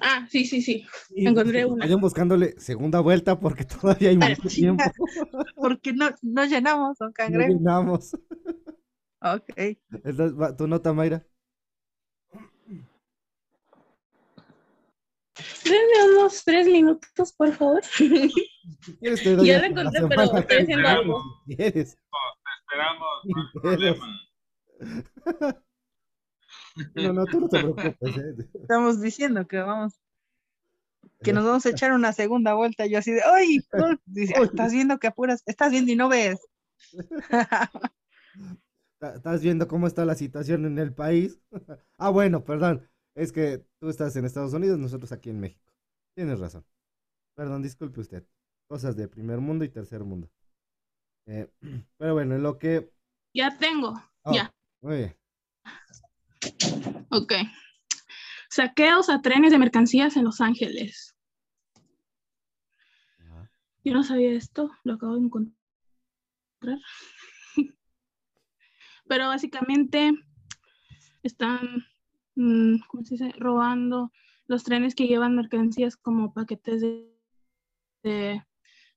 Ah, 0.00 0.26
sí, 0.30 0.44
sí, 0.44 0.62
sí. 0.62 0.86
Encontré 1.16 1.64
una. 1.64 1.84
Vayan 1.84 2.00
buscándole 2.00 2.54
segunda 2.58 3.00
vuelta 3.00 3.38
porque 3.38 3.64
todavía 3.64 4.10
hay 4.10 4.16
mucho 4.18 4.48
tiempo. 4.48 4.84
Porque 5.56 5.92
no, 5.92 6.10
no 6.22 6.44
llenamos, 6.44 6.98
don 6.98 7.08
No 7.08 7.12
Cangrejo. 7.14 7.52
llenamos. 7.52 8.14
Ok. 9.20 9.78
Entonces, 10.04 10.56
¿tú 10.56 10.66
nota, 10.68 10.92
Mayra? 10.92 11.26
Denme 15.64 16.12
unos 16.18 16.44
tres 16.44 16.66
minutos, 16.66 17.32
por 17.32 17.52
favor. 17.52 17.82
Quieres, 19.00 19.22
te 19.22 19.34
doy 19.34 19.46
Ya 19.46 19.58
la 19.60 19.66
encontré, 19.66 20.00
pero 20.08 20.22
estoy 20.38 20.56
haciendo 20.58 20.88
algo. 20.88 21.22
quieres. 21.46 21.98
Esperamos, 22.60 23.08
no 23.24 23.40
hay 23.40 23.60
problema. 23.60 24.06
No, 26.94 27.12
no, 27.12 27.26
tú 27.26 27.40
no 27.40 27.48
te 27.48 27.58
preocupes. 27.58 28.16
eh. 28.16 28.34
Estamos 28.54 29.00
diciendo 29.00 29.46
que 29.46 29.58
vamos, 29.58 29.94
que 31.22 31.32
nos 31.32 31.44
vamos 31.44 31.64
a 31.66 31.70
echar 31.70 31.92
una 31.92 32.12
segunda 32.12 32.54
vuelta. 32.54 32.86
Yo 32.86 32.98
así 32.98 33.12
de, 33.12 33.22
¡ay! 33.24 33.60
no", 33.72 33.98
Dice, 34.06 34.34
Uy. 34.40 34.46
estás 34.46 34.72
viendo 34.72 34.98
que 34.98 35.06
apuras, 35.06 35.42
estás 35.46 35.70
viendo 35.70 35.92
y 35.92 35.96
no 35.96 36.08
ves. 36.08 36.40
Estás 39.00 39.42
viendo 39.42 39.68
cómo 39.68 39.86
está 39.86 40.06
la 40.06 40.14
situación 40.14 40.64
en 40.64 40.78
el 40.78 40.92
país. 40.94 41.38
Ah, 41.98 42.10
bueno, 42.10 42.42
perdón. 42.44 42.88
Es 43.14 43.30
que 43.30 43.64
tú 43.78 43.88
estás 43.88 44.16
en 44.16 44.24
Estados 44.24 44.52
Unidos, 44.52 44.78
nosotros 44.78 45.12
aquí 45.12 45.30
en 45.30 45.38
México. 45.40 45.72
Tienes 46.16 46.40
razón. 46.40 46.64
Perdón, 47.36 47.62
disculpe 47.62 48.00
usted. 48.00 48.26
Cosas 48.68 48.96
de 48.96 49.06
primer 49.06 49.38
mundo 49.38 49.64
y 49.64 49.68
tercer 49.68 50.02
mundo. 50.02 50.28
Eh, 51.26 51.48
pero 51.98 52.14
bueno, 52.14 52.34
en 52.34 52.42
lo 52.42 52.58
que... 52.58 52.90
Ya 53.32 53.56
tengo. 53.58 53.94
Oh, 54.24 54.34
Ya. 54.34 54.52
Muy 54.82 54.96
bien. 54.96 55.16
Ok. 57.14 57.32
Saqueos 58.50 59.08
a 59.08 59.22
trenes 59.22 59.52
de 59.52 59.58
mercancías 59.58 60.16
en 60.16 60.24
Los 60.24 60.40
Ángeles. 60.40 61.14
Yo 63.84 63.92
no 63.92 64.02
sabía 64.02 64.32
esto, 64.32 64.70
lo 64.82 64.94
acabo 64.94 65.14
de 65.14 65.20
encontrar. 65.20 65.54
Pero 69.06 69.28
básicamente 69.28 70.12
están, 71.22 71.86
mm. 72.34 72.76
Robando 73.38 74.10
los 74.46 74.64
trenes 74.64 74.94
que 74.94 75.06
llevan 75.06 75.36
mercancías 75.36 75.96
como 75.96 76.32
paquetes 76.32 76.80
de, 76.80 77.14
de 78.02 78.44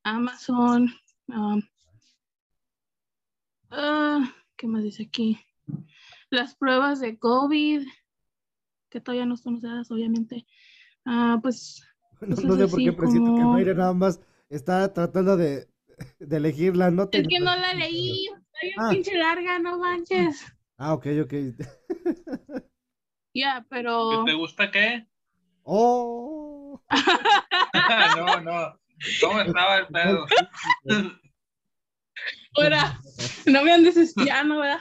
Amazon. 0.04 0.90
um, 1.28 1.62
ah, 3.70 4.34
¿Qué 4.56 4.68
más 4.68 4.84
dice 4.84 5.04
aquí? 5.04 5.40
Las 6.30 6.56
pruebas 6.56 7.00
de 7.00 7.18
COVID, 7.20 7.86
que 8.90 9.02
todavía 9.02 9.26
no 9.26 9.38
son 9.38 9.56
usadas, 9.56 9.90
obviamente. 9.92 10.46
Ah, 11.06 11.40
pues 11.42 11.82
No, 12.22 12.30
Cosas 12.36 12.46
no 12.46 12.56
sé 12.58 12.68
por 12.68 12.80
qué 12.80 12.94
presiento 12.94 13.36
que 13.36 13.42
como- 13.42 13.54
Mayra 13.54 13.74
nada 13.76 13.94
más 13.94 14.20
está 14.50 14.92
tratando 14.92 15.38
de, 15.38 15.68
de 16.20 16.38
elegir 16.38 16.76
la 16.76 16.90
nota. 16.90 17.18
Es 17.18 17.28
que 17.28 17.40
no 17.40 17.56
la 17.56 17.74
leí, 17.76 18.26
está 18.28 18.60
bien 18.64 18.74
Ah. 18.80 18.90
pinche 18.90 19.16
larga, 19.18 19.60
no 19.60 19.78
manches. 19.80 20.44
Ah, 20.80 20.94
ok, 20.94 21.08
ok. 21.24 21.34
Ya, 23.34 23.66
pero 23.70 24.24
¿Te 24.26 24.34
gusta 24.34 24.72
qué? 24.72 25.08
Oh. 25.64 26.82
no, 28.16 28.42
no. 28.42 28.80
¿Cómo 29.22 29.42
estaba 29.42 29.78
el 29.80 29.88
pedo? 29.88 30.26
ahora 32.56 33.00
no 33.46 33.64
me 33.64 33.74
andes 33.74 33.98
espiando, 33.98 34.58
¿verdad? 34.60 34.80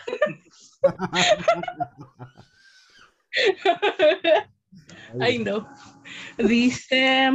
Ay, 5.20 5.38
no. 5.38 5.68
Dice, 6.38 7.30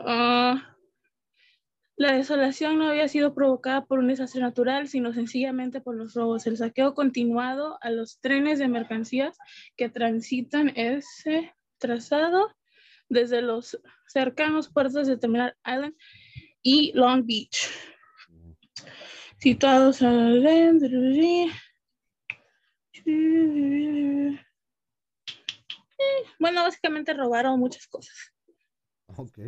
ah, 0.00 0.72
la 1.96 2.14
desolación 2.14 2.78
no 2.78 2.88
había 2.88 3.06
sido 3.08 3.34
provocada 3.34 3.84
por 3.84 3.98
un 3.98 4.08
desastre 4.08 4.40
natural, 4.40 4.88
sino 4.88 5.12
sencillamente 5.12 5.80
por 5.80 5.94
los 5.94 6.14
robos. 6.14 6.46
El 6.46 6.56
saqueo 6.56 6.94
continuado 6.94 7.78
a 7.80 7.90
los 7.90 8.18
trenes 8.20 8.58
de 8.58 8.68
mercancías 8.68 9.38
que 9.76 9.88
transitan 9.88 10.72
ese 10.74 11.54
trazado 11.78 12.54
desde 13.08 13.42
los 13.42 13.78
cercanos 14.06 14.70
puertos 14.70 15.06
de 15.06 15.18
Terminal 15.18 15.54
Island 15.66 15.94
y 16.62 16.92
Long 16.94 17.24
Beach. 17.26 17.68
Situados 19.38 20.00
adentro. 20.02 20.88
Bueno, 26.38 26.62
básicamente 26.62 27.12
robaron 27.14 27.58
muchas 27.60 27.86
cosas. 27.86 28.32
Ok. 29.16 29.38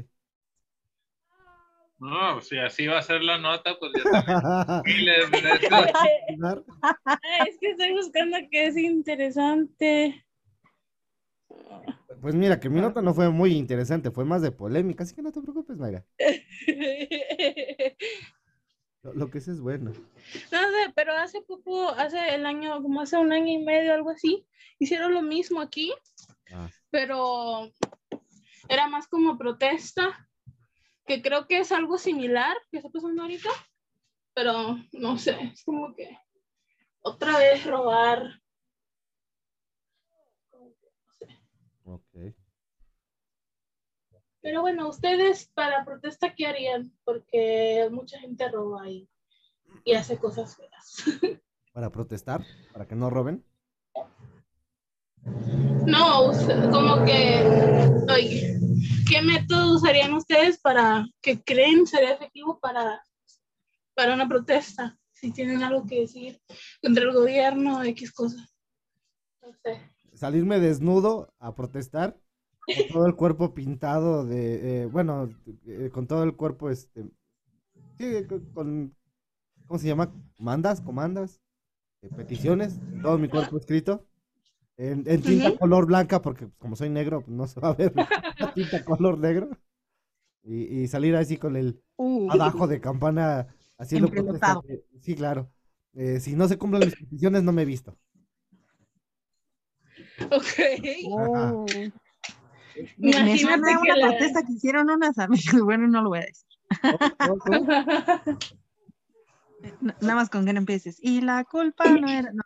No, 1.99 2.41
si 2.41 2.57
así 2.59 2.87
va 2.87 2.99
a 2.99 3.03
ser 3.03 3.23
la 3.23 3.39
nota, 3.39 3.77
pues 3.79 3.93
ya 3.97 4.03
también. 4.11 4.39
miles 4.85 5.31
de 5.31 5.39
es 7.49 7.57
que 7.61 7.71
estoy 7.71 7.93
buscando 7.93 8.37
que 8.51 8.67
es 8.67 8.77
interesante. 8.77 10.27
Pues 12.21 12.35
mira, 12.35 12.59
que 12.59 12.69
mi 12.69 12.81
nota 12.81 13.01
no 13.03 13.15
fue 13.15 13.31
muy 13.31 13.53
interesante, 13.53 14.11
fue 14.11 14.25
más 14.25 14.43
de 14.43 14.51
polémica, 14.51 15.05
así 15.05 15.15
que 15.15 15.23
no 15.23 15.31
te 15.33 15.41
preocupes, 15.41 15.77
Mayra. 15.77 16.05
Lo, 19.13 19.31
que 19.31 19.41
sí 19.41 19.51
es 19.51 19.61
bueno. 19.61 19.93
No 19.93 20.59
sé, 20.59 20.93
pero 20.97 21.13
hace 21.13 21.43
poco, 21.43 21.91
hace 21.91 22.35
el 22.35 22.47
año, 22.47 22.83
como 22.83 23.03
hace 23.03 23.19
un 23.19 23.33
año 23.33 23.53
y 23.53 23.59
medio, 23.59 23.93
algo 23.93 24.11
así, 24.11 24.47
hicieron 24.79 25.13
lo 25.13 25.21
mismo 25.21 25.61
aquí, 25.61 25.93
Ah, 26.53 26.71
pero 26.91 27.71
era 28.69 28.89
más 28.89 29.09
como 29.09 29.37
protesta, 29.37 30.29
que 31.07 31.21
creo 31.23 31.47
que 31.47 31.59
es 31.59 31.73
algo 31.73 31.99
similar 31.99 32.57
que 32.71 32.79
está 32.79 32.89
pasando 32.91 33.23
ahorita, 33.23 33.51
pero 34.35 34.79
no 34.93 35.19
sé, 35.19 35.37
es 35.53 35.65
como 35.65 35.95
que 35.95 36.17
otra 37.01 37.39
vez 37.39 37.65
robar. 37.67 38.41
ok. 41.85 42.35
Pero 44.45 44.61
bueno, 44.61 44.91
ustedes 44.91 45.51
para 45.55 45.87
protesta, 45.87 46.35
¿qué 46.35 46.47
harían? 46.47 46.93
Porque 47.03 47.89
mucha 47.91 48.19
gente 48.21 48.47
roba 48.51 48.91
y, 48.91 49.09
y 49.85 49.95
hace 49.95 50.19
cosas 50.19 50.55
feas. 50.55 51.03
Para 51.73 51.91
protestar, 51.91 52.45
para 52.73 52.87
que 52.87 52.95
no 52.95 53.11
roben. 53.11 53.43
No, 55.87 56.31
como 56.71 57.05
que, 57.05 57.43
oye, 58.13 58.61
¿qué 59.09 59.23
método 59.23 59.75
usarían 59.75 60.13
ustedes 60.13 60.61
para 60.61 61.05
que 61.21 61.43
creen 61.43 61.85
sería 61.85 62.13
efectivo 62.13 62.61
para, 62.61 63.03
para 63.95 64.15
una 64.15 64.29
protesta? 64.29 64.97
Si 65.15 65.33
tienen 65.33 65.65
algo 65.65 65.85
que 65.85 66.03
decir 66.03 66.41
contra 66.81 67.03
el 67.03 67.13
gobierno, 67.13 67.83
X 67.83 68.13
cosas. 68.13 68.55
No 69.43 69.53
sé. 69.65 69.81
Salirme 70.13 70.61
desnudo 70.61 71.35
a 71.41 71.57
protestar, 71.57 72.17
con 72.73 72.87
todo 72.87 73.07
el 73.07 73.15
cuerpo 73.17 73.55
pintado 73.55 74.25
de, 74.27 74.83
eh, 74.83 74.87
bueno, 74.87 75.35
eh, 75.67 75.91
con 75.93 76.07
todo 76.07 76.25
el 76.25 76.37
cuerpo, 76.37 76.71
este, 76.71 77.05
sí, 77.99 78.27
con, 78.29 78.41
con- 78.55 78.97
¿cómo 79.67 79.79
se 79.81 79.89
llama? 79.89 80.15
¿Mandas? 80.39 80.81
¿Comandas? 80.83 81.41
eh, 82.03 82.11
peticiones, 82.11 82.83
todo 83.03 83.19
mi 83.19 83.29
cuerpo 83.29 83.59
escrito. 83.59 84.07
En, 84.79 85.05
en 85.09 85.25
tinta 85.25 85.53
color 85.53 85.87
blanca, 85.87 86.23
porque 86.23 86.47
pues, 86.49 86.59
como 86.59 86.77
soy 86.77 86.91
negro, 86.91 87.23
pues, 87.25 87.37
no 87.37 87.47
se 87.49 87.61
va 87.61 87.71
a 87.71 87.75
ver 87.75 87.95
la 88.39 88.53
tinta 88.55 88.85
color 88.85 89.19
negro. 89.19 89.51
Y, 90.45 90.83
y 90.83 90.89
salir 90.89 91.17
así 91.17 91.37
con 91.39 91.57
el 91.57 91.83
Uh, 91.99 92.29
abajo 92.29 92.67
de 92.69 92.81
campana 92.81 93.49
haciendo 93.79 94.09
Sí, 95.03 95.15
claro. 95.17 95.51
Eh, 95.95 96.21
si 96.21 96.35
no 96.35 96.49
se 96.49 96.59
cumplen 96.59 96.85
mis 96.85 96.97
peticiones, 96.97 97.43
no 97.43 97.53
me 97.53 97.63
he 97.63 97.65
visto. 97.65 97.99
Ok. 100.31 102.01
Me, 102.99 103.39
suena 103.39 103.81
una 103.81 103.97
la- 103.97 104.09
protesta 104.09 104.43
que 104.45 104.53
hicieron 104.53 104.91
unas 104.91 105.19
amigas. 105.19 105.55
Bueno, 105.65 105.87
no 105.89 106.03
lo 106.03 106.11
voy 106.11 106.19
a 106.21 106.23
decir. 106.23 106.47
Nada 110.01 110.15
más 110.15 110.29
con 110.29 110.45
que 110.45 110.53
no 110.53 110.59
empieces. 110.59 110.99
Y 111.01 111.21
la 111.23 111.43
culpa 111.45 111.85
no 111.89 112.07
era. 112.09 112.31
No, 112.33 112.43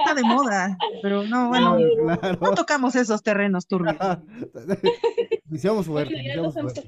está 0.00 0.14
de 0.14 0.22
moda. 0.22 0.78
Pero 1.02 1.24
no, 1.24 1.48
bueno, 1.48 1.78
no 1.78 2.18
Claro. 2.18 2.54
tocamos 2.54 2.94
esos 2.96 3.22
terrenos 3.22 3.66
turbios. 3.66 3.96
Iniciamos 5.50 5.86
fuerte, 5.86 6.14
iniciamos 6.14 6.54
fuerte. 6.54 6.86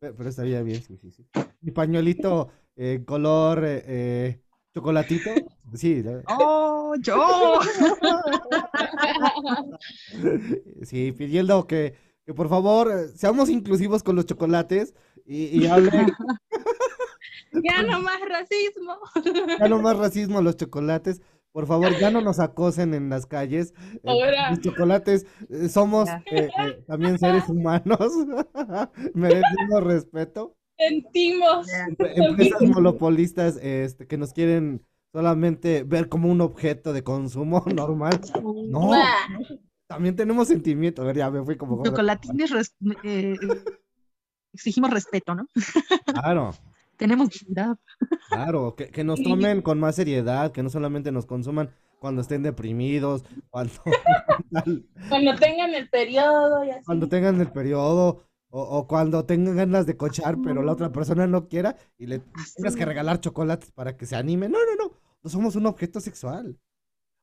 Pero 0.00 0.14
pero 0.16 0.28
estaría 0.28 0.62
bien, 0.62 0.82
sí, 0.82 0.96
sí, 0.96 1.10
sí. 1.10 1.26
Mi 1.60 1.72
pañuelito 1.72 2.50
en 2.76 3.04
color 3.04 3.64
eh, 3.64 3.82
eh, 3.86 4.40
chocolatito. 4.78 5.30
Sí. 5.74 6.02
¡Oh, 6.28 6.94
yo! 7.00 7.60
sí, 10.82 11.12
pidiendo 11.12 11.66
que, 11.66 11.94
que 12.24 12.34
por 12.34 12.48
favor 12.48 12.90
eh, 12.90 13.08
seamos 13.16 13.48
inclusivos 13.48 14.02
con 14.02 14.16
los 14.16 14.26
chocolates 14.26 14.94
y, 15.26 15.62
y 15.62 15.66
hablen 15.66 16.12
Ya 17.52 17.82
no 17.82 18.00
más 18.00 18.20
racismo. 18.28 18.96
ya 19.58 19.68
no 19.68 19.80
más 19.80 19.96
racismo 19.96 20.38
a 20.38 20.42
los 20.42 20.56
chocolates. 20.56 21.20
Por 21.50 21.66
favor, 21.66 21.98
ya 21.98 22.10
no 22.10 22.20
nos 22.20 22.38
acosen 22.40 22.94
en 22.94 23.08
las 23.08 23.26
calles. 23.26 23.72
Eh, 23.94 24.00
Ahora. 24.04 24.50
los 24.50 24.60
chocolates 24.60 25.26
eh, 25.48 25.68
somos 25.68 26.08
eh, 26.08 26.50
eh, 26.58 26.84
también 26.86 27.18
seres 27.18 27.48
humanos. 27.48 28.12
Merecemos 29.14 29.82
respeto. 29.82 30.56
Sentimos. 30.78 31.66
Empresas 31.98 32.62
monopolistas 32.62 33.56
este, 33.62 34.06
que 34.06 34.16
nos 34.16 34.32
quieren 34.32 34.84
solamente 35.12 35.82
ver 35.84 36.08
como 36.08 36.30
un 36.30 36.40
objeto 36.40 36.92
de 36.92 37.02
consumo 37.02 37.64
normal. 37.74 38.20
No, 38.68 38.90
también 39.86 40.16
tenemos 40.16 40.48
sentimientos. 40.48 41.02
A 41.02 41.06
ver, 41.06 41.16
ya 41.16 41.30
me 41.30 41.44
fui 41.44 41.56
como... 41.56 41.82
Chocolatines, 41.84 42.50
res- 42.50 42.76
eh, 43.04 43.36
exigimos 44.52 44.90
respeto, 44.90 45.34
¿no? 45.34 45.46
Claro. 46.06 46.54
Tenemos 46.96 47.30
dignidad. 47.30 47.76
Claro, 48.28 48.74
que, 48.76 48.88
que 48.88 49.04
nos 49.04 49.22
tomen 49.22 49.62
con 49.62 49.78
más 49.78 49.94
seriedad, 49.96 50.50
que 50.52 50.62
no 50.64 50.68
solamente 50.70 51.12
nos 51.12 51.26
consuman 51.26 51.70
cuando 52.00 52.20
estén 52.22 52.42
deprimidos, 52.42 53.24
cuando, 53.50 53.72
Cuando 55.08 55.34
tengan 55.36 55.74
el 55.74 55.88
periodo 55.88 56.64
y 56.64 56.70
así. 56.70 56.84
cuando 56.84 57.08
tengan 57.08 57.40
el 57.40 57.50
periodo 57.52 58.24
o, 58.50 58.62
o 58.62 58.86
cuando 58.86 59.24
tengan 59.24 59.56
ganas 59.56 59.86
de 59.86 59.96
cochar, 59.96 60.36
pero 60.42 60.62
la 60.62 60.72
otra 60.72 60.90
persona 60.90 61.26
no 61.26 61.48
quiera 61.48 61.76
y 61.98 62.06
le 62.06 62.22
tengas 62.56 62.76
que 62.76 62.84
regalar 62.84 63.20
chocolates 63.20 63.70
para 63.72 63.96
que 63.96 64.06
se 64.06 64.16
anime. 64.16 64.48
No, 64.48 64.58
no, 64.64 64.84
no, 64.84 64.92
no 65.22 65.30
somos 65.30 65.56
un 65.56 65.66
objeto 65.66 66.00
sexual. 66.00 66.58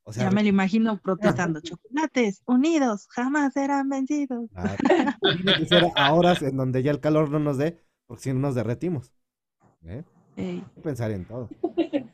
O 0.04 0.14
sea, 0.14 0.26
Ya 0.26 0.32
me 0.32 0.44
lo 0.44 0.50
imagino 0.50 1.00
protestando. 1.02 1.60
Chocolates 1.64 2.44
unidos 2.46 3.08
jamás 3.10 3.54
serán 3.54 3.90
vencidos. 3.90 4.50
claro, 4.54 5.18
tiene 5.36 5.58
que 5.58 5.66
ser 5.66 5.84
a 5.96 6.14
horas 6.14 6.42
en 6.44 6.56
donde 6.58 6.84
ya 6.84 6.92
el 6.92 7.00
calor 7.00 7.32
no 7.32 7.40
nos 7.40 7.58
dé, 7.58 7.80
porque 8.06 8.24
si 8.24 8.34
no 8.34 8.40
nos 8.40 8.54
derretimos. 8.54 9.12
¿eh? 9.84 10.04
Ey. 10.36 10.58
Hay 10.60 10.66
que 10.76 10.82
Pensar 10.82 11.10
en 11.12 11.26
todo. 11.26 11.50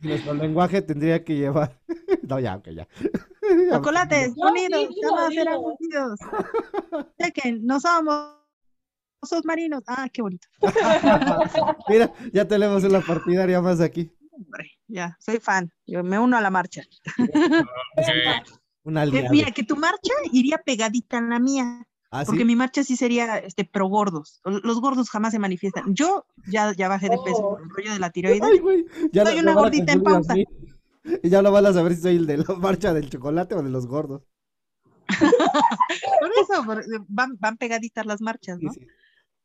Nuestro 0.02 0.34
lenguaje 0.36 0.82
tendría 0.82 1.24
que 1.24 1.36
llevar. 1.36 1.80
No, 2.28 2.40
ya, 2.40 2.56
ok, 2.56 2.70
ya. 2.70 2.88
Chocolates 3.72 4.38
No, 4.38 4.52
unidos 4.52 4.96
jamás 5.04 5.34
serán 5.34 5.58
vencidos. 5.66 6.20
Chequen, 7.20 7.66
no 7.66 7.80
somos 7.80 8.36
submarinos. 9.30 9.84
Ah, 9.88 10.08
qué 10.12 10.22
bonito. 10.22 10.48
Mira, 11.90 12.14
ya 12.34 12.48
tenemos 12.48 12.84
una 12.84 13.02
partidaria 13.02 13.62
más 13.62 13.80
aquí. 13.82 14.12
Hombre, 14.32 14.72
ya, 14.88 15.18
soy 15.20 15.40
fan. 15.40 15.72
Yo 15.86 16.04
me 16.04 16.18
uno 16.20 16.38
a 16.38 16.42
la 16.42 16.50
marcha. 16.50 16.82
Una 18.84 19.02
aliada. 19.04 19.30
mira, 19.30 19.52
que 19.52 19.64
tu 19.64 19.76
marcha 19.76 20.14
iría 20.32 20.58
pegadita 20.58 21.20
a 21.20 21.22
la 21.22 21.40
mía. 21.40 21.86
Ah, 22.10 22.24
Porque 22.26 22.42
sí. 22.42 22.46
mi 22.46 22.56
marcha 22.56 22.84
sí 22.84 22.98
sería 22.98 23.38
este 23.38 23.64
pro 23.64 23.88
gordos. 23.88 24.42
Los 24.44 24.82
gordos 24.82 25.10
jamás 25.10 25.32
se 25.32 25.40
manifiestan. 25.40 25.94
Yo 25.94 26.26
ya, 26.48 26.74
ya 26.76 26.90
bajé 26.90 27.08
de 27.10 27.18
peso 27.24 27.38
Oh. 27.38 27.50
por 27.52 27.62
el 27.62 27.70
rollo 27.70 27.94
de 27.94 28.00
la 28.00 28.10
tiroides. 28.10 28.42
Ay, 28.42 28.60
güey. 28.60 28.86
Ya 29.14 29.26
Soy 29.26 29.40
una 29.40 29.54
gordita 29.54 29.94
en 29.94 30.04
pausa. 30.04 30.34
Y 30.36 31.30
ya 31.30 31.42
lo 31.42 31.52
van 31.52 31.68
a 31.68 31.74
saber 31.74 31.96
si 31.96 32.02
soy 32.02 32.16
el 32.18 32.28
de 32.28 32.38
la 32.38 32.56
marcha 32.56 32.94
del 32.94 33.10
chocolate 33.10 33.56
o 33.56 33.64
de 33.64 33.70
los 33.70 33.86
gordos. 33.88 34.24
Por 35.20 36.32
eso, 36.42 36.66
por- 36.66 36.86
van, 37.08 37.38
van 37.40 37.58
pegaditas 37.58 38.06
las 38.06 38.22
marchas, 38.22 38.58
Sí, 38.60 38.66
¿no? 38.66 38.74
sí. 38.74 38.88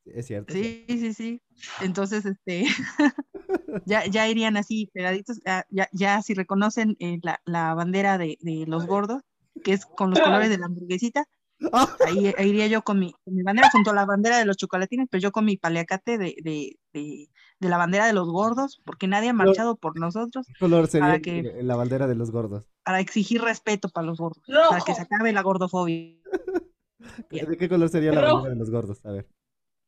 Es 0.06 0.26
cierto. 0.26 0.52
Sí, 0.52 0.84
sí, 0.88 1.12
sí. 1.14 1.42
Entonces, 1.80 2.24
este, 2.26 2.64
ya, 3.86 4.06
ya 4.06 4.28
irían 4.28 4.56
así 4.56 4.90
pegaditos. 4.92 5.40
Ya, 5.44 5.66
ya, 5.70 5.88
ya 5.92 6.22
si 6.22 6.34
reconocen 6.34 6.96
eh, 7.00 7.18
la, 7.22 7.40
la 7.44 7.74
bandera 7.74 8.18
de, 8.18 8.38
de 8.40 8.64
los 8.66 8.86
gordos, 8.86 9.22
que 9.64 9.72
es 9.72 9.86
con 9.86 10.10
los 10.10 10.20
colores 10.20 10.48
de 10.50 10.58
la 10.58 10.66
hamburguesita, 10.66 11.24
Ah, 11.72 11.88
ahí, 12.06 12.34
ahí 12.36 12.50
iría 12.50 12.66
yo 12.66 12.82
con 12.82 12.98
mi, 12.98 13.12
con 13.24 13.34
mi 13.34 13.42
bandera 13.42 13.70
junto 13.72 13.90
a 13.90 13.94
la 13.94 14.04
bandera 14.04 14.38
de 14.38 14.44
los 14.44 14.58
chocolatines, 14.58 15.08
pero 15.10 15.22
yo 15.22 15.32
con 15.32 15.46
mi 15.46 15.56
paliacate 15.56 16.18
de, 16.18 16.36
de, 16.42 16.78
de, 16.92 17.30
de 17.60 17.68
la 17.70 17.78
bandera 17.78 18.06
de 18.06 18.12
los 18.12 18.28
gordos, 18.28 18.82
porque 18.84 19.08
nadie 19.08 19.30
ha 19.30 19.32
marchado 19.32 19.76
por 19.76 19.98
nosotros 19.98 20.46
¿Qué 20.46 20.52
color 20.58 20.86
sería 20.86 21.08
Para 21.08 21.18
que- 21.20 21.38
el- 21.40 21.66
la 21.66 21.74
bandera 21.76 22.06
de 22.06 22.14
los 22.14 22.30
gordos? 22.30 22.68
para 22.84 23.00
exigir 23.00 23.40
respeto 23.40 23.88
para 23.88 24.06
los 24.06 24.18
gordos, 24.18 24.44
para 24.68 24.84
que 24.84 24.94
se 24.94 25.00
acabe 25.02 25.32
la 25.32 25.40
gordofobia. 25.42 26.14
¿De 27.30 27.56
qué 27.56 27.68
color 27.70 27.88
sería 27.88 28.12
la 28.12 28.20
bandera 28.20 28.50
de 28.50 28.56
los 28.56 28.70
gordos? 28.70 29.04
A 29.06 29.12
ver. 29.12 29.26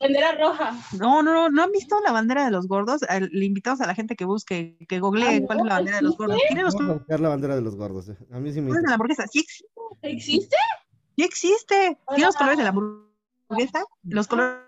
Bandera 0.01 0.33
roja. 0.33 0.75
No, 0.99 1.23
no, 1.23 1.33
no, 1.35 1.49
¿no 1.51 1.63
han 1.65 1.73
visto 1.73 1.97
la 2.05 2.13
bandera 2.13 2.45
de 2.45 2.51
los 2.53 2.69
gordos? 2.69 3.03
Al- 3.09 3.31
Le 3.33 3.45
invitamos 3.45 3.81
a 3.81 3.87
la 3.87 3.95
gente 3.95 4.15
que 4.15 4.25
busque, 4.25 4.77
que 4.89 5.01
googlee 5.01 5.41
Ah, 5.43 5.47
cuál 5.47 5.59
es 5.61 5.65
la 5.67 5.75
bandera 5.75 5.97
de 5.97 6.03
los 6.03 6.17
gordos. 6.17 6.39
¿Tiene 6.49 6.63
los 6.63 6.75
Vamos 6.75 6.91
a 6.91 6.95
buscar 6.99 7.21
la 7.21 7.29
bandera 7.31 7.57
de 7.57 7.63
los 7.63 7.75
gordos. 7.77 8.09
eh. 8.09 8.17
A 8.31 8.39
mí 8.39 8.53
sí 8.53 8.61
me 8.61 8.69
colores 8.69 8.83
de 8.85 8.89
la 8.89 8.95
hamburguesa? 8.95 9.27
Sí, 9.27 9.41
ex- 9.41 9.65
¿Existe? 10.03 10.57
sí 11.17 11.23
existe. 11.25 11.99
Tiene 12.09 12.25
los 12.27 12.37
colores 12.37 12.59
de 12.59 12.63
la 12.65 12.69
hamburguesa, 12.71 13.85
los 14.05 14.27
colores 14.29 14.59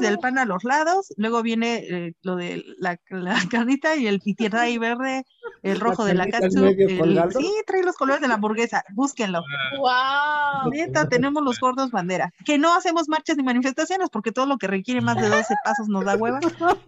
del 0.00 0.18
pan 0.18 0.38
a 0.38 0.44
los 0.44 0.62
lados, 0.64 1.12
luego 1.16 1.42
viene 1.42 1.76
eh, 1.90 2.14
lo 2.22 2.36
de 2.36 2.64
la, 2.78 2.98
la 3.10 3.36
carnita 3.50 3.96
y 3.96 4.06
el 4.06 4.20
y 4.24 4.34
tierra 4.34 4.68
y 4.68 4.78
verde, 4.78 5.24
el 5.62 5.78
rojo 5.80 6.04
de 6.04 6.14
la 6.14 6.24
medio 6.26 6.68
el- 6.68 7.32
sí, 7.32 7.50
trae 7.66 7.82
los 7.82 7.96
colores 7.96 8.20
de 8.20 8.28
la 8.28 8.34
hamburguesa, 8.34 8.84
búsquenlo. 8.94 9.42
¡Wow! 9.78 10.70
Neta, 10.70 11.08
tenemos 11.08 11.42
los 11.42 11.58
gordos 11.60 11.90
bandera. 11.90 12.32
Que 12.44 12.58
no 12.58 12.74
hacemos 12.74 13.08
marchas 13.08 13.36
ni 13.36 13.42
manifestaciones 13.42 14.10
porque 14.10 14.32
todo 14.32 14.46
lo 14.46 14.58
que 14.58 14.66
requiere 14.66 15.00
más 15.00 15.16
de 15.16 15.28
12 15.28 15.54
pasos 15.64 15.88
nos 15.88 16.04
da 16.04 16.16
hueva, 16.16 16.40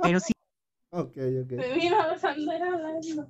pero 0.02 0.18
sí. 0.20 0.32
Ok, 0.90 1.16
ok. 1.16 1.50
Me 1.52 1.72
vino 1.74 1.96
la 1.96 2.16
bandera 2.16 2.66
hablando. 2.66 3.28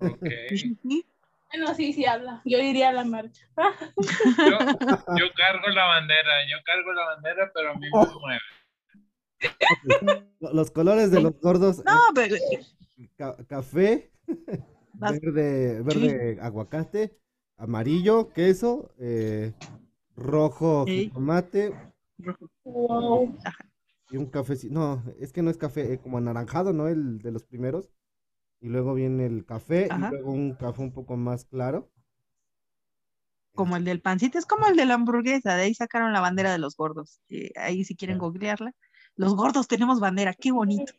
Ok. 0.00 0.26
sí. 0.56 1.06
Bueno, 1.50 1.74
sí, 1.74 1.94
sí 1.94 2.04
habla. 2.04 2.42
Yo 2.44 2.58
iría 2.58 2.90
a 2.90 2.92
la 2.92 3.04
marcha. 3.04 3.42
Yo, 3.56 3.64
yo 5.16 5.24
cargo 5.34 5.68
la 5.74 5.84
bandera, 5.86 6.46
yo 6.50 6.58
cargo 6.64 6.92
la 6.92 7.04
bandera, 7.06 7.50
pero 7.54 7.70
a 7.70 7.74
mí 7.74 7.86
me 7.90 8.20
mueve. 8.20 8.40
Lo- 10.40 10.52
Los 10.52 10.70
colores 10.70 11.10
de 11.10 11.22
los 11.22 11.40
gordos. 11.40 11.82
No, 11.84 11.98
pero 12.14 12.34
es 12.36 12.76
ca- 13.16 13.36
café, 13.48 14.10
Verde, 14.94 15.80
verde 15.82 16.38
aguacate, 16.40 17.16
amarillo, 17.56 18.30
queso, 18.32 18.90
eh, 18.98 19.52
rojo 20.16 20.84
Sí. 20.86 21.10
tomate 21.14 21.72
Wow. 22.64 23.36
y 24.10 24.16
un 24.16 24.26
cafecito. 24.26 24.74
No, 24.74 25.02
es 25.20 25.32
que 25.32 25.42
no 25.42 25.50
es 25.50 25.56
café, 25.56 25.92
eh, 25.92 25.98
como 25.98 26.18
anaranjado, 26.18 26.72
¿no? 26.72 26.88
El 26.88 27.18
de 27.20 27.30
los 27.32 27.44
primeros. 27.44 27.90
Y 28.60 28.68
luego 28.68 28.94
viene 28.94 29.26
el 29.26 29.44
café 29.46 29.86
Ajá. 29.90 30.08
y 30.08 30.10
luego 30.10 30.32
un 30.32 30.54
café 30.54 30.82
un 30.82 30.92
poco 30.92 31.16
más 31.16 31.44
claro. 31.44 31.90
como 33.54 33.76
el 33.76 33.84
del 33.84 34.00
pancito, 34.00 34.38
es 34.38 34.46
como 34.46 34.66
el 34.68 34.76
de 34.76 34.84
la 34.84 34.94
hamburguesa, 34.94 35.56
de 35.56 35.62
ahí 35.64 35.74
sacaron 35.74 36.12
la 36.12 36.20
bandera 36.20 36.52
de 36.52 36.58
los 36.58 36.76
gordos. 36.76 37.20
eh, 37.28 37.50
ahí 37.56 37.84
si 37.84 37.96
quieren 37.96 38.18
googlearla. 38.18 38.72
Los 39.16 39.34
gordos 39.34 39.66
tenemos 39.66 39.98
bandera, 40.00 40.32
qué 40.34 40.52
bonito. 40.52 40.92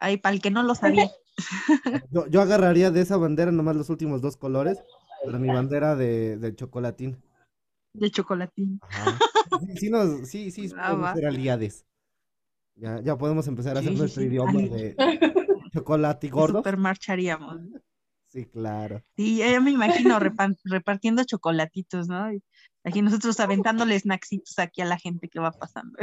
Ahí, 0.00 0.16
para 0.16 0.34
el 0.34 0.40
que 0.40 0.50
no 0.52 0.62
lo 0.62 0.74
sabía. 0.74 1.10
Yo, 2.10 2.26
yo 2.28 2.40
agarraría 2.42 2.90
de 2.90 3.00
esa 3.00 3.16
bandera 3.16 3.52
nomás 3.52 3.76
los 3.76 3.90
últimos 3.90 4.20
dos 4.22 4.36
colores, 4.36 4.82
pero 5.24 5.38
mi 5.38 5.48
bandera 5.48 5.96
de, 5.96 6.36
de 6.38 6.54
chocolatín. 6.54 7.22
De 7.94 8.10
chocolatín. 8.10 8.78
Ajá. 8.82 9.18
Sí, 9.60 9.76
sí, 9.76 9.90
nos- 9.90 10.28
sí, 10.28 10.50
sí, 10.50 10.70
Ah, 10.78 10.90
podemos 10.90 11.14
ser 11.14 11.26
aliades. 11.26 11.84
Ya, 12.76 13.00
ya 13.02 13.16
podemos 13.18 13.46
empezar 13.46 13.76
a 13.76 13.80
hacer 13.80 13.92
Sí, 13.92 13.98
nuestro 13.98 14.22
sí. 14.22 14.28
idioma 14.28 14.52
de 14.60 14.96
chocolate 15.74 16.26
y 16.26 16.30
gordo. 16.30 16.58
Super 16.60 16.76
marcharíamos. 16.76 17.60
Sí, 18.28 18.46
claro. 18.46 19.02
Sí, 19.16 19.38
ya 19.38 19.60
me 19.60 19.72
imagino 19.72 20.18
repartiendo 20.64 21.24
chocolatitos, 21.24 22.06
¿no? 22.08 22.32
Y 22.32 22.40
aquí 22.84 23.02
nosotros 23.02 23.40
aventándole 23.40 23.98
snacksitos 23.98 24.56
aquí 24.60 24.80
a 24.82 24.84
la 24.84 24.98
gente 24.98 25.28
que 25.28 25.40
va 25.40 25.50
pasando. 25.50 25.98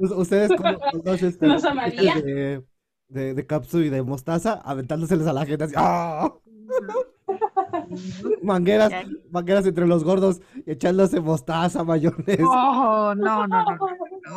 Us- 0.00 0.12
Ustedes 0.12 0.50
con 0.56 0.76
con 0.76 1.02
dos 1.02 1.20
este, 1.22 1.46
Nos 1.48 1.62
paquetes 1.62 1.98
amaría. 1.98 2.14
de, 2.22 2.64
de, 3.08 3.34
de 3.34 3.46
capsu 3.46 3.80
y 3.80 3.88
de 3.88 4.02
mostaza, 4.02 4.60
aventándoseles 4.64 5.26
a 5.26 5.32
la 5.32 5.46
gente 5.46 5.64
así. 5.64 5.74
¡ah! 5.76 6.32
Mangueras, 8.42 8.92
mangueras 9.30 9.66
entre 9.66 9.86
los 9.86 10.04
gordos 10.04 10.40
y 10.66 10.72
echándose 10.72 11.20
mostaza, 11.20 11.84
mayonesa. 11.84 12.42
Oh, 12.44 13.14
no, 13.14 13.46
no, 13.46 13.64
no. 13.64 13.76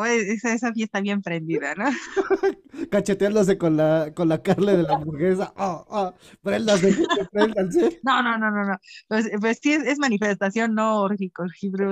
Esa, 0.06 0.54
esa 0.54 0.74
fiesta 0.74 1.02
bien 1.02 1.22
prendida, 1.22 1.76
¿no? 1.76 1.86
Cacheteándose 2.92 3.58
con 3.58 3.78
la, 3.78 4.12
con 4.14 4.30
la 4.30 4.42
carne 4.42 4.78
de 4.78 4.84
la 4.84 4.94
hamburguesa. 4.96 5.54
Oh, 5.58 5.86
oh, 5.90 6.14
préndanse, 6.42 6.96
préndanse. 7.32 8.00
No, 8.04 8.22
no, 8.22 8.38
no, 8.38 8.52
no, 8.52 8.64
no. 8.66 8.78
Pues, 9.08 9.30
pues 9.40 9.60
sí, 9.62 9.74
es, 9.74 9.84
es 9.86 10.00
manifestación, 10.00 10.74
no 10.74 11.02
orgico, 11.02 11.44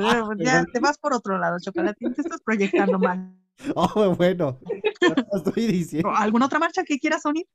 Ah, 0.03 0.29
Ya 0.37 0.65
te 0.65 0.79
vas 0.79 0.97
por 0.97 1.13
otro 1.13 1.37
lado, 1.37 1.57
Chocolatín, 1.59 2.13
te 2.13 2.21
estás 2.21 2.41
proyectando 2.41 2.99
mal. 2.99 3.35
Oh, 3.75 4.15
bueno, 4.15 4.57
no 5.01 5.37
estoy 5.37 5.67
diciendo. 5.67 6.09
¿Alguna 6.15 6.45
otra 6.45 6.59
marcha 6.59 6.85
que 6.85 6.97
quieras 6.97 7.25
unir? 7.25 7.45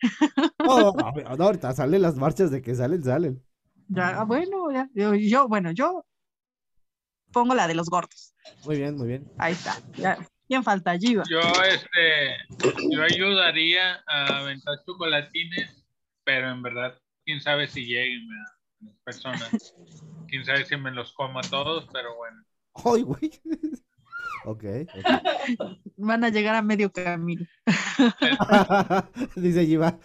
Oh, 0.59 0.95
no, 1.39 1.45
ahorita 1.45 1.73
salen 1.73 2.03
las 2.03 2.17
marchas 2.17 2.51
de 2.51 2.61
que 2.61 2.75
salen, 2.75 3.03
salen. 3.03 3.43
Ya, 3.89 4.21
ah, 4.21 4.25
bueno, 4.25 4.71
ya. 4.71 4.89
Yo, 4.95 5.15
yo, 5.15 5.49
bueno, 5.49 5.73
yo 5.73 6.05
pongo 7.33 7.55
la 7.55 7.67
de 7.67 7.75
los 7.75 7.89
gordos. 7.89 8.35
Muy 8.65 8.77
bien, 8.77 8.97
muy 8.97 9.09
bien. 9.09 9.31
Ahí 9.39 9.53
está. 9.53 9.77
Ya. 9.99 10.19
¿Quién 10.55 10.63
falta? 10.63 10.97
Giva. 10.97 11.25
Yo, 11.29 11.41
este, 11.65 12.37
yo 12.93 13.03
ayudaría 13.03 14.01
a 14.07 14.39
aventar 14.39 14.77
chocolatines, 14.87 15.85
pero 16.23 16.49
en 16.49 16.63
verdad, 16.63 16.97
quién 17.25 17.41
sabe 17.41 17.67
si 17.67 17.85
lleguen 17.85 18.29
¿verdad? 18.29 18.53
las 18.83 18.97
personas. 19.05 19.75
Quién 20.29 20.45
sabe 20.45 20.65
si 20.65 20.77
me 20.77 20.91
los 20.93 21.13
como 21.13 21.39
a 21.41 21.43
todos, 21.43 21.87
pero 21.93 22.15
bueno. 22.17 22.45
Ay, 22.75 23.03
güey. 23.03 23.33
Ok. 24.47 24.63
ok. 24.65 24.91
Van 25.97 26.23
a 26.23 26.29
llegar 26.29 26.55
a 26.55 26.61
medio 26.63 26.93
camino. 26.93 27.47
Dice 29.37 29.65
Giva. 29.65 29.99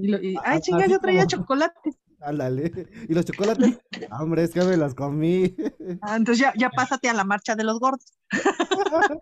Y 0.00 0.08
lo- 0.08 0.22
y- 0.22 0.36
ay, 0.42 0.60
chinga, 0.60 0.86
yo 0.86 0.98
traía 1.00 1.26
como- 1.26 1.42
chocolate. 1.42 1.90
Ándale. 2.24 2.72
¿Y 3.08 3.14
los 3.14 3.24
chocolates? 3.24 3.78
Ah, 4.10 4.22
Hombre, 4.22 4.42
es 4.44 4.50
que 4.52 4.62
me 4.64 4.76
los 4.76 4.94
comí. 4.94 5.54
Ah, 6.02 6.16
entonces 6.16 6.38
ya, 6.42 6.52
ya 6.56 6.70
pásate 6.70 7.08
a 7.08 7.14
la 7.14 7.24
marcha 7.24 7.54
de 7.54 7.64
los 7.64 7.78
gordos. 7.78 8.04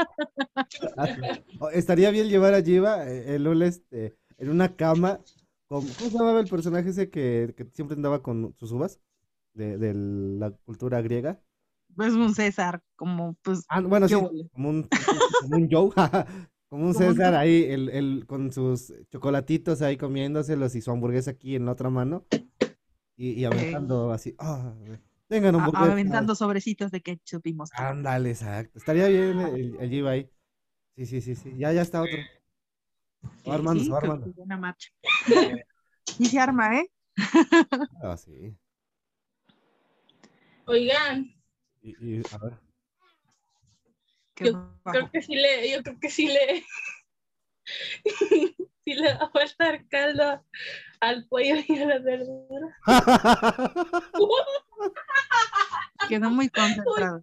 Oh, 1.60 1.68
Estaría 1.70 2.10
bien 2.10 2.28
llevar 2.28 2.54
a 2.54 2.62
Giva 2.62 3.08
eh, 3.08 3.34
el 3.36 3.44
lunes 3.44 3.76
este, 3.90 4.16
en 4.38 4.50
una 4.50 4.74
cama. 4.76 5.20
con- 5.68 5.86
¿Cómo 5.86 6.10
se 6.10 6.16
llamaba 6.18 6.40
el 6.40 6.48
personaje 6.48 6.90
ese 6.90 7.10
que, 7.10 7.54
que 7.56 7.64
siempre 7.72 7.96
andaba 7.96 8.22
con 8.22 8.54
sus 8.58 8.72
uvas? 8.72 9.00
De, 9.54 9.76
de 9.76 9.92
la 9.94 10.50
cultura 10.64 11.02
griega. 11.02 11.40
Es 11.98 12.14
un 12.14 12.34
César, 12.34 12.82
como 12.96 13.36
pues. 13.42 13.64
Ah, 13.68 13.80
bueno, 13.82 14.08
sí, 14.08 14.14
como 14.52 14.70
un, 14.70 14.88
como 15.42 15.56
un 15.56 15.68
Joe, 15.70 15.90
como 16.70 16.86
un 16.86 16.94
César 16.94 17.34
ahí, 17.34 17.64
el, 17.64 17.90
el, 17.90 18.24
con 18.26 18.50
sus 18.50 18.94
chocolatitos 19.10 19.82
ahí 19.82 19.98
comiéndoselos 19.98 20.74
y 20.74 20.80
su 20.80 20.90
hamburguesa 20.90 21.32
aquí 21.32 21.54
en 21.54 21.66
la 21.66 21.72
otra 21.72 21.90
mano. 21.90 22.24
Y, 23.22 23.40
y 23.40 23.44
aventando 23.44 24.10
así, 24.10 24.34
ah, 24.40 24.74
tengan 25.28 25.54
a- 25.54 25.70
aventando 25.74 26.34
sobrecitos 26.34 26.90
de 26.90 27.00
ketchup 27.00 27.46
y 27.46 27.54
mostaza. 27.54 27.88
Ándale, 27.90 28.30
exacto. 28.30 28.78
Estaría 28.78 29.06
bien 29.06 29.38
el, 29.40 29.76
el 29.80 29.90
Giva 29.90 30.10
ahí. 30.10 30.28
Sí, 30.96 31.06
sí, 31.06 31.20
sí, 31.20 31.36
sí. 31.36 31.56
Ya, 31.56 31.72
ya 31.72 31.82
está 31.82 32.02
otro. 32.02 32.18
Va 33.48 33.54
armando, 33.54 33.80
Sí, 33.80 33.86
se 33.86 33.92
va 33.92 33.98
armando. 33.98 34.32
buena 34.34 34.56
marcha. 34.56 34.90
Y 36.18 36.26
se 36.26 36.38
arma, 36.38 36.78
¿eh? 36.78 36.90
Ah, 38.02 38.16
sí. 38.16 38.56
Oigan, 40.66 41.32
Y, 41.82 41.90
y, 42.00 42.22
a 42.32 42.38
ver. 42.38 42.58
Yo 44.40 44.52
creo 44.84 45.10
que 45.10 45.22
sí 45.22 45.34
le, 45.34 45.70
yo 45.70 45.82
creo 45.82 45.98
que 46.00 46.10
sí 46.10 46.26
le, 46.26 46.64
sí 48.84 48.94
le 48.94 49.14
va 49.14 49.24
a 49.26 49.30
faltar 49.30 49.86
caldo 49.88 50.44
al 51.02 51.26
pollo 51.26 51.56
y 51.68 51.78
a 51.78 51.86
las 51.86 52.02
verduras. 52.04 52.74
Quedó 56.08 56.30
muy 56.30 56.48
concentrado. 56.48 57.20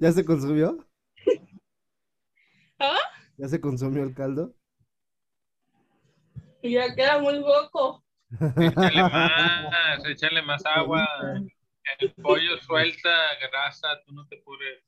¿Ya 0.00 0.12
se 0.12 0.24
consumió? 0.24 0.86
¿Ah? 2.78 2.98
¿Ya 3.38 3.48
se 3.48 3.60
consumió 3.60 4.02
el 4.02 4.14
caldo? 4.14 4.54
Y 6.62 6.74
ya 6.74 6.94
queda 6.94 7.18
muy 7.18 7.40
poco. 7.40 8.04
Échale 8.58 9.02
más, 9.02 10.04
échale 10.06 10.42
más 10.42 10.64
agua. 10.66 11.06
El 11.98 12.12
pollo 12.14 12.58
suelta 12.60 13.10
grasa, 13.50 13.88
tú 14.04 14.12
no 14.12 14.26
te 14.26 14.36
pures. 14.38 14.82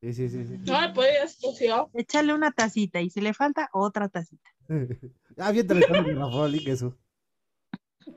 Sí, 0.00 0.12
sí, 0.12 0.28
sí, 0.28 0.44
sí. 0.46 0.58
No, 0.66 0.84
el 0.84 0.92
pollo 0.92 1.08
ya 1.08 1.28
se 1.28 1.40
coció. 1.40 1.90
Échale 1.94 2.34
una 2.34 2.52
tacita 2.52 3.00
y 3.00 3.08
si 3.08 3.22
le 3.22 3.32
falta, 3.32 3.70
otra 3.72 4.10
tacita. 4.10 4.50
Ah, 5.36 5.50
bien, 5.50 5.66
te 5.66 5.74
le 5.74 5.84
Rafael 5.84 6.54
y 6.54 6.64
queso. 6.64 6.96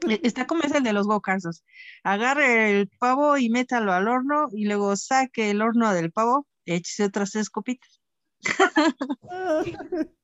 E- 0.10 0.22
Está 0.24 0.48
como 0.48 0.64
es 0.64 0.72
el 0.74 0.84
de 0.84 0.94
los 0.94 1.08
go-karts. 1.08 1.64
Agarre 2.04 2.80
el 2.80 2.90
pavo 3.00 3.38
y 3.38 3.50
métalo 3.50 3.94
al 3.94 4.08
horno 4.08 4.48
y 4.52 4.66
luego 4.66 4.96
saque 4.96 5.50
el 5.52 5.62
horno 5.62 5.94
del 5.94 6.12
pavo, 6.12 6.48
échese 6.66 7.06
otras 7.06 7.32
tres 7.32 7.50
copitas 7.50 8.02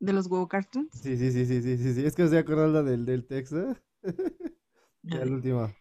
de 0.00 0.12
los 0.12 0.28
go-karts. 0.28 0.78
Sí, 1.02 1.16
sí, 1.16 1.32
sí, 1.32 1.46
sí, 1.46 1.62
sí, 1.62 1.78
sí, 1.78 1.94
sí. 1.94 2.04
Es 2.06 2.14
que 2.14 2.24
estoy 2.24 2.38
acordando 2.38 2.82
del, 2.82 3.04
del 3.04 3.26
texto. 3.26 3.76
Ya 5.02 5.22
el 5.22 5.32
último. 5.32 5.72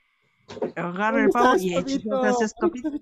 Agarre 0.78 1.26
el 1.26 1.30
¿Cómo 1.30 1.44
pavo 1.44 1.58
y 1.60 1.74
échese 1.76 2.14
otras 2.14 2.38
tres 2.38 2.54
copitas. 2.54 2.94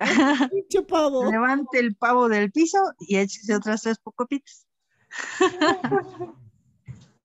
Pavo. 0.88 1.30
Levante 1.30 1.78
el 1.78 1.94
pavo 1.94 2.28
del 2.28 2.50
piso 2.50 2.78
y 2.98 3.18
échese 3.18 3.54
otras 3.54 3.82
tres 3.82 3.98
copitas. 4.02 4.66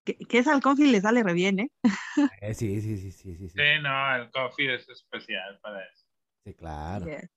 Que, 0.06 0.16
que 0.18 0.38
ese 0.38 0.52
al 0.52 0.62
confit 0.62 0.86
le 0.88 1.02
sale 1.02 1.24
re 1.24 1.34
bien, 1.34 1.60
¿eh? 1.60 1.72
Eh, 2.42 2.54
sí, 2.54 2.80
sí, 2.80 2.98
sí, 2.98 3.12
sí, 3.12 3.36
sí, 3.36 3.50
sí. 3.50 3.56
Sí, 3.58 3.82
no, 3.82 4.16
el 4.16 4.32
coffee 4.32 4.76
es 4.76 4.88
especial 4.88 5.60
para 5.62 5.84
eso. 5.84 6.06
Sí, 6.46 6.54
claro. 6.54 7.06
Yeah. 7.06 7.30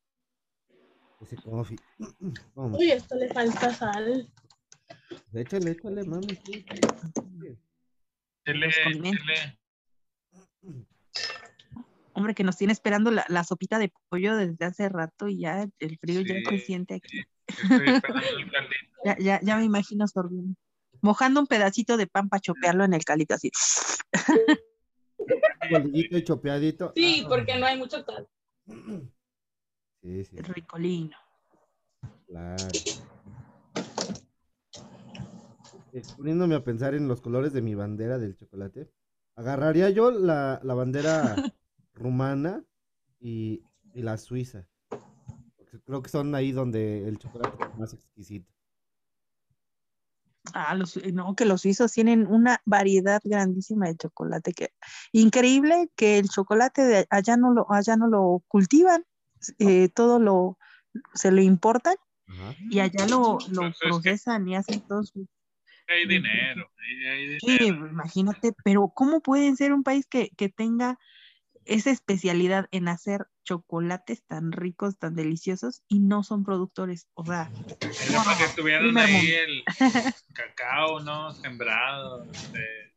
Ese 1.20 1.36
coffee. 1.36 1.78
Vamos, 2.55 2.78
Uy, 2.78 2.93
esto 2.93 3.16
le 3.16 3.28
falta 3.32 3.73
sal. 3.73 4.31
échale, 5.32 5.70
échale, 5.73 6.05
mami. 6.05 6.27
condimentos. 8.45 9.24
chile. 9.24 9.59
Hombre, 12.12 12.35
que 12.35 12.45
nos 12.45 12.57
tiene 12.57 12.73
esperando 12.73 13.11
la, 13.11 13.24
la 13.28 13.45
sopita 13.45 13.78
de 13.78 13.93
pollo 14.09 14.36
desde 14.36 14.65
hace 14.65 14.89
rato 14.89 15.28
y 15.28 15.39
ya 15.40 15.66
el 15.78 15.99
frío 15.99 16.20
ya 16.20 16.35
Sí, 16.35 16.45
se 16.45 16.59
siente 16.59 16.95
aquí. 16.95 17.23
Estoy 17.47 17.89
esperando 17.89 18.36
el 18.36 18.51
caldito. 18.51 18.89
Ya, 19.05 19.16
ya, 19.16 19.40
ya 19.43 19.57
me 19.57 19.62
imagino 19.62 20.09
sorbiendo. 20.09 20.57
Mojando 21.03 21.41
un 21.41 21.47
pedacito 21.47 21.97
de 21.97 22.07
pan 22.07 22.29
para 22.29 22.41
chopearlo 22.41 22.85
en 22.85 22.95
el 22.95 23.05
calito 23.05 23.35
así. 23.35 23.51
Bolillito 25.70 26.16
y 26.19 26.25
chopeadito. 26.25 26.93
Sí, 26.95 27.23
Ah, 27.25 27.29
porque 27.29 27.59
no 27.59 27.66
hay 27.66 27.77
mucho 27.79 28.05
caldo. 28.05 28.29
Sí, 30.03 30.25
sí, 30.25 30.37
Ricolino. 30.39 31.16
claro. 32.27 32.66
Eh, 35.93 36.03
Poniéndome 36.16 36.55
a 36.55 36.65
pensar 36.65 36.95
en 36.95 37.09
los 37.09 37.20
colores 37.20 37.53
de 37.53 37.62
mi 37.62 37.75
bandera 37.75 38.19
del 38.19 38.37
chocolate, 38.37 38.91
agarraría 39.37 39.91
yo 39.91 40.11
la, 40.11 40.61
la 40.62 40.75
bandera 40.75 41.35
rumana 41.95 42.65
y, 43.20 43.62
y 43.95 44.03
la 44.03 44.16
suiza. 44.19 44.66
Porque 45.57 45.81
creo 45.85 46.03
que 46.03 46.11
son 46.11 46.35
ahí 46.35 46.53
donde 46.53 47.09
el 47.09 47.19
chocolate 47.19 47.65
es 47.65 47.79
más 47.79 47.93
exquisito. 47.95 48.53
Ah, 50.55 50.75
los, 50.75 50.97
no, 51.12 51.35
que 51.35 51.45
los 51.45 51.62
suizos 51.62 51.93
tienen 51.93 52.27
una 52.27 52.61
variedad 52.65 53.20
grandísima 53.25 53.87
de 53.87 53.97
chocolate. 53.97 54.53
Que, 54.53 54.70
increíble 55.12 55.91
que 55.97 56.19
el 56.19 56.29
chocolate 56.29 56.83
de 56.83 57.07
allá 57.11 57.37
no 57.37 57.53
lo, 57.53 57.70
allá 57.73 57.97
no 57.97 58.07
lo 58.09 58.43
cultivan, 58.49 59.05
eh, 59.59 59.89
todo 59.89 60.19
lo 60.19 60.59
se 61.15 61.31
lo 61.31 61.41
importan 61.41 61.95
Ajá. 62.27 62.57
y 62.70 62.81
allá 62.81 63.07
lo, 63.07 63.39
lo 63.51 63.66
es 63.69 63.79
que- 63.79 63.89
procesan 63.89 64.49
y 64.49 64.57
hacen 64.57 64.81
todo 64.81 65.05
su 65.05 65.27
Hay 65.87 66.07
dinero, 66.09 66.70
hay, 66.79 67.07
hay 67.07 67.39
Sí, 67.41 67.59
dinero. 67.59 67.89
imagínate, 67.89 68.53
pero 68.65 68.89
¿cómo 68.95 69.20
pueden 69.20 69.57
ser 69.57 69.73
un 69.73 69.83
país 69.83 70.07
que, 70.07 70.31
que 70.37 70.49
tenga 70.49 70.99
esa 71.69 71.90
especialidad 71.90 72.66
en 72.73 72.89
hacer 72.89 73.27
chocolates 73.45 74.23
tan 74.24 74.53
ricos, 74.53 74.99
tan 74.99 75.15
deliciosos 75.15 75.82
y 75.89 76.01
no 76.01 76.23
son 76.24 76.45
productores? 76.45 77.07
O 77.15 77.24
sea, 77.24 77.51
Era 78.11 78.24
para 78.24 78.39
que 78.39 78.45
tuvieran 78.57 78.97
ahí 78.99 79.31
el 79.32 79.65
cacao, 80.35 81.01
¿no? 81.01 81.32
Sembrado. 81.35 82.24
este, 82.24 82.95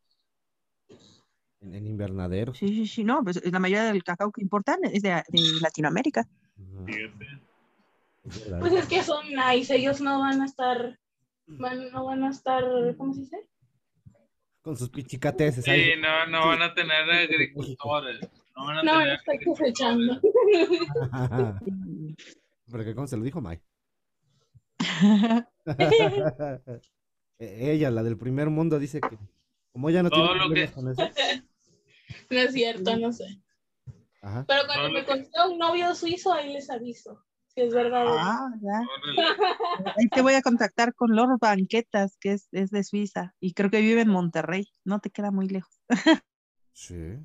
En, 1.60 1.74
en 1.74 1.86
invernadero. 1.86 2.54
sí, 2.54 2.68
sí, 2.68 2.86
sí, 2.86 3.04
no, 3.04 3.22
pues 3.22 3.40
la 3.50 3.58
mayoría 3.60 3.84
del 3.92 4.02
cacao 4.02 4.32
que 4.32 4.42
importan 4.42 4.78
es 4.84 5.02
de, 5.02 5.10
de 5.28 5.40
Latinoamérica. 5.60 6.26
Pues 8.60 8.72
es 8.72 8.86
que 8.86 9.02
son 9.02 9.26
nice, 9.30 9.74
ellos 9.74 10.00
no 10.00 10.20
van 10.20 10.40
a 10.42 10.46
estar, 10.46 10.98
van, 11.46 11.90
no 11.90 12.04
van 12.04 12.22
a 12.24 12.30
estar, 12.30 12.64
¿cómo 12.96 13.14
se 13.14 13.20
dice? 13.20 13.46
Con 14.62 14.76
sus 14.76 14.90
pichicateses 14.90 15.64
Sí, 15.64 15.70
ahí. 15.72 16.00
no, 16.00 16.26
no 16.26 16.46
van 16.46 16.62
a 16.62 16.72
tener 16.72 17.10
agricultores. 17.10 18.20
No 18.56 18.64
van 18.66 18.78
a 18.78 18.82
No, 18.82 18.92
no 18.94 18.98
tener 19.00 19.18
estoy 19.18 19.38
cosechando. 19.44 20.20
Porque 22.70 22.94
como 22.94 23.06
se 23.06 23.16
lo 23.16 23.24
dijo 23.24 23.40
Mike. 23.40 23.62
E- 27.38 27.72
Ella, 27.72 27.90
la 27.90 28.02
del 28.02 28.16
primer 28.16 28.50
mundo, 28.50 28.78
dice 28.78 29.00
que 29.00 29.18
como 29.72 29.88
ella 29.88 30.02
no 30.02 30.10
Todo 30.10 30.32
tiene 30.32 30.48
lo 30.48 30.54
que- 30.54 30.72
con 30.72 30.88
eso. 30.88 31.02
No 32.30 32.38
es 32.38 32.52
cierto, 32.52 32.96
no 32.96 33.12
sé. 33.12 33.24
Ajá. 34.20 34.44
Pero 34.46 34.62
cuando 34.66 34.90
me 34.90 35.00
que- 35.00 35.06
consiga 35.06 35.48
un 35.48 35.58
novio 35.58 35.94
suizo, 35.94 36.32
ahí 36.32 36.52
les 36.52 36.70
aviso. 36.70 37.24
si 37.48 37.62
es 37.62 37.74
verdad. 37.74 38.04
Ah, 38.08 38.48
ya. 38.62 38.80
Ahí 39.98 40.08
te 40.08 40.22
voy 40.22 40.34
a 40.34 40.42
contactar 40.42 40.94
con 40.94 41.14
Lord 41.16 41.38
Banquetas, 41.40 42.16
que 42.18 42.32
es, 42.32 42.48
es 42.52 42.70
de 42.70 42.84
Suiza 42.84 43.34
y 43.40 43.52
creo 43.54 43.70
que 43.70 43.80
vive 43.80 44.02
en 44.02 44.08
Monterrey. 44.08 44.68
No 44.84 45.00
te 45.00 45.10
queda 45.10 45.30
muy 45.30 45.48
lejos, 45.48 45.80
Sí. 46.72 47.18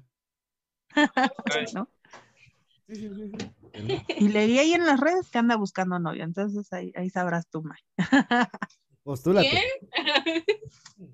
Y 4.18 4.30
leí 4.30 4.58
ahí 4.60 4.74
en 4.74 4.86
las 4.86 5.00
redes 5.00 5.30
que 5.30 5.38
anda 5.38 5.56
buscando 5.58 6.00
novia, 6.00 6.24
entonces 6.24 6.72
ahí, 6.72 6.92
ahí 6.96 7.10
sabrás 7.10 7.48
tú, 7.50 7.62
May. 7.62 7.80
Postúlate. 9.04 9.50
¿Quién? 9.50 10.44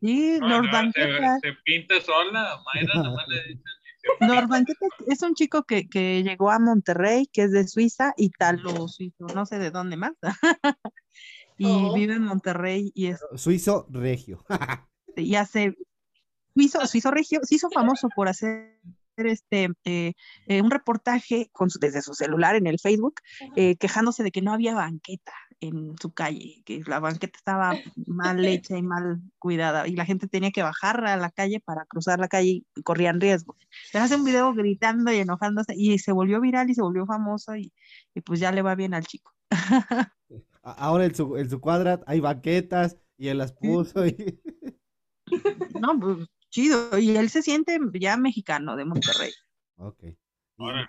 Sí, 0.01 0.39
No, 0.39 0.61
se, 0.63 1.01
se 1.41 1.53
pinta 1.63 1.99
sola, 2.01 2.59
Mayra 2.73 3.01
nomás 3.03 3.27
le 3.27 3.43
dice. 3.47 3.63
Lord 4.19 4.47
Banquetas 4.49 4.89
es 5.07 5.21
un 5.21 5.33
chico 5.33 5.63
que, 5.63 5.87
que 5.87 6.23
llegó 6.23 6.51
a 6.51 6.59
Monterrey, 6.59 7.27
que 7.31 7.43
es 7.43 7.51
de 7.51 7.67
Suiza, 7.67 8.13
Italo 8.17 8.87
suizo, 8.87 9.25
no 9.33 9.45
sé 9.45 9.59
de 9.59 9.71
dónde 9.71 9.95
más. 9.97 10.13
y 11.57 11.65
Oh. 11.65 11.93
vive 11.93 12.15
en 12.15 12.23
Monterrey 12.23 12.91
y 12.95 13.07
es 13.07 13.19
Suizo 13.35 13.87
regio. 13.89 14.43
y 15.15 15.35
hace 15.35 15.75
suizo, 16.55 16.85
suizo 16.85 17.11
regio, 17.11 17.39
se 17.43 17.55
hizo 17.55 17.69
famoso 17.69 18.09
por 18.15 18.27
hacer 18.27 18.79
este 19.17 19.69
eh, 19.85 20.13
eh, 20.47 20.61
un 20.61 20.71
reportaje 20.71 21.49
con 21.51 21.69
su- 21.69 21.79
desde 21.79 22.01
su 22.01 22.13
celular 22.13 22.55
en 22.55 22.67
el 22.67 22.79
Facebook 22.79 23.15
eh, 23.55 23.75
quejándose 23.77 24.23
de 24.23 24.31
que 24.31 24.41
no 24.41 24.51
había 24.53 24.73
banqueta 24.75 25.33
en 25.59 25.95
su 26.01 26.11
calle, 26.13 26.61
que 26.65 26.81
la 26.87 26.99
banqueta 26.99 27.37
estaba 27.37 27.77
mal 28.07 28.43
hecha 28.45 28.77
y 28.77 28.81
mal 28.81 29.21
cuidada 29.39 29.87
y 29.87 29.95
la 29.95 30.05
gente 30.05 30.27
tenía 30.27 30.51
que 30.51 30.61
bajar 30.63 31.05
a 31.05 31.15
la 31.17 31.31
calle 31.31 31.59
para 31.61 31.85
cruzar 31.85 32.19
la 32.19 32.27
calle 32.27 32.49
y 32.75 32.81
corrían 32.83 33.21
riesgo. 33.21 33.55
Se 33.91 33.97
hace 33.97 34.15
un 34.15 34.25
video 34.25 34.53
gritando 34.53 35.11
y 35.11 35.17
enojándose 35.17 35.73
y 35.77 35.99
se 35.99 36.11
volvió 36.11 36.41
viral 36.41 36.69
y 36.69 36.75
se 36.75 36.81
volvió 36.81 37.05
famoso 37.05 37.55
y, 37.55 37.71
y 38.13 38.21
pues 38.21 38.39
ya 38.39 38.51
le 38.51 38.61
va 38.61 38.75
bien 38.75 38.93
al 38.93 39.05
chico. 39.05 39.31
Ahora 40.63 41.05
en 41.05 41.13
su, 41.15 41.37
en 41.37 41.49
su 41.49 41.59
cuadra 41.61 42.01
hay 42.07 42.19
baquetas 42.19 42.97
y 43.17 43.27
él 43.27 43.37
las 43.37 43.53
puso 43.53 44.05
y... 44.05 44.39
No, 45.79 45.99
pues 45.99 46.27
chido. 46.53 46.97
Y 46.99 47.17
él 47.17 47.29
se 47.29 47.41
siente 47.41 47.79
ya 47.93 48.15
mexicano 48.15 48.75
de 48.75 48.85
Monterrey. 48.85 49.31
Ok. 49.77 50.03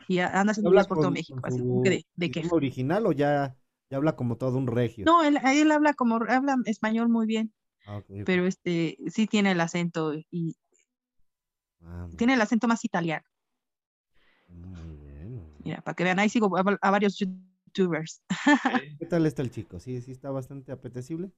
Y 0.08 0.18
anda 0.18 0.52
haciendo 0.52 0.70
¿Habla 0.70 0.82
videos 0.82 0.88
por 0.88 0.98
todo 0.98 1.10
México, 1.10 1.40
así 1.42 1.58
su 1.58 1.82
de, 1.82 2.06
de 2.16 2.48
original 2.52 3.06
o 3.06 3.12
ya, 3.12 3.56
ya 3.90 3.96
habla 3.96 4.14
como 4.14 4.36
todo 4.36 4.58
un 4.58 4.66
regio? 4.66 5.06
No, 5.06 5.22
él, 5.24 5.38
él 5.42 5.72
habla 5.72 5.94
como, 5.94 6.16
habla 6.16 6.56
español 6.66 7.08
muy 7.08 7.26
bien, 7.26 7.52
Ah, 7.86 8.02
pero 8.24 8.46
este 8.46 8.98
sí 9.08 9.26
tiene 9.26 9.52
el 9.52 9.60
acento 9.60 10.14
y 10.30 10.56
Ah, 11.84 12.06
tiene 12.16 12.34
el 12.34 12.40
acento 12.40 12.68
más 12.68 12.84
italiano. 12.84 13.24
muy 14.48 14.96
bien. 14.96 15.42
Mira, 15.64 15.80
para 15.80 15.94
que 15.94 16.04
vean, 16.04 16.18
ahí 16.18 16.28
sigo 16.28 16.56
a, 16.56 16.62
a 16.80 16.90
varios 16.90 17.18
youtubers. 17.18 18.22
¿Qué 18.98 19.06
tal 19.06 19.26
está 19.26 19.42
el 19.42 19.50
chico? 19.50 19.78
Sí, 19.80 20.00
sí 20.00 20.12
está 20.12 20.30
bastante 20.30 20.72
apetecible. 20.72 21.30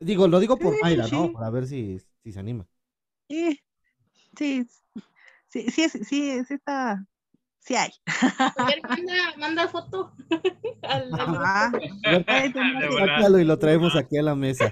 Digo, 0.00 0.28
lo 0.28 0.40
digo 0.40 0.58
por 0.58 0.72
Sí, 0.74 0.80
Mayra, 0.82 1.08
¿no? 1.08 1.32
Para 1.32 1.50
ver 1.50 1.66
si, 1.66 1.98
si 2.24 2.32
se 2.32 2.40
anima. 2.40 2.66
Sí, 3.32 3.58
sí, 4.36 4.66
sí, 5.48 5.70
sí, 5.70 5.82
es- 5.84 5.92
sí, 5.92 6.44
sí 6.44 6.54
está, 6.54 7.02
sí 7.60 7.74
hay. 7.76 7.90
Manda, 8.58 9.14
manda 9.38 9.68
foto. 9.68 10.12
al, 10.82 11.14
al 11.18 11.26
volada. 11.30 11.72
Sácalo 12.98 13.38
y 13.38 13.44
lo 13.44 13.58
traemos 13.58 13.96
aquí 13.96 14.18
a 14.18 14.22
la 14.22 14.34
mesa. 14.34 14.70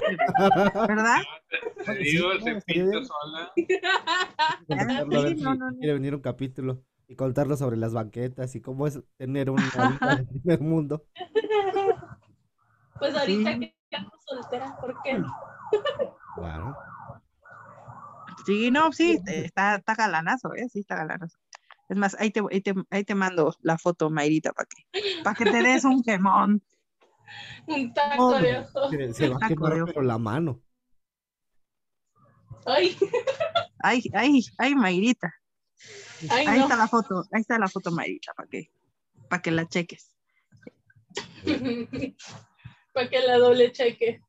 ¿verdad? 0.87 1.23
Te 1.87 2.05
Sí, 2.05 2.11
digo, 2.11 2.32
se 2.45 2.61
pinta 2.61 2.99
sola. 3.03 3.51
Sí, 3.57 3.66
quiere 5.78 5.95
venir 5.95 6.15
un 6.15 6.20
capítulo 6.20 6.82
y 7.09 7.16
contarlo 7.16 7.57
sobre 7.57 7.78
las 7.78 7.95
banquetas 7.95 8.55
y 8.57 8.61
cómo 8.61 8.87
es 8.87 9.01
tener 9.16 9.51
de 9.51 10.27
primer 10.27 10.61
mundo. 10.61 11.07
Pues 12.99 13.16
ahorita 13.16 13.53
Sí. 13.55 13.74
que 13.91 13.97
ando 13.97 14.11
soltera, 14.27 14.77
¿por 14.82 15.01
qué 15.03 15.15
no? 15.15 15.35
Claro. 16.37 16.77
Sí, 18.51 18.70
no, 18.70 18.93
sí, 18.93 19.20
te- 19.24 19.44
está, 19.47 19.77
está 19.77 19.94
galanazo, 19.94 20.52
¿eh? 20.55 20.68
Sí, 20.68 20.81
está 20.81 20.97
galanazo. 20.97 21.39
Es 21.89 21.97
más, 21.97 22.16
ahí 22.18 22.31
te, 22.31 22.40
ahí 22.51 22.60
te, 22.60 22.74
ahí 22.90 23.05
te 23.05 23.14
mando 23.14 23.55
la 23.62 23.78
foto, 23.78 24.10
Mayrita, 24.10 24.52
para 24.52 24.66
que, 24.66 25.22
para 25.22 25.36
que 25.36 25.44
te 25.44 25.62
des 25.62 25.85
un 25.85 26.02
quemón. 26.02 26.62
Un 27.68 27.94
taco 27.94 28.35
de 28.40 28.59
ojo. 28.59 28.90
se, 28.90 29.14
se 29.14 29.28
va 29.28 29.36
a 29.40 29.47
quemar 29.48 29.85
pero 29.86 30.02
la 30.02 30.18
mano. 30.18 30.60
Ay, 32.66 32.97
Ay, 33.78 34.02
ay, 34.14 34.40
ay, 34.59 34.74
Mayrita. 34.74 35.32
ay, 36.28 36.47
Ahí 36.48 36.59
no. 36.59 36.64
está 36.64 36.77
la 36.77 36.89
foto, 36.89 37.24
ahí 37.32 37.40
está 37.40 37.56
la 37.59 37.68
foto, 37.68 37.93
Mayrita, 37.93 38.35
para 38.35 38.48
que, 38.48 38.72
para 39.28 39.43
que 39.43 39.51
la 39.52 39.68
cheques. 39.68 40.12
Para 42.93 43.09
que 43.09 43.20
la 43.20 43.39
doble 43.39 43.70
cheque. 43.70 44.20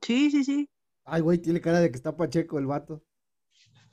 Sí, 0.00 0.30
sí, 0.30 0.44
sí. 0.44 0.70
Ay, 1.04 1.20
güey, 1.20 1.38
tiene 1.38 1.60
cara 1.60 1.80
de 1.80 1.90
que 1.90 1.96
está 1.96 2.16
pacheco 2.16 2.58
el 2.60 2.66
vato. 2.66 3.02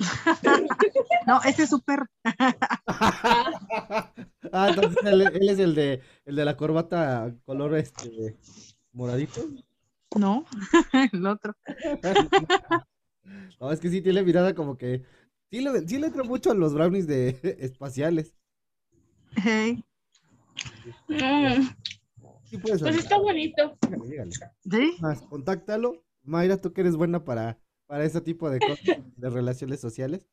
No, 1.27 1.41
ese 1.43 1.63
es 1.63 1.69
súper. 1.69 1.99
ah, 2.87 4.11
entonces 4.51 4.97
él, 5.05 5.21
él 5.21 5.49
es 5.49 5.59
el 5.59 5.73
de 5.73 6.01
el 6.25 6.35
de 6.35 6.45
la 6.45 6.57
corbata 6.57 7.33
color 7.45 7.75
este 7.75 8.37
moradito. 8.91 9.41
No, 10.17 10.45
el 11.13 11.25
otro. 11.25 11.55
No, 13.59 13.71
es 13.71 13.79
que 13.79 13.89
sí 13.89 14.01
tiene 14.01 14.23
mirada 14.23 14.53
como 14.53 14.77
que 14.77 15.03
sí 15.49 15.61
le, 15.61 15.87
sí 15.87 15.97
le 15.97 16.07
entra 16.07 16.23
mucho 16.23 16.51
a 16.51 16.55
los 16.55 16.73
brownies 16.73 17.07
de 17.07 17.57
espaciales. 17.59 18.35
Hey, 19.35 19.83
Mm, 21.07 21.67
Sí 22.43 22.57
puedes 22.57 22.81
pues 22.81 22.97
está 22.97 23.17
bonito. 23.17 23.77
Llégale, 23.81 24.07
llégale. 24.07 24.31
¿Sí? 24.69 24.97
Más, 24.99 25.21
contáctalo. 25.23 26.03
Mayra, 26.23 26.57
tú 26.57 26.71
que 26.71 26.81
eres 26.81 26.95
buena 26.95 27.23
para, 27.23 27.59
para 27.93 28.05
ese 28.05 28.21
tipo 28.21 28.49
de 28.49 28.57
cosas, 28.59 28.79
de 29.15 29.29
relaciones 29.29 29.79
sociales. 29.79 30.27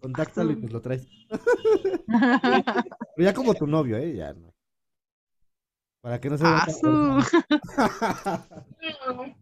Contáctalo 0.00 0.52
y 0.52 0.56
nos 0.56 0.70
lo 0.70 0.82
traes. 0.82 1.08
Pero 2.06 2.84
ya 3.16 3.32
como 3.32 3.54
tu 3.54 3.66
novio, 3.66 3.96
¿eh? 3.96 4.14
Ya 4.14 4.34
no. 4.34 4.52
Para 6.02 6.20
que 6.20 6.28
no 6.28 6.36
se 6.36 6.44
vea 6.44 6.66
Ah. 6.66 8.46
No, 9.08 9.34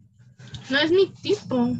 no 0.69 0.77
es 0.77 0.89
mi 0.93 1.11
tipo. 1.21 1.75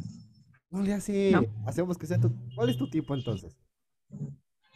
No 0.70 0.82
le 0.82 0.92
hace. 0.96 1.32
No. 1.32 1.44
Hacemos 1.66 1.98
que 1.98 2.08
sea 2.08 2.20
tu. 2.20 2.30
¿Cuál 2.58 2.72
es 2.72 2.78
tu 2.78 2.90
tipo 2.90 3.16
entonces? 3.16 3.56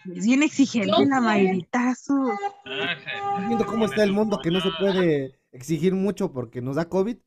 Es 0.09 0.25
bien 0.25 0.41
exigente 0.41 0.87
No 0.89 0.99
la 1.03 1.17
sé. 1.17 1.21
Mayrita. 1.21 1.95
su- 1.95 2.31
sí. 2.63 2.71
Estás 2.71 3.45
viendo 3.47 3.65
cómo 3.65 3.83
está 3.87 4.03
el 4.05 4.13
mundo, 4.13 4.39
que 4.41 4.51
no 4.51 4.61
se 4.61 4.69
puede 4.79 5.37
exigir 5.51 5.95
mucho 5.95 6.31
porque 6.31 6.61
nos 6.61 6.77
da 6.77 6.87
COVID. 6.87 7.17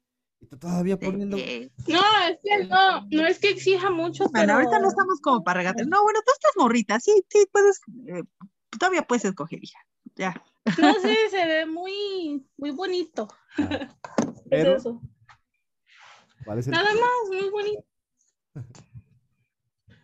Y 0.40 0.46
tú 0.46 0.58
todavía 0.58 0.98
poniendo. 0.98 1.36
No, 1.88 2.00
es 2.28 2.38
que 2.42 2.64
no, 2.66 3.06
no 3.10 3.26
es 3.26 3.38
que 3.38 3.50
exija 3.50 3.90
mucho, 3.90 4.24
Bueno, 4.24 4.32
pero 4.34 4.52
ahorita 4.54 4.78
no 4.80 4.88
estamos 4.88 5.20
como 5.20 5.44
para 5.44 5.58
regatear. 5.60 5.86
No, 5.86 6.02
bueno, 6.02 6.18
tú 6.26 6.32
estás 6.32 6.52
morrita, 6.56 6.98
sí, 6.98 7.24
sí, 7.28 7.46
puedes, 7.52 7.80
eh, 8.08 8.22
todavía 8.76 9.02
puedes 9.02 9.24
escoger, 9.24 9.62
hija. 9.62 9.78
Ya. 10.16 10.42
no 10.78 10.94
sé, 10.94 11.14
se 11.30 11.46
ve 11.46 11.66
muy, 11.66 12.44
muy 12.56 12.70
bonito. 12.72 13.28
Ah, 13.58 13.88
Es 14.50 14.66
eso. 14.66 15.00
¿cuál 16.44 16.58
es 16.58 16.66
el- 16.66 16.72
Nada 16.72 16.90
más, 16.92 17.40
muy 17.40 17.50
bonito. 17.50 17.84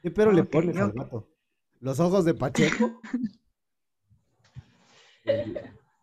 ¿Qué 0.03 0.11
pero 0.11 0.33
le 0.33 0.45
pones 0.45 0.77
al 0.77 0.91
ok. 0.91 0.97
gato? 0.97 1.29
¿Los 1.81 1.99
ojos 2.01 2.25
de 2.25 2.35
Pacheco? 2.35 3.01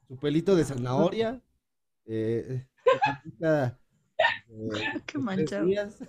¿Su 0.08 0.18
pelito 0.18 0.56
de 0.56 0.66
zanahoria? 0.66 1.42
Eh, 2.06 2.66
Qué 5.06 5.18
manchado. 5.20 5.68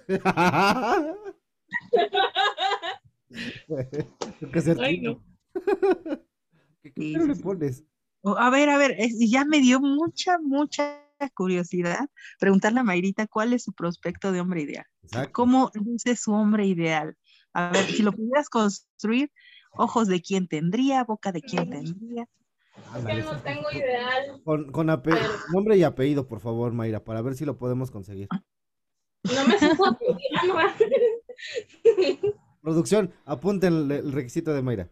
Ay, 4.81 5.01
no. 5.01 5.23
¿Qué, 6.83 6.93
qué 6.93 7.03
Sí, 7.03 7.13
pero 7.13 7.25
sí, 7.27 7.29
le 7.29 7.37
pones? 7.37 7.85
A 8.25 8.51
ver, 8.51 8.69
a 8.69 8.79
ver, 8.79 8.95
es- 8.99 9.17
ya 9.31 9.45
me 9.45 9.61
dio 9.61 9.81
mucha, 9.81 10.39
mucha 10.39 11.01
curiosidad 11.35 12.09
preguntarle 12.39 12.81
a 12.81 12.85
Mayrita 12.85 13.27
cuál 13.27 13.53
es 13.53 13.65
su 13.65 13.73
prospecto 13.73 14.33
de 14.33 14.41
hombre 14.41 14.63
ideal. 14.63 14.87
Exacto. 15.03 15.33
¿Cómo 15.33 15.71
luce 15.75 16.17
su 16.17 16.33
hombre 16.33 16.67
ideal? 16.67 17.17
A 17.53 17.71
ver, 17.71 17.85
si 17.85 18.03
lo 18.03 18.13
pudieras 18.13 18.49
construir, 18.49 19.31
ojos 19.73 20.09
de 20.09 20.21
quién 20.23 20.49
tendría, 20.49 21.05
boca 21.05 21.33
de 21.33 21.43
quién 21.43 21.69
tendría. 21.71 22.27
Ándale, 22.93 23.21
Que 23.21 23.27
no 23.27 23.41
tengo 23.43 23.71
ideal. 23.73 24.41
Con, 24.45 24.71
con 24.73 24.89
ape- 24.91 25.19
nombre 25.53 25.77
y 25.77 25.83
apellido, 25.83 26.27
por 26.27 26.41
favor, 26.41 26.73
Mayra, 26.73 27.05
para 27.05 27.23
ver 27.23 27.35
si 27.35 27.45
lo 27.45 27.57
podemos 27.59 27.91
conseguir. 27.91 28.29
No 29.25 29.47
me 29.47 29.59
supo. 29.59 29.99
Producción, 32.63 33.13
apunten 33.25 33.73
el, 33.75 33.91
el 33.93 34.13
requisito 34.13 34.53
de 34.53 34.63
Mayra. 34.63 34.91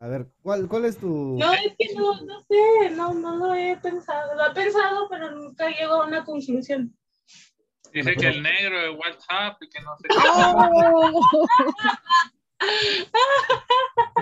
A 0.00 0.06
ver, 0.06 0.28
¿cuál, 0.42 0.68
cuál 0.68 0.84
es 0.84 0.96
tu...? 0.98 1.36
No, 1.38 1.52
es 1.52 1.74
que 1.76 1.92
no, 1.94 2.20
no 2.22 2.40
sé, 2.48 2.90
no, 2.94 3.14
no 3.14 3.36
lo 3.36 3.54
he 3.54 3.76
pensado. 3.78 4.34
Lo 4.36 4.46
he 4.50 4.54
pensado, 4.54 5.08
pero 5.08 5.30
nunca 5.32 5.68
llego 5.70 5.94
a 5.94 6.06
una 6.06 6.24
conclusión. 6.24 6.96
Dice 7.92 8.14
que 8.14 8.28
el 8.28 8.42
negro 8.42 8.80
de 8.80 8.90
WhatsApp 8.90 9.60
y 9.62 9.68
que 9.68 9.80
no 9.80 9.96
sé 9.98 10.08
¡Oh! 10.14 11.20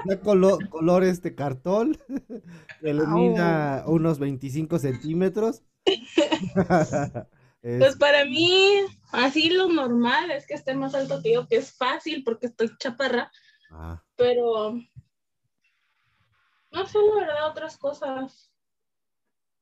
Ya 0.09 0.21
colo- 0.21 0.59
color 0.71 1.05
este 1.05 1.35
cartón, 1.35 1.99
que 2.81 2.93
mida 2.95 3.85
unos 3.87 4.19
25 4.19 4.79
centímetros, 4.79 5.63
Es- 7.63 7.79
Pues 7.81 7.97
para 7.97 8.25
mí, 8.25 8.75
así 9.11 9.51
lo 9.51 9.69
normal 9.69 10.31
es 10.31 10.47
que 10.47 10.55
esté 10.55 10.75
más 10.75 10.95
alto 10.95 11.21
que 11.23 11.33
yo, 11.35 11.49
que 11.49 11.57
es 11.57 11.73
fácil 11.77 12.23
porque 12.23 12.47
estoy 12.47 12.71
chaparra, 12.79 13.31
Ah, 13.73 14.01
pero 14.15 14.75
no 16.71 16.87
sé 16.87 16.99
la 17.01 17.15
verdad 17.27 17.51
otras 17.51 17.77
cosas. 17.77 18.53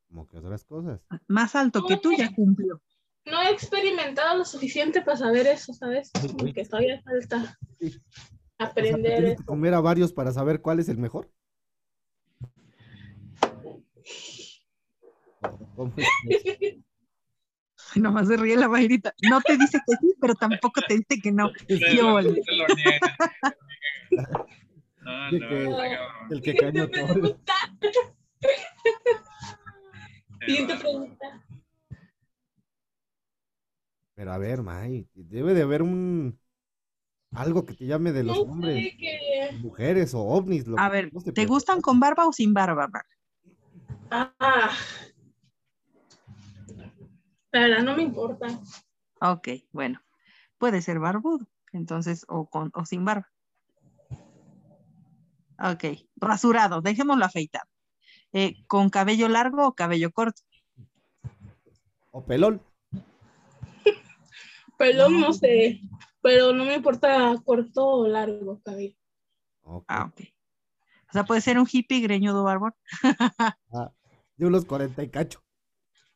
como 0.08 0.26
que 0.28 0.36
otras 0.38 0.64
cosas. 0.64 1.00
Más 1.28 1.54
alto 1.54 1.86
que 1.86 1.96
tú 1.96 2.12
ya 2.12 2.34
cumplió. 2.34 2.82
No 3.24 3.40
he 3.40 3.50
experimentado 3.50 4.36
lo 4.36 4.44
suficiente 4.44 5.00
para 5.00 5.16
saber 5.16 5.46
eso, 5.46 5.72
¿sabes? 5.72 6.10
Como 6.36 6.52
que 6.52 6.64
todavía 6.66 7.00
falta 7.02 7.56
Sí. 7.80 7.96
O 8.56 8.58
sea, 8.58 8.66
aprender 8.70 9.16
¿tienes 9.16 9.36
que 9.38 9.44
comer 9.44 9.74
a 9.74 9.80
varios 9.80 10.12
para 10.12 10.32
saber 10.32 10.60
cuál 10.60 10.78
es 10.80 10.88
el 10.88 10.98
mejor? 10.98 11.30
¿Cómo 15.76 15.92
es 15.96 16.06
que- 16.58 16.80
Nomás 17.96 18.26
se 18.28 18.36
ríe 18.36 18.56
la 18.56 18.68
Mayrita. 18.68 19.14
No 19.28 19.40
te 19.40 19.56
dice 19.56 19.78
que 19.86 19.94
sí, 20.00 20.14
pero 20.20 20.34
tampoco 20.34 20.80
te 20.86 20.94
dice 20.94 21.20
que 21.22 21.32
no. 21.32 21.50
No, 25.04 25.30
no, 25.30 25.30
que- 25.30 25.38
cabrón. 25.40 25.74
El 26.30 26.40
que 26.42 26.54
cañó 26.54 26.88
todo. 26.88 27.38
Siguiente 30.46 30.76
pregunta. 30.76 31.42
Pero 34.14 34.32
a 34.32 34.38
ver, 34.38 34.62
May, 34.62 35.08
debe 35.14 35.54
de 35.54 35.62
haber 35.62 35.82
un 35.82 36.38
algo 37.34 37.66
que 37.66 37.74
te 37.74 37.86
llame 37.86 38.12
de 38.12 38.24
los 38.24 38.36
No 38.36 38.42
hombres, 38.42 38.92
que... 38.98 39.50
mujeres 39.60 40.14
o 40.14 40.20
ovnis. 40.20 40.66
Lo 40.66 40.78
A 40.78 40.90
que 40.90 40.92
ver, 40.92 41.10
¿te 41.34 41.46
gustan 41.46 41.80
con 41.80 42.00
barba 42.00 42.26
o 42.26 42.32
sin 42.32 42.54
barba? 42.54 42.88
Mar? 42.88 43.04
Ah. 44.10 44.70
La 47.52 47.60
verdad 47.60 47.82
no 47.82 47.96
me 47.96 48.02
importa. 48.02 48.46
Ok, 49.20 49.48
bueno. 49.72 50.00
Puede 50.58 50.82
ser 50.82 50.98
barbudo, 50.98 51.46
entonces, 51.72 52.24
o 52.28 52.46
con 52.48 52.70
o 52.74 52.84
sin 52.86 53.04
barba. 53.04 53.30
Ok, 55.58 55.84
rasurado, 56.16 56.80
dejémoslo 56.80 57.24
afeitado. 57.24 57.68
Eh, 58.32 58.56
¿Con 58.66 58.90
cabello 58.90 59.28
largo 59.28 59.66
o 59.66 59.74
cabello 59.74 60.10
corto? 60.10 60.42
O 62.10 62.24
pelón. 62.24 62.62
Pelón 64.78 65.20
no 65.20 65.32
sé, 65.32 65.80
pero 66.24 66.54
no 66.54 66.64
me 66.64 66.76
importa 66.76 67.34
corto 67.44 67.86
o 67.86 68.08
largo 68.08 68.58
cabello. 68.64 68.96
Ok. 69.60 69.84
Ah, 69.88 70.06
ok. 70.10 70.20
O 71.10 71.12
sea, 71.12 71.24
puede 71.26 71.42
ser 71.42 71.58
un 71.58 71.66
hippie 71.70 72.00
greñudo 72.00 72.42
barbón. 72.44 72.72
Ah, 73.70 73.92
de 74.38 74.46
unos 74.46 74.64
40 74.64 75.02
y 75.02 75.10
cacho. 75.10 75.40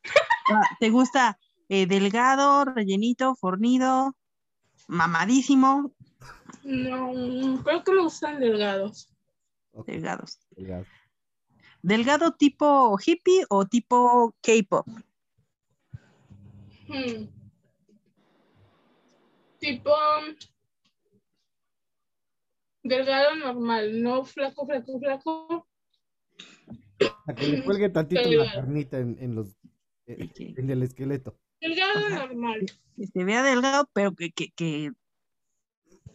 Ah, 0.51 0.63
¿Te 0.79 0.89
gusta 0.89 1.37
eh, 1.67 1.85
delgado, 1.85 2.65
rellenito, 2.65 3.35
fornido, 3.35 4.15
mamadísimo? 4.87 5.93
No, 6.63 7.61
creo 7.63 7.83
que 7.83 7.91
me 7.91 8.01
gustan 8.01 8.39
delgados. 8.39 9.13
Ok, 9.73 9.85
Delgados. 9.89 10.39
delgado. 10.55 10.85
¿Delgado 11.83 12.31
tipo 12.31 12.97
hippie 12.97 13.45
o 13.47 13.67
tipo 13.67 14.33
K-pop? 14.41 14.87
Hmm. 16.87 17.38
Tipo 19.59 19.91
delgado 22.83 23.35
normal, 23.35 24.01
no 24.01 24.23
flaco, 24.23 24.65
flaco, 24.65 24.99
flaco. 24.99 25.67
A 27.27 27.35
que 27.35 27.47
le 27.47 27.63
cuelgue 27.63 27.89
tantito 27.89 28.21
la 28.21 28.29
Delgado. 28.29 28.51
carnita 28.53 28.97
en, 28.99 29.17
en 29.19 29.35
los 29.35 29.57
eh, 30.07 30.29
en 30.37 30.69
el 30.69 30.83
esqueleto. 30.83 31.37
Delgado 31.61 31.99
Ajá. 31.99 32.27
normal. 32.27 32.65
Que 32.95 33.07
se 33.07 33.23
vea 33.23 33.43
delgado, 33.43 33.89
pero 33.93 34.13
que, 34.13 34.31
que, 34.31 34.51
que 34.51 34.91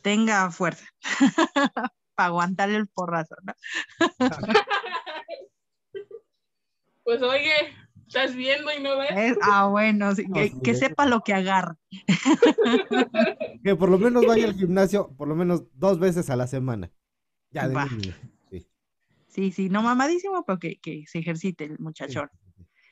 tenga 0.02 0.50
fuerza 0.50 0.86
para 2.14 2.26
aguantarle 2.28 2.76
el 2.76 2.88
porrazo, 2.88 3.36
¿no? 3.42 3.52
Pues 7.04 7.20
oye, 7.20 7.52
estás 8.06 8.35
viendo 8.35 8.70
y 8.76 8.82
no 8.82 8.98
ves. 8.98 9.10
Es- 9.16 9.39
ah, 9.43 9.66
bueno, 9.66 10.14
sí, 10.14 10.24
No, 10.28 10.35
que, 10.35 10.48
sí, 10.48 10.60
que 10.62 10.74
sepa 10.74 11.06
lo 11.06 11.20
que 11.20 11.35
agarra. 11.35 11.76
Que 13.62 13.76
por 13.76 13.89
lo 13.89 13.98
menos 13.98 14.26
vaya 14.26 14.44
al 14.44 14.55
gimnasio 14.55 15.14
por 15.16 15.26
lo 15.26 15.35
menos 15.35 15.64
dos 15.74 15.98
veces 15.98 16.28
a 16.31 16.36
la 16.36 16.47
semana. 16.47 16.90
Ya 17.51 17.68
de. 17.68 17.76
Sí. 18.51 18.68
Sí, 19.28 19.52
sí, 19.52 19.68
no 19.68 19.82
mamadísimo, 19.82 20.44
pero 20.44 20.59
que, 20.59 20.78
que 20.81 21.05
se 21.06 21.20
ejercite 21.20 21.64
el 21.64 21.78
muchachón. 21.78 22.28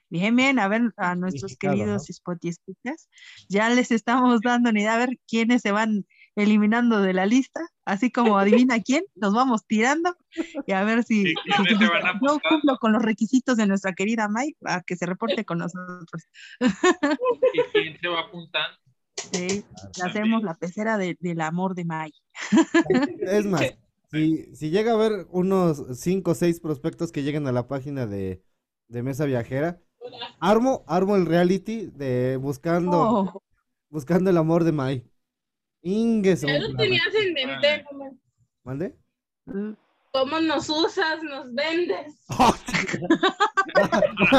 Bien, 0.09 0.34
bien, 0.36 0.59
a 0.59 0.68
ver, 0.68 0.93
a 0.97 1.14
nuestros 1.14 1.56
queridos 1.56 2.06
¿no? 2.09 2.14
Spotty 2.14 2.48
escuchas, 2.48 3.09
ya 3.48 3.70
les 3.70 3.90
estamos 3.90 4.40
dando 4.43 4.68
una 4.70 4.78
idea 4.80 4.94
a 4.94 4.98
ver 4.98 5.18
quiénes 5.26 5.62
se 5.62 5.72
van 5.72 6.06
eliminando 6.36 7.00
de 7.00 7.12
la 7.12 7.26
lista, 7.26 7.60
así 7.84 8.10
como 8.10 8.38
adivina 8.38 8.80
quién, 8.80 9.04
nos 9.14 9.34
vamos 9.34 9.66
tirando 9.66 10.16
y 10.66 10.72
a 10.72 10.82
ver 10.84 11.04
si, 11.04 11.22
¿Y 11.30 11.34
quiénes 11.34 11.78
se 11.78 11.88
van 11.88 12.20
yo 12.22 12.38
cumplo 12.48 12.78
con 12.78 12.92
los 12.92 13.02
requisitos 13.02 13.56
de 13.56 13.66
nuestra 13.66 13.92
querida 13.92 14.28
May 14.28 14.54
para 14.60 14.80
que 14.82 14.96
se 14.96 15.06
reporte 15.06 15.44
con 15.44 15.59
nosotros. 15.59 16.22
¿Y 16.60 17.60
quién 17.72 17.98
se 18.00 18.09
va 18.09 18.20
apuntando? 18.20 18.78
Sí, 19.16 19.64
hacemos 20.02 20.42
la 20.42 20.54
pecera 20.54 20.98
de- 20.98 21.16
del 21.20 21.40
amor 21.40 21.74
de 21.74 21.84
May. 21.84 22.12
Es 23.20 23.46
más, 23.46 23.74
si, 24.10 24.54
si 24.54 24.70
llega 24.70 24.92
a 24.92 24.94
haber 24.94 25.26
unos 25.30 25.84
5 25.98 26.32
o 26.32 26.34
6 26.34 26.60
prospectos 26.60 27.12
que 27.12 27.22
lleguen 27.22 27.46
a 27.46 27.52
la 27.52 27.68
página 27.68 28.06
de, 28.06 28.42
de 28.88 29.02
Mesa 29.02 29.24
Viajera, 29.24 29.80
armo, 30.40 30.84
armo 30.86 31.16
el 31.16 31.26
reality 31.26 31.86
de 31.86 32.36
buscando, 32.36 33.00
Oh, 33.00 33.42
buscando 33.90 34.30
el 34.30 34.36
amor 34.38 34.64
de 34.64 34.72
Mai. 34.72 35.11
Ya 36.46 36.59
lo 36.60 36.76
tenías 36.76 37.14
en 37.14 37.32
mente, 37.34 37.84
¿Mande? 38.64 38.96
¿Cómo 40.12 40.40
nos 40.40 40.68
usas, 40.68 41.22
nos 41.22 41.52
vendes? 41.54 42.14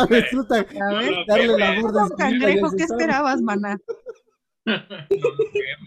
Resulta 0.09 0.55
a 0.59 0.93
ver, 0.93 1.13
darle 1.27 1.55
vida 1.55 1.73
y 2.13 2.17
cangrejo, 2.17 2.71
¿qué 2.77 2.83
esperabas, 2.83 3.41
maná? 3.41 3.77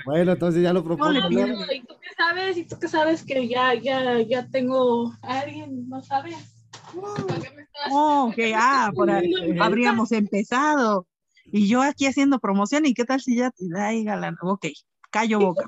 Bueno, 0.04 0.32
entonces 0.32 0.62
ya 0.62 0.72
lo 0.72 0.84
propongo. 0.84 1.12
¿Y 1.30 1.80
tú 1.80 1.94
qué 2.00 2.08
sabes? 2.16 2.56
¿Y 2.58 2.64
tú 2.68 2.78
qué 2.78 2.88
sabes 2.88 3.24
que 3.24 3.48
ya, 3.48 3.74
ya, 3.74 4.20
ya 4.20 4.46
tengo 4.48 5.12
a 5.22 5.40
alguien? 5.40 5.88
¿No 5.88 6.02
sabes? 6.02 6.36
¿Para 6.94 7.40
qué 7.40 7.50
me 7.56 7.62
estás- 7.62 7.90
Oh, 7.90 8.28
ok, 8.30 8.38
ah, 8.54 8.90
por 8.94 9.10
ahí 9.10 9.32
habríamos 9.58 10.12
empezado. 10.12 11.06
Y 11.46 11.68
yo 11.68 11.82
aquí 11.82 12.06
haciendo 12.06 12.38
promoción, 12.38 12.86
¿y 12.86 12.94
qué 12.94 13.04
tal 13.04 13.20
si 13.20 13.36
ya? 13.36 13.50
Ay, 13.76 14.04
galán, 14.04 14.36
ok, 14.42 14.66
callo 15.16 15.38
boca. 15.40 15.64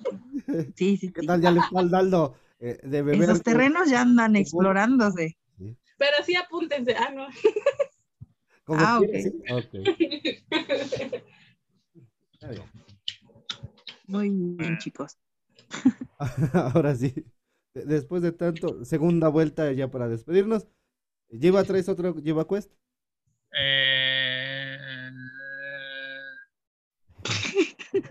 Sí, 0.76 0.96
sí, 0.96 1.12
¿Qué 1.12 1.20
sí. 1.22 1.26
tal? 1.26 1.40
Ya 1.40 1.50
le 1.50 1.60
está 1.60 1.82
dando 1.84 2.36
eh, 2.58 2.78
de 2.82 3.02
beber. 3.02 3.22
Esos 3.22 3.42
terrenos 3.42 3.90
ya 3.90 4.02
andan 4.02 4.36
explorándose. 4.36 5.36
Pero 5.96 6.16
sí 6.24 6.34
apúntense. 6.36 6.94
Ah, 6.94 7.10
no. 7.10 7.26
como 8.64 8.80
Ah, 8.80 9.00
ok. 9.00 9.08
¿sí? 9.22 9.32
Ok. 9.50 9.74
Está 12.32 12.48
bien. 12.50 12.62
Muy 14.06 14.30
bien, 14.30 14.78
chicos. 14.78 15.18
Ahora 16.52 16.94
sí. 16.94 17.14
de- 17.74 17.84
Después 17.84 18.22
de 18.22 18.32
tanto, 18.32 18.84
segunda 18.84 19.28
vuelta 19.28 19.72
ya 19.72 19.90
para 19.90 20.08
despedirnos. 20.08 20.66
¿Lleva 21.30 21.64
tres 21.64 21.88
otro 21.88 22.14
lleva 22.16 22.46
quest? 22.46 22.72
Eh, 23.52 24.57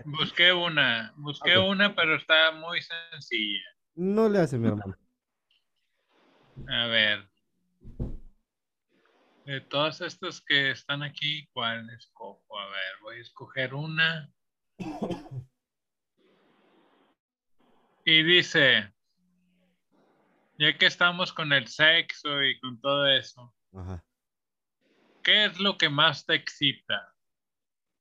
busqué 0.04 0.52
una, 0.52 1.12
busqué 1.16 1.58
una, 1.58 1.94
pero 1.94 2.16
está 2.16 2.52
muy 2.52 2.80
sencilla. 2.82 3.64
No 3.94 4.28
le 4.28 4.40
hace 4.40 4.58
mi 4.58 4.68
hermano. 4.68 4.96
A 6.68 6.86
ver. 6.86 7.28
De 9.44 9.60
todas 9.62 10.00
estas 10.00 10.42
que 10.42 10.72
están 10.72 11.02
aquí, 11.02 11.48
¿cuál 11.52 11.88
escojo? 11.90 12.58
A 12.58 12.66
ver, 12.66 13.00
voy 13.02 13.16
a 13.16 13.20
escoger 13.20 13.74
una. 13.74 14.30
Y 18.04 18.22
dice, 18.22 18.92
ya 20.58 20.76
que 20.76 20.86
estamos 20.86 21.32
con 21.32 21.52
el 21.52 21.66
sexo 21.66 22.42
y 22.42 22.58
con 22.60 22.80
todo 22.80 23.06
eso, 23.06 23.54
Ajá. 23.72 24.04
¿qué 25.22 25.46
es 25.46 25.58
lo 25.60 25.76
que 25.76 25.88
más 25.88 26.24
te 26.24 26.34
excita? 26.34 27.14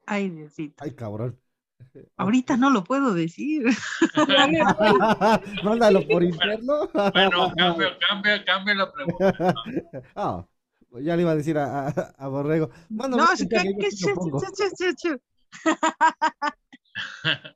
Ay, 0.05 0.29
Diosito. 0.29 0.83
Ay, 0.83 0.95
cabrón. 0.95 1.39
Ahorita 2.17 2.57
no 2.57 2.69
lo 2.69 2.83
puedo 2.83 3.13
decir. 3.13 3.65
Mándalo 5.63 6.05
por 6.07 6.23
interno. 6.23 6.87
Bueno, 7.13 7.53
cambio, 7.57 7.89
cambio, 8.07 8.45
cambio 8.45 8.73
la 8.75 8.91
pregunta. 8.91 9.53
Ah, 10.15 10.45
ya 11.01 11.15
le 11.15 11.21
iba 11.21 11.31
a 11.31 11.35
decir 11.35 11.57
a, 11.57 11.87
a, 11.87 11.91
a 12.17 12.27
Borrego. 12.27 12.69
No, 12.89 13.07
que- 13.35 13.43
yo 13.43 13.47
que- 13.79 13.89
te 13.89 14.07
lo 14.07 14.15
pongo. 14.15 14.39
chu, 14.41 14.47
chu, 14.55 14.63
chu, 14.77 14.93
chu. 14.95 15.17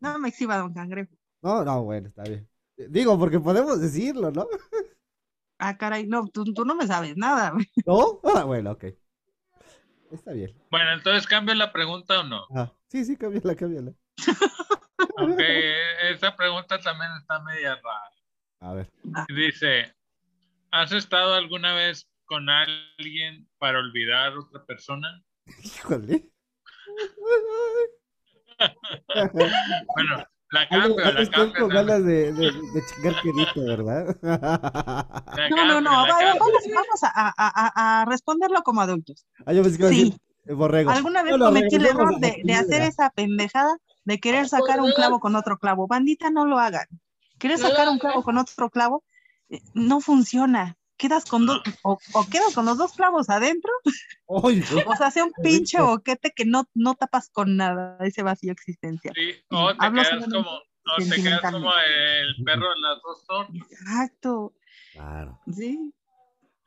No 0.00 0.18
me 0.18 0.28
exhiba, 0.30 0.56
don 0.58 0.74
Cangrejo. 0.74 1.14
No, 1.42 1.64
no, 1.64 1.84
bueno, 1.84 2.08
está 2.08 2.24
bien. 2.24 2.48
Digo, 2.76 3.16
porque 3.18 3.38
podemos 3.38 3.80
decirlo, 3.80 4.32
¿no? 4.32 4.48
Ah, 5.58 5.76
caray, 5.78 6.08
no, 6.08 6.26
tú, 6.26 6.42
tú 6.52 6.64
no 6.64 6.74
me 6.74 6.88
sabes 6.88 7.16
nada. 7.16 7.52
¿No? 7.86 8.18
Ah, 8.24 8.42
bueno, 8.42 8.72
ok. 8.72 8.84
Está 10.10 10.32
bien. 10.32 10.52
Bueno, 10.70 10.92
entonces 10.92 11.24
cambio 11.26 11.54
la 11.54 11.72
pregunta 11.72 12.20
o 12.20 12.24
no. 12.24 12.44
Ah, 12.54 12.70
sí, 12.92 13.04
sí, 13.06 13.16
cámbiala, 13.16 13.54
cámbiala. 13.56 13.92
Aunque 15.16 16.10
esa 16.10 16.36
pregunta 16.36 16.78
también 16.78 17.10
está 17.18 17.40
media 17.40 17.74
rara. 17.76 18.10
A 18.60 18.74
ver. 18.74 18.90
Dice, 19.34 19.94
¿has 20.70 20.92
estado 20.92 21.34
alguna 21.34 21.74
vez 21.74 22.06
con 22.26 22.48
alguien 22.50 23.48
para 23.58 23.78
olvidar 23.78 24.32
a 24.34 24.38
otra 24.40 24.62
persona? 24.64 25.22
Híjole. 25.64 26.28
Bueno, 29.32 30.24
la 30.50 30.68
cambio, 30.68 30.96
la 30.98 31.22
estoy 31.22 31.26
cambio. 31.52 31.60
con 31.60 31.70
también. 31.70 31.86
ganas 31.86 32.04
de, 32.04 32.32
de, 32.32 32.52
de 32.52 32.82
chingar 32.86 33.22
quedito, 33.22 33.64
¿verdad? 33.64 34.16
No, 35.50 35.64
no, 35.66 35.80
no, 35.80 35.90
vamos, 35.90 36.38
vamos 36.74 37.02
a, 37.02 37.32
a- 37.36 38.02
a- 38.02 38.04
responderlo 38.04 38.62
como 38.62 38.80
adultos. 38.82 39.26
Ah, 39.46 39.52
yo 39.52 39.62
pensé 39.62 39.78
que 39.78 39.82
iba 39.84 39.90
a 39.90 39.94
Sí. 39.94 40.16
Borrego. 40.46 40.90
¿Alguna 40.90 41.22
vez 41.22 41.36
No, 41.36 41.46
cometí 41.46 41.76
el 41.76 41.86
error 41.86 42.18
de, 42.18 42.54
hacer 42.54 42.82
esa 42.82 43.10
pendejada 43.10 43.76
de 44.04 44.18
querer 44.18 44.48
sacar 44.48 44.80
un 44.80 44.92
clavo 44.92 45.20
con 45.20 45.36
otro 45.36 45.58
clavo? 45.58 45.86
Bandita, 45.86 46.30
no 46.30 46.44
lo 46.46 46.58
hagan. 46.58 46.86
Lo 47.40 47.58
sacar 47.58 47.88
un 47.88 47.98
clavo 47.98 48.22
con 48.22 48.38
otro 48.38 48.70
clavo 48.70 49.04
eh, 49.48 49.60
no 49.74 50.00
funciona. 50.00 50.76
Quedas 50.96 51.24
con 51.24 51.46
dos, 51.46 51.60
o, 51.82 51.98
o 52.14 52.26
quedas 52.28 52.54
con 52.54 52.64
los 52.64 52.78
dos 52.78 52.92
clavos 52.92 53.28
adentro, 53.28 53.72
Ay, 54.44 54.62
o 54.86 54.96
sea, 54.96 55.08
hace 55.08 55.22
un 55.22 55.32
pinche 55.42 55.80
boquete 55.80 56.30
que 56.30 56.44
no, 56.44 56.68
no 56.74 56.94
tapas 56.94 57.28
con 57.30 57.56
nada 57.56 57.96
ese 58.00 58.22
vacío 58.22 58.52
existencial. 58.52 59.12
Sí, 59.16 59.34
o 59.50 59.74
te 59.74 59.84
Hablo 59.84 60.02
quedas 60.02 60.08
solamente 60.08 60.36
como, 60.36 60.50
o 60.50 60.96
te 60.96 61.04
quedas 61.04 61.14
sentimentalmente. 61.14 61.68
como 61.68 61.72
el 61.74 62.44
perro 62.44 62.68
de 62.74 62.80
las 62.80 63.02
dos 63.02 63.26
tortas. 63.26 63.72
Exacto, 63.72 64.54
Claro. 64.92 65.40
sí, 65.52 65.92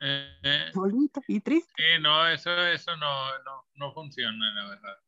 Eh, 0.00 0.28
eh, 0.42 0.70
bonito 0.74 1.22
y 1.26 1.40
triste. 1.40 1.72
sí, 1.76 1.84
no, 2.02 2.26
eso, 2.28 2.50
eso 2.66 2.96
no, 2.96 3.38
no, 3.44 3.64
no 3.76 3.92
funciona, 3.92 4.52
la 4.54 4.68
verdad. 4.68 4.98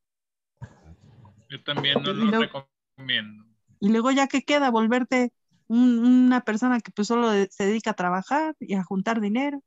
Yo 1.51 1.63
también 1.63 2.03
no 2.03 2.11
Y 2.11 2.15
lo 2.15 2.25
luego- 2.25 2.67
recomiendo. 2.97 3.45
Y 3.81 3.91
luego 3.91 4.11
ya 4.11 4.27
que 4.29 4.43
queda, 4.43 4.71
volverte 4.71 5.33
un- 5.69 5.99
una 6.27 6.41
persona 6.41 6.81
que 6.81 6.91
pues 6.91 7.07
solo 7.09 7.31
se 7.51 7.65
dedica 7.67 7.91
a 7.91 7.95
trabajar 7.95 8.57
y 8.61 8.75
a 8.75 8.83
juntar 8.83 9.21
dinero 9.21 9.63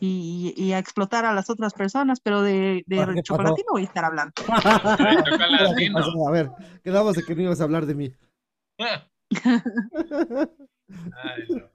y, 0.00 0.52
y 0.56 0.72
a 0.72 0.78
explotar 0.78 1.24
a 1.24 1.32
las 1.32 1.48
otras 1.48 1.72
personas, 1.72 2.20
pero 2.20 2.42
de, 2.42 2.82
de 2.86 3.22
chocolatino 3.22 3.68
voy 3.70 3.82
a 3.82 3.86
estar 3.86 4.04
hablando. 4.04 4.32
A 6.26 6.30
ver, 6.32 6.50
quedamos 6.82 7.14
de 7.14 7.22
que 7.24 7.34
no 7.36 7.42
ibas 7.42 7.60
a 7.60 7.64
hablar 7.64 7.86
de 7.86 7.94
mí. 7.94 8.12
Ay, 11.22 11.44
no. 11.48 11.70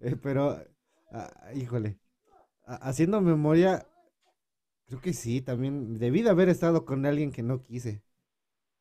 Eh, 0.00 0.16
pero, 0.22 0.62
ah, 1.10 1.52
híjole, 1.54 1.98
ha- 2.66 2.76
haciendo 2.88 3.20
memoria, 3.22 3.86
creo 4.86 5.00
que 5.00 5.12
sí, 5.12 5.40
también 5.42 5.98
debí 5.98 6.22
de 6.22 6.30
haber 6.30 6.48
estado 6.48 6.84
con 6.84 7.06
alguien 7.06 7.32
que 7.32 7.42
no 7.42 7.62
quise. 7.62 8.02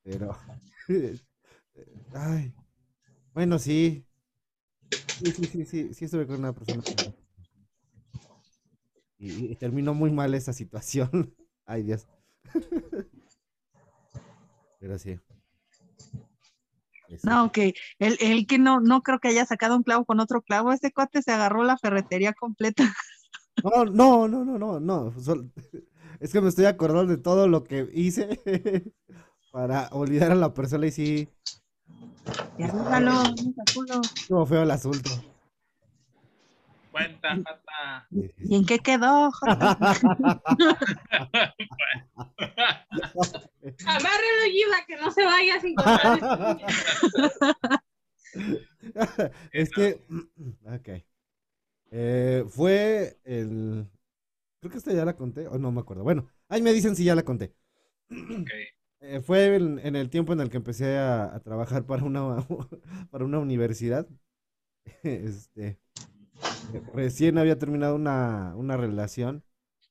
Pero, 0.04 0.38
ay, 2.14 2.54
bueno, 3.34 3.60
sí. 3.60 4.06
Sí, 5.20 5.32
sí, 5.32 5.46
sí, 5.48 5.66
sí, 5.66 5.94
sí 5.94 6.06
estuve 6.06 6.26
con 6.28 6.38
una 6.40 6.54
persona. 6.54 6.84
y 9.18 9.56
terminó 9.56 9.94
muy 9.94 10.12
mal 10.12 10.34
esa 10.34 10.54
situación. 10.54 11.36
Ay, 11.66 11.84
Dios. 11.84 12.08
Pero 14.80 14.98
sí. 15.00 15.20
No, 17.24 17.52
que 17.52 17.74
el, 18.00 18.18
el 18.20 18.46
que 18.48 18.58
no, 18.60 18.80
no 18.80 19.02
creo 19.02 19.20
que 19.20 19.30
haya 19.30 19.46
sacado 19.46 19.76
un 19.76 19.84
clavo 19.84 20.06
con 20.06 20.20
otro 20.20 20.42
clavo, 20.42 20.72
ese 20.72 20.92
cuate 20.92 21.22
se 21.22 21.32
agarró 21.32 21.64
la 21.64 21.78
ferretería 21.78 22.34
completa. 22.34 22.84
No, 23.62 23.84
no, 23.84 24.28
no, 24.28 24.46
no, 24.46 24.58
no, 24.58 24.80
no. 24.80 25.12
sol- 25.20 25.52
Es 26.22 26.32
que 26.32 26.40
me 26.42 26.48
estoy 26.50 26.66
acordando 26.66 27.12
de 27.12 27.18
todo 27.22 27.48
lo 27.48 27.64
que 27.66 27.90
hice 27.94 28.40
para 29.52 29.90
olvidar 29.92 30.32
a 30.32 30.36
la 30.36 30.54
persona 30.54 30.88
y 30.88 30.92
sí, 30.92 31.30
Y 32.58 32.64
arrúgalo, 32.64 33.12
nunca 33.44 33.64
culo. 33.74 34.02
estuvo 34.02 34.46
feo 34.46 34.64
el 34.64 34.72
asunto. 34.72 35.10
Cuenta, 37.00 37.38
¿Y 38.40 38.56
en 38.56 38.66
qué 38.66 38.80
quedó? 38.80 39.32
Jota? 39.32 39.78
Agárrelo, 43.86 44.46
Giva, 44.52 44.86
que 44.86 44.98
no 44.98 45.12
se 45.12 45.24
vaya 45.24 45.62
sin 45.62 45.76
contar. 45.76 46.20
Es 49.54 49.70
que, 49.70 50.02
ok. 50.66 50.90
Eh, 51.92 52.46
fue 52.50 53.18
el, 53.24 53.88
creo 54.60 54.72
que 54.72 54.78
esta 54.78 54.94
ya 54.94 55.06
la 55.06 55.16
conté, 55.16 55.48
o 55.48 55.58
no 55.58 55.72
me 55.72 55.80
acuerdo. 55.82 56.04
Bueno, 56.04 56.28
ahí 56.50 56.62
me 56.62 56.74
dicen 56.74 56.96
si 56.96 57.06
ya 57.06 57.16
la 57.16 57.24
conté. 57.24 57.54
Eh, 59.02 59.22
fue 59.22 59.56
en, 59.56 59.80
en 59.80 59.96
el 59.96 60.10
tiempo 60.10 60.34
en 60.34 60.42
el 60.42 60.50
que 60.50 60.58
empecé 60.58 60.98
a, 60.98 61.34
a 61.34 61.40
trabajar 61.40 61.86
para 61.86 62.04
una, 62.04 62.46
para 63.12 63.24
una 63.24 63.40
universidad. 63.40 64.06
Este, 65.04 65.80
recién 66.94 67.38
había 67.38 67.58
terminado 67.60 67.96
una, 67.96 68.54
una 68.56 68.78
relación 68.78 69.44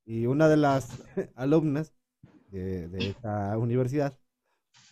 y 0.05 0.27
una 0.27 0.49
de 0.49 0.57
las 0.57 0.89
alumnas 1.37 1.95
de, 2.49 2.89
de 2.89 3.11
esta 3.11 3.59
universidad 3.59 4.19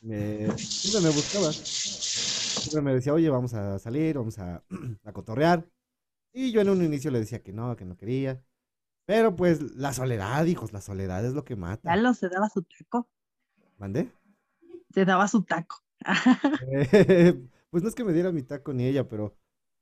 me, 0.03 0.57
siempre 0.59 1.03
me 1.11 1.15
buscaba. 1.15 1.53
Siempre 1.53 2.83
me 2.83 2.95
decía, 2.95 3.15
oye, 3.15 3.31
vamos 3.31 3.55
a 3.55 3.79
salir, 3.79 4.17
vamos 4.19 4.39
a, 4.39 4.65
a 5.05 5.13
cotorrear. 5.13 5.69
Y 6.33 6.53
yo 6.53 6.61
en 6.61 6.71
un 6.71 6.85
inicio 6.85 7.11
le 7.11 7.21
decía 7.21 7.43
que 7.43 7.53
no, 7.53 7.77
que 7.77 7.85
no 7.85 7.97
quería. 7.97 8.43
Pero 9.07 9.37
pues 9.37 9.63
la 9.77 9.93
soledad, 9.93 10.47
hijos, 10.47 10.73
la 10.73 10.81
soledad 10.83 11.25
es 11.27 11.35
lo 11.35 11.45
que 11.45 11.57
mata. 11.57 11.97
Lalo 11.97 12.13
se 12.13 12.29
daba 12.29 12.51
su 12.51 12.63
taco, 12.65 13.09
¿Mandé? 13.79 14.11
se 14.93 15.05
daba 15.05 15.29
su 15.29 15.43
taco. 15.43 15.77
Eh, 16.61 17.35
pues 17.71 17.83
no 17.83 17.89
es 17.89 17.95
que 17.95 18.05
me 18.05 18.13
diera 18.13 18.33
mi 18.33 18.43
taco 18.43 18.73
ni 18.73 18.85
ella, 18.87 19.09
pero 19.09 19.37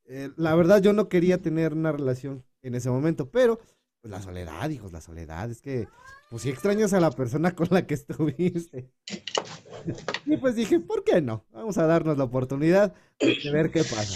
eh, 0.06 0.30
la 0.36 0.54
verdad 0.54 0.82
yo 0.82 0.92
no 0.92 1.08
quería 1.08 1.40
tener 1.40 1.72
una 1.74 1.92
relación 1.92 2.44
en 2.62 2.74
ese 2.74 2.90
momento, 2.90 3.30
pero 3.30 3.58
pues 4.00 4.10
la 4.10 4.20
soledad, 4.22 4.68
hijos, 4.70 4.92
la 4.92 5.00
soledad, 5.00 5.50
es 5.50 5.60
que 5.62 5.88
pues 6.30 6.42
si 6.42 6.50
extrañas 6.50 6.92
a 6.92 7.00
la 7.00 7.10
persona 7.10 7.54
con 7.54 7.68
la 7.70 7.86
que 7.86 7.94
estuviste. 7.94 8.90
Y 10.26 10.38
pues 10.38 10.56
dije, 10.56 10.80
¿por 10.80 11.04
qué 11.04 11.20
no? 11.20 11.44
Vamos 11.52 11.76
a 11.76 11.86
darnos 11.86 12.16
la 12.16 12.24
oportunidad 12.24 12.94
de 13.20 13.50
ver 13.52 13.70
qué 13.70 13.80
pasa. 13.84 14.14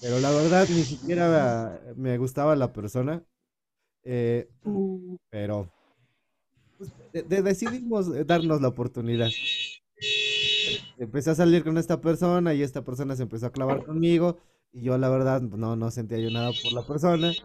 Pero 0.00 0.20
la 0.20 0.30
verdad 0.30 0.66
ni 0.68 0.82
siquiera 0.82 1.80
me 1.96 2.16
gustaba 2.18 2.54
la 2.54 2.72
persona, 2.72 3.24
eh, 4.04 4.48
pero 5.30 5.68
pues, 6.78 6.92
de- 7.12 7.22
de- 7.22 7.42
decidimos 7.42 8.26
darnos 8.26 8.60
la 8.60 8.68
oportunidad. 8.68 9.28
Empecé 10.98 11.30
a 11.30 11.34
salir 11.34 11.64
con 11.64 11.78
esta 11.78 12.00
persona 12.00 12.54
y 12.54 12.62
esta 12.62 12.84
persona 12.84 13.16
se 13.16 13.24
empezó 13.24 13.46
a 13.46 13.52
clavar 13.52 13.84
conmigo 13.84 14.38
y 14.72 14.82
yo 14.82 14.98
la 14.98 15.08
verdad 15.08 15.40
no, 15.42 15.76
no 15.76 15.90
sentía 15.90 16.18
yo 16.18 16.30
nada 16.30 16.52
por 16.54 16.72
la 16.72 16.84
persona 16.86 17.36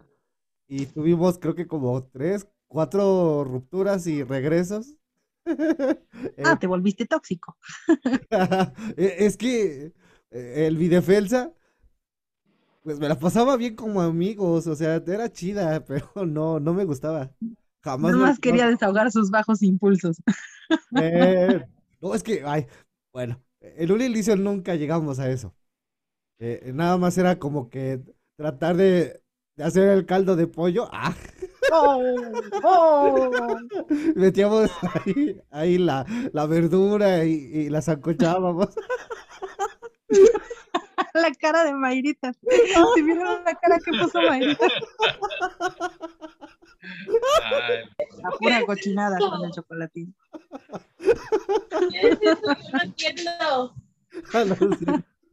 y 0.67 0.87
tuvimos 0.87 1.39
creo 1.39 1.55
que 1.55 1.67
como 1.67 2.03
tres, 2.05 2.47
cuatro 2.67 3.43
rupturas 3.45 4.07
y 4.07 4.23
regresos. 4.23 4.95
Ah, 6.43 6.57
te 6.57 6.67
volviste 6.67 7.05
tóxico. 7.05 7.57
eh, 8.97 9.15
es 9.19 9.37
que 9.37 9.93
eh, 10.31 10.65
el 10.67 10.77
Videfelsa 10.77 11.53
pues 12.83 12.99
me 12.99 13.09
la 13.09 13.19
pasaba 13.19 13.57
bien 13.57 13.75
como 13.75 14.01
amigos, 14.01 14.67
o 14.67 14.75
sea, 14.75 14.95
era 14.95 15.31
chida, 15.31 15.83
pero 15.85 16.11
no, 16.25 16.59
no 16.59 16.73
me 16.73 16.85
gustaba. 16.85 17.31
Jamás 17.81 18.15
Nada 18.15 18.17
me- 18.17 18.31
más 18.31 18.39
quería 18.39 18.67
desahogar 18.67 19.11
sus 19.11 19.29
bajos 19.31 19.61
impulsos. 19.63 20.17
Eh, 20.95 21.59
no, 22.01 22.13
es 22.15 22.23
que, 22.23 22.43
ay, 22.45 22.67
bueno, 23.13 23.43
en 23.61 23.91
un 23.91 24.01
inicio 24.01 24.35
nunca 24.35 24.75
llegamos 24.75 25.19
a 25.19 25.29
eso. 25.29 25.55
Eh, 26.39 26.71
nada 26.73 26.97
más 26.97 27.17
era 27.17 27.39
como 27.39 27.69
que 27.69 28.01
tratar 28.35 28.75
de, 28.77 29.21
de 29.55 29.63
hacer 29.63 29.89
el 29.89 30.05
caldo 30.05 30.35
de 30.35 30.47
pollo. 30.47 30.87
Ah, 30.91 31.13
¡Oh! 31.71 32.01
¡Oh! 32.63 33.57
metíamos 34.15 34.69
ahí, 35.05 35.41
ahí 35.49 35.77
la, 35.77 36.05
la 36.33 36.45
verdura 36.45 37.25
y, 37.25 37.33
y 37.33 37.69
la 37.69 37.81
zancochábamos. 37.81 38.69
La 41.13 41.31
cara 41.33 41.63
de 41.63 41.73
Mayrita. 41.73 42.31
¿Se 42.33 43.01
vieron 43.01 43.43
la 43.43 43.55
cara 43.55 43.79
que 43.83 43.91
puso 43.91 44.21
Mayrita? 44.21 44.67
Ay, 47.43 47.83
La 48.21 48.29
pura 48.37 48.65
cochinada 48.65 49.17
con 49.17 49.45
el 49.45 49.51
chocolatín. 49.51 50.15
¿Qué 51.91 52.09
es 52.09 52.19
eso? 52.21 52.41
Yo 52.45 52.71
no 52.71 52.83
entiendo. 52.83 53.73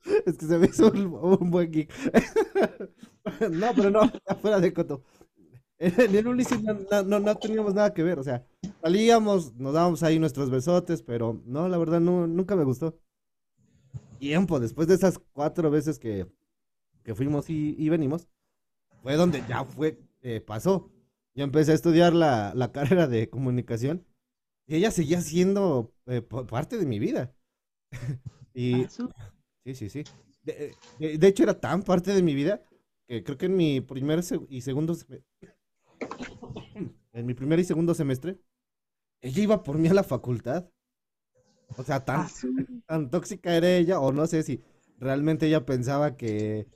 Es 0.26 0.36
que 0.38 0.46
se 0.46 0.58
me 0.58 0.66
hizo 0.66 0.90
un, 0.90 1.50
buen 1.50 1.70
geek. 1.70 1.90
No, 3.50 3.74
pero 3.74 3.90
no, 3.90 4.00
afuera 4.26 4.60
de 4.60 4.72
coto. 4.72 5.02
En 5.78 6.26
un 6.28 6.36
inicio 6.36 6.58
no, 6.62 7.02
no, 7.04 7.20
no- 7.20 7.36
teníamos 7.36 7.74
nada 7.74 7.94
que 7.94 8.02
ver, 8.04 8.18
o 8.18 8.24
sea, 8.24 8.46
salíamos, 8.82 9.54
nos 9.56 9.74
dábamos 9.74 10.02
ahí 10.04 10.18
nuestros 10.18 10.50
besotes, 10.50 11.02
pero 11.02 11.42
no, 11.46 11.68
la 11.68 11.78
verdad 11.78 12.00
no, 12.00 12.26
nunca 12.26 12.56
me 12.56 12.64
gustó. 12.64 12.98
Tiempo, 14.18 14.60
después 14.60 14.88
de 14.88 14.94
esas 14.94 15.18
cuatro 15.32 15.70
veces 15.70 15.98
que, 15.98 16.26
que 17.04 17.14
fuimos 17.14 17.50
y, 17.50 17.76
y 17.78 17.88
venimos, 17.90 18.28
fue 19.02 19.16
donde 19.16 19.44
ya 19.48 19.64
fue, 19.64 20.00
eh, 20.22 20.40
pasó. 20.42 20.92
yo 21.34 21.44
empecé 21.44 21.72
a 21.72 21.76
estudiar 21.76 22.14
la, 22.14 22.52
la 22.54 22.72
carrera 22.72 23.08
de 23.08 23.30
comunicación 23.30 24.06
y 24.66 24.76
ella 24.76 24.90
seguía 24.92 25.20
siendo 25.22 25.94
eh, 26.06 26.22
pa- 26.22 26.46
parte 26.46 26.78
de 26.78 26.86
mi 26.86 26.98
vida. 27.00 27.34
Y 28.54 28.84
Ah, 28.84 28.88
sí, 29.64 29.74
sí, 29.74 29.88
sí. 29.88 30.04
De, 30.42 30.74
de- 30.98 31.18
de 31.18 31.26
hecho, 31.28 31.42
era 31.42 31.58
tan 31.58 31.82
parte 31.82 32.12
de 32.12 32.22
mi 32.22 32.34
vida 32.34 32.62
que 33.06 33.22
creo 33.24 33.38
que 33.38 33.46
en 33.46 33.56
mi 33.56 33.80
primer 33.80 34.20
y 34.48 34.60
segundo 34.62 34.94
en 37.12 37.26
mi 37.26 37.34
primer 37.34 37.58
y 37.60 37.64
segundo 37.64 37.94
semestre, 37.94 38.38
ella 39.22 39.42
iba 39.42 39.62
por 39.62 39.78
mí 39.78 39.88
a 39.88 39.94
la 39.94 40.04
facultad. 40.04 40.68
O 41.76 41.82
sea, 41.82 42.04
tan, 42.04 42.20
ah, 42.20 42.28
tan 42.86 43.10
tóxica 43.10 43.56
era 43.56 43.68
ella, 43.68 44.00
o 44.00 44.12
no 44.12 44.26
sé 44.26 44.42
si 44.42 44.62
realmente 44.98 45.46
ella 45.46 45.66
pensaba 45.66 46.16
que 46.16 46.66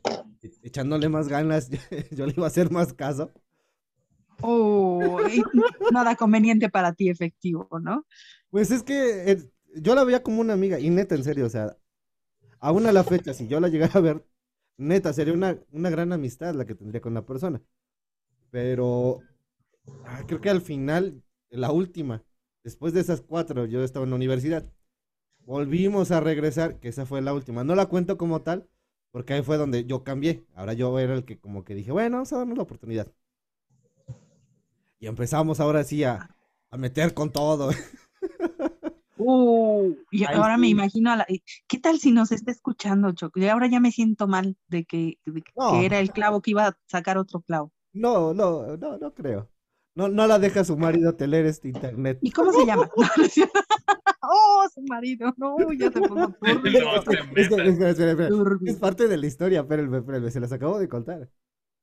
echándole 0.62 1.08
más 1.08 1.28
ganas 1.28 1.70
yo 2.10 2.26
le 2.26 2.32
iba 2.36 2.44
a 2.44 2.48
hacer 2.48 2.70
más 2.70 2.92
caso. 2.92 3.30
Oh, 4.40 5.18
nada 5.90 6.14
conveniente 6.16 6.68
para 6.68 6.92
ti, 6.92 7.08
efectivo, 7.08 7.68
¿no? 7.80 8.04
Pues 8.50 8.70
es 8.70 8.82
que 8.82 9.32
eh, 9.32 9.38
yo 9.76 9.94
la 9.94 10.04
veía 10.04 10.22
como 10.22 10.40
una 10.40 10.52
amiga, 10.54 10.78
y 10.80 10.90
neta, 10.90 11.14
en 11.14 11.24
serio, 11.24 11.46
o 11.46 11.50
sea, 11.50 11.76
aún 12.60 12.86
a 12.86 12.92
la 12.92 13.04
fecha, 13.04 13.34
si 13.34 13.48
yo 13.48 13.60
la 13.60 13.68
llegara 13.68 13.94
a 13.94 14.00
ver, 14.00 14.24
neta, 14.76 15.12
sería 15.12 15.34
una, 15.34 15.58
una 15.72 15.90
gran 15.90 16.12
amistad 16.12 16.54
la 16.54 16.64
que 16.66 16.74
tendría 16.74 17.00
con 17.00 17.14
la 17.14 17.26
persona. 17.26 17.62
Pero 18.50 19.20
ah, 20.06 20.24
creo 20.26 20.40
que 20.40 20.50
al 20.50 20.62
final, 20.62 21.22
la 21.50 21.72
última, 21.72 22.24
después 22.64 22.92
de 22.94 23.00
esas 23.00 23.20
cuatro, 23.22 23.66
yo 23.66 23.82
estaba 23.84 24.04
en 24.04 24.10
la 24.10 24.16
universidad, 24.16 24.72
volvimos 25.40 26.10
a 26.12 26.20
regresar, 26.20 26.80
que 26.80 26.88
esa 26.88 27.06
fue 27.06 27.22
la 27.22 27.34
última. 27.34 27.64
No 27.64 27.74
la 27.74 27.86
cuento 27.86 28.18
como 28.18 28.42
tal, 28.42 28.68
porque 29.12 29.34
ahí 29.34 29.42
fue 29.42 29.58
donde 29.58 29.84
yo 29.86 30.04
cambié. 30.04 30.46
Ahora 30.54 30.74
yo 30.74 30.98
era 30.98 31.14
el 31.14 31.24
que 31.24 31.38
como 31.40 31.64
que 31.64 31.74
dije, 31.74 31.92
bueno, 31.92 32.18
vamos 32.18 32.32
a 32.32 32.38
darnos 32.38 32.56
la 32.58 32.64
oportunidad. 32.64 33.12
Y 35.00 35.06
empezamos 35.06 35.60
ahora 35.60 35.84
sí 35.84 36.04
a, 36.04 36.34
a 36.70 36.76
meter 36.76 37.14
con 37.14 37.30
todo. 37.32 37.70
Uh, 39.18 39.94
y 40.10 40.24
Ahí 40.24 40.34
ahora 40.36 40.56
me 40.56 40.68
imagino 40.68 41.10
a 41.12 41.16
la... 41.16 41.26
¿Qué 41.66 41.78
tal 41.78 41.98
si 41.98 42.12
nos 42.12 42.32
está 42.32 42.50
escuchando, 42.50 43.12
Choco? 43.12 43.40
Y 43.40 43.46
ahora 43.48 43.66
ya 43.68 43.80
me 43.80 43.90
siento 43.92 44.26
mal 44.28 44.56
de 44.68 44.84
que, 44.84 45.18
de 45.26 45.42
que 45.42 45.52
No. 45.56 45.80
era 45.80 45.98
el 46.00 46.10
clavo 46.12 46.40
que 46.40 46.52
iba 46.52 46.66
a 46.68 46.78
sacar 46.86 47.18
otro 47.18 47.40
clavo. 47.40 47.72
No, 47.92 48.32
no, 48.34 48.76
no, 48.76 48.98
no 48.98 49.14
creo. 49.14 49.48
No, 49.94 50.08
no 50.08 50.26
la 50.28 50.38
deja 50.38 50.62
su 50.62 50.76
marido 50.76 51.16
te 51.16 51.26
leer 51.26 51.46
este 51.46 51.68
internet. 51.68 52.18
¿Y 52.22 52.30
cómo 52.30 52.52
se 52.52 52.64
llama? 52.64 52.88
Oh, 54.30 54.66
su 54.74 54.82
marido. 54.82 55.32
No, 55.38 55.56
ya 55.72 55.90
te 55.90 56.00
Es 56.00 56.08
que- 56.08 56.14
metas. 56.14 57.08
espera, 57.34 57.64
espera, 57.90 58.10
espera. 58.10 58.28
turbio. 58.28 58.70
Es 58.72 58.78
parte 58.78 59.08
de 59.08 59.16
la 59.16 59.26
historia, 59.26 59.60
espérenme, 59.60 59.98
espérenme, 59.98 60.30
se 60.30 60.40
las 60.40 60.52
acabo 60.52 60.78
de 60.78 60.88
contar. 60.88 61.30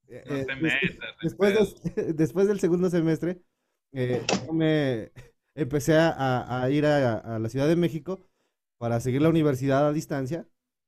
Eh, 0.08 0.24
No 0.28 0.36
eh, 0.36 0.46
te 0.46 0.54
des- 0.54 0.62
metas. 0.62 0.82
después, 1.24 1.54
Después 1.56 1.96
de- 1.96 2.14
después 2.14 2.48
del 2.48 2.60
segundo 2.60 2.90
semestre, 2.90 3.42
eh, 3.94 4.24
yo 4.46 4.54
me 4.54 5.12
empecé 5.56 5.96
a, 5.98 6.68
ir 6.70 6.86
a, 6.86 7.18
a 7.18 7.40
la 7.40 7.50
Ciudad 7.50 7.68
de 7.68 7.76
México 7.76 8.22
para 8.78 9.00
seguir 9.00 9.22
la 9.22 9.30
universidad 9.30 9.88
a 9.88 9.94
distancia, 9.94 10.48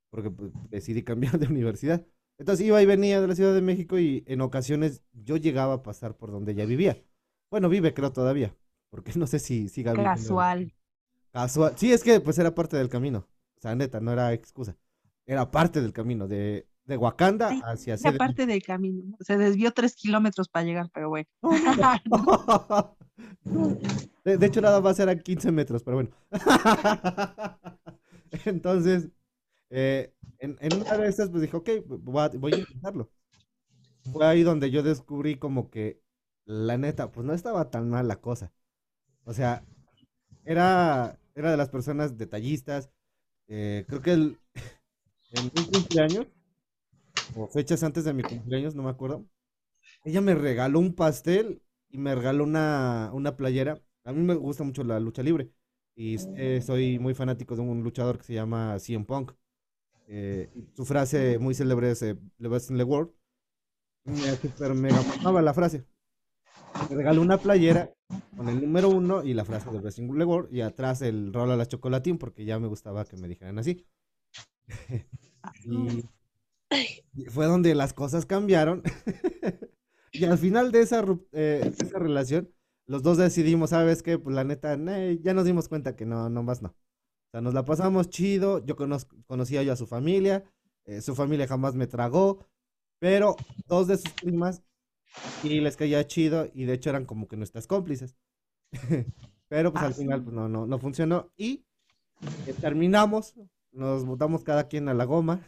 porque 0.09 0.29
pues, 0.29 0.51
decidí 0.69 1.03
cambiar 1.03 1.39
de 1.39 1.47
universidad. 1.51 2.05
Entonces 2.37 2.65
iba 2.65 2.81
y 2.81 2.85
venía 2.85 3.19
de 3.19 3.27
la 3.27 3.35
Ciudad 3.35 3.53
de 3.53 3.61
México 3.61 3.97
y 3.97 4.23
en 4.27 4.41
ocasiones 4.41 5.03
yo 5.13 5.37
llegaba 5.37 5.75
a 5.75 5.83
pasar 5.83 6.15
por 6.15 6.31
donde 6.31 6.51
ella 6.51 6.65
vivía. 6.65 7.01
Bueno, 7.49 7.69
vive 7.69 7.93
creo 7.93 8.11
todavía, 8.11 8.55
porque 8.89 9.13
no 9.15 9.25
sé 9.25 9.39
si 9.39 9.69
siga 9.69 9.93
viviendo. 9.93 10.21
Casual. 10.21 10.73
Casual. 11.31 11.73
Sí, 11.77 11.91
es 11.91 12.03
que 12.03 12.19
pues 12.19 12.37
era 12.37 12.53
parte 12.53 12.77
del 12.77 12.89
camino. 12.89 13.27
O 13.57 13.61
sea, 13.61 13.73
neta, 13.75 13.99
no 13.99 14.11
era 14.11 14.33
excusa. 14.33 14.77
Era 15.25 15.49
parte 15.49 15.81
del 15.81 15.93
camino, 15.93 16.27
de, 16.27 16.67
de 16.85 16.97
Wakanda 16.97 17.49
Sí, 17.49 17.61
hacia 17.63 17.97
CDMX. 17.97 18.17
parte 18.17 18.45
del 18.45 18.61
camino. 18.63 19.17
Se 19.21 19.37
desvió 19.37 19.71
tres 19.71 19.95
kilómetros 19.95 20.47
para 20.47 20.65
llegar, 20.65 20.89
pero 20.93 21.09
bueno. 21.09 21.27
No, 21.41 21.57
De, 24.27 24.37
de 24.37 24.45
hecho, 24.45 24.59
nada 24.59 24.81
más 24.81 24.99
eran 24.99 25.21
15 25.21 25.53
metros, 25.53 25.83
pero 25.83 25.95
bueno. 25.95 26.09
Entonces, 28.45 29.07
eh, 29.69 30.13
en, 30.39 30.57
una 30.73 30.97
de 30.97 31.07
esas, 31.07 31.29
pues 31.29 31.43
dije, 31.43 31.55
ok, 31.55 31.69
voy 31.87 32.51
a, 32.51 32.57
intentarlo. 32.57 33.09
Fue 34.11 34.25
ahí 34.25 34.43
donde 34.43 34.69
yo 34.69 34.83
descubrí 34.83 35.37
como 35.37 35.69
que, 35.69 36.01
la 36.43 36.77
neta, 36.77 37.09
pues 37.09 37.25
no 37.25 37.33
estaba 37.33 37.71
tan 37.71 37.89
mal 37.89 38.09
la 38.09 38.17
cosa. 38.17 38.51
O 39.23 39.33
sea, 39.33 39.63
era, 40.43 41.17
era 41.33 41.49
de 41.49 41.55
las 41.55 41.69
personas 41.69 42.17
detallistas. 42.17 42.89
eh, 43.47 43.85
creo 43.87 44.01
que 44.01 44.11
el, 44.11 44.37
en 45.31 45.43
un 45.57 45.71
cumpleaños, 45.71 46.27
o 47.33 47.47
fechas 47.47 47.81
antes 47.81 48.03
de 48.03 48.13
mi 48.13 48.23
cumpleaños, 48.23 48.75
no 48.75 48.83
me 48.83 48.89
acuerdo, 48.89 49.25
ella 50.03 50.19
me 50.19 50.35
regaló 50.35 50.79
un 50.79 50.95
pastel 50.95 51.61
y 51.87 51.97
me 51.97 52.13
regaló 52.13 52.43
una, 52.43 53.09
una 53.13 53.37
playera. 53.37 53.81
A 54.07 54.13
mí 54.13 54.23
me 54.23 54.35
gusta 54.35 54.63
mucho 54.63 54.85
la 54.85 55.01
lucha 55.01 55.21
libre 55.21 55.51
y 55.93 56.15
eh, 56.37 56.61
soy 56.65 56.97
muy 56.97 57.13
fanático 57.13 57.57
de 57.57 57.61
un 57.61 57.83
luchador 57.83 58.17
que 58.17 58.23
se 58.23 58.33
llama 58.33 58.79
CM 58.79 59.03
Punk. 59.03 59.33
Eh, 60.07 60.49
su 60.73 60.85
frase 60.85 61.37
muy 61.39 61.53
célebre 61.53 61.91
es 61.91 62.01
eh, 62.03 62.17
The 62.39 62.47
best 62.47 62.71
in 62.71 62.77
the 62.77 62.85
world. 62.85 63.11
Me 64.05 64.15
super 64.37 64.73
mega 64.75 65.01
mamaba 65.01 65.41
la 65.41 65.53
frase. 65.53 65.83
Me 66.89 66.95
regaló 66.95 67.21
una 67.21 67.37
playera 67.37 67.93
con 68.37 68.47
el 68.47 68.61
número 68.61 68.87
uno 68.87 69.25
y 69.25 69.33
la 69.33 69.43
frase 69.43 69.69
de 69.71 69.81
Best 69.81 69.99
in 69.99 70.07
the 70.17 70.23
world 70.23 70.53
y 70.53 70.61
atrás 70.61 71.01
el 71.01 71.33
rol 71.33 71.51
a 71.51 71.57
la 71.57 71.65
chocolatín 71.65 72.17
porque 72.17 72.45
ya 72.45 72.59
me 72.59 72.67
gustaba 72.67 73.03
que 73.03 73.17
me 73.17 73.27
dijeran 73.27 73.59
así. 73.59 73.85
y, 75.65 77.25
fue 77.29 77.45
donde 77.45 77.75
las 77.75 77.91
cosas 77.91 78.25
cambiaron. 78.25 78.83
y 80.13 80.23
al 80.23 80.37
final 80.37 80.71
de 80.71 80.79
esa, 80.79 81.03
eh, 81.33 81.73
de 81.77 81.85
esa 81.85 81.99
relación, 81.99 82.49
los 82.87 83.03
dos 83.03 83.17
decidimos, 83.17 83.71
¿sabes 83.71 84.03
qué? 84.03 84.17
Pues 84.19 84.35
la 84.35 84.43
neta, 84.43 84.77
nah, 84.77 85.11
ya 85.21 85.33
nos 85.33 85.45
dimos 85.45 85.67
cuenta 85.69 85.95
que 85.95 86.05
no, 86.05 86.29
no 86.29 86.43
más 86.43 86.61
no. 86.61 86.69
O 86.69 86.75
sea, 87.31 87.41
nos 87.41 87.53
la 87.53 87.65
pasamos 87.65 88.09
chido, 88.09 88.65
yo 88.65 88.75
conozco, 88.75 89.17
conocía 89.27 89.63
yo 89.63 89.73
a 89.73 89.77
su 89.77 89.87
familia, 89.87 90.45
eh, 90.85 91.01
su 91.01 91.15
familia 91.15 91.47
jamás 91.47 91.75
me 91.75 91.87
tragó, 91.87 92.47
pero 92.99 93.47
dos 93.67 93.87
de 93.87 93.97
sus 93.97 94.15
primas 94.15 94.63
sí 95.41 95.59
les 95.61 95.77
caía 95.77 96.07
chido 96.07 96.47
y 96.53 96.65
de 96.65 96.73
hecho 96.73 96.89
eran 96.91 97.05
como 97.05 97.27
que 97.27 97.37
nuestras 97.37 97.67
cómplices. 97.67 98.15
Pero 99.49 99.71
pues 99.71 99.81
Ah, 99.81 99.85
al 99.85 99.95
final 99.95 100.23
pues 100.23 100.35
no, 100.35 100.49
no, 100.49 100.67
no 100.67 100.79
funcionó 100.79 101.31
y 101.37 101.65
eh, 102.45 102.53
terminamos, 102.55 103.35
nos 103.71 104.05
botamos 104.05 104.43
cada 104.43 104.67
quien 104.67 104.89
a 104.89 104.93
la 104.93 105.05
goma 105.05 105.41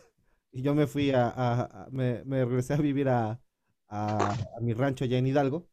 y 0.52 0.62
yo 0.62 0.76
me 0.76 0.88
fui 0.88 1.12
a, 1.12 1.28
a- 1.30 1.86
a- 1.86 1.90
me, 1.92 2.24
me 2.26 2.46
regresé 2.46 2.74
a 2.74 2.78
vivir 2.78 3.10
a, 3.10 3.42
a, 3.88 4.32
a 4.58 4.62
mi 4.62 4.74
rancho 4.74 5.06
allá 5.06 5.18
en 5.18 5.28
Hidalgo 5.28 5.70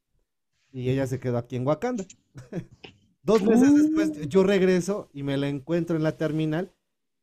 y 0.76 0.90
ella 0.90 1.06
se 1.06 1.18
quedó 1.18 1.38
aquí 1.38 1.56
en 1.56 1.66
Wakanda. 1.66 2.04
Dos 3.22 3.42
meses 3.42 3.74
después 3.74 4.28
yo 4.28 4.44
regreso 4.44 5.08
y 5.12 5.22
me 5.22 5.36
la 5.38 5.48
encuentro 5.48 5.96
en 5.96 6.02
la 6.02 6.16
terminal, 6.16 6.70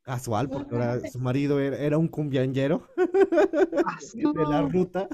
casual, 0.01 0.49
porque 0.49 0.75
ahora 0.75 0.99
su 1.09 1.19
marido 1.19 1.59
era, 1.59 1.77
era 1.77 1.97
un 1.97 2.07
cumbianllero 2.07 2.87
Ah, 3.85 3.99
de 4.13 4.45
la 4.49 4.63
ruta 4.63 5.07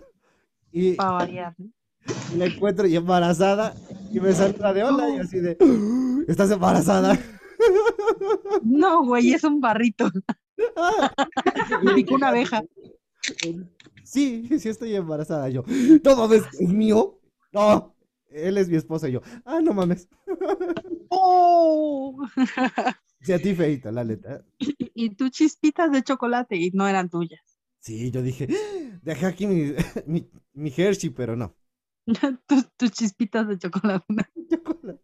y, 0.71 0.91
y 0.91 0.95
la 2.37 2.45
encuentro 2.45 2.87
y 2.87 2.95
embarazada 2.95 3.75
y 4.11 4.19
me 4.19 4.31
saluda 4.31 4.73
de 4.73 4.83
hola 4.83 5.09
y 5.09 5.19
así 5.19 5.39
de, 5.39 5.57
"¡Ah! 5.59 6.23
¿estás 6.27 6.49
embarazada? 6.49 7.19
No, 8.63 9.05
güey, 9.05 9.33
es 9.33 9.43
un 9.43 9.59
barrito. 9.59 10.09
Me 11.83 11.93
picó 11.93 12.15
una 12.15 12.29
abeja. 12.29 12.63
Sí, 14.03 14.47
sí 14.57 14.69
estoy 14.69 14.95
embarazada. 14.95 15.49
Yo, 15.49 15.63
mames, 16.15 16.43
¿es 16.57 16.69
mío? 16.69 17.19
No, 17.51 17.93
él 18.31 18.57
es 18.57 18.69
mi 18.69 18.75
esposo. 18.77 19.07
Y 19.07 19.13
yo, 19.13 19.21
ah, 19.45 19.61
no 19.61 19.73
mames. 19.73 20.07
¡Oh! 21.09 22.17
Sí, 23.21 23.33
a 23.33 23.39
ti 23.43 23.53
feita, 23.55 23.91
la 23.91 24.03
neta. 24.03 24.43
Y 24.93 25.15
tus 25.15 25.31
chispitas 25.31 25.91
de 25.91 26.03
chocolate 26.03 26.55
y 26.57 26.71
no 26.71 26.87
eran 26.87 27.09
tuyas. 27.09 27.41
Sí, 27.79 28.11
yo 28.11 28.21
dije, 28.21 28.47
dejé 29.01 29.25
aquí 29.25 29.47
mi, 29.47 29.73
mi, 30.05 30.29
mi 30.53 30.73
Hershey, 30.75 31.09
pero 31.09 31.35
no. 31.35 31.55
tus, 32.47 32.67
tus 32.77 32.91
chispitas 32.91 33.47
de 33.47 33.57
chocolate. 33.57 34.05
Chocolate. 34.49 35.01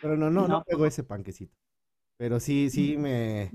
Pero 0.00 0.16
no, 0.16 0.30
no, 0.30 0.48
no 0.48 0.48
No. 0.48 0.64
pegó 0.66 0.86
ese 0.86 1.04
panquecito. 1.04 1.56
Pero 2.18 2.40
sí, 2.40 2.70
sí 2.70 2.96
me, 2.98 3.50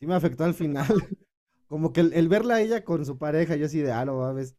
sí 0.00 0.06
me 0.06 0.14
afectó 0.14 0.44
al 0.44 0.54
final. 0.54 0.86
Como 1.68 1.92
que 1.92 2.00
el, 2.00 2.12
el 2.12 2.28
verla 2.28 2.56
a 2.56 2.60
ella 2.62 2.84
con 2.84 3.04
su 3.04 3.18
pareja, 3.18 3.56
yo 3.56 3.66
así 3.66 3.80
de, 3.80 3.92
ah, 3.92 4.04
no 4.04 4.18
mames. 4.18 4.56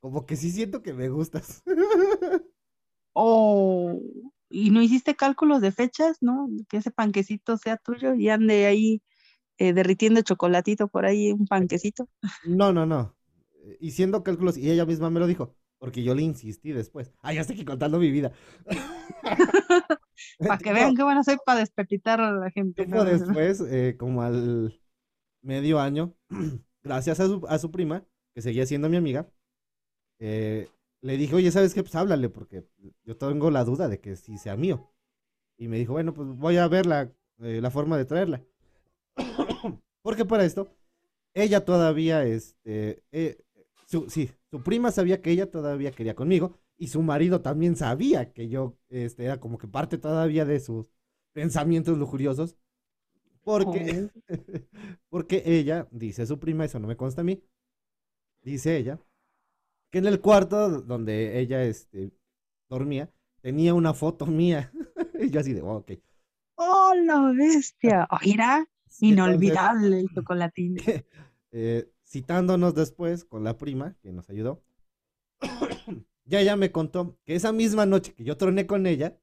Como 0.00 0.26
que 0.26 0.36
sí 0.36 0.50
siento 0.52 0.82
que 0.82 0.94
me 0.94 1.08
gustas. 1.08 1.62
Oh, 3.14 4.00
y 4.50 4.70
no 4.70 4.82
hiciste 4.82 5.14
cálculos 5.16 5.60
de 5.60 5.72
fechas, 5.72 6.18
¿no? 6.20 6.48
Que 6.68 6.78
ese 6.78 6.90
panquecito 6.90 7.56
sea 7.56 7.76
tuyo 7.76 8.14
y 8.14 8.28
ande 8.28 8.66
ahí 8.66 9.02
eh, 9.58 9.72
derritiendo 9.72 10.20
chocolatito 10.22 10.88
por 10.88 11.06
ahí, 11.06 11.32
un 11.32 11.46
panquecito. 11.46 12.08
No, 12.44 12.72
no, 12.72 12.86
no. 12.86 13.16
Y 13.80 13.92
siendo 13.92 14.22
cálculos, 14.22 14.58
y 14.58 14.70
ella 14.70 14.84
misma 14.84 15.10
me 15.10 15.20
lo 15.20 15.26
dijo, 15.26 15.54
porque 15.78 16.02
yo 16.02 16.14
le 16.14 16.22
insistí 16.22 16.72
después. 16.72 17.12
Ah, 17.22 17.32
ya 17.32 17.40
estoy 17.40 17.56
aquí 17.56 17.64
contando 17.64 17.98
mi 17.98 18.10
vida. 18.10 18.32
Para 20.38 20.58
que 20.58 20.72
vean 20.72 20.94
qué 20.94 21.02
a 21.02 21.18
hacer 21.18 21.38
para 21.44 21.60
despepitar 21.60 22.20
a 22.20 22.32
la 22.32 22.50
gente. 22.50 22.86
después, 22.86 23.60
eh, 23.60 23.96
como 23.98 24.22
al 24.22 24.80
medio 25.42 25.80
año, 25.80 26.14
gracias 26.82 27.20
a 27.20 27.26
su, 27.26 27.44
a 27.48 27.58
su 27.58 27.70
prima, 27.70 28.04
que 28.34 28.42
seguía 28.42 28.66
siendo 28.66 28.88
mi 28.88 28.96
amiga, 28.96 29.28
eh, 30.18 30.68
le 31.04 31.18
dije, 31.18 31.34
oye, 31.34 31.50
¿sabes 31.50 31.74
qué? 31.74 31.82
Pues 31.82 31.94
háblale, 31.96 32.30
porque 32.30 32.64
yo 33.04 33.16
tengo 33.18 33.50
la 33.50 33.62
duda 33.64 33.88
de 33.88 34.00
que 34.00 34.16
sí 34.16 34.38
sea 34.38 34.56
mío. 34.56 34.90
Y 35.58 35.68
me 35.68 35.76
dijo, 35.76 35.92
bueno, 35.92 36.14
pues 36.14 36.28
voy 36.28 36.56
a 36.56 36.66
ver 36.66 36.86
la, 36.86 37.12
eh, 37.40 37.60
la 37.60 37.70
forma 37.70 37.98
de 37.98 38.06
traerla. 38.06 38.42
porque 40.02 40.24
para 40.24 40.46
esto, 40.46 40.74
ella 41.34 41.62
todavía, 41.62 42.24
este, 42.24 43.02
eh, 43.12 43.36
su, 43.86 44.08
sí, 44.08 44.30
su 44.50 44.62
prima 44.62 44.90
sabía 44.92 45.20
que 45.20 45.30
ella 45.30 45.50
todavía 45.50 45.90
quería 45.90 46.14
conmigo 46.14 46.58
y 46.78 46.88
su 46.88 47.02
marido 47.02 47.42
también 47.42 47.76
sabía 47.76 48.32
que 48.32 48.48
yo, 48.48 48.78
este, 48.88 49.26
era 49.26 49.38
como 49.38 49.58
que 49.58 49.68
parte 49.68 49.98
todavía 49.98 50.46
de 50.46 50.58
sus 50.58 50.90
pensamientos 51.34 51.98
lujuriosos. 51.98 52.56
Porque, 53.42 54.08
porque 55.10 55.42
ella, 55.44 55.86
dice 55.90 56.24
su 56.24 56.38
prima, 56.38 56.64
eso 56.64 56.78
no 56.78 56.88
me 56.88 56.96
consta 56.96 57.20
a 57.20 57.24
mí, 57.24 57.44
dice 58.40 58.78
ella, 58.78 58.98
que 59.94 60.00
en 60.00 60.06
el 60.06 60.20
cuarto 60.20 60.82
donde 60.82 61.38
ella 61.38 61.62
este, 61.62 62.10
dormía, 62.68 63.12
tenía 63.42 63.74
una 63.74 63.94
foto 63.94 64.26
mía. 64.26 64.72
y 65.20 65.30
yo 65.30 65.38
así 65.38 65.52
de, 65.52 65.62
oh, 65.62 65.76
ok. 65.76 65.92
¡Oh, 66.56 66.94
la 67.04 67.32
bestia! 67.32 68.08
Oh, 68.10 68.18
mira, 68.24 68.68
inolvidable 68.98 70.00
el 70.00 70.08
chocolatín. 70.14 70.78
eh, 71.52 71.88
citándonos 72.04 72.74
después 72.74 73.24
con 73.24 73.44
la 73.44 73.56
prima, 73.56 73.96
que 74.02 74.10
nos 74.10 74.28
ayudó, 74.30 74.64
ya 76.24 76.40
ella 76.40 76.56
me 76.56 76.72
contó 76.72 77.16
que 77.24 77.36
esa 77.36 77.52
misma 77.52 77.86
noche 77.86 78.14
que 78.14 78.24
yo 78.24 78.36
troné 78.36 78.66
con 78.66 78.88
ella, 78.88 79.16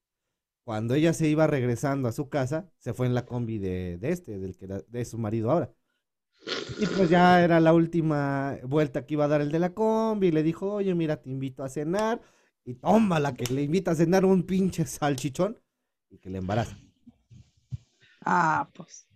cuando 0.63 0.93
ella 0.93 1.11
se 1.11 1.27
iba 1.27 1.47
regresando 1.47 2.07
a 2.07 2.13
su 2.13 2.29
casa, 2.29 2.71
se 2.77 2.93
fue 2.93 3.07
en 3.07 3.13
la 3.13 3.25
combi 3.25 3.57
de, 3.57 3.97
de 3.97 4.11
este, 4.11 4.39
del 4.39 4.55
que 4.55 4.65
era, 4.65 4.79
de 4.87 5.03
su 5.03 5.17
marido 5.17 5.51
ahora. 5.51 5.73
Y 6.79 6.87
pues 6.87 7.09
ya 7.09 7.43
era 7.43 7.59
la 7.59 7.73
última 7.73 8.57
vuelta 8.63 9.05
que 9.05 9.15
iba 9.15 9.25
a 9.25 9.27
dar 9.27 9.41
el 9.41 9.51
de 9.51 9.59
la 9.59 9.73
combi. 9.73 10.27
Y 10.27 10.31
le 10.31 10.43
dijo, 10.43 10.73
oye, 10.73 10.93
mira, 10.95 11.17
te 11.17 11.29
invito 11.29 11.63
a 11.63 11.69
cenar. 11.69 12.21
Y 12.63 12.75
tómala, 12.75 13.33
que 13.33 13.51
le 13.51 13.63
invita 13.63 13.91
a 13.91 13.95
cenar 13.95 14.25
un 14.25 14.43
pinche 14.43 14.85
salchichón 14.85 15.59
y 16.09 16.19
que 16.19 16.29
le 16.29 16.37
embaraza. 16.37 16.77
Ah, 18.23 18.69
pues. 18.73 19.07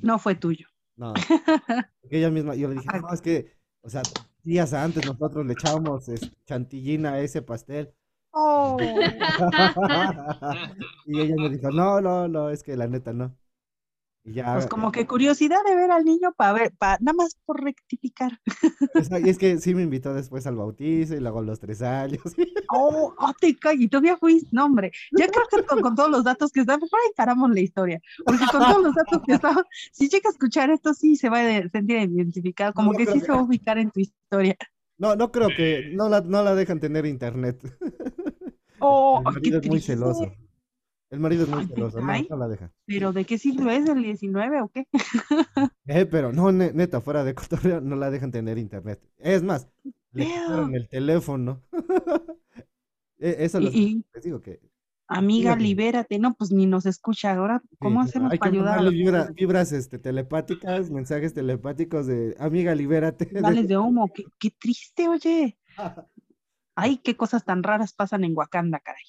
No 0.00 0.18
fue 0.18 0.34
tuyo. 0.34 0.68
No. 0.96 1.14
Porque 2.02 2.18
ella 2.18 2.30
misma, 2.30 2.54
yo 2.54 2.68
le 2.68 2.74
dije, 2.74 2.86
no, 3.00 3.12
es 3.12 3.20
que, 3.20 3.52
o 3.80 3.88
sea, 3.88 4.02
días 4.42 4.72
antes 4.72 5.04
nosotros 5.06 5.44
le 5.46 5.54
echábamos 5.54 6.04
chantillina 6.46 7.14
a 7.14 7.20
ese 7.20 7.42
pastel. 7.42 7.92
Oh. 8.30 8.76
y 11.06 11.20
ella 11.20 11.34
me 11.36 11.50
dijo, 11.50 11.70
no, 11.70 12.00
no, 12.00 12.28
no, 12.28 12.50
es 12.50 12.62
que 12.62 12.76
la 12.76 12.86
neta 12.86 13.12
no. 13.12 13.36
Ya, 14.26 14.54
Pues 14.54 14.66
como 14.66 14.90
que 14.90 15.06
curiosidad 15.06 15.58
de 15.68 15.76
ver 15.76 15.90
al 15.90 16.02
niño 16.02 16.32
para 16.34 16.54
ver, 16.54 16.72
para 16.78 16.96
nada 17.00 17.14
más 17.14 17.36
por 17.44 17.62
rectificar. 17.62 18.40
Y 19.22 19.28
es 19.28 19.36
que 19.36 19.58
sí 19.58 19.74
me 19.74 19.82
invitó 19.82 20.14
después 20.14 20.46
al 20.46 20.56
bautizo 20.56 21.14
y 21.14 21.20
luego 21.20 21.40
a 21.40 21.42
los 21.42 21.60
tres 21.60 21.82
años. 21.82 22.20
Oh, 22.76 23.14
oh, 23.18 23.32
te 23.38 23.54
calles, 23.56 23.82
y 23.82 23.88
todavía 23.88 24.16
fuiste, 24.16 24.48
no, 24.50 24.64
hombre. 24.64 24.90
Ya 25.12 25.28
creo 25.28 25.44
que 25.50 25.64
con, 25.64 25.80
con 25.80 25.94
todos 25.94 26.10
los 26.10 26.24
datos 26.24 26.50
que 26.50 26.60
están, 26.60 26.80
mejor 26.80 26.98
ahí 27.04 27.12
paramos 27.14 27.50
la 27.50 27.60
historia. 27.60 28.00
Porque 28.24 28.44
con 28.50 28.60
todos 28.62 28.82
los 28.82 28.94
datos 28.94 29.20
que 29.24 29.34
están, 29.34 29.56
si 29.92 30.08
llega 30.08 30.30
a 30.30 30.32
escuchar 30.32 30.70
esto, 30.70 30.94
sí 30.94 31.14
se 31.16 31.28
va 31.28 31.40
a 31.40 31.68
sentir 31.68 31.98
identificado, 31.98 32.72
como 32.72 32.92
No 32.92 32.98
que 32.98 33.06
sí 33.06 33.20
que- 33.20 33.26
se 33.26 33.32
va 33.32 33.38
a 33.38 33.42
ubicar 33.42 33.76
en 33.78 33.90
tu 33.90 34.00
historia. 34.00 34.56
No, 34.96 35.14
no 35.14 35.30
creo 35.30 35.50
que, 35.54 35.90
no 35.92 36.08
la, 36.08 36.22
no 36.22 36.42
la 36.42 36.54
dejan 36.54 36.80
tener 36.80 37.04
internet. 37.06 37.60
Oh, 38.80 39.22
El 39.36 39.42
qué 39.42 39.56
es 39.58 39.66
muy 39.68 39.80
celoso. 39.80 40.32
El 41.14 41.20
marido 41.20 41.44
es 41.44 41.48
muy 41.48 41.66
celoso, 41.66 42.00
no, 42.00 42.12
no 42.28 42.36
la 42.36 42.48
deja. 42.48 42.72
Pero 42.86 43.12
¿de 43.12 43.24
qué 43.24 43.38
siglo 43.38 43.70
es? 43.70 43.88
¿El 43.88 44.02
19 44.02 44.60
o 44.62 44.68
qué? 44.68 44.86
Eh, 45.86 46.06
pero 46.06 46.32
no, 46.32 46.50
ne- 46.50 46.72
neta, 46.72 47.00
fuera 47.00 47.22
de 47.24 47.34
cotorreo, 47.34 47.80
no 47.80 47.94
la 47.96 48.10
dejan 48.10 48.32
tener 48.32 48.58
internet. 48.58 49.00
Es 49.18 49.42
más, 49.42 49.68
le 50.12 50.26
quitaron 50.26 50.74
el 50.74 50.88
teléfono. 50.88 51.62
Eh, 53.20 53.36
Eso 53.38 53.60
Y, 53.60 53.64
los- 53.64 53.74
y, 53.74 54.04
les 54.12 54.24
digo 54.24 54.40
que 54.40 54.60
amiga, 55.06 55.54
libérate. 55.54 56.18
No, 56.18 56.34
pues 56.34 56.50
ni 56.50 56.66
nos 56.66 56.84
escucha 56.84 57.32
ahora. 57.32 57.62
¿Cómo 57.78 58.02
sí, 58.02 58.08
hacemos 58.08 58.32
hay 58.32 58.38
que 58.38 58.40
para 58.40 58.50
ayudar 58.52 58.80
vibra- 58.92 59.30
vibras 59.32 59.70
este, 59.72 59.98
telepáticas, 60.00 60.90
mensajes 60.90 61.32
telepáticos 61.32 62.06
de 62.06 62.34
amiga, 62.40 62.74
libérate. 62.74 63.28
Vales 63.40 63.68
de 63.68 63.78
humo? 63.78 64.10
Qué, 64.12 64.24
qué 64.38 64.50
triste, 64.50 65.08
oye. 65.08 65.56
Ay, 66.74 66.98
qué 66.98 67.16
cosas 67.16 67.44
tan 67.44 67.62
raras 67.62 67.92
pasan 67.92 68.24
en 68.24 68.36
Wakanda, 68.36 68.80
caray. 68.80 69.04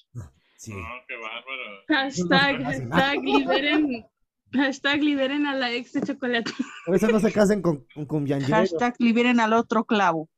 Sí. 0.56 0.72
No, 0.72 0.84
qué 1.06 1.14
bárbaro. 1.16 1.84
Hashtag, 1.88 2.62
hashtag, 2.64 3.22
liberen, 3.24 4.06
hashtag, 4.52 5.02
liberen 5.02 5.46
a 5.46 5.54
la 5.54 5.70
ex 5.72 5.92
de 5.92 6.02
chocolate. 6.02 6.50
Por 6.86 6.96
eso 6.96 7.08
no 7.08 7.20
se 7.20 7.32
casen 7.32 7.62
con, 7.62 7.86
con 7.94 8.06
cumbianyeros. 8.06 8.50
Hashtag 8.52 8.94
liberen 8.98 9.40
al 9.40 9.52
otro 9.52 9.84
clavo. 9.84 10.28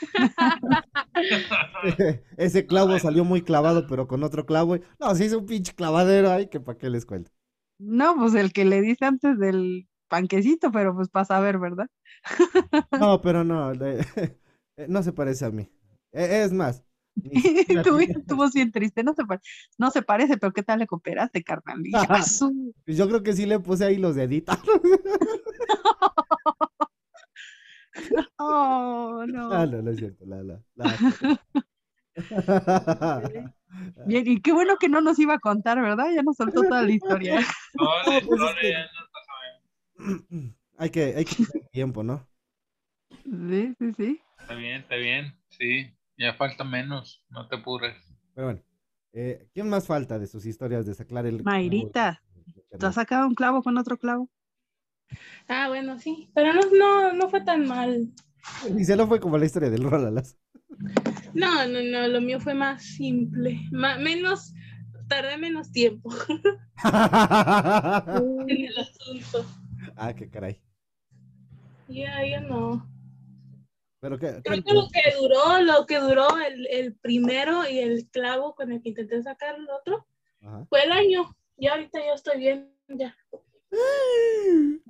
Ese 2.36 2.66
clavo 2.66 2.98
salió 2.98 3.24
muy 3.24 3.42
clavado, 3.42 3.86
pero 3.86 4.06
con 4.08 4.22
otro 4.24 4.46
clavo. 4.46 4.76
No, 4.98 5.14
se 5.14 5.26
hizo 5.26 5.38
un 5.38 5.46
pinche 5.46 5.74
clavadero 5.74 6.30
ahí, 6.30 6.48
que 6.48 6.60
para 6.60 6.78
qué 6.78 6.90
les 6.90 7.06
cuento. 7.06 7.30
No, 7.80 8.16
pues 8.16 8.34
el 8.34 8.52
que 8.52 8.64
le 8.64 8.80
dice 8.80 9.04
antes 9.04 9.38
del 9.38 9.88
panquecito, 10.08 10.72
pero 10.72 10.94
pues 10.94 11.08
para 11.08 11.24
saber, 11.24 11.58
¿verdad? 11.58 11.86
No, 12.98 13.20
pero 13.22 13.44
no, 13.44 13.72
le- 13.72 13.98
no 14.88 15.02
se 15.02 15.12
parece 15.12 15.44
a 15.44 15.50
mí. 15.50 15.68
E- 16.12 16.42
Es 16.42 16.52
más, 16.52 16.82
voz 18.36 18.52
bien 18.52 18.70
triste, 18.72 19.02
no 19.02 19.14
se, 19.14 19.22
no 19.78 19.90
se 19.90 20.02
parece, 20.02 20.36
pero 20.36 20.52
¿qué 20.52 20.62
tal 20.62 20.78
le 20.78 20.86
cooperaste, 20.86 21.42
carnal? 21.42 21.80
Y, 21.86 21.92
"Ah, 21.94 21.96
su- 22.22 22.74
pues 22.84 22.96
yo 22.96 23.08
creo 23.08 23.22
que 23.22 23.32
sí 23.34 23.46
le 23.46 23.58
puse 23.60 23.84
ahí 23.84 23.96
los 23.96 24.14
deditos. 24.14 24.58
Oh, 28.38 29.24
no. 29.26 29.52
Ah, 29.52 29.66
no, 29.66 29.82
no 29.82 29.90
es 29.90 29.98
cierto. 29.98 30.24
La, 30.24 30.42
la, 30.42 30.62
la- 30.76 30.96
Bien, 34.06 34.24
y 34.26 34.40
qué 34.40 34.52
bueno 34.52 34.76
que 34.78 34.88
no 34.88 35.00
nos 35.00 35.18
iba 35.18 35.34
a 35.34 35.38
contar, 35.38 35.80
¿verdad? 35.80 36.06
Ya 36.14 36.22
nos 36.22 36.36
soltó 36.36 36.62
toda 36.62 36.82
la 36.82 36.92
historia. 36.92 37.40
Pues 37.74 38.08
es 38.08 38.22
historia 38.24 38.54
que- 38.60 38.70
ya 38.70 38.86
no 38.86 39.00
la 39.12 39.20
sabemos. 40.28 40.54
hay 40.78 40.90
que, 40.90 41.14
hay 41.16 41.24
que 41.24 41.34
tener 41.46 41.68
tiempo, 41.70 42.02
¿no? 42.02 42.26
Sí, 43.24 43.74
sí, 43.78 43.92
sí. 43.96 44.20
Está 44.40 44.54
bien, 44.54 44.80
está 44.80 44.96
bien. 44.96 45.34
Sí, 45.48 45.92
ya 46.18 46.34
falta 46.34 46.64
menos. 46.64 47.24
No 47.30 47.48
te 47.48 47.56
apures. 47.56 47.96
Pero 48.34 48.46
bueno, 48.48 48.62
eh, 49.12 49.48
¿quién 49.54 49.68
más 49.68 49.86
falta 49.86 50.18
de 50.18 50.26
sus 50.26 50.46
historias 50.46 50.86
de 50.86 50.94
sacar 50.94 51.26
el... 51.26 51.42
Mayrita, 51.44 52.22
¿Te 52.78 52.86
has 52.86 52.94
sacado 52.94 53.26
un 53.26 53.34
clavo 53.34 53.62
con 53.62 53.76
otro 53.78 53.98
clavo? 53.98 54.28
Ah, 55.48 55.68
bueno, 55.68 55.98
sí. 55.98 56.30
Pero 56.34 56.52
no, 56.52 56.60
no, 56.78 57.12
no 57.12 57.28
fue 57.28 57.40
tan 57.42 57.66
mal. 57.66 58.08
Y 58.76 58.84
se 58.84 58.96
lo 58.96 59.06
fue 59.06 59.20
como 59.20 59.38
la 59.38 59.46
historia 59.46 59.70
del 59.70 59.84
Rolalas. 59.84 60.36
No, 61.34 61.66
no, 61.66 61.80
no, 61.82 62.08
lo 62.08 62.20
mío 62.20 62.40
fue 62.40 62.54
más 62.54 62.82
simple. 62.84 63.60
Ma- 63.70 63.98
menos, 63.98 64.52
tardé 65.08 65.36
menos 65.38 65.70
tiempo 65.72 66.10
en 68.48 68.64
el 68.66 68.78
asunto. 68.78 69.44
ah, 69.96 70.14
qué 70.14 70.28
caray. 70.30 70.60
Ya, 71.88 72.22
ya 72.24 72.40
no. 72.40 72.86
Pero 74.00 74.18
qué, 74.18 74.40
Creo 74.44 74.62
que 74.62 74.72
lo 74.74 74.88
que 74.92 75.02
duró, 75.18 75.60
lo 75.62 75.86
que 75.86 75.98
duró 75.98 76.28
el, 76.38 76.66
el 76.68 76.94
primero 76.94 77.68
y 77.68 77.78
el 77.80 78.08
clavo 78.10 78.54
con 78.54 78.70
el 78.70 78.80
que 78.80 78.90
intenté 78.90 79.20
sacar 79.22 79.56
el 79.56 79.68
otro 79.68 80.06
Ajá. 80.42 80.64
fue 80.68 80.84
el 80.84 80.92
año. 80.92 81.34
Ya 81.56 81.72
ahorita 81.72 81.98
yo 81.98 82.14
estoy 82.14 82.38
bien, 82.38 82.72
ya. 82.88 83.16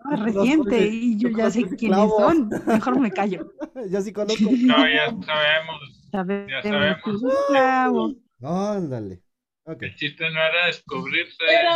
Ah, 0.04 0.16
reciente, 0.16 0.86
y 0.86 1.18
yo 1.18 1.30
ya 1.30 1.50
sé 1.50 1.62
quiénes 1.64 1.78
clavo. 1.98 2.18
son. 2.18 2.48
Mejor 2.66 3.00
me 3.00 3.10
callo. 3.10 3.50
Yo 3.90 4.00
sí 4.02 4.12
conozco. 4.12 4.44
No, 4.50 4.88
ya 4.88 5.06
sabemos. 5.24 6.08
Sabemos 6.12 6.50
Ya 6.52 6.62
sabemos. 6.62 7.22
clavo. 7.48 8.14
Ándale. 8.42 9.22
El 9.66 9.94
chiste 9.96 10.24
no 10.30 10.40
era 10.40 10.66
descubrirse. 10.66 11.36
Pero 11.38 11.70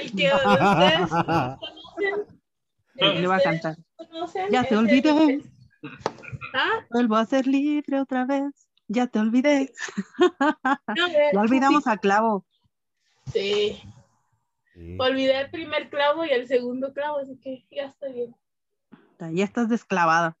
el 0.00 0.10
que 0.12 0.30
ustedes 0.32 1.10
conocen, 2.98 3.22
Le 3.22 3.26
va 3.26 3.36
a 3.36 3.40
cantar. 3.40 3.76
conocen 3.96 4.50
Ya 4.50 4.60
el- 4.62 4.76
olvidé. 4.76 5.40
Ah, 6.54 6.86
Vuelvo 6.90 7.16
a 7.16 7.26
ser 7.26 7.46
libre 7.46 8.00
otra 8.00 8.24
vez. 8.24 8.68
Ya 8.88 9.06
te 9.06 9.18
olvidé. 9.18 9.72
no, 10.96 11.08
Ya 11.32 11.40
olvidamos 11.40 11.86
a 11.86 11.98
clavo. 11.98 12.46
Sí, 13.32 13.80
Sí. 14.74 14.96
olvidé 14.98 15.40
el 15.40 15.50
primer 15.50 15.88
clavo 15.90 16.24
y 16.24 16.30
el 16.30 16.46
segundo 16.48 16.92
clavo, 16.92 17.18
así 17.18 17.36
que 17.38 17.66
ya 17.70 17.86
estoy 17.86 18.12
bien. 18.12 18.36
Ya 19.32 19.44
estás 19.44 19.68
desclavada. 19.68 20.36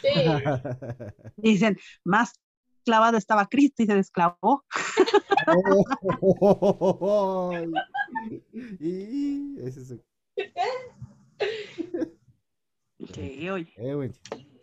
Sí, 0.00 0.08
Dicen, 1.36 1.76
más 2.04 2.32
clavado 2.84 3.18
estaba 3.18 3.46
Cristo 3.46 3.82
y 3.82 3.86
se 3.86 3.94
desclavó. 3.94 4.64
y 8.80 9.60
ese 9.60 9.80
es 9.80 9.94
Sí, 13.14 13.48
oye. 13.50 13.72
eh, 13.76 14.10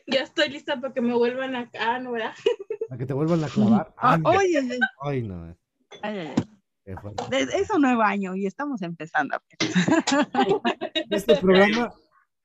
ya 0.07 0.21
estoy 0.21 0.49
lista 0.49 0.79
para 0.79 0.93
que 0.93 1.01
me 1.01 1.13
vuelvan 1.13 1.55
acá, 1.55 1.99
¿no, 1.99 2.11
verdad? 2.11 2.33
a 2.89 2.97
que 2.97 3.05
te 3.05 3.13
vuelvan 3.13 3.43
a 3.43 3.47
clavar. 3.47 3.93
Ah, 3.97 4.13
Ándale. 4.13 4.37
oye, 4.37 4.59
oye, 4.59 4.79
Ay, 5.01 5.21
no. 5.23 5.49
eh, 5.49 5.55
ay, 6.01 6.17
ay, 6.19 6.27
ay. 6.37 6.43
qué 6.85 6.95
fuerte. 6.97 7.23
Es, 7.39 7.53
es 7.53 7.69
un 7.71 7.81
nuevo 7.81 8.01
año 8.01 8.35
y 8.35 8.45
estamos 8.45 8.81
empezando. 8.81 9.37
Este 11.09 11.35
programa 11.37 11.93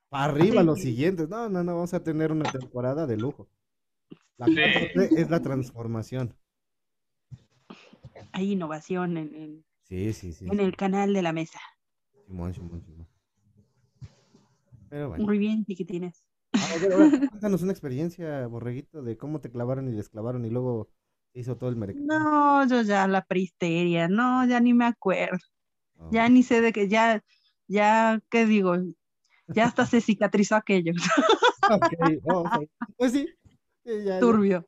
para 0.08 0.24
arriba 0.32 0.60
Sí. 0.60 0.66
los 0.66 0.80
siguientes. 0.80 1.28
No, 1.28 1.48
no, 1.48 1.62
no, 1.62 1.74
vamos 1.74 1.94
a 1.94 2.02
tener 2.02 2.32
una 2.32 2.50
temporada 2.50 3.06
de 3.06 3.16
lujo. 3.16 3.48
La 4.36 4.46
Sí. 4.46 4.52
4T 4.54 5.18
es 5.18 5.30
la 5.30 5.40
transformación. 5.40 6.34
hay 8.32 8.52
innovación 8.52 9.16
en, 9.16 9.34
en, 9.34 9.64
Sí, 9.84 10.12
sí, 10.12 10.32
sí. 10.32 10.46
en 10.50 10.60
el 10.60 10.76
canal 10.76 11.12
de 11.14 11.22
la 11.22 11.32
mesa. 11.32 11.60
Simón, 12.26 12.54
Simón, 12.54 12.82
Simón. 12.82 13.08
Pero 14.88 15.08
bueno. 15.10 15.24
Muy 15.24 15.38
bien, 15.38 15.64
chiquitines. 15.64 16.22
A 16.22 16.29
ver, 16.52 16.92
a 16.92 16.96
ver, 16.96 17.28
cuéntanos 17.28 17.62
una 17.62 17.72
experiencia, 17.72 18.46
borreguito, 18.46 19.02
de 19.02 19.16
cómo 19.16 19.40
te 19.40 19.50
clavaron 19.50 19.88
y 19.88 19.92
desclavaron 19.92 20.44
y 20.44 20.50
luego 20.50 20.90
hizo 21.34 21.56
todo 21.56 21.70
el 21.70 21.76
mercado. 21.76 22.04
No, 22.04 22.66
yo 22.66 22.82
ya 22.82 23.06
la 23.06 23.24
prehisteria, 23.24 24.08
no, 24.08 24.46
ya 24.46 24.60
ni 24.60 24.74
me 24.74 24.86
acuerdo. 24.86 25.38
Ya 26.10 26.28
ni 26.28 26.42
sé 26.42 26.60
de 26.60 26.72
qué, 26.72 26.88
ya, 26.88 27.22
ya, 27.68 28.20
¿qué 28.30 28.46
digo? 28.46 28.74
Ya 29.48 29.66
hasta 29.66 29.84
se 29.86 30.00
cicatrizó 30.00 30.56
aquello. 30.56 30.92
Ok, 31.70 31.92
oh, 32.24 32.40
ok. 32.40 32.68
Pues 32.96 33.12
sí. 33.12 33.28
ya, 33.84 34.18
Turbio. 34.18 34.66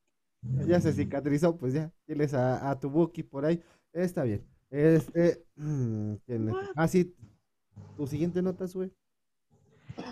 ya 0.69 0.81
se 0.81 0.93
cicatrizó, 0.93 1.57
pues 1.57 1.73
ya. 1.73 1.91
Tienes 2.07 2.33
a, 2.33 2.71
a 2.71 2.79
tu 2.79 2.91
Buki 2.91 3.25
por 3.25 3.45
ahí. 3.45 3.61
Está 3.93 4.23
bien. 4.23 4.47
Este. 4.71 5.45
mm, 5.57 6.15
¿quién 6.25 6.49
es? 6.49 6.55
Ah, 6.77 6.87
sí. 6.87 7.13
Tu 7.97 8.07
siguiente 8.07 8.41
nota, 8.41 8.69
sube. 8.69 8.93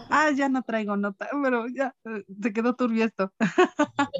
Ah, 0.09 0.31
ya 0.31 0.49
no 0.49 0.63
traigo 0.63 0.97
nota, 0.97 1.29
pero 1.43 1.67
ya 1.69 1.95
se 2.43 2.53
quedó 2.53 2.75
turbio 2.75 3.05
esto. 3.05 3.33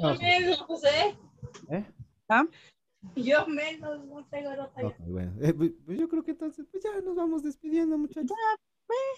Ok. 0.03 0.19
menos, 0.19 0.61
José. 0.61 1.17
¿Eh? 1.69 1.85
¿Ah? 2.29 2.45
Yo 3.15 3.47
menos, 3.47 4.05
no 4.05 4.25
tengo 4.25 4.55
nota. 4.55 4.81
Bueno. 4.99 5.33
Eh, 5.41 5.53
pues 5.53 5.71
pues 5.85 5.99
yo 5.99 6.07
creo 6.07 6.23
que 6.23 6.31
entonces, 6.31 6.65
pues 6.71 6.83
ya 6.83 7.01
nos 7.01 7.15
vamos 7.15 7.43
despidiendo, 7.43 7.97
muchachos. 7.97 8.31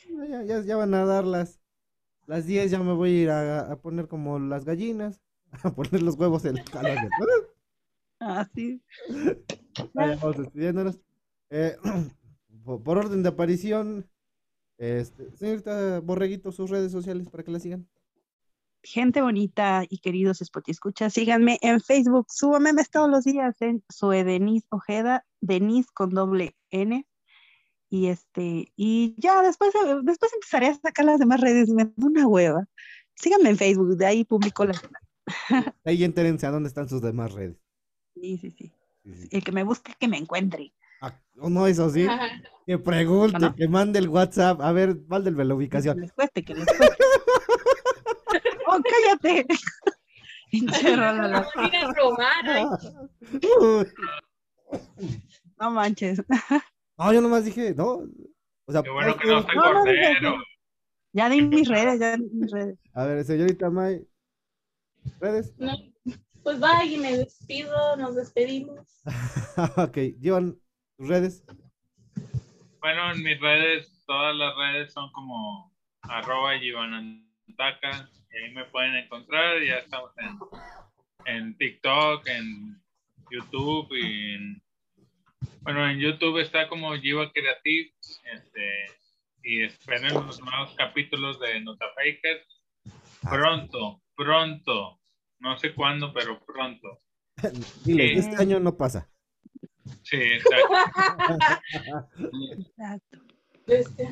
Ya, 0.08 0.26
ya, 0.26 0.44
ya, 0.44 0.62
ya 0.62 0.76
van 0.78 0.94
a 0.94 1.06
dar 1.06 1.26
las, 1.26 1.60
las 2.28 2.46
10, 2.46 2.72
ya 2.72 2.80
me 2.80 2.94
voy 2.94 3.10
a 3.10 3.22
ir 3.24 3.30
a, 3.30 3.72
a 3.72 3.76
poner 3.76 4.08
como 4.08 4.40
las 4.40 4.66
gallinas, 4.66 5.22
a 5.64 5.72
poner 5.72 6.02
los 6.02 6.16
huevos 6.16 6.46
en 6.46 6.56
la 6.56 6.64
cala. 6.64 7.10
Ah, 8.26 8.48
vamos 9.94 10.38
despidiéndonos. 10.38 11.02
Eh, 11.50 11.76
por 12.64 12.98
orden 12.98 13.22
de 13.22 13.30
aparición, 13.30 14.10
este, 14.78 15.36
señorita 15.36 16.00
Borreguito, 16.00 16.52
sus 16.52 16.70
redes 16.70 16.92
sociales 16.92 17.30
para 17.30 17.44
que 17.44 17.52
la 17.52 17.60
sigan. 17.60 17.88
Gente 18.86 19.22
bonita 19.22 19.84
y 19.88 20.00
queridos 20.00 20.42
Spot 20.42 20.68
y 20.68 20.72
escucha, 20.72 21.10
síganme 21.10 21.58
en 21.62 21.80
Facebook, 21.80 22.28
subo 22.30 22.60
memes 22.60 22.90
todos 22.90 23.10
los 23.10 23.24
días 23.24 23.56
en 23.62 23.82
Sue 23.90 24.26
Denise 24.26 24.68
Ojeda, 24.70 25.26
Denise 25.40 25.90
con 25.94 26.10
doble 26.10 26.56
N. 26.70 27.08
Y 27.90 28.08
este, 28.08 28.74
y 28.76 29.16
ya 29.18 29.42
después, 29.42 29.72
después 30.04 30.34
empezaré 30.34 30.68
a 30.68 30.76
sacar 30.76 31.06
las 31.06 31.20
demás 31.20 31.40
redes, 31.40 31.70
me 31.70 31.86
da 31.86 31.92
una 31.98 32.28
hueva. 32.28 32.68
Síganme 33.16 33.52
en 33.52 33.58
Facebook, 33.58 33.96
de 33.96 34.06
ahí 34.06 34.26
publico 34.26 34.66
las. 34.66 34.82
Ahí 35.86 36.04
entérense 36.04 36.46
a 36.46 36.52
dónde 36.52 36.68
están 36.68 36.90
sus 36.90 37.02
demás 37.02 37.32
redes. 37.32 37.56
Sí, 38.16 38.38
sí, 38.38 38.52
sí. 38.52 38.74
Sí, 39.04 39.16
sí. 39.16 39.28
El 39.32 39.44
que 39.44 39.52
me 39.52 39.64
busque, 39.64 39.94
que 40.00 40.08
me 40.08 40.18
encuentre. 40.18 40.74
Ah, 41.06 41.14
oh, 41.42 41.50
no, 41.50 41.68
eso 41.68 41.90
sí, 41.90 42.08
que 42.66 42.78
pregunte, 42.80 43.54
que 43.58 43.68
mande 43.68 44.00
el 44.00 44.08
WhatsApp. 44.08 44.62
A 44.62 44.72
ver, 44.72 44.96
mándenme 45.08 45.44
la 45.44 45.50
Que 45.50 45.56
ubicación. 45.56 46.00
les 46.00 46.14
cueste, 46.14 46.46
que 46.46 46.56
les 46.56 46.66
cueste. 46.66 46.96
¡Oh, 48.68 48.80
cállate! 48.82 49.46
No 55.60 55.72
manches. 55.72 56.22
No, 56.98 57.14
yo 57.14 57.22
nomás 57.22 57.46
dije, 57.46 57.74
no. 57.76 58.04
O 58.66 58.72
sea, 58.72 58.82
Qué 58.82 58.90
bueno 58.90 59.16
que 59.18 59.28
pues, 59.28 59.34
no 59.34 59.40
está 59.40 59.54
No, 59.56 59.62
cordero. 59.74 60.36
Ya 61.12 61.30
di 61.30 61.42
mis 61.42 61.68
redes, 61.68 62.00
ya 62.00 62.16
di 62.18 62.24
mis 62.32 62.52
redes. 62.52 62.80
A 62.94 63.06
ver, 63.06 63.24
señorita 63.26 63.70
May, 63.70 64.08
¿redes? 65.20 65.54
No, 65.58 65.74
pues 66.44 66.60
vaya, 66.60 66.86
y 66.86 66.98
me 66.98 67.18
despido, 67.18 67.96
nos 67.98 68.16
despedimos. 68.16 69.04
ok, 69.78 69.98
llevan 70.20 70.58
tus 70.98 71.08
redes. 71.08 71.44
Bueno, 72.80 73.12
en 73.12 73.24
mis 73.24 73.40
redes, 73.40 74.04
todas 74.06 74.36
las 74.36 74.56
redes 74.56 74.94
son 74.94 75.12
como 75.12 75.74
arroba 76.02 76.58
Givanantaca, 76.60 78.10
y 78.32 78.38
ahí 78.38 78.54
me 78.54 78.66
pueden 78.66 78.96
encontrar, 78.96 79.62
ya 79.64 79.76
estamos 79.76 80.12
en, 80.18 80.38
en 81.34 81.58
TikTok, 81.58 82.28
en 82.28 82.82
YouTube 83.32 83.88
y 83.96 84.36
en, 84.36 84.62
bueno, 85.62 85.90
en 85.90 86.00
YouTube 86.00 86.40
está 86.40 86.68
como 86.68 86.94
Giva 86.98 87.32
Creative, 87.32 87.94
este, 88.34 88.86
y 89.44 89.64
esperen 89.64 90.14
los 90.14 90.42
nuevos 90.42 90.74
capítulos 90.76 91.40
de 91.40 91.62
Nota 91.62 91.86
Faker. 91.96 92.46
Pronto, 93.22 94.02
pronto, 94.16 95.00
no 95.40 95.58
sé 95.58 95.74
cuándo, 95.74 96.14
pero 96.14 96.44
pronto. 96.46 97.02
Dile, 97.86 98.14
este 98.14 98.36
año 98.36 98.60
no 98.60 98.76
pasa. 98.76 99.10
Sí, 100.02 100.18
exacto. 100.18 100.74
Exacto. 102.52 103.18
Este, 103.68 104.04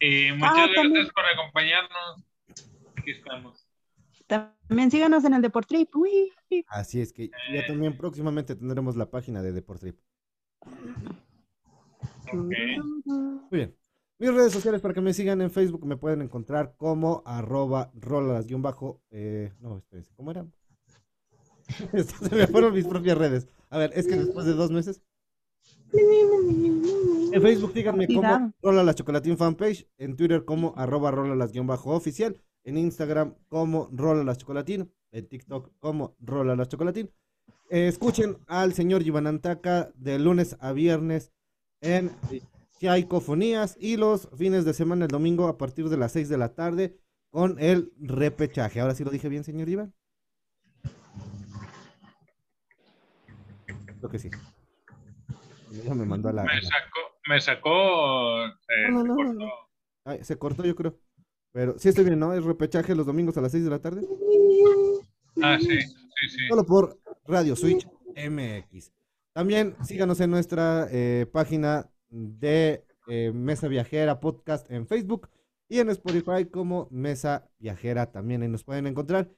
Y 0.00 0.32
muchas 0.32 0.50
Ah, 0.54 0.66
gracias 0.66 0.74
también. 0.76 1.08
por 1.14 1.24
acompañarnos. 1.26 2.24
Aquí 2.96 3.10
estamos. 3.12 3.66
También 4.26 4.90
síganos 4.90 5.24
en 5.24 5.34
el 5.34 5.42
Deportrip. 5.42 5.94
Uy. 5.96 6.32
Así 6.68 7.00
es 7.00 7.12
que 7.12 7.30
ya 7.52 7.66
también 7.66 7.96
próximamente 7.96 8.54
tendremos 8.56 8.96
la 8.96 9.10
página 9.10 9.42
de 9.42 9.52
Deportrip. 9.52 9.98
Ok. 10.60 12.34
Muy 12.34 13.48
bien. 13.50 13.74
Mis 14.18 14.34
redes 14.34 14.52
sociales 14.52 14.80
para 14.80 14.92
que 14.94 15.00
me 15.00 15.14
sigan 15.14 15.40
en 15.40 15.50
Facebook 15.50 15.86
me 15.86 15.96
pueden 15.96 16.20
encontrar 16.22 16.74
como 16.76 17.22
arroba 17.24 17.90
rolas 17.94 18.46
guion 18.46 18.62
bajo. 18.62 19.00
eh, 19.10 19.52
no, 19.60 19.78
espérense, 19.78 20.12
¿cómo 20.16 20.32
era? 20.32 20.44
Se 22.28 22.34
me 22.34 22.46
fueron 22.48 22.74
mis 22.74 22.86
propias 22.86 23.16
redes. 23.16 23.48
A 23.70 23.78
ver, 23.78 23.92
es 23.94 24.06
que 24.06 24.16
después 24.16 24.46
de 24.46 24.54
dos 24.54 24.70
meses. 24.70 25.02
En 25.92 27.42
Facebook 27.42 27.72
díganme 27.72 28.06
como 28.06 28.20
Cuidado. 28.20 28.52
Rola 28.62 28.82
la 28.82 28.94
Chocolatín 28.94 29.36
fanpage, 29.36 29.88
en 29.98 30.16
Twitter 30.16 30.44
como 30.44 30.74
arroba 30.76 31.10
rola 31.10 31.34
las 31.34 31.52
guion 31.52 31.66
bajo 31.66 31.94
oficial, 31.94 32.40
en 32.64 32.78
Instagram 32.78 33.34
como 33.48 33.88
Rola 33.92 34.24
las 34.24 34.38
Chocolatín, 34.38 34.92
en 35.12 35.28
TikTok 35.28 35.72
como 35.78 36.16
Rola 36.20 36.56
las 36.56 36.68
Chocolatín. 36.68 37.10
Eh, 37.70 37.88
escuchen 37.88 38.38
al 38.46 38.72
señor 38.72 39.02
Givanantaca 39.02 39.90
de 39.94 40.18
lunes 40.18 40.56
a 40.60 40.72
viernes 40.72 41.32
en 41.80 42.10
Chaicofonías 42.80 43.76
y 43.78 43.96
los 43.96 44.28
fines 44.36 44.64
de 44.64 44.72
semana 44.72 45.04
el 45.04 45.10
domingo 45.10 45.48
a 45.48 45.58
partir 45.58 45.88
de 45.88 45.96
las 45.96 46.12
6 46.12 46.28
de 46.28 46.38
la 46.38 46.54
tarde 46.54 46.98
con 47.30 47.58
el 47.58 47.92
repechaje. 47.98 48.80
Ahora 48.80 48.94
sí 48.94 49.04
lo 49.04 49.10
dije 49.10 49.28
bien, 49.28 49.44
señor 49.44 49.68
Iván. 49.68 49.94
Creo 53.98 54.10
que 54.10 54.18
sí. 54.18 54.30
Me 55.94 56.04
mandó 56.06 56.28
a 56.28 56.32
la... 56.32 56.44
Me 56.44 56.62
sacó, 56.62 57.00
me 57.28 57.40
sacó, 57.40 58.46
eh, 58.46 58.90
No, 58.90 59.02
no, 59.02 59.02
se 59.02 59.08
no, 59.08 59.16
cortó. 59.16 59.32
no. 59.34 59.50
Ay, 60.04 60.24
se 60.24 60.38
cortó, 60.38 60.64
yo 60.64 60.74
creo. 60.74 60.98
Pero 61.52 61.78
sí 61.78 61.88
estoy 61.88 62.04
bien, 62.04 62.18
¿no? 62.18 62.32
Es 62.32 62.44
repechaje 62.44 62.94
los 62.94 63.06
domingos 63.06 63.36
a 63.36 63.40
las 63.40 63.52
6 63.52 63.64
de 63.64 63.70
la 63.70 63.78
tarde. 63.80 64.02
Ah, 65.42 65.58
sí, 65.60 65.80
sí, 65.80 66.28
sí. 66.28 66.48
Solo 66.48 66.64
por 66.64 66.98
Radio 67.26 67.54
Switch 67.56 67.86
MX. 68.16 68.92
También 69.32 69.76
síganos 69.84 70.20
en 70.20 70.30
nuestra 70.30 70.88
eh, 70.90 71.26
página 71.30 71.90
de 72.08 72.84
eh, 73.06 73.32
Mesa 73.34 73.68
Viajera 73.68 74.20
Podcast 74.20 74.70
en 74.70 74.86
Facebook 74.86 75.28
y 75.68 75.78
en 75.80 75.90
Spotify 75.90 76.46
como 76.50 76.88
Mesa 76.90 77.48
Viajera 77.58 78.10
también 78.10 78.42
ahí 78.42 78.48
nos 78.48 78.64
pueden 78.64 78.86
encontrar. 78.86 79.30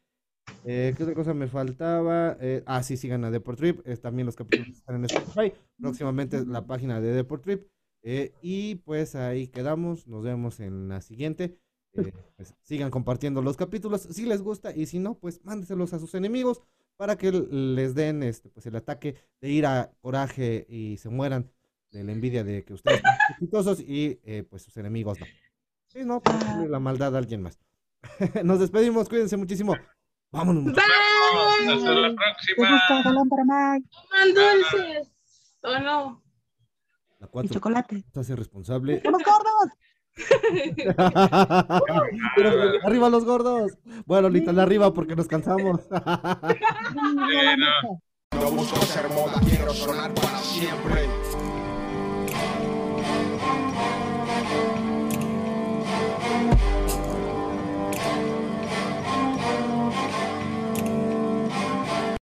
Eh, 0.65 0.95
¿Qué 0.97 1.03
otra 1.03 1.15
cosa 1.15 1.35
me 1.35 1.49
faltaba? 1.49 2.37
Eh, 2.41 2.63
ah, 2.67 2.83
sí, 2.83 2.97
sigan 2.97 3.25
a 3.25 3.31
Deportrip. 3.31 3.87
eh, 3.87 3.97
también 3.97 4.27
los 4.27 4.37
capítulos 4.37 4.69
están 4.77 4.97
en 4.97 5.05
Spotify. 5.05 5.53
Próximamente 5.79 6.45
la 6.47 6.67
página 6.67 7.01
de 7.01 7.13
Deportrip. 7.13 7.67
Eh, 8.03 8.33
y 8.43 8.77
pues 8.77 9.15
ahí 9.15 9.49
quedamos. 9.49 10.07
Nos 10.07 10.23
vemos 10.23 10.61
en 10.61 10.89
la 10.89 11.01
siguiente. 11.01 11.59
Pues, 11.93 12.55
sigan 12.63 12.91
compartiendo 12.91 13.43
los 13.43 13.57
capítulos 13.57 14.03
si 14.03 14.25
les 14.25 14.43
gusta 14.43 14.75
y 14.75 14.87
si 14.87 15.01
no, 15.01 15.19
pues 15.19 15.45
mándeselos 15.45 15.93
a 15.93 15.99
sus 15.99 16.15
enemigos 16.15 16.63
para 16.97 17.17
que 17.17 17.33
les 17.33 17.95
den 17.95 18.23
este, 18.23 18.49
pues, 18.49 18.65
el 18.67 18.77
ataque 18.77 19.17
de 19.41 19.51
ira, 19.51 19.93
coraje 20.01 20.67
y 20.69 20.99
se 20.99 21.09
mueran 21.09 21.51
de 21.91 22.05
la 22.05 22.13
envidia 22.13 22.45
de 22.45 22.65
que 22.65 22.75
ustedes 22.75 23.01
son 23.01 23.11
exitosos 23.31 23.81
y 23.81 24.15
pues 24.49 24.63
sus 24.63 24.77
enemigos 24.77 25.19
no. 25.19 25.27
Si 25.89 26.05
no, 26.05 26.23
pues 26.23 26.39
denle 26.39 26.69
la 26.69 26.79
maldad 26.79 27.17
a 27.17 27.19
alguien 27.19 27.43
más. 27.43 27.59
Nos 28.45 28.61
despedimos, 28.61 29.09
cuídense 29.09 29.37
muchísimo. 29.37 29.75
Vámonos. 30.33 30.65
Vamos, 30.65 31.77
hasta 31.77 31.91
la 31.91 32.09
¿Te 32.11 32.15
próxima. 32.15 32.71
gusta 32.73 33.03
galán 33.03 33.29
para 33.29 33.45
Mike? 33.45 33.89
Toman 33.91 34.29
dulces. 34.35 35.13
¿O 35.63 35.79
no? 35.81 36.23
La 37.19 37.27
Y 37.27 37.31
cuatro, 37.31 37.53
chocolate. 37.55 38.05
se 38.13 38.21
hace 38.21 38.37
responsable. 38.37 39.03
¡Somos 39.03 39.23
gordos! 39.25 39.71
Pero, 42.37 42.51
arriba 42.85 43.11
los 43.11 43.25
gordos. 43.25 43.73
Bueno, 44.07 44.29
Lita, 44.29 44.53
la 44.53 44.63
arriba 44.63 44.93
porque 44.93 45.17
nos 45.17 45.27
cansamos. 45.29 45.81
Sí, 45.91 47.37
no. 47.59 48.01
No 48.41 48.51
busco 48.53 48.81
ser 48.83 49.09
moda, 49.11 49.41
quiero 49.49 49.73
sonar 49.75 50.15
para 50.15 50.39
siempre. 50.39 51.09